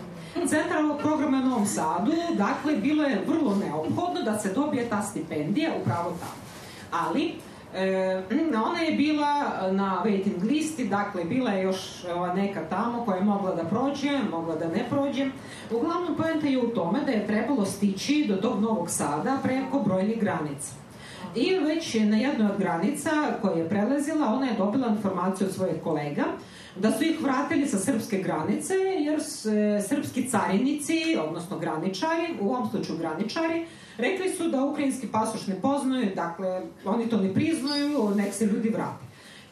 Centar 0.47 0.85
ovog 0.85 0.97
programa 0.99 1.37
u 1.37 1.49
Novom 1.49 1.65
Sadu, 1.65 2.11
dakle, 2.37 2.75
bilo 2.75 3.03
je 3.03 3.23
vrlo 3.27 3.55
neophodno 3.55 4.21
da 4.25 4.39
se 4.39 4.53
dobije 4.53 4.89
ta 4.89 5.01
stipendija 5.01 5.71
upravo 5.81 6.09
tamo. 6.09 6.45
Ali, 6.91 7.33
e, 7.75 8.23
ona 8.65 8.79
je 8.79 8.91
bila 8.91 9.43
na 9.71 10.01
waiting 10.05 10.43
listi, 10.43 10.87
dakle, 10.87 11.23
bila 11.23 11.51
je 11.51 11.63
još 11.63 12.05
ova 12.15 12.33
neka 12.33 12.61
tamo 12.69 13.05
koja 13.05 13.17
je 13.17 13.23
mogla 13.23 13.55
da 13.55 13.63
prođe, 13.63 14.19
mogla 14.31 14.55
da 14.55 14.67
ne 14.67 14.85
prođe. 14.89 15.29
Uglavnom, 15.71 16.15
poenta 16.17 16.47
je 16.47 16.61
u 16.61 16.67
tome 16.67 16.99
da 17.05 17.11
je 17.11 17.27
trebalo 17.27 17.65
stići 17.65 18.25
do 18.29 18.35
tog 18.35 18.61
Novog 18.61 18.89
Sada 18.89 19.37
preko 19.43 19.79
brojnih 19.79 20.19
granica. 20.19 20.84
I 21.35 21.59
već 21.59 21.93
na 21.93 22.17
jednoj 22.17 22.51
od 22.51 22.57
granica 22.57 23.11
koje 23.41 23.59
je 23.59 23.69
prelazila, 23.69 24.27
ona 24.27 24.47
je 24.47 24.57
dobila 24.57 24.87
informaciju 24.87 25.47
od 25.47 25.53
svojih 25.53 25.75
kolega 25.83 26.23
da 26.75 26.91
su 26.91 27.03
ih 27.03 27.21
vratili 27.21 27.67
sa 27.67 27.77
srpske 27.77 28.17
granice, 28.17 28.73
jer 28.73 29.19
e, 29.19 29.81
srpski 29.81 30.29
carinici, 30.29 31.17
odnosno 31.27 31.59
graničari, 31.59 32.27
u 32.41 32.53
ovom 32.53 32.69
slučaju 32.69 32.99
graničari, 32.99 33.65
rekli 33.97 34.29
su 34.29 34.47
da 34.47 34.63
ukrajinski 34.63 35.07
pasoš 35.07 35.47
ne 35.47 35.61
poznaju, 35.61 36.11
dakle, 36.15 36.61
oni 36.85 37.09
to 37.09 37.17
ne 37.17 37.33
priznaju, 37.33 38.09
nek 38.15 38.33
se 38.33 38.45
ljudi 38.45 38.69
vrate. 38.69 39.05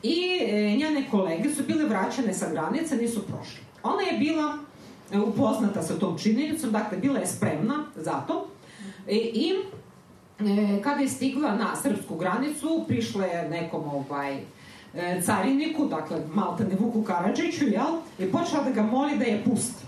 I 0.03 0.39
e, 0.41 0.75
njene 0.77 1.07
kolege 1.11 1.49
su 1.49 1.63
bile 1.63 1.85
vraćane 1.85 2.33
sa 2.33 2.49
granice, 2.49 2.95
nisu 2.95 3.21
prošli. 3.27 3.61
Ona 3.83 4.01
je 4.01 4.17
bila 4.17 4.57
e, 5.11 5.19
upoznata 5.19 5.81
sa 5.81 5.99
tom 5.99 6.17
činjenicom, 6.17 6.71
dakle, 6.71 6.97
bila 6.97 7.19
je 7.19 7.27
spremna 7.27 7.85
za 7.95 8.21
to, 8.27 8.47
I, 9.09 9.15
i 9.15 9.53
e, 10.39 10.81
kada 10.81 11.01
je 11.01 11.07
stigla 11.07 11.55
na 11.55 11.75
srpsku 11.75 12.15
granicu, 12.15 12.85
prišla 12.87 13.25
je 13.25 13.49
nekom 13.49 13.83
ovaj, 13.93 14.37
e, 14.93 15.21
cariniku, 15.21 15.85
dakle 15.85 16.17
Maltene 16.33 16.75
Vuku 16.79 17.03
Karadžiću, 17.03 17.67
jel? 17.67 17.99
I 18.19 18.31
počela 18.31 18.63
da 18.63 18.71
ga 18.71 18.81
moli 18.81 19.17
da 19.17 19.25
je 19.25 19.43
pusti. 19.43 19.83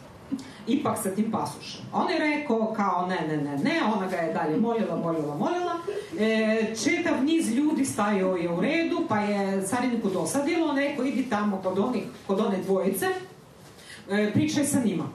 Ipak 0.67 0.97
sa 0.97 1.09
tim 1.09 1.31
pasušem. 1.31 1.85
On 1.93 2.11
je 2.11 2.19
rekao 2.19 2.73
kao 2.73 3.07
ne, 3.07 3.27
ne, 3.27 3.38
ne, 3.38 3.57
ne, 3.57 3.81
ona 3.95 4.07
ga 4.07 4.15
je 4.15 4.34
dalje 4.34 4.57
molila, 4.57 4.95
molila, 4.95 5.35
molila. 5.35 5.76
E, 6.19 6.76
čitav 6.84 7.23
niz 7.23 7.55
ljudi 7.55 7.85
stajao 7.85 8.35
je 8.35 8.49
u 8.49 8.61
redu, 8.61 9.05
pa 9.09 9.19
je 9.19 9.67
cariniku 9.67 10.09
dosadilo, 10.09 10.69
on 10.69 10.77
rekao 10.77 11.05
idi 11.05 11.30
tamo 11.30 11.57
kod, 11.57 11.80
onih, 11.80 12.03
kod 12.27 12.39
one 12.39 12.57
dvojice, 12.57 13.05
e, 14.09 14.31
pričaj 14.34 14.65
sa 14.65 14.80
njima. 14.85 15.09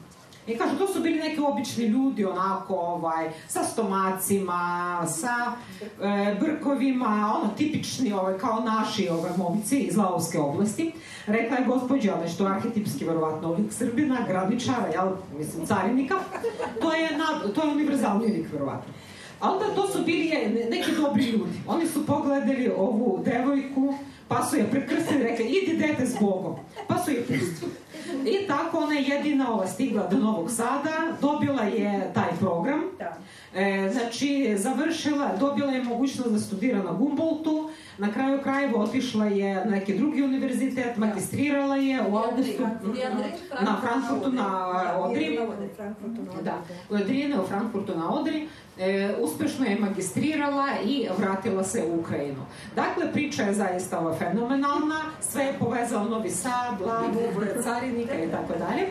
I 0.51 0.59
kažu, 0.59 0.79
to 0.79 0.87
su 0.87 1.01
bili 1.01 1.19
neki 1.19 1.41
obični 1.41 1.85
ljudi, 1.85 2.25
onako, 2.25 2.75
ovaj, 2.75 3.31
sa 3.49 3.65
stomacima, 3.65 5.03
sa 5.07 5.53
e, 5.81 6.37
brkovima, 6.41 7.41
ono, 7.41 7.51
tipični, 7.57 8.13
ovaj, 8.13 8.39
kao 8.39 8.61
naši 8.61 9.09
ovaj, 9.09 9.31
momci 9.37 9.79
iz 9.79 9.97
Lavovske 9.97 10.39
oblasti. 10.39 10.93
Rekla 11.27 11.57
je 11.57 11.65
gospođa, 11.65 12.17
nešto 12.23 12.47
arhetipski, 12.47 13.05
verovatno, 13.05 13.53
lik 13.53 13.73
Srbina, 13.73 14.17
graničara, 14.29 14.87
jel, 14.95 15.09
mislim, 15.39 15.67
carinika. 15.67 16.15
To 16.83 16.93
je, 16.95 17.19
na, 17.19 17.53
to 17.55 17.63
je 17.63 17.73
univerzalni 17.73 18.27
lik, 18.27 18.53
verovatno. 18.53 18.93
A 19.41 19.53
onda 19.53 19.75
to 19.75 19.89
su 19.89 20.05
bili 20.05 20.31
neki 20.71 20.93
dobri 20.97 21.25
ljudi. 21.25 21.61
Oni 21.67 21.87
su 21.87 22.07
pogledali 22.07 22.73
ovu 22.77 23.23
devojku, 23.25 23.95
pa 24.29 24.45
su 24.45 24.57
je 24.57 24.71
prekrstili 24.71 25.23
rekli, 25.23 25.45
idi 25.45 25.77
dete 25.77 26.07
s 26.07 26.15
Bogom. 26.21 26.57
Pa 26.89 26.99
su 26.99 27.11
je 27.11 27.21
pustili. 27.21 27.73
I 28.27 28.47
tako 28.47 28.79
ona 28.79 28.95
je 28.95 29.09
jedina 29.09 29.53
ova 29.53 29.67
stigla 29.67 30.07
do 30.07 30.17
Novog 30.17 30.51
Sada, 30.51 31.17
dobila 31.21 31.63
je 31.63 32.11
taj 32.15 32.31
program. 32.41 32.81
E, 33.55 33.91
znači, 33.93 34.55
završila, 34.59 35.37
dobila 35.41 35.73
je 35.73 35.85
mogućnost 35.85 36.31
da 36.31 36.39
studira 36.39 36.83
na 36.83 36.93
Humboldtu, 36.93 37.71
na 38.01 38.13
kraju 38.13 38.43
krajeva 38.43 38.81
otišla 38.81 39.27
je 39.27 39.55
na 39.55 39.71
neki 39.71 39.99
drugi 39.99 40.23
univerzitet, 40.23 40.97
magistrirala 40.97 41.77
je 41.77 42.03
u 42.03 42.17
avgustu 42.17 42.63
na 43.61 43.81
Frankfurtu 43.81 44.33
na 44.33 44.69
Odri. 44.99 45.39
Da, 46.43 46.63
u 46.91 46.95
Adrijene 46.95 47.41
u 47.41 47.47
Frankfurtu 47.47 47.99
na 47.99 48.15
Odri. 48.15 48.49
E, 48.79 49.15
uspešno 49.21 49.67
je 49.67 49.79
magistrirala 49.79 50.67
i 50.85 51.09
vratila 51.19 51.65
se 51.65 51.85
u 51.91 52.01
Ukrajinu. 52.01 52.47
Dakle, 52.77 53.13
priča 53.13 53.43
je 53.43 53.55
zaista 53.55 53.99
ova 53.99 54.15
fenomenalna, 54.15 55.01
sve 55.21 55.45
je 55.45 55.59
povezao 55.59 56.05
Novi 56.05 56.31
Sad, 56.31 56.81
Lavu, 56.87 57.21
carinika 57.63 58.25
i 58.25 58.31
tako 58.31 58.53
dalje, 58.59 58.87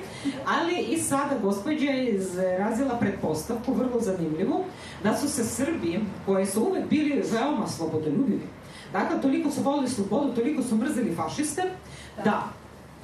ali 0.46 0.80
i 0.80 0.98
sada 0.98 1.38
gospođa 1.42 1.90
je 1.90 2.10
izrazila 2.10 2.98
pretpostavku, 3.00 3.74
vrlo 3.74 4.00
zanimljivu, 4.00 4.64
da 5.04 5.18
su 5.18 5.30
se 5.30 5.44
Srbi, 5.44 6.00
koji 6.26 6.46
su 6.46 6.62
uvek 6.62 6.90
bili 6.90 7.24
veoma 7.32 7.68
slobodoljubivi, 7.68 8.42
dakle, 8.94 9.22
toliko 9.22 9.52
su 9.52 9.62
volili 9.62 9.90
slobodu, 9.90 10.36
toliko 10.36 10.64
su 10.64 10.76
mrzeli 10.76 11.16
fašiste, 11.16 11.64
da 12.24 12.44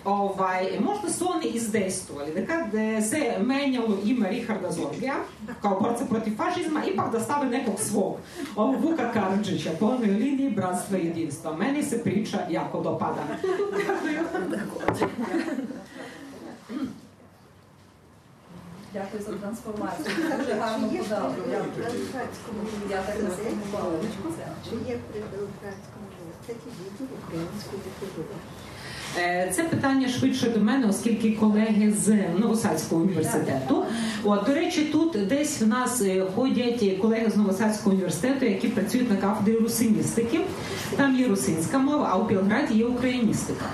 ovaj, 0.05 0.79
možda 0.79 1.09
su 1.09 1.27
oni 1.35 1.45
izdejstvovali 1.45 2.33
da 2.33 2.45
kad 2.45 2.71
se 3.09 3.33
menjalo 3.39 3.97
ime 4.05 4.29
Richarda 4.29 4.71
Zorgija 4.71 5.15
kao 5.61 5.79
borca 5.79 6.05
protiv 6.05 6.37
fašizma, 6.37 6.85
ipak 6.85 7.11
da 7.11 7.19
stave 7.19 7.49
nekog 7.49 7.79
svog, 7.79 8.17
ovog 8.55 8.83
Vuka 8.83 9.11
Karadžića 9.11 9.69
po 9.79 9.85
onoj 9.85 10.07
liniji 10.07 10.49
bratstva 10.49 10.97
i 10.97 11.05
jedinstva. 11.05 11.57
Meni 11.57 11.83
se 11.83 12.03
priča 12.03 12.37
jako 12.49 12.81
dopada. 12.81 13.21
Дякую 18.95 19.23
за 19.23 19.31
трансформацію. 19.31 20.15
Дуже 20.39 20.53
гарно 20.53 20.87
подали. 20.87 21.33
Я 22.89 23.01
так 23.01 23.15
не 23.23 23.29
Чи 24.65 24.75
є 24.91 24.99
при 25.11 25.19
Белградському 25.31 26.05
університеті 26.11 26.67
відділ 26.79 27.07
української 27.27 27.81
літератури? 27.85 28.35
Е, 29.17 29.51
Це 29.55 29.63
питання 29.63 30.07
швидше 30.07 30.49
до 30.49 30.59
мене, 30.59 30.87
оскільки 30.87 31.31
колеги 31.31 31.93
з 31.93 32.23
Новосадського 32.39 33.01
університету. 33.01 33.85
От, 34.23 34.45
до 34.45 34.53
речі, 34.53 34.85
тут 34.85 35.27
десь 35.27 35.61
в 35.61 35.67
нас 35.67 36.01
е, 36.01 36.25
ходять 36.35 36.97
колеги 37.01 37.29
з 37.29 37.35
Новосадського 37.35 37.95
університету, 37.95 38.45
які 38.45 38.67
працюють 38.67 39.11
на 39.11 39.17
кафедрі 39.17 39.57
русиністики. 39.57 40.41
Там 40.95 41.19
є 41.19 41.27
русинська 41.27 41.77
мова, 41.77 42.09
а 42.11 42.17
у 42.17 42.27
Білграді 42.27 42.73
є 42.73 42.85
україністика. 42.85 43.65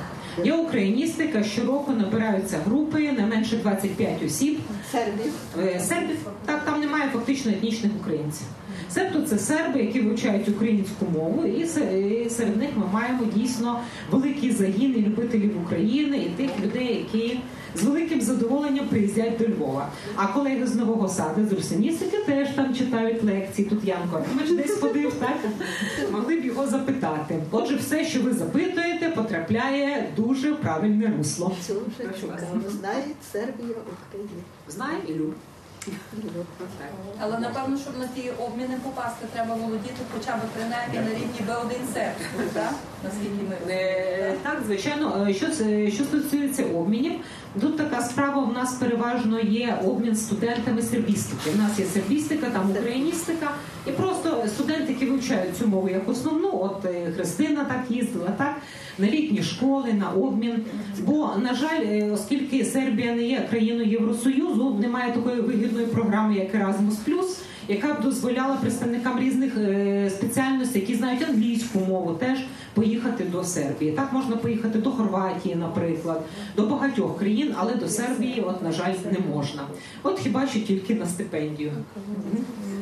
Є 0.43 0.53
україністика, 0.53 1.43
щороку 1.43 1.91
набираються 1.91 2.57
групи, 2.65 3.11
не 3.11 3.25
менше 3.25 3.57
25 3.57 4.23
осіб. 4.23 4.59
Сербів. 4.91 5.33
Е, 5.59 5.79
Сербів, 5.79 6.17
так, 6.45 6.65
там 6.65 6.79
немає 6.79 7.09
фактично 7.13 7.51
етнічних 7.51 7.91
українців. 8.01 8.47
Себто 8.93 9.21
це 9.21 9.37
серби, 9.37 9.79
які 9.79 10.01
вивчають 10.01 10.49
українську 10.49 11.05
мову, 11.13 11.45
і 11.45 11.65
серед 12.29 12.57
них 12.57 12.69
ми 12.75 12.85
маємо 12.93 13.23
дійсно 13.35 13.79
великі 14.11 14.51
загіни 14.51 14.97
любителів 14.97 15.61
України 15.65 16.17
і 16.17 16.29
тих 16.29 16.59
людей, 16.59 17.07
які 17.13 17.39
з 17.75 17.83
великим 17.83 18.21
задоволенням 18.21 18.87
приїздять 18.87 19.37
до 19.37 19.47
Львова. 19.47 19.87
А 20.15 20.27
колеги 20.27 20.67
з 20.67 20.75
Нового 20.75 21.09
Саду, 21.09 21.47
з 21.47 21.53
Русиністики 21.53 22.17
теж 22.17 22.49
там 22.49 22.75
читають 22.75 23.23
лекції. 23.23 23.67
Тут 23.67 23.83
Янко 23.83 24.17
Артемич 24.17 24.51
десь 24.51 24.79
ходив, 24.79 25.13
так? 25.13 25.37
Могли 26.11 26.35
б 26.35 26.45
його 26.45 26.67
запитати. 26.67 27.43
Отже, 27.51 27.75
все, 27.75 28.05
що 28.05 28.21
ви 28.21 28.33
запитуєте, 28.33 29.09
потрапляє 29.15 30.11
дуже 30.15 30.53
правильне 30.53 31.13
русло. 31.17 31.55
Це 31.67 31.73
вже. 31.99 32.69
Знають 32.79 33.15
Сербія, 33.31 33.75
Україна. 34.09 34.41
Знає 34.71 34.97
і 35.07 35.13
люблю. 35.13 35.33
Але 37.19 37.39
напевно, 37.39 37.77
щоб 37.77 37.93
на 37.99 38.07
ті 38.07 38.29
обміни 38.39 38.77
попасти, 38.83 39.25
треба 39.33 39.55
володіти 39.55 40.01
хоча 40.13 40.35
б 40.37 40.39
принаймні 40.55 40.97
на 40.97 41.15
рівні 41.19 41.41
B1 41.47 41.93
сербською, 41.93 42.49
так? 42.53 42.73
Наскільки 43.03 43.43
ми 43.49 43.73
Е, 43.73 44.35
Так, 44.43 44.57
звичайно, 44.65 45.25
Е, 45.29 45.33
що 45.33 45.47
це 45.49 45.91
що 45.91 46.03
стосується 46.03 46.63
обмінів, 46.65 47.13
тут 47.61 47.77
така 47.77 48.01
справа. 48.01 48.41
в 48.43 48.53
нас 48.53 48.73
переважно 48.73 49.39
є 49.39 49.77
обмін 49.85 50.15
студентами 50.15 50.81
сербістики. 50.81 51.49
У 51.55 51.57
нас 51.61 51.79
є 51.79 51.85
сербістика, 51.85 52.49
там 52.49 52.71
україністика, 52.71 53.51
і 53.87 53.91
просто 53.91 54.30
студенти, 54.47 54.93
які 54.93 55.05
вивчають 55.05 55.57
цю 55.57 55.67
мову 55.67 55.89
як 55.89 56.09
основну, 56.09 56.49
от 56.53 56.85
е, 56.85 57.11
Христина 57.15 57.65
так 57.65 57.83
їздила, 57.89 58.29
так 58.37 58.55
на 58.97 59.07
літні 59.07 59.43
школи, 59.43 59.93
на 59.93 60.09
обмін. 60.09 60.65
Бо 61.05 61.29
на 61.37 61.53
жаль, 61.53 61.85
е, 61.85 62.11
оскільки 62.11 62.65
Сербія 62.65 63.15
не 63.15 63.23
є 63.23 63.47
країною 63.49 63.89
Євросоюзу, 63.89 64.77
немає 64.81 65.13
такої 65.13 65.41
вигідної 65.41 65.85
програми, 65.85 66.35
як 66.35 66.55
Erasmus+, 66.55 67.37
яка 67.67 67.93
б 67.93 68.01
дозволяла 68.01 68.55
представникам 68.55 69.19
різних 69.19 69.57
е, 69.57 70.09
спеціальностей, 70.09 70.81
які 70.81 70.95
знають 70.95 71.23
англійську 71.29 71.79
мову, 71.79 72.13
теж 72.13 72.39
поїхати 72.73 73.23
до 73.31 73.43
Сербії. 73.43 73.91
Так 73.91 74.13
можна 74.13 74.35
поїхати 74.35 74.79
до 74.79 74.91
Хорватії, 74.91 75.55
наприклад, 75.55 76.21
до 76.55 76.65
багатьох 76.65 77.19
країн, 77.19 77.53
але 77.57 77.75
до 77.75 77.87
Сербії, 77.87 78.43
от 78.47 78.63
на 78.63 78.71
жаль, 78.71 78.93
не 79.11 79.35
можна. 79.35 79.61
От 80.03 80.19
хіба 80.19 80.47
що 80.47 80.59
тільки 80.59 80.95
на 80.95 81.05
стипендію. 81.05 81.71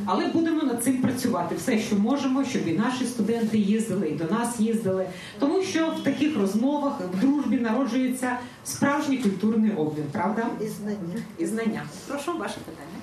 Але 0.06 0.28
будемо 0.28 0.64
над 0.64 0.84
цим 0.84 1.02
працювати 1.02 1.56
все, 1.56 1.80
що 1.80 1.96
можемо, 1.96 2.46
щоб 2.46 2.68
і 2.68 2.74
наші 2.74 3.06
студенти 3.06 3.58
їздили, 3.58 4.10
і 4.10 4.16
до 4.16 4.24
нас 4.24 4.60
їздили. 4.60 5.10
Тому 5.40 5.64
що 5.64 5.90
в 5.90 6.04
таких 6.04 6.38
розмовах 6.38 6.94
в 7.14 7.20
дружбі 7.20 7.58
народжується 7.58 8.40
справжній 8.66 9.18
культурний 9.18 9.72
обмін, 9.72 10.06
правда? 10.12 10.48
І 10.62 10.68
знання. 10.68 11.24
І 11.38 11.46
знання. 11.46 11.84
Прошу 12.08 12.38
ваше 12.38 12.58
питання. 12.66 13.00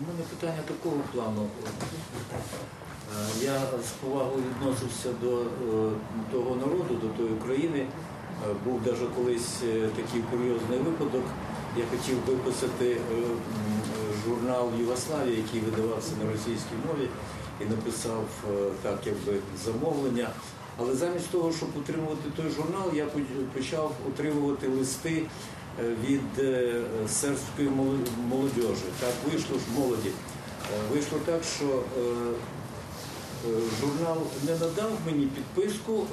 У 0.00 0.06
мене 0.06 0.22
питання 0.30 0.62
такого 0.68 0.96
плану. 1.12 1.46
Я 3.42 3.60
з 3.88 3.90
повагою 3.90 4.42
відносився 4.60 5.08
до 5.22 5.40
е, 5.40 5.44
того 6.32 6.56
народу, 6.56 6.94
до 7.02 7.08
тої 7.08 7.28
України. 7.28 7.86
Був 8.64 8.80
навіть 8.86 9.14
колись 9.16 9.62
е, 9.62 9.88
такий 9.96 10.22
курйозний 10.30 10.78
випадок. 10.78 11.24
Я 11.76 11.84
хотів 11.90 12.16
виписати 12.26 12.90
е, 12.90 12.98
журнал 14.28 14.70
Югославія, 14.80 15.36
який 15.36 15.60
видавався 15.60 16.10
на 16.24 16.32
російській 16.32 16.76
мові, 16.88 17.08
і 17.60 17.64
написав 17.64 18.24
е, 18.50 18.54
так, 18.82 18.98
якби 19.06 19.38
замовлення. 19.64 20.28
Але 20.78 20.94
замість 20.94 21.30
того, 21.30 21.52
щоб 21.52 21.68
утримувати 21.76 22.22
той 22.36 22.50
журнал, 22.50 22.90
я 22.94 23.06
почав 23.54 23.92
утримувати 24.08 24.68
листи 24.68 25.26
е, 25.84 25.94
від 26.08 26.38
е, 26.38 26.80
сербської 27.08 27.68
моло- 27.68 28.08
молодіжі. 28.28 28.84
Так 29.00 29.12
вийшло 29.32 29.58
ж 29.58 29.64
молоді. 29.80 30.10
Вийшло 30.92 31.18
так, 31.26 31.40
що 31.56 31.82
журнал 33.80 34.16
не 34.46 34.52
надав 34.52 34.90
мені 35.06 35.26
підписку, 35.26 36.06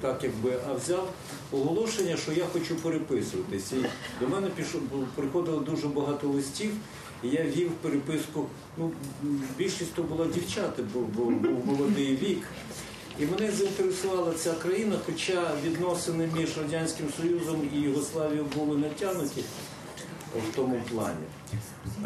так 0.00 0.20
якби, 0.24 0.52
а 0.70 0.74
взяв 0.74 1.08
оголошення, 1.52 2.16
що 2.16 2.32
я 2.32 2.44
хочу 2.52 2.76
переписуватися. 2.76 3.76
І 3.76 3.84
до 4.24 4.28
мене 4.28 4.48
бу- 4.92 5.04
приходило 5.14 5.58
дуже 5.58 5.86
багато 5.88 6.28
листів, 6.28 6.70
і 7.24 7.28
я 7.28 7.42
вів 7.42 7.70
переписку. 7.70 8.46
Ну, 8.78 8.90
більшість 9.58 9.94
то 9.94 10.02
була 10.02 10.26
дівчата, 10.26 10.82
бо, 10.94 11.00
був 11.24 11.66
молодий 11.66 12.16
вік. 12.16 12.42
І 13.18 13.26
мене 13.26 13.52
заінтересувала 13.52 14.32
ця 14.32 14.52
країна, 14.52 14.96
хоча 15.06 15.50
відносини 15.64 16.28
між 16.36 16.58
Радянським 16.58 17.06
Союзом 17.20 17.68
і 17.74 17.80
Югославією 17.80 18.46
були 18.56 18.78
натягнуті. 18.78 19.44
в 20.52 20.56
тому 20.56 20.80
плані. 20.90 21.24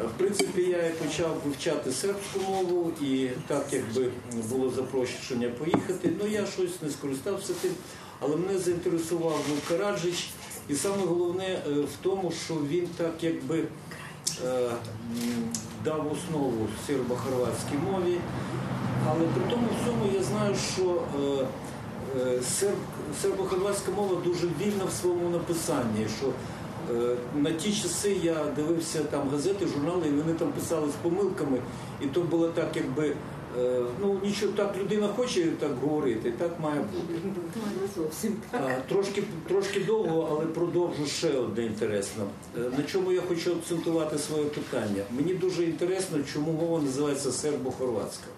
Е, 0.00 0.02
В 0.02 0.18
принципі, 0.18 0.62
я 0.62 0.86
і 0.86 0.92
почав 0.92 1.40
вивчати 1.44 1.92
сербську 1.92 2.40
мову, 2.48 2.92
і 3.02 3.28
так 3.46 3.66
якби 3.72 4.10
було 4.50 4.70
запрошення 4.70 5.48
поїхати, 5.48 6.12
ну 6.22 6.28
я 6.30 6.46
щось 6.46 6.82
не 6.82 6.90
скористався 6.90 7.52
тим, 7.62 7.70
але 8.20 8.36
мене 8.36 8.58
заінтересував 8.58 9.44
Вук 9.50 9.58
Караджич, 9.68 10.28
і 10.68 10.74
саме 10.74 11.06
головне 11.06 11.44
е, 11.44 11.70
в 11.72 11.96
тому, 12.02 12.32
що 12.44 12.54
він 12.54 12.88
так 12.96 13.14
якби 13.20 13.64
дав 15.84 16.12
основу 16.12 16.66
сербо-хорватській 16.88 17.92
мові, 17.92 18.18
але 19.10 19.20
при 19.20 19.50
тому 19.50 19.68
всьому 19.82 20.12
я 20.14 20.22
знаю, 20.22 20.54
що 20.74 21.02
е, 21.20 21.46
е, 22.20 22.42
серб, 22.42 22.76
сербо-хорватська 23.22 23.94
мова 23.96 24.16
дуже 24.24 24.46
вільна 24.46 24.84
в 24.84 24.92
своєму 24.92 25.28
написанні. 25.30 26.06
що 26.18 26.26
е, 26.94 27.16
на 27.34 27.50
ті 27.50 27.72
часи 27.72 28.16
я 28.22 28.44
дивився 28.56 28.98
там 29.02 29.28
газети, 29.30 29.66
журнали, 29.66 30.08
і 30.08 30.10
вони 30.10 30.32
там 30.32 30.48
писали 30.52 30.88
з 30.88 30.94
помилками, 31.02 31.58
і 32.00 32.06
то 32.06 32.20
було 32.20 32.48
так, 32.48 32.68
якби 32.76 33.08
е, 33.08 33.14
ну 34.00 34.20
нічого 34.24 34.52
так 34.52 34.76
людина 34.80 35.08
хоче 35.16 35.46
так 35.46 35.70
говорити, 35.82 36.32
так 36.38 36.60
має 36.60 36.80
бути. 36.80 37.14
Трошки, 38.88 39.22
трошки 39.48 39.80
довго, 39.80 40.28
але 40.30 40.46
продовжу 40.46 41.06
ще 41.06 41.28
одне 41.32 41.64
інтересно. 41.64 42.24
Е, 42.58 42.60
На 42.78 42.82
чому 42.82 43.12
я 43.12 43.20
хочу 43.20 43.52
акцентувати 43.52 44.18
своє 44.18 44.44
питання? 44.44 45.02
Мені 45.10 45.34
дуже 45.34 45.64
інтересно, 45.64 46.18
чому 46.32 46.52
мова 46.52 46.82
називається 46.82 47.28
сербо-хорватська. 47.30 48.28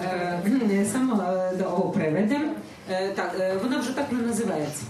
Е, 0.00 0.86
Само 0.92 1.22
е, 1.22 1.56
да 1.56 1.64
ovo 1.64 1.92
prevedem. 1.92 2.50
Е, 2.90 3.12
Так, 3.14 3.36
е, 3.40 3.56
вона 3.62 3.78
вже 3.78 3.92
так 3.96 4.12
не 4.12 4.18
називається. 4.18 4.82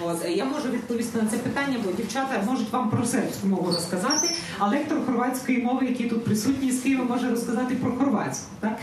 От, 0.00 0.24
е, 0.24 0.32
я 0.32 0.44
можу 0.44 0.68
відповісти 0.68 1.22
на 1.22 1.28
це 1.28 1.36
питання, 1.36 1.76
бо 1.84 1.92
дівчата 1.92 2.42
можуть 2.46 2.72
вам 2.72 2.90
про 2.90 3.04
сербську 3.04 3.46
мову 3.46 3.66
розказати, 3.66 4.28
а 4.58 4.68
лектор 4.68 4.98
хорватської 5.06 5.58
мови, 5.58 5.86
який 5.86 6.08
тут 6.08 6.24
присутній 6.24 6.72
з 6.72 6.82
Києва, 6.82 7.04
може 7.04 7.30
розказати 7.30 7.74
про 7.74 7.92
хорватську. 7.92 8.50
Так? 8.60 8.78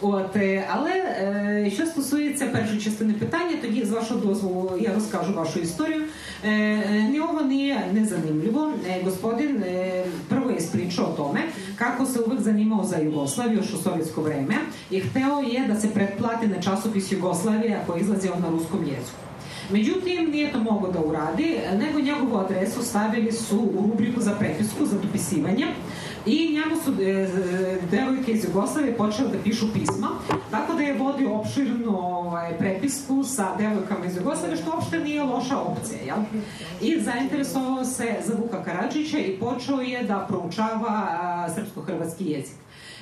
От, 0.00 0.36
е, 0.36 0.68
але 0.70 0.90
е, 0.90 1.70
що 1.74 1.86
стосується 1.86 2.46
першої 2.46 2.80
частини 2.80 3.12
питання, 3.12 3.56
тоді 3.62 3.84
з 3.84 3.90
вашого 3.90 4.20
дозволу 4.20 4.78
я 4.80 4.94
розкажу 4.94 5.34
вашу 5.34 5.58
історію. 5.58 6.02
E, 6.44 7.20
ovo 7.30 7.42
nije 7.44 7.92
nezanimljivo. 7.92 8.72
E, 8.86 9.02
prvo 10.28 10.50
je 10.50 10.56
ispričao 10.56 11.04
o 11.04 11.16
tome 11.16 11.40
kako 11.76 12.06
se 12.06 12.20
uvek 12.20 12.40
zanimao 12.40 12.84
za 12.84 12.96
Jugoslaviju 12.96 13.58
još 13.58 13.72
u 13.74 13.82
sovjetsko 13.82 14.22
vreme 14.22 14.54
i 14.90 15.00
hteo 15.00 15.40
je 15.40 15.68
da 15.68 15.80
se 15.80 15.90
pretplati 15.90 16.48
na 16.48 16.62
časopis 16.62 17.12
Jugoslavija 17.12 17.82
koji 17.86 17.98
je 17.98 18.02
izlazio 18.02 18.34
na 18.42 18.48
ruskom 18.48 18.84
jeziku. 18.84 19.29
Međutim, 19.72 20.30
nije 20.30 20.52
to 20.52 20.58
mogao 20.58 20.92
da 20.92 21.00
uradi, 21.00 21.56
nego 21.78 22.00
njegovu 22.00 22.38
adresu 22.38 22.82
stavili 22.82 23.32
su 23.32 23.58
u 23.58 23.86
rubriku 23.90 24.20
za 24.20 24.32
prepisku, 24.32 24.86
za 24.86 24.96
dopisivanje 24.98 25.66
i 26.26 26.54
njemu 26.54 26.82
su 26.84 27.02
e, 27.02 27.28
devojke 27.90 28.32
iz 28.32 28.44
Jugoslavije 28.44 28.96
počele 28.96 29.28
da 29.28 29.38
pišu 29.44 29.72
pisma, 29.72 30.08
tako 30.50 30.74
da 30.74 30.82
je 30.82 30.98
vodio 30.98 31.32
opširnu 31.32 31.98
ovaj, 31.98 32.58
prepisku 32.58 33.24
sa 33.24 33.56
devojkama 33.58 34.06
iz 34.06 34.16
Jugoslavije, 34.16 34.56
što 34.56 34.70
uopšte 34.70 34.98
nije 34.98 35.22
loša 35.22 35.58
opcija. 35.58 35.98
Jel? 36.06 36.18
I 36.82 37.00
zainteresovao 37.00 37.84
se 37.84 38.14
za 38.26 38.34
Vuka 38.34 38.64
Karadžića 38.64 39.18
i 39.18 39.36
počeo 39.40 39.80
je 39.80 40.02
da 40.02 40.26
proučava 40.28 41.48
srpsko-hrvatski 41.54 42.26
jezik. 42.26 42.56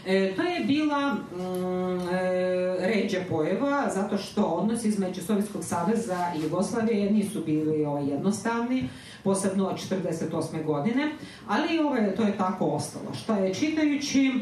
E, 0.06 0.34
to 0.36 0.42
je 0.42 0.64
bila 0.64 1.14
mm, 1.14 2.08
e, 2.08 2.76
ređa 2.80 3.18
pojava 3.28 3.90
zato 3.94 4.18
što 4.18 4.42
odnosi 4.42 4.88
između 4.88 5.22
Sovjetskog 5.22 5.64
saveza 5.64 6.32
i 6.36 6.42
Jugoslavije 6.42 7.10
nisu 7.10 7.42
bili 7.46 7.84
ovaj, 7.84 8.06
jednostavni, 8.06 8.88
posebno 9.24 9.66
od 9.66 9.76
48. 9.76 10.64
godine, 10.64 11.10
ali 11.48 11.78
ovaj, 11.78 12.14
to 12.14 12.22
je 12.22 12.38
tako 12.38 12.66
ostalo. 12.66 13.14
Što 13.14 13.34
je 13.34 13.54
čitajući 13.54 14.32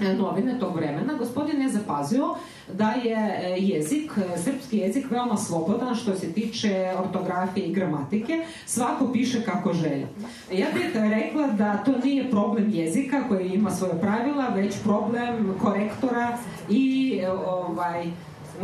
e, 0.00 0.14
novine 0.14 0.58
tog 0.58 0.76
vremena, 0.76 1.14
gospodin 1.18 1.62
je 1.62 1.68
zapazio 1.68 2.34
da 2.74 2.90
je 2.90 3.40
e, 3.42 3.56
jezik, 3.58 4.12
e, 4.16 4.38
srpski 4.38 4.78
jezik 4.78 5.10
veoma 5.10 5.36
slobodan 5.36 5.94
što 5.94 6.14
se 6.14 6.32
tiče 6.32 6.92
ortografije 6.98 7.66
i 7.66 7.72
gramatike. 7.72 8.44
Svako 8.66 9.12
piše 9.12 9.44
kako 9.44 9.72
želi. 9.72 10.06
Ja 10.52 10.66
bih 10.74 10.90
rekla 10.94 11.46
da 11.46 11.76
to 11.84 11.92
nije 12.04 12.30
problem 12.30 12.70
jezika 12.70 13.28
koji 13.28 13.48
ima 13.48 13.70
svoje 13.70 14.00
pravila, 14.00 14.48
već 14.48 14.74
problem 14.84 15.54
korektora 15.62 16.38
i 16.70 17.18
e, 17.22 17.30
ovaj, 17.30 18.06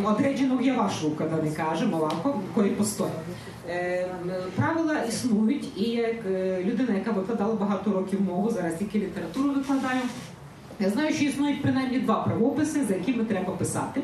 određenog 0.04 0.66
javašluka, 0.66 1.28
da 1.28 1.42
ne 1.42 1.54
kažem 1.54 1.94
ovako, 1.94 2.40
koji 2.54 2.70
постоє. 2.70 3.12
Е, 3.68 4.06
правила 4.56 5.02
існують, 5.08 5.64
і 5.76 5.82
як 5.82 6.26
е, 6.26 6.64
людина, 6.64 6.94
яка 6.98 7.10
викладала 7.10 7.54
багато 7.54 7.92
років 7.92 8.22
мову, 8.22 8.50
зараз 8.50 8.74
тільки 8.74 8.98
літературу 8.98 9.50
викладаю, 9.50 10.00
я 10.80 10.90
знаю, 10.90 11.14
що 11.14 11.24
існують 11.24 11.62
принаймні 11.62 11.98
два 11.98 12.14
правописи, 12.14 12.84
за 12.84 12.94
якими 12.94 13.24
треба 13.24 13.52
писати. 13.52 14.00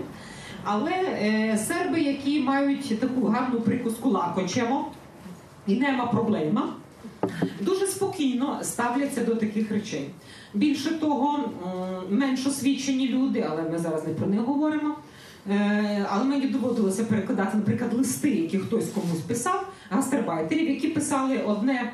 Але 0.65 0.93
е, 0.93 1.59
серби, 1.69 2.01
які 2.01 2.41
мають 2.41 3.01
таку 3.01 3.27
гарну 3.27 3.61
прикуску 3.61 4.11
лакочемо, 4.11 4.89
і 5.67 5.77
нема 5.77 6.07
проблема, 6.07 6.69
дуже 7.61 7.87
спокійно 7.87 8.59
ставляться 8.63 9.25
до 9.25 9.35
таких 9.35 9.71
речей. 9.71 10.11
Більше 10.55 10.91
того, 10.91 11.39
менш 12.11 12.47
освічені 12.47 13.09
люди, 13.09 13.47
але 13.51 13.63
ми 13.63 13.79
зараз 13.79 14.07
не 14.07 14.15
про 14.15 14.27
них 14.27 14.41
говоримо. 14.41 14.97
Е, 15.51 16.07
Але 16.11 16.25
мені 16.25 16.47
доводилося 16.47 17.05
перекладати, 17.05 17.57
наприклад, 17.57 17.93
листи, 17.95 18.31
які 18.31 18.59
хтось 18.59 18.89
комусь 18.89 19.21
писав, 19.21 19.67
гастарбайтерів, 19.91 20.71
які 20.71 20.89
писали 20.89 21.39
одне, 21.39 21.93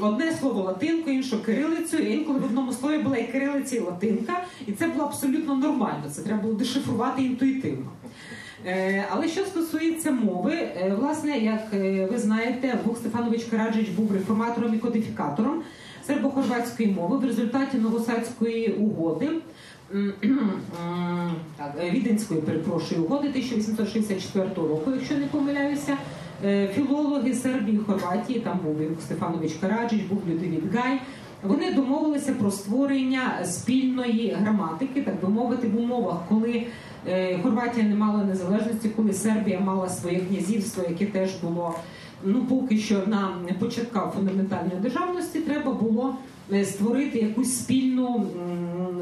одне 0.00 0.32
слово 0.40 0.62
латинкою, 0.62 1.16
інше 1.16 1.38
кирилицею, 1.46 2.12
інколи 2.12 2.38
в 2.38 2.44
одному 2.44 2.72
слові 2.72 2.98
була 2.98 3.16
і 3.16 3.32
кирилиця, 3.32 3.76
і 3.76 3.80
латинка, 3.80 4.44
і 4.66 4.72
це 4.72 4.86
було 4.86 5.04
абсолютно 5.04 5.56
нормально. 5.56 6.04
Це 6.10 6.22
треба 6.22 6.42
було 6.42 6.54
дешифрувати 6.54 7.22
інтуїтивно. 7.22 7.86
Е, 8.66 9.04
Але 9.10 9.28
що 9.28 9.44
стосується 9.44 10.10
мови, 10.10 10.52
е, 10.52 10.94
власне, 11.00 11.38
як 11.38 11.60
е, 11.74 12.08
ви 12.12 12.18
знаєте, 12.18 12.78
Вук 12.84 12.96
Стефанович 12.96 13.44
Караджич 13.44 13.88
був 13.88 14.12
реформатором 14.12 14.74
і 14.74 14.78
кодифікатором 14.78 15.62
сербо-хорватської 16.08 16.94
мови 16.94 17.16
в 17.16 17.24
результаті 17.24 17.76
Новосадської 17.76 18.68
угоди. 18.68 19.28
Віденської, 21.92 22.40
перепрошую, 22.40 23.04
угоди 23.04 23.28
1864 23.28 24.46
року, 24.54 24.90
якщо 24.94 25.14
не 25.14 25.26
помиляюся. 25.26 25.96
Е, 26.44 26.68
Філологи 26.74 27.34
Сербії, 27.34 27.78
Хорватії, 27.86 28.40
там 28.40 28.58
був 28.64 28.76
Стефанович 29.02 29.52
Караджич, 29.60 30.00
був 30.02 30.22
Людовід 30.28 30.74
Гай. 30.74 31.00
Вони 31.42 31.72
домовилися 31.72 32.32
про 32.32 32.50
створення 32.50 33.44
спільної 33.44 34.36
граматики, 34.40 35.02
так 35.02 35.20
би 35.22 35.28
мовити, 35.28 35.68
в 35.68 35.78
умовах, 35.78 36.16
коли 36.28 36.66
е, 37.08 37.38
Хорватія 37.42 37.86
не 37.86 37.94
мала 37.94 38.24
незалежності, 38.24 38.88
коли 38.88 39.12
Сербія 39.12 39.60
мала 39.60 39.88
своє 39.88 40.20
князівство, 40.20 40.84
яке 40.88 41.06
теж 41.06 41.30
було 41.42 41.74
ну 42.24 42.44
поки 42.44 42.78
що 42.78 43.02
на 43.06 43.28
початках 43.58 44.12
фундаментальної 44.14 44.80
державності, 44.80 45.40
треба 45.40 45.72
було 45.72 46.14
е, 46.52 46.64
створити 46.64 47.18
якусь 47.18 47.58
спільну, 47.58 48.26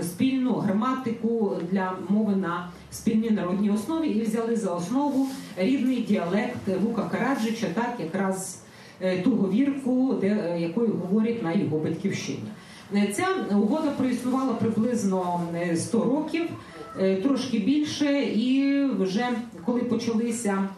спільну 0.03 0.53
граматику 0.53 1.57
для 1.71 1.93
мови 2.09 2.37
на 2.37 2.69
спільній 2.91 3.31
народній 3.31 3.71
основі 3.71 4.09
і 4.09 4.23
взяли 4.23 4.57
за 4.57 4.71
основу 4.71 5.27
рідний 5.57 6.01
діалект 6.01 6.69
Вука 6.83 7.03
Караджича, 7.03 7.67
так 7.75 7.95
якраз 8.01 8.63
е, 9.01 9.19
ту 9.23 9.31
говірку, 9.31 10.15
де, 10.21 10.27
е, 10.27 10.61
якою 10.61 10.89
говорять 10.89 11.43
на 11.43 11.53
його 11.53 11.79
батьківщині. 11.79 12.45
Е, 12.95 13.13
Ця 13.17 13.27
угода 13.57 13.91
проіснувала 13.91 14.53
приблизно 14.53 15.41
е, 15.55 15.77
100 15.77 16.05
років, 16.05 16.43
трошки 17.23 17.59
більше, 17.59 18.23
і 18.23 18.85
вже 18.85 19.29
коли 19.65 19.81
почалися 19.81 20.69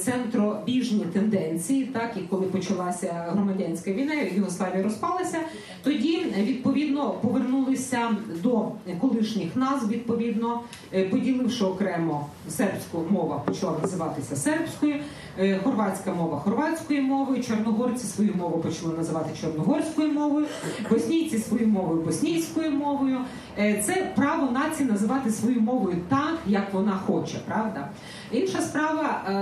центробіжні 0.00 1.04
тенденції, 1.12 1.84
так 1.84 2.12
і 2.16 2.20
коли 2.20 2.46
почалася 2.46 3.26
громадянська 3.28 3.92
війна, 3.92 4.14
Югославія 4.34 4.82
розпалася, 4.82 5.38
тоді 5.82 6.16
е, 6.38 6.42
відповідно 6.42 7.10
повернулися 7.10 8.10
до 8.42 8.68
колишніх 9.00 9.56
назв, 9.56 9.88
відповідно 9.88 10.60
е, 10.94 11.04
поділивши 11.04 11.64
окремо 11.64 12.26
сербську 12.48 13.04
мова 13.10 13.38
почала 13.38 13.78
називатися 13.82 14.36
сербською, 14.36 14.94
е, 15.38 15.58
хорватська 15.64 16.14
мова 16.14 16.38
хорватською 16.38 17.02
мовою, 17.02 17.42
чорногорці 17.42 18.06
свою 18.06 18.34
мову 18.34 18.58
почали 18.58 18.96
називати 18.96 19.30
чорногорською 19.40 20.12
мовою, 20.12 20.46
боснійці 20.90 21.38
свою 21.38 21.66
мовою 21.66 22.02
боснійською 22.02 22.70
мовою. 22.70 23.18
Е, 23.58 23.82
Це 23.86 24.12
право 24.16 24.50
нації 24.50 24.88
називати 24.88 25.30
свою 25.30 25.60
мовою 25.60 25.96
так, 26.08 26.38
як 26.46 26.74
вона 26.74 26.92
хоче, 27.06 27.38
правда? 27.46 27.88
Інша 28.32 28.60
справа, 28.60 29.22
е, 29.28 29.32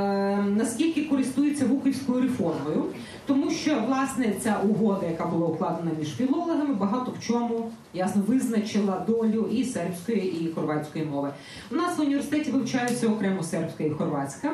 наскільки 0.57 1.05
користується 1.05 1.67
Вуківською 1.67 2.23
реформою, 2.23 2.85
тому 3.27 3.51
що 3.51 3.81
власне 3.87 4.33
ця 4.41 4.61
угода, 4.69 5.07
яка 5.07 5.27
була 5.27 5.47
укладена 5.47 5.91
між 5.99 6.17
філологами, 6.17 6.75
багато 6.75 7.13
в 7.19 7.25
чому 7.27 7.71
ясно 7.95 8.23
визначила 8.27 9.05
долю 9.09 9.49
і 9.53 9.65
сербської, 9.65 10.45
і 10.45 10.53
хорватської 10.55 11.05
мови. 11.05 11.31
У 11.71 11.75
нас 11.75 11.99
в 11.99 12.01
університеті 12.01 12.51
вивчаються 12.51 13.09
окремо 13.09 13.43
сербська 13.43 13.85
і 13.85 13.91
хорватська. 13.91 14.53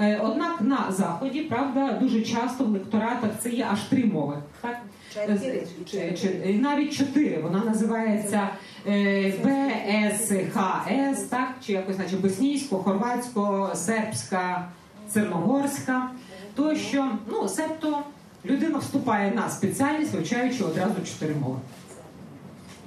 Е, 0.00 0.20
Однак 0.24 0.60
на 0.60 0.92
заході, 0.92 1.40
правда, 1.40 1.92
дуже 2.02 2.22
часто 2.22 2.64
в 2.64 2.68
лекторатах 2.68 3.30
це 3.42 3.50
є 3.50 3.66
аж 3.72 3.80
три 3.80 4.04
мови. 4.04 4.36
Так? 4.60 4.76
Чотири. 5.14 5.66
Чи- 5.90 6.16
чи- 6.20 6.58
навіть 6.60 6.96
чотири. 6.96 7.42
Вона 7.42 7.64
називається 7.64 8.48
е, 8.86 9.32
БСХС, 9.32 11.20
так? 11.22 11.48
чи 11.66 11.72
якось 11.72 11.96
значить 11.96 12.20
боснійсько, 12.20 12.76
хорватсько, 12.78 13.70
сербська, 13.74 14.68
чорногорська. 15.14 16.10
То 16.54 16.74
що, 16.76 17.10
ну, 17.30 17.48
себто 17.48 17.98
людина 18.44 18.78
вступає 18.78 19.30
на 19.34 19.48
спеціальність, 19.50 20.14
вивчаючи 20.14 20.64
одразу 20.64 20.94
чотири 21.04 21.34
мови. 21.34 21.58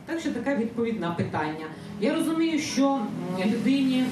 Так 0.05 0.19
що 0.19 0.31
така 0.31 0.55
відповідь 0.55 0.99
на 1.01 1.11
питання. 1.11 1.65
Я 2.01 2.13
розумію, 2.15 2.59
що 2.59 2.99
людині, 3.45 3.99
е, 3.99 4.05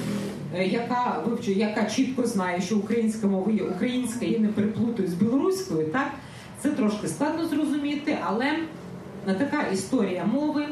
яка 0.54 1.22
вивчує, 1.26 1.58
яка 1.58 1.84
чітко 1.84 2.26
знає, 2.26 2.60
що 2.60 2.76
українська 2.76 3.26
мова 3.26 3.52
є 3.52 3.62
українська, 3.62 4.24
її 4.24 4.38
не 4.38 4.48
переплутують 4.48 5.10
з 5.10 5.14
білоруською, 5.14 5.86
так 5.88 6.10
це 6.60 6.70
трошки 6.70 7.08
складно 7.08 7.48
зрозуміти, 7.48 8.18
але 8.24 8.46
е, 9.28 9.34
така 9.34 9.62
історія 9.62 10.24
мови, 10.24 10.64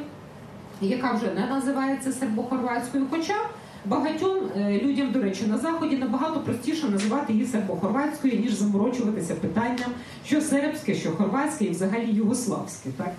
яка 0.80 1.12
вже 1.12 1.26
не 1.34 1.46
називається 1.46 2.10
сербо-хорватською, 2.10 3.05
хоча 3.10 3.34
багатьом 3.84 4.38
е, 4.56 4.80
людям, 4.80 5.12
до 5.12 5.22
речі, 5.22 5.46
на 5.46 5.59
заході 5.59 5.96
набагато 5.96 6.40
простіше 6.40 6.88
називати 6.88 7.32
її 7.32 7.44
сербо-хорватською, 7.44 8.40
ніж 8.40 8.52
заморочуватися 8.52 9.34
питанням, 9.34 9.90
що 10.26 10.40
сербське, 10.40 10.94
що 10.94 11.10
хорватське 11.10 11.64
і 11.64 11.70
взагалі 11.70 12.06
югославське, 12.12 12.90
так 12.96 13.12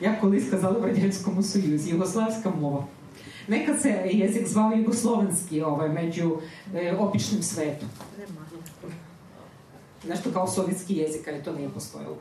як 0.00 0.20
колись 0.20 0.48
казали 0.48 0.80
в 0.80 0.84
радянському 0.84 1.42
союзі, 1.42 1.90
югославська 1.90 2.50
мова. 2.60 2.84
Neka 3.48 3.78
se 3.78 3.88
jezik 4.12 4.46
zvao 4.46 4.72
jugoslovenski 4.72 5.62
ovaj, 5.62 5.88
među 5.88 6.36
e, 6.74 6.96
običnim 6.98 7.42
svetom. 7.42 7.88
Nešto 10.08 10.30
kao 10.30 10.48
sovjetski 10.48 10.96
jezik, 10.96 11.28
ali 11.28 11.42
to 11.42 11.52
nije 11.52 11.68
postojalo. 11.68 12.16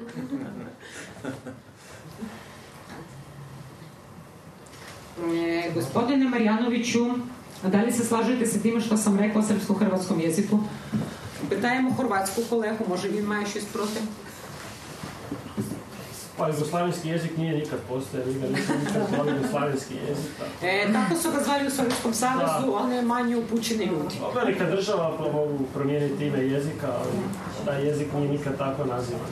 E, 5.35 5.71
gospodine 5.73 6.29
Marjanoviću, 6.29 7.05
da 7.63 7.81
li 7.81 7.91
se 7.91 8.05
slažete 8.05 8.45
sa 8.45 8.59
time 8.59 8.81
što 8.81 8.97
sam 8.97 9.19
rekla 9.19 9.41
o 9.41 9.43
srpsko-hrvatskom 9.43 10.19
jeziku? 10.19 10.59
Питаємо 11.49 11.93
хорватську 11.93 12.41
колегу, 12.49 12.85
може 12.89 13.09
він 13.09 13.27
має 13.27 13.45
щось 13.45 13.65
проти. 13.65 13.99
Pa 16.41 16.47
jugoslavenski 16.47 17.09
jezik 17.09 17.37
nije 17.37 17.53
nikad 17.53 17.79
postojao, 17.89 18.27
nikad 18.27 18.51
nisam 18.51 18.75
nikad 18.79 19.01
zvao 19.09 19.25
jugoslavenski 19.25 19.93
jezik. 20.07 20.31
tako. 20.39 20.65
E, 20.65 20.93
tako 20.93 21.15
su 21.21 21.31
ga 21.31 21.43
zvali 21.43 21.67
u 21.67 21.71
Sovjetskom 21.71 22.13
savezu, 22.13 22.73
on 22.73 22.91
je 22.91 23.01
manje 23.01 23.37
upućeni 23.37 23.85
ljudi. 23.85 24.15
Velika 24.35 24.65
država 24.65 25.17
pa 25.17 25.23
mogu 25.23 25.59
promijeniti 25.73 26.25
ime 26.25 26.39
jezika, 26.39 26.87
ali 26.99 27.11
taj 27.65 27.85
jezik 27.87 28.13
nije 28.13 28.29
nikad 28.29 28.57
tako 28.57 28.85
nazivan. 28.85 29.31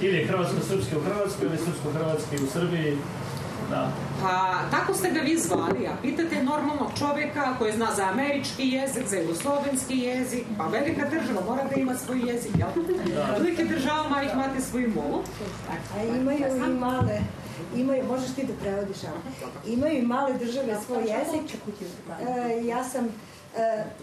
Ili 0.00 0.16
je 0.16 0.26
hrvatsko-srpski 0.26 0.96
u 0.96 1.00
Hrvatskoj, 1.00 1.46
ili 1.46 1.58
srpsko-hrvatski 1.58 2.44
u 2.44 2.46
Srbiji. 2.52 2.98
Da. 3.70 3.92
Pa 4.22 4.60
tako 4.70 4.94
ste 4.94 5.10
ga 5.10 5.20
vi 5.20 5.38
zvali, 5.38 5.86
a 5.86 5.92
pitate 6.02 6.42
normalnog 6.42 6.90
čovjeka 6.98 7.54
koji 7.58 7.72
zna 7.72 7.86
za 7.96 8.04
američki 8.04 8.68
jezik, 8.68 9.08
za 9.08 9.16
jugoslovenski 9.16 9.98
jezik, 9.98 10.44
pa 10.58 10.66
velika 10.66 11.08
država 11.08 11.40
mora 11.48 11.64
da 11.74 11.80
ima 11.80 11.94
svoj 11.94 12.20
jezik, 12.26 12.52
jel? 12.58 12.68
Velike 13.38 13.64
država 13.64 14.08
mora 14.08 14.22
imati 14.22 14.62
svoju 14.62 14.92
molu. 14.94 15.22
A 15.94 16.02
imaju 16.04 16.38
i 16.66 16.78
male, 16.78 17.20
imaju, 17.76 18.04
možeš 18.08 18.34
ti 18.34 18.46
da 18.46 18.52
prevodiš, 18.62 18.98
ali 19.04 19.72
imaju 19.74 19.98
i 19.98 20.06
male 20.06 20.32
države 20.38 20.76
svoj 20.86 21.02
jezik. 21.02 21.56
E, 22.20 22.66
ja 22.66 22.84
sam 22.84 23.08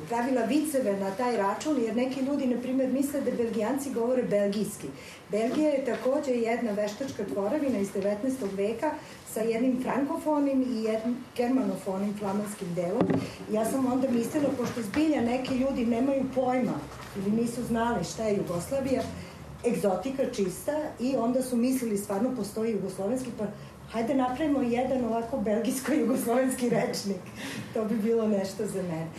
pravila 0.10 0.42
viceve 0.42 1.00
na 1.00 1.12
taj 1.12 1.38
račun, 1.38 1.82
jer 1.82 1.96
neki 1.96 2.20
ljudi, 2.20 2.48
na 2.48 2.62
primjer, 2.62 2.92
misle 2.92 3.22
da 3.22 3.32
belgijanci 3.32 3.94
govore 3.94 4.24
belgijski. 4.24 4.88
Belgija 5.32 5.70
je 5.70 5.86
takođe 5.86 6.32
jedna 6.32 6.72
veštačka 6.72 7.24
tvoravina 7.24 7.80
iz 7.80 7.88
19. 7.88 8.56
veka 8.58 8.92
sa 9.34 9.42
jednim 9.42 9.84
frankofonim 9.84 10.62
i 10.62 10.84
jednim 10.84 11.18
germanofonim 11.38 12.18
flamanskim 12.20 12.68
delom. 12.76 13.08
Ja 13.52 13.66
sam 13.66 13.92
onda 13.92 14.10
mislila, 14.10 14.50
pošto 14.58 14.82
zbilja 14.82 15.22
neki 15.22 15.56
ljudi 15.56 15.86
nemaju 15.86 16.24
pojma 16.36 16.80
ili 17.18 17.32
nisu 17.32 17.64
znali 17.64 18.04
šta 18.04 18.24
je 18.24 18.38
Jugoslavija, 18.38 19.02
egzotika 19.68 20.24
čista 20.34 20.82
i 21.00 21.16
onda 21.16 21.42
su 21.42 21.58
mislili 21.58 21.98
stvarno 21.98 22.36
postoji 22.36 22.72
jugoslovenski, 22.72 23.30
pa 23.38 23.46
hajde 23.92 24.14
napravimo 24.14 24.62
jedan 24.62 25.06
ovako 25.06 25.38
belgijsko-jugoslovenski 25.38 26.70
rečnik. 26.70 27.18
To 27.74 27.86
bi 27.86 27.96
bilo 27.96 28.28
nešto. 28.28 28.64
Е, 28.64 28.68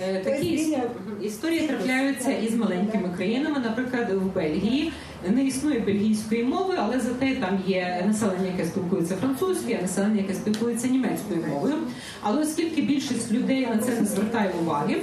To 0.00 0.08
je 0.08 0.24
Такі 0.24 0.58
zbilja 0.58 0.82
історії 1.22 1.68
трапляються 1.68 2.32
із 2.32 2.54
маленькими 2.54 3.08
країнами. 3.16 3.58
Наприклад, 3.58 4.10
в 4.12 4.34
Бельгії 4.34 4.92
не 5.28 5.44
існує 5.44 5.80
бельгійської 5.80 6.44
мови, 6.44 6.74
але 6.78 7.00
зате 7.00 7.36
там 7.36 7.62
є 7.66 8.04
населення, 8.06 8.46
яке 8.56 8.64
спілкується 8.68 9.16
французькою, 9.16 9.76
а 9.78 9.82
населення, 9.82 10.20
яке 10.22 10.34
спілкується 10.34 10.88
німецькою 10.88 11.44
мовою. 11.48 11.74
Але 12.22 12.42
оскільки 12.42 12.82
більшість 12.82 13.32
людей 13.32 13.66
на 13.66 13.78
це 13.78 14.00
не 14.00 14.06
звертає 14.06 14.50
уваги, 14.62 14.96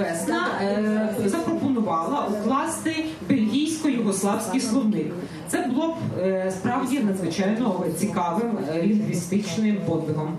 Весна 0.00 0.48
е, 0.62 1.08
запропонувала 1.24 2.26
укласти 2.26 3.04
бельгійсько-югославський 3.28 4.60
словник. 4.60 5.12
Це 5.48 5.66
було 5.66 5.88
б 5.88 5.96
е, 6.18 6.52
справді 6.58 6.98
надзвичайно 7.00 7.84
цікавим 7.98 8.58
е, 8.68 8.82
лінгвістичним 8.82 9.76
подвигом. 9.76 10.36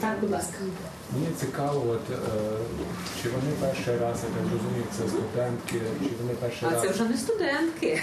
Так, 0.00 0.16
будь 0.20 0.30
ласка. 0.30 0.58
Мені 1.14 1.26
цікаво, 1.40 1.84
от, 1.90 2.00
е, 2.10 2.16
чи 3.22 3.28
вони 3.28 3.50
перший 3.60 3.96
раз, 3.98 4.16
я 4.28 4.30
так 4.36 4.44
розумію, 4.52 4.84
це 4.96 5.02
студентки, 5.08 5.80
чи 6.02 6.10
вони 6.22 6.34
перший 6.40 6.68
А 6.68 6.70
раз. 6.72 6.82
це 6.82 6.88
вже 6.88 7.04
не 7.04 7.16
студентки. 7.16 8.00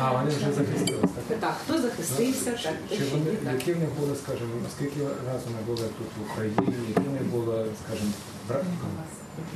А, 0.00 0.12
вони 0.12 0.30
вже 0.30 0.52
захистилися. 0.52 1.20
Так? 1.28 1.38
Так, 1.40 1.54
хто 1.64 1.82
захистився, 1.82 2.50
так. 2.62 2.74
Чи 2.98 3.04
вони, 3.12 3.30
які 3.54 3.72
в 3.72 3.78
них 3.78 3.88
були, 4.00 4.12
скажімо, 4.24 4.50
скільки 4.76 5.00
разів 5.26 5.46
вони 5.50 5.62
були 5.66 5.88
тут 5.98 6.08
в 6.18 6.30
Україні, 6.30 6.76
які 6.88 7.08
в 7.08 7.12
них 7.12 7.22
були, 7.22 7.66
скажімо, 7.86 8.10
вра- 8.48 8.64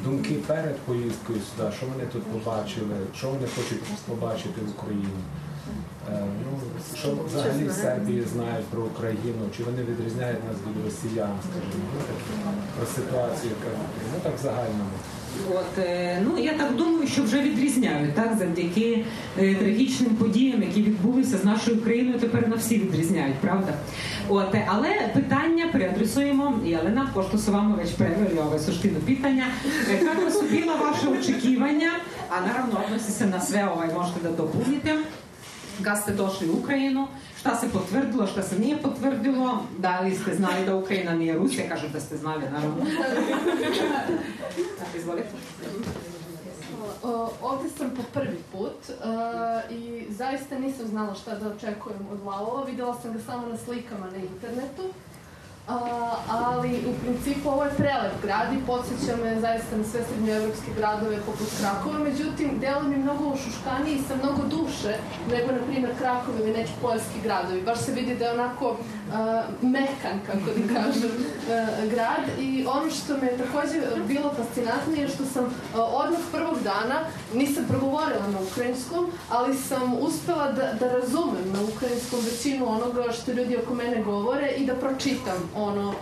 думки 0.04 0.34
перед 0.46 0.76
поїздкою 0.78 1.38
сюди, 1.48 1.72
що 1.76 1.86
вони 1.86 2.04
тут 2.12 2.22
побачили, 2.22 2.96
що 3.16 3.26
вони 3.28 3.46
хочуть 3.56 3.82
побачити 4.08 4.60
в 4.66 4.70
Україні? 4.70 5.20
Е, 6.10 6.22
ну, 6.44 6.58
що 6.98 7.08
взагалі 7.26 7.68
в 7.68 7.72
Сербії 7.72 8.22
знають 8.32 8.66
про 8.66 8.82
Україну, 8.82 9.42
чи 9.56 9.62
вони 9.64 9.82
відрізняють 9.82 10.44
нас 10.48 10.56
від 10.56 10.84
росіян, 10.84 11.36
скажімо, 11.50 11.84
ну, 11.94 12.52
про 12.76 12.86
ситуацію, 12.86 13.52
яка 13.60 13.76
ну 14.12 14.20
так 14.22 14.38
в 14.38 14.42
загальному. 14.42 14.90
От 15.50 15.78
е, 15.78 16.22
ну 16.24 16.38
я 16.38 16.52
так 16.52 16.76
думаю, 16.76 17.08
що 17.08 17.22
вже 17.22 17.40
відрізняють 17.40 18.14
так 18.14 18.36
завдяки 18.38 19.04
е, 19.38 19.54
трагічним 19.54 20.10
подіям, 20.10 20.62
які 20.62 20.82
відбулися 20.82 21.38
з 21.38 21.44
нашою 21.44 21.82
країною. 21.82 22.18
Тепер 22.18 22.48
на 22.48 22.56
всі 22.56 22.78
відрізняють, 22.78 23.36
правда? 23.36 23.74
От 24.28 24.54
але 24.66 25.10
питання 25.14 25.68
переадресуємо. 25.72 26.58
Єлена 26.64 27.10
Поштосовамович 27.14 27.90
перевірювала 27.90 28.58
суштину 28.58 28.98
питання. 29.00 29.46
Е, 29.90 30.00
bila 30.52 30.76
vaše 30.76 31.08
očekivanja, 31.08 31.92
a 32.30 32.40
naravno 32.40 32.78
odnosi 32.86 33.12
se 33.12 33.26
na 33.26 33.40
sve, 33.40 33.70
ovaj, 33.70 33.88
možete 33.94 34.20
da 34.22 34.30
dopunite, 34.36 34.98
kad 35.82 35.98
ste 36.02 36.12
došli 36.12 36.50
u 36.50 36.58
Ukrajinu, 36.62 37.06
šta 37.40 37.56
se 37.56 37.66
potvrdilo, 37.72 38.26
šta 38.26 38.42
se 38.42 38.58
nije 38.58 38.76
potvrdilo, 38.82 39.66
da 39.78 40.00
li 40.00 40.14
ste 40.16 40.34
znali 40.34 40.66
da 40.66 40.76
Ukrajina 40.76 41.14
nije 41.14 41.34
Rusija, 41.34 41.68
kažem 41.68 41.92
da 41.92 42.00
ste 42.00 42.16
znali, 42.16 42.42
naravno. 42.50 42.84
Tako, 44.78 44.96
izvolite. 44.98 45.28
Ovde 47.42 47.68
sam 47.78 47.90
po 47.96 48.02
prvi 48.12 48.38
put 48.52 48.90
e, 48.90 48.94
i 49.74 50.06
zaista 50.10 50.58
nisam 50.58 50.86
znala 50.86 51.14
šta 51.14 51.34
da 51.34 51.48
očekujem 51.48 52.06
od 52.12 52.24
Lalova. 52.26 52.64
Videla 52.64 53.00
sam 53.00 53.12
ga 53.12 53.18
samo 53.18 53.46
na 53.46 53.56
slikama 53.56 54.10
na 54.10 54.16
internetu. 54.16 54.82
A, 55.68 55.78
ali 56.28 56.82
u 56.90 56.92
principu 57.02 57.48
ovo 57.48 57.64
je 57.64 57.70
prelep 57.70 58.12
grad 58.22 58.52
i 58.52 58.66
podsjeća 58.66 59.16
me 59.22 59.40
zaista 59.40 59.76
na 59.76 59.84
sve 59.84 60.00
srednjoevropske 60.04 60.70
gradove 60.76 61.16
poput 61.16 61.48
Krakova, 61.60 61.98
međutim 61.98 62.58
delo 62.60 62.82
mi 62.82 62.96
mnogo 62.96 63.24
ušuškaniji 63.24 63.94
i 63.94 64.02
sa 64.08 64.14
mnogo 64.22 64.42
duše 64.56 64.96
nego 65.30 65.52
na 65.52 65.58
primjer 65.66 65.92
Krakov 65.98 66.34
ili 66.40 66.52
neki 66.52 66.72
poljski 66.82 67.18
gradovi. 67.22 67.62
Baš 67.62 67.78
se 67.78 67.92
vidi 67.92 68.14
da 68.16 68.24
je 68.24 68.32
onako 68.32 68.76
mekan, 69.62 70.20
kako 70.26 70.38
da 70.38 70.74
kažem, 70.74 71.10
grad 71.90 72.40
i 72.40 72.66
ono 72.68 72.90
što 72.90 73.16
me 73.16 73.26
je 73.26 73.38
takođe 73.38 73.80
bilo 74.08 74.34
fascinantno 74.36 74.94
je 74.96 75.08
što 75.08 75.24
sam 75.24 75.44
odmah 75.74 76.20
prvog 76.32 76.58
dana 76.64 77.00
nisam 77.34 77.64
progovorila 77.68 78.28
na 78.28 78.38
ukrajinskom, 78.40 79.06
ali 79.30 79.56
sam 79.56 79.94
uspela 80.00 80.52
da, 80.52 80.72
da 80.80 80.92
razumem 80.92 81.52
na 81.52 81.60
ukrajinskom 81.74 82.20
većinu 82.30 82.68
onoga 82.68 83.12
što 83.12 83.32
ljudi 83.32 83.56
oko 83.56 83.74
mene 83.74 84.02
govore 84.02 84.52
i 84.56 84.66
da 84.66 84.74
pročitam 84.74 85.50
ono 85.56 85.94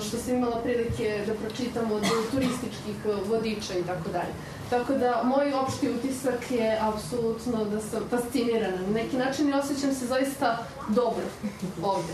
što 0.00 0.16
sam 0.16 0.34
imala 0.34 0.56
prilike 0.56 1.24
da 1.26 1.34
pročitam 1.34 1.92
od 1.92 2.02
turističkih 2.30 2.96
vodiča 3.28 3.78
i 3.78 3.82
tako 3.82 4.08
dalje. 4.12 4.32
Tako 4.70 4.94
da, 4.94 5.22
moj 5.24 5.52
opšti 5.52 5.90
utisak 5.90 6.50
je 6.50 6.78
apsolutno 6.80 7.64
da 7.64 7.80
sam 7.80 8.02
fascinirana 8.10 8.76
na 8.76 8.92
neki 8.92 9.16
način 9.16 9.48
i 9.48 9.52
osjećam 9.52 9.94
se 9.94 10.06
zaista 10.06 10.58
dobro 10.88 11.24
ovde. 11.82 12.12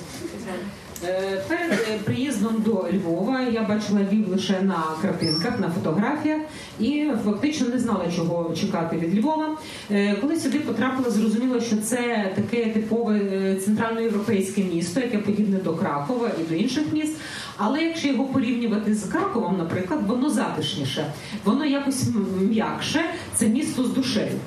Е, 1.09 1.43
перед 1.49 1.73
е, 1.73 1.99
приїздом 2.05 2.63
до 2.67 2.89
Львова 2.93 3.41
я 3.41 3.63
бачила 3.63 4.01
Львів 4.01 4.29
лише 4.29 4.61
на 4.63 4.85
картинках, 5.03 5.61
на 5.61 5.71
фотографіях 5.71 6.41
і 6.81 7.07
фактично 7.25 7.69
не 7.69 7.79
знала, 7.79 8.05
чого 8.17 8.55
чекати 8.55 8.97
від 8.97 9.19
Львова. 9.19 9.57
Е, 9.91 10.17
коли 10.21 10.37
сюди 10.37 10.59
потрапила, 10.59 11.11
зрозуміла, 11.11 11.61
що 11.61 11.77
це 11.77 12.33
таке 12.37 12.67
типове 12.67 13.21
центральноєвропейське 13.65 14.63
місто, 14.63 15.01
яке 15.01 15.19
подібне 15.19 15.59
до 15.59 15.75
Кракова 15.75 16.31
і 16.41 16.51
до 16.51 16.55
інших 16.55 16.85
міст. 16.93 17.17
Але 17.57 17.83
якщо 17.83 18.09
його 18.09 18.25
порівнювати 18.25 18.95
з 18.95 19.05
Краковом, 19.05 19.59
наприклад, 19.59 20.01
воно 20.07 20.31
затишніше, 20.31 21.13
воно 21.45 21.65
якось 21.65 22.05
м'якше, 22.41 23.05
це 23.35 23.49
місто 23.49 23.85
з 23.85 23.89
душею. 23.91 24.39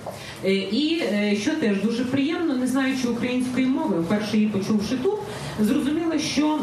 І 0.72 1.02
що 1.42 1.52
теж 1.52 1.82
дуже 1.82 2.06
приємно, 2.06 2.56
не 2.56 2.68
знаючи 2.68 3.08
української 3.08 3.66
мови, 3.66 4.00
вперше 4.00 4.38
її 4.38 4.50
почувши 4.50 4.98
тут, 5.04 5.20
зрозуміла, 5.60 6.20
що 6.20 6.60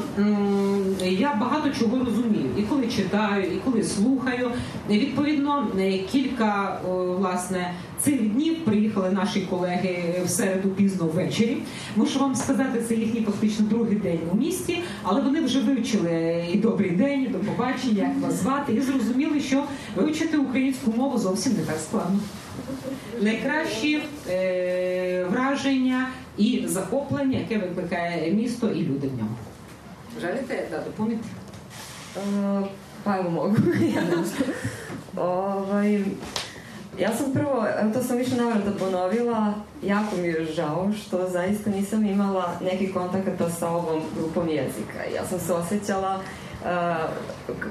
я 1.02 1.34
багато 1.34 1.70
чого 1.80 2.04
розумію, 2.04 2.50
і 2.58 2.62
коли 2.62 2.86
читаю, 2.86 3.44
і 3.44 3.60
коли 3.64 3.82
слухаю. 3.82 4.50
Відповідно, 4.90 5.66
е, 5.78 5.98
кілька 5.98 6.80
власне 7.18 7.74
цих 8.00 8.30
днів 8.30 8.64
приїхали 8.64 9.10
наші 9.10 9.40
колеги 9.40 10.22
в 10.24 10.28
середу 10.28 10.68
пізно 10.68 11.06
ввечері. 11.06 11.56
Мушу 11.96 12.18
вам 12.18 12.34
сказати, 12.34 12.82
це 12.88 12.94
їхній 12.94 13.20
фактично 13.20 13.66
другий 13.70 13.96
день 13.96 14.20
у 14.32 14.36
місті, 14.36 14.78
але 15.02 15.20
вони 15.20 15.40
вже 15.40 15.60
вивчили 15.60 16.44
і 16.52 16.58
добрий 16.58 16.90
день, 16.90 17.22
і 17.22 17.26
до 17.26 17.38
побачення, 17.38 18.02
як 18.02 18.20
вас 18.20 18.42
звати, 18.42 18.72
і 18.72 18.80
зрозуміли, 18.80 19.40
що 19.40 19.64
вивчити 19.96 20.38
українську 20.38 20.92
мову 20.96 21.18
зовсім 21.18 21.52
не 21.52 21.62
так 21.62 21.76
складно. 21.88 22.18
Найкращі 23.20 24.02
е, 24.30 25.24
враження 25.24 26.08
і 26.38 26.62
захоплення, 26.66 27.38
яке 27.38 27.58
викликає 27.58 28.32
місто 28.32 28.70
і 28.70 28.82
люди 28.82 29.08
в 29.08 29.18
ньому. 29.18 29.36
Želite 30.20 30.66
da 30.70 30.78
dopunite? 30.84 31.28
Uh, 32.16 32.66
pa 33.04 33.16
evo 33.16 33.30
mogu. 33.30 33.56
ovaj, 35.16 36.04
ja 36.98 37.16
sam 37.16 37.32
prvo, 37.32 37.66
to 37.94 38.02
sam 38.02 38.16
više 38.16 38.36
navrata 38.36 38.70
ponovila, 38.78 39.54
jako 39.82 40.16
mi 40.16 40.28
je 40.28 40.44
žao 40.44 40.92
što 40.92 41.28
zaista 41.28 41.70
nisam 41.70 42.06
imala 42.06 42.58
neki 42.60 42.92
kontakata 42.92 43.50
sa 43.50 43.68
ovom 43.68 44.02
grupom 44.18 44.48
jezika. 44.48 45.04
Ja 45.14 45.26
sam 45.26 45.40
se 45.40 45.52
osjećala 45.52 46.20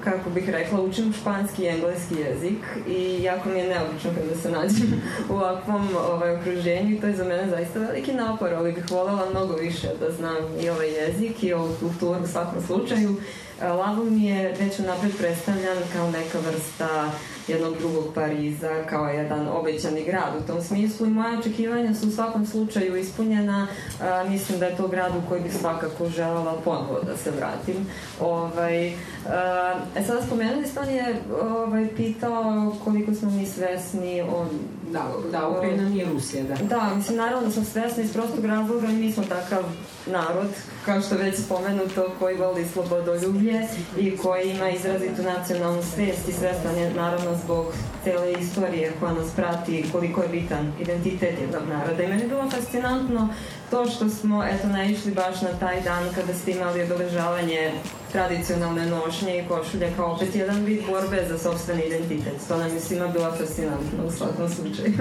kako 0.03 0.29
bih 0.29 0.49
rekla, 0.49 0.81
učim 0.81 1.13
španski 1.13 1.63
i 1.63 1.67
engleski 1.67 2.15
jezik 2.15 2.59
i 2.87 3.23
jako 3.23 3.49
mi 3.49 3.59
je 3.59 3.67
neobično 3.67 4.11
kada 4.15 4.41
se 4.41 4.51
nađem 4.51 5.01
u 5.29 5.33
ovakvom 5.33 5.89
ovaj, 5.95 6.35
okruženju 6.35 6.91
i 6.91 7.01
to 7.01 7.07
je 7.07 7.15
za 7.15 7.23
mene 7.23 7.49
zaista 7.49 7.79
veliki 7.79 8.13
napor, 8.13 8.53
ali 8.53 8.71
bih 8.71 8.91
voljela 8.91 9.29
mnogo 9.29 9.55
više 9.55 9.87
da 9.99 10.11
znam 10.11 10.59
i 10.61 10.69
ovaj 10.69 10.89
jezik 10.89 11.43
i 11.43 11.53
ovu 11.53 11.75
kulturu 11.79 12.23
u 12.23 12.27
svakom 12.27 12.61
slučaju. 12.67 13.15
Lavo 13.61 14.03
mi 14.03 14.25
je 14.25 14.55
već 14.59 14.79
unapred 14.79 15.17
predstavljan 15.17 15.77
kao 15.93 16.11
neka 16.11 16.39
vrsta 16.39 17.11
jednog 17.47 17.77
drugog 17.77 18.13
Pariza 18.15 18.83
kao 18.89 19.07
jedan 19.07 19.47
obećani 19.47 20.03
grad 20.03 20.33
u 20.43 20.47
tom 20.47 20.61
smislu 20.61 21.07
i 21.07 21.09
moja 21.09 21.39
očekivanja 21.39 21.93
su 21.93 22.07
u 22.07 22.11
svakom 22.11 22.45
slučaju 22.45 22.97
ispunjena. 22.97 23.67
A, 24.01 24.23
mislim 24.29 24.59
da 24.59 24.65
je 24.65 24.77
to 24.77 24.87
grad 24.87 25.11
u 25.15 25.29
koji 25.29 25.41
bih 25.41 25.57
svakako 25.59 26.09
želela 26.09 26.61
ponovo 26.65 26.99
da 27.05 27.17
se 27.17 27.31
vratim. 27.31 27.87
Ovaj, 28.19 28.93
a, 29.29 29.75
e 29.95 30.03
sada 30.03 30.21
spomenuli 30.21 30.67
ste, 30.67 30.79
on 30.79 30.89
je 30.89 31.15
ovaj, 31.41 31.87
pitao 31.95 32.75
koliko 32.83 33.13
smo 33.13 33.31
mi 33.31 33.45
svesni 33.45 34.21
o 34.21 34.45
da, 34.91 35.03
da, 35.31 35.47
Ukrajina 35.47 35.89
nije 35.89 36.05
Rusija, 36.05 36.43
da. 36.43 36.55
Da, 36.55 36.95
mislim, 36.95 37.17
naravno 37.17 37.47
da 37.47 37.51
smo 37.53 37.63
svesni 37.63 38.03
iz 38.03 38.13
prostog 38.13 38.45
razloga 38.45 38.87
i 38.87 38.93
mi 38.93 39.11
smo 39.11 39.23
takav 39.23 39.63
narod, 40.05 40.49
kao 40.85 41.01
što 41.01 41.15
već 41.15 41.35
spomenuto, 41.39 42.09
koji 42.19 42.37
voli 42.37 42.65
slobodoljublje 42.73 43.67
i 43.97 44.17
koji 44.17 44.49
ima 44.49 44.69
izrazitu 44.69 45.21
nacionalnu 45.23 45.83
svest 45.83 46.29
i 46.29 46.33
svestan 46.33 46.77
je 46.77 46.93
naravno 46.93 47.37
zbog 47.43 47.65
cele 48.03 48.33
istorije 48.33 48.93
koja 48.99 49.13
nas 49.13 49.31
prati 49.35 49.85
koliko 49.91 50.21
je 50.21 50.29
bitan 50.29 50.73
identitet 50.79 51.39
jednog 51.41 51.63
naroda. 51.69 52.03
I 52.03 52.07
meni 52.07 52.21
je 52.21 52.27
bilo 52.27 52.49
fascinantno 52.49 53.29
to 53.69 53.85
što 53.89 54.09
smo 54.09 54.43
eto 54.43 54.67
naišli 54.67 55.11
baš 55.11 55.41
na 55.41 55.59
taj 55.59 55.81
dan 55.81 56.13
kada 56.15 56.33
ste 56.33 56.51
imali 56.51 56.83
obeležavanje 56.83 57.71
tradicionalne 58.11 58.85
nošnje 58.85 59.39
i 59.39 59.47
košulje 59.47 59.93
kao 59.95 60.11
opet 60.11 60.35
jedan 60.35 60.65
vid 60.65 60.79
borbe 60.87 61.25
za 61.29 61.37
sobstveni 61.37 61.83
identitet. 61.83 62.47
To 62.47 62.57
nam 62.57 62.73
je 62.73 62.79
svima 62.79 63.07
bilo 63.07 63.31
fascinantno 63.31 64.05
u 64.07 64.11
svakom 64.11 64.49
slučaju. 64.49 64.93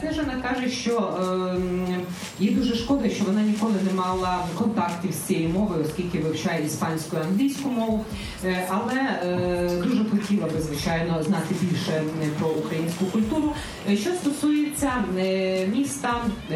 Снежана 0.00 0.42
каже, 0.48 0.68
що 0.68 0.98
е, 0.98 2.44
їй 2.44 2.50
дуже 2.50 2.74
шкода, 2.74 3.10
що 3.10 3.24
вона 3.24 3.42
ніколи 3.42 3.74
не 3.86 3.92
мала 3.92 4.38
контактів 4.58 5.12
з 5.12 5.16
цією 5.16 5.48
мовою, 5.48 5.84
оскільки 5.84 6.18
вивчає 6.18 6.66
іспанську 6.66 7.16
і 7.16 7.20
англійську 7.20 7.70
мову. 7.70 8.04
Е, 8.44 8.68
але 8.68 9.00
е, 9.24 9.82
дуже 9.84 10.04
хотіла 10.04 10.46
би, 10.46 10.60
звичайно, 10.60 11.22
знати 11.22 11.54
більше 11.60 12.02
про 12.38 12.48
українську 12.48 13.04
культуру. 13.04 13.52
Що 13.94 14.10
стосується 14.10 14.92
е, 15.18 15.66
міста, 15.66 16.14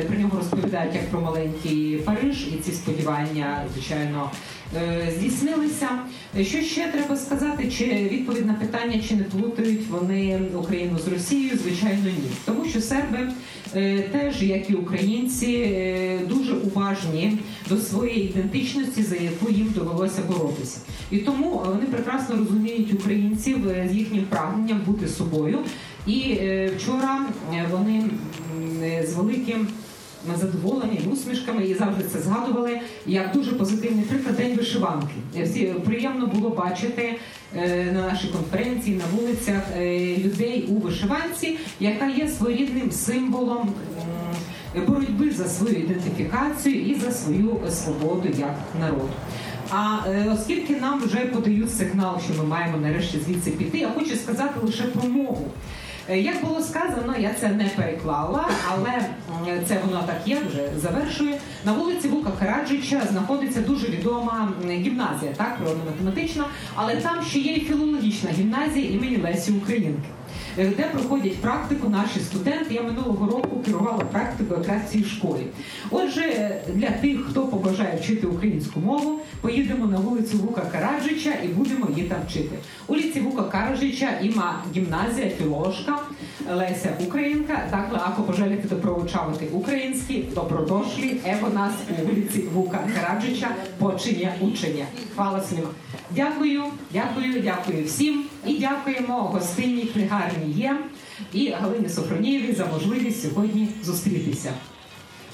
про 0.08 0.18
нього 0.18 0.38
розповідають 0.38 0.94
як 0.94 1.10
про 1.10 1.20
маленький 1.20 1.96
Париж, 1.96 2.48
і 2.52 2.56
ці 2.56 2.72
сподівання, 2.72 3.64
звичайно. 3.74 4.30
Здійснилися. 5.16 5.88
Що 6.42 6.62
ще 6.62 6.88
треба 6.92 7.16
сказати? 7.16 7.70
Чи 7.70 7.84
відповідь 7.84 8.46
на 8.46 8.54
питання, 8.54 9.02
чи 9.08 9.16
не 9.16 9.24
плутають 9.24 9.88
вони 9.88 10.40
Україну 10.54 10.98
з 10.98 11.08
Росією? 11.08 11.58
Звичайно, 11.62 12.04
ні, 12.04 12.30
тому 12.44 12.64
що 12.64 12.80
серби 12.80 13.18
теж, 14.12 14.42
як 14.42 14.70
і 14.70 14.74
українці, 14.74 15.78
дуже 16.28 16.54
уважні 16.54 17.38
до 17.68 17.76
своєї 17.76 18.24
ідентичності, 18.24 19.02
за 19.02 19.16
яку 19.16 19.50
їм 19.50 19.72
довелося 19.74 20.22
боротися, 20.28 20.78
і 21.10 21.18
тому 21.18 21.62
вони 21.66 21.86
прекрасно 21.86 22.36
розуміють 22.36 22.94
українців 22.94 23.58
з 23.90 23.94
їхнім 23.94 24.24
прагненням 24.24 24.80
бути 24.86 25.08
собою. 25.08 25.58
І 26.06 26.38
вчора 26.76 27.26
вони 27.70 28.04
з 29.08 29.14
великим 29.14 29.68
задоволені 30.40 31.00
усмішками 31.12 31.64
і 31.64 31.74
завжди 31.74 32.04
це 32.12 32.18
згадували 32.18 32.80
як 33.06 33.32
дуже 33.32 33.52
позитивний 33.52 34.04
приклад 34.04 34.36
день 34.36 34.56
вишиванки. 34.56 35.14
Всі 35.44 35.74
приємно 35.84 36.26
було 36.26 36.50
бачити 36.50 37.16
на 37.92 38.02
нашій 38.02 38.28
конференції 38.28 38.96
на 38.96 39.18
вулицях 39.18 39.62
людей 40.18 40.68
у 40.68 40.74
вишиванці, 40.74 41.58
яка 41.80 42.06
є 42.06 42.28
своєрідним 42.28 42.92
символом 42.92 43.72
боротьби 44.86 45.30
за 45.30 45.48
свою 45.48 45.76
ідентифікацію 45.76 46.80
і 46.80 46.94
за 46.94 47.10
свою 47.10 47.60
свободу 47.70 48.28
як 48.38 48.54
народу. 48.80 49.10
А 49.70 49.98
оскільки 50.32 50.76
нам 50.76 51.02
вже 51.02 51.18
подають 51.18 51.74
сигнал, 51.74 52.20
що 52.20 52.42
ми 52.42 52.48
маємо 52.48 52.78
нарешті 52.78 53.18
звідси 53.18 53.50
піти, 53.50 53.78
я 53.78 53.88
хочу 53.88 54.16
сказати 54.16 54.60
лише 54.62 54.82
про 54.82 55.08
мову. 55.08 55.50
Як 56.14 56.44
було 56.44 56.60
сказано, 56.62 57.14
я 57.18 57.34
це 57.40 57.48
не 57.48 57.64
переклала, 57.64 58.48
але 58.68 59.02
це 59.66 59.80
воно 59.86 60.02
так 60.06 60.20
є, 60.26 60.38
вже 60.48 60.68
завершую. 60.76 61.34
На 61.64 61.72
вулиці 61.72 62.08
Вука 62.08 62.30
Караджича 62.38 63.02
знаходиться 63.10 63.60
дуже 63.60 63.86
відома 63.86 64.52
гімназія, 64.70 65.32
так, 65.36 65.58
природно-математична, 65.58 66.44
але 66.74 66.96
там 66.96 67.24
ще 67.24 67.38
є 67.38 67.52
і 67.54 67.60
філологічна 67.60 68.30
гімназія 68.30 68.90
імені 68.90 69.16
Лесі 69.16 69.52
Українки. 69.52 70.08
Де 70.58 70.84
проходять 70.92 71.36
практику 71.36 71.88
наші 71.88 72.20
студенти. 72.20 72.74
Я 72.74 72.82
минулого 72.82 73.26
року 73.26 73.62
керувала 73.64 74.04
практику 74.04 74.54
якраз 74.54 74.90
цій 74.90 75.04
школі. 75.04 75.46
Отже, 75.90 76.56
для 76.74 76.90
тих, 76.90 77.20
хто 77.30 77.46
побажає 77.46 77.98
вчити 78.00 78.26
українську 78.26 78.80
мову, 78.80 79.20
поїдемо 79.40 79.86
на 79.86 79.98
вулицю 79.98 80.38
Вука 80.38 80.62
Караджича 80.72 81.32
і 81.44 81.48
будемо 81.48 81.86
її 81.90 82.08
там 82.08 82.18
вчити. 82.28 82.58
Vuka 83.28 83.50
Karadžića 83.50 84.08
ima 84.22 84.62
gimnazija 84.74 85.30
filološka 85.38 85.98
Lesja 86.50 86.90
Ukrajinka. 87.08 87.56
Dakle, 87.70 87.98
ako 88.04 88.22
poželite 88.22 88.68
da 88.68 88.76
proučavate 88.76 89.46
ukrajinski, 89.52 90.24
dobrodošli. 90.34 91.20
Evo 91.24 91.48
nas 91.48 91.72
u 91.90 92.10
ulici 92.10 92.44
Vuka 92.54 92.78
Karadžića. 92.94 93.48
Počinje 93.78 94.32
učenje. 94.40 94.86
Hvala 95.14 95.42
svima. 95.42 95.68
Дякую, 96.10 96.64
дякую, 96.92 97.42
дякую 97.42 97.84
всім 97.84 98.24
і 98.46 98.58
дякуємо 98.58 99.22
гостині 99.22 99.82
книгарні 99.82 100.52
є 100.52 100.78
і 101.32 101.50
Галині 101.50 101.88
Софронієві 101.88 102.52
за 102.52 102.66
можливість 102.66 103.22
сьогодні 103.22 103.68
зустрітися. 103.82 104.52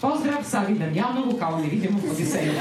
Поздрав 0.00 0.44
Саві 0.50 0.74
Дам'янову, 0.74 1.38
кау 1.38 1.58
не 1.58 1.68
відомо 1.68 1.98
Одіссею. 2.10 2.52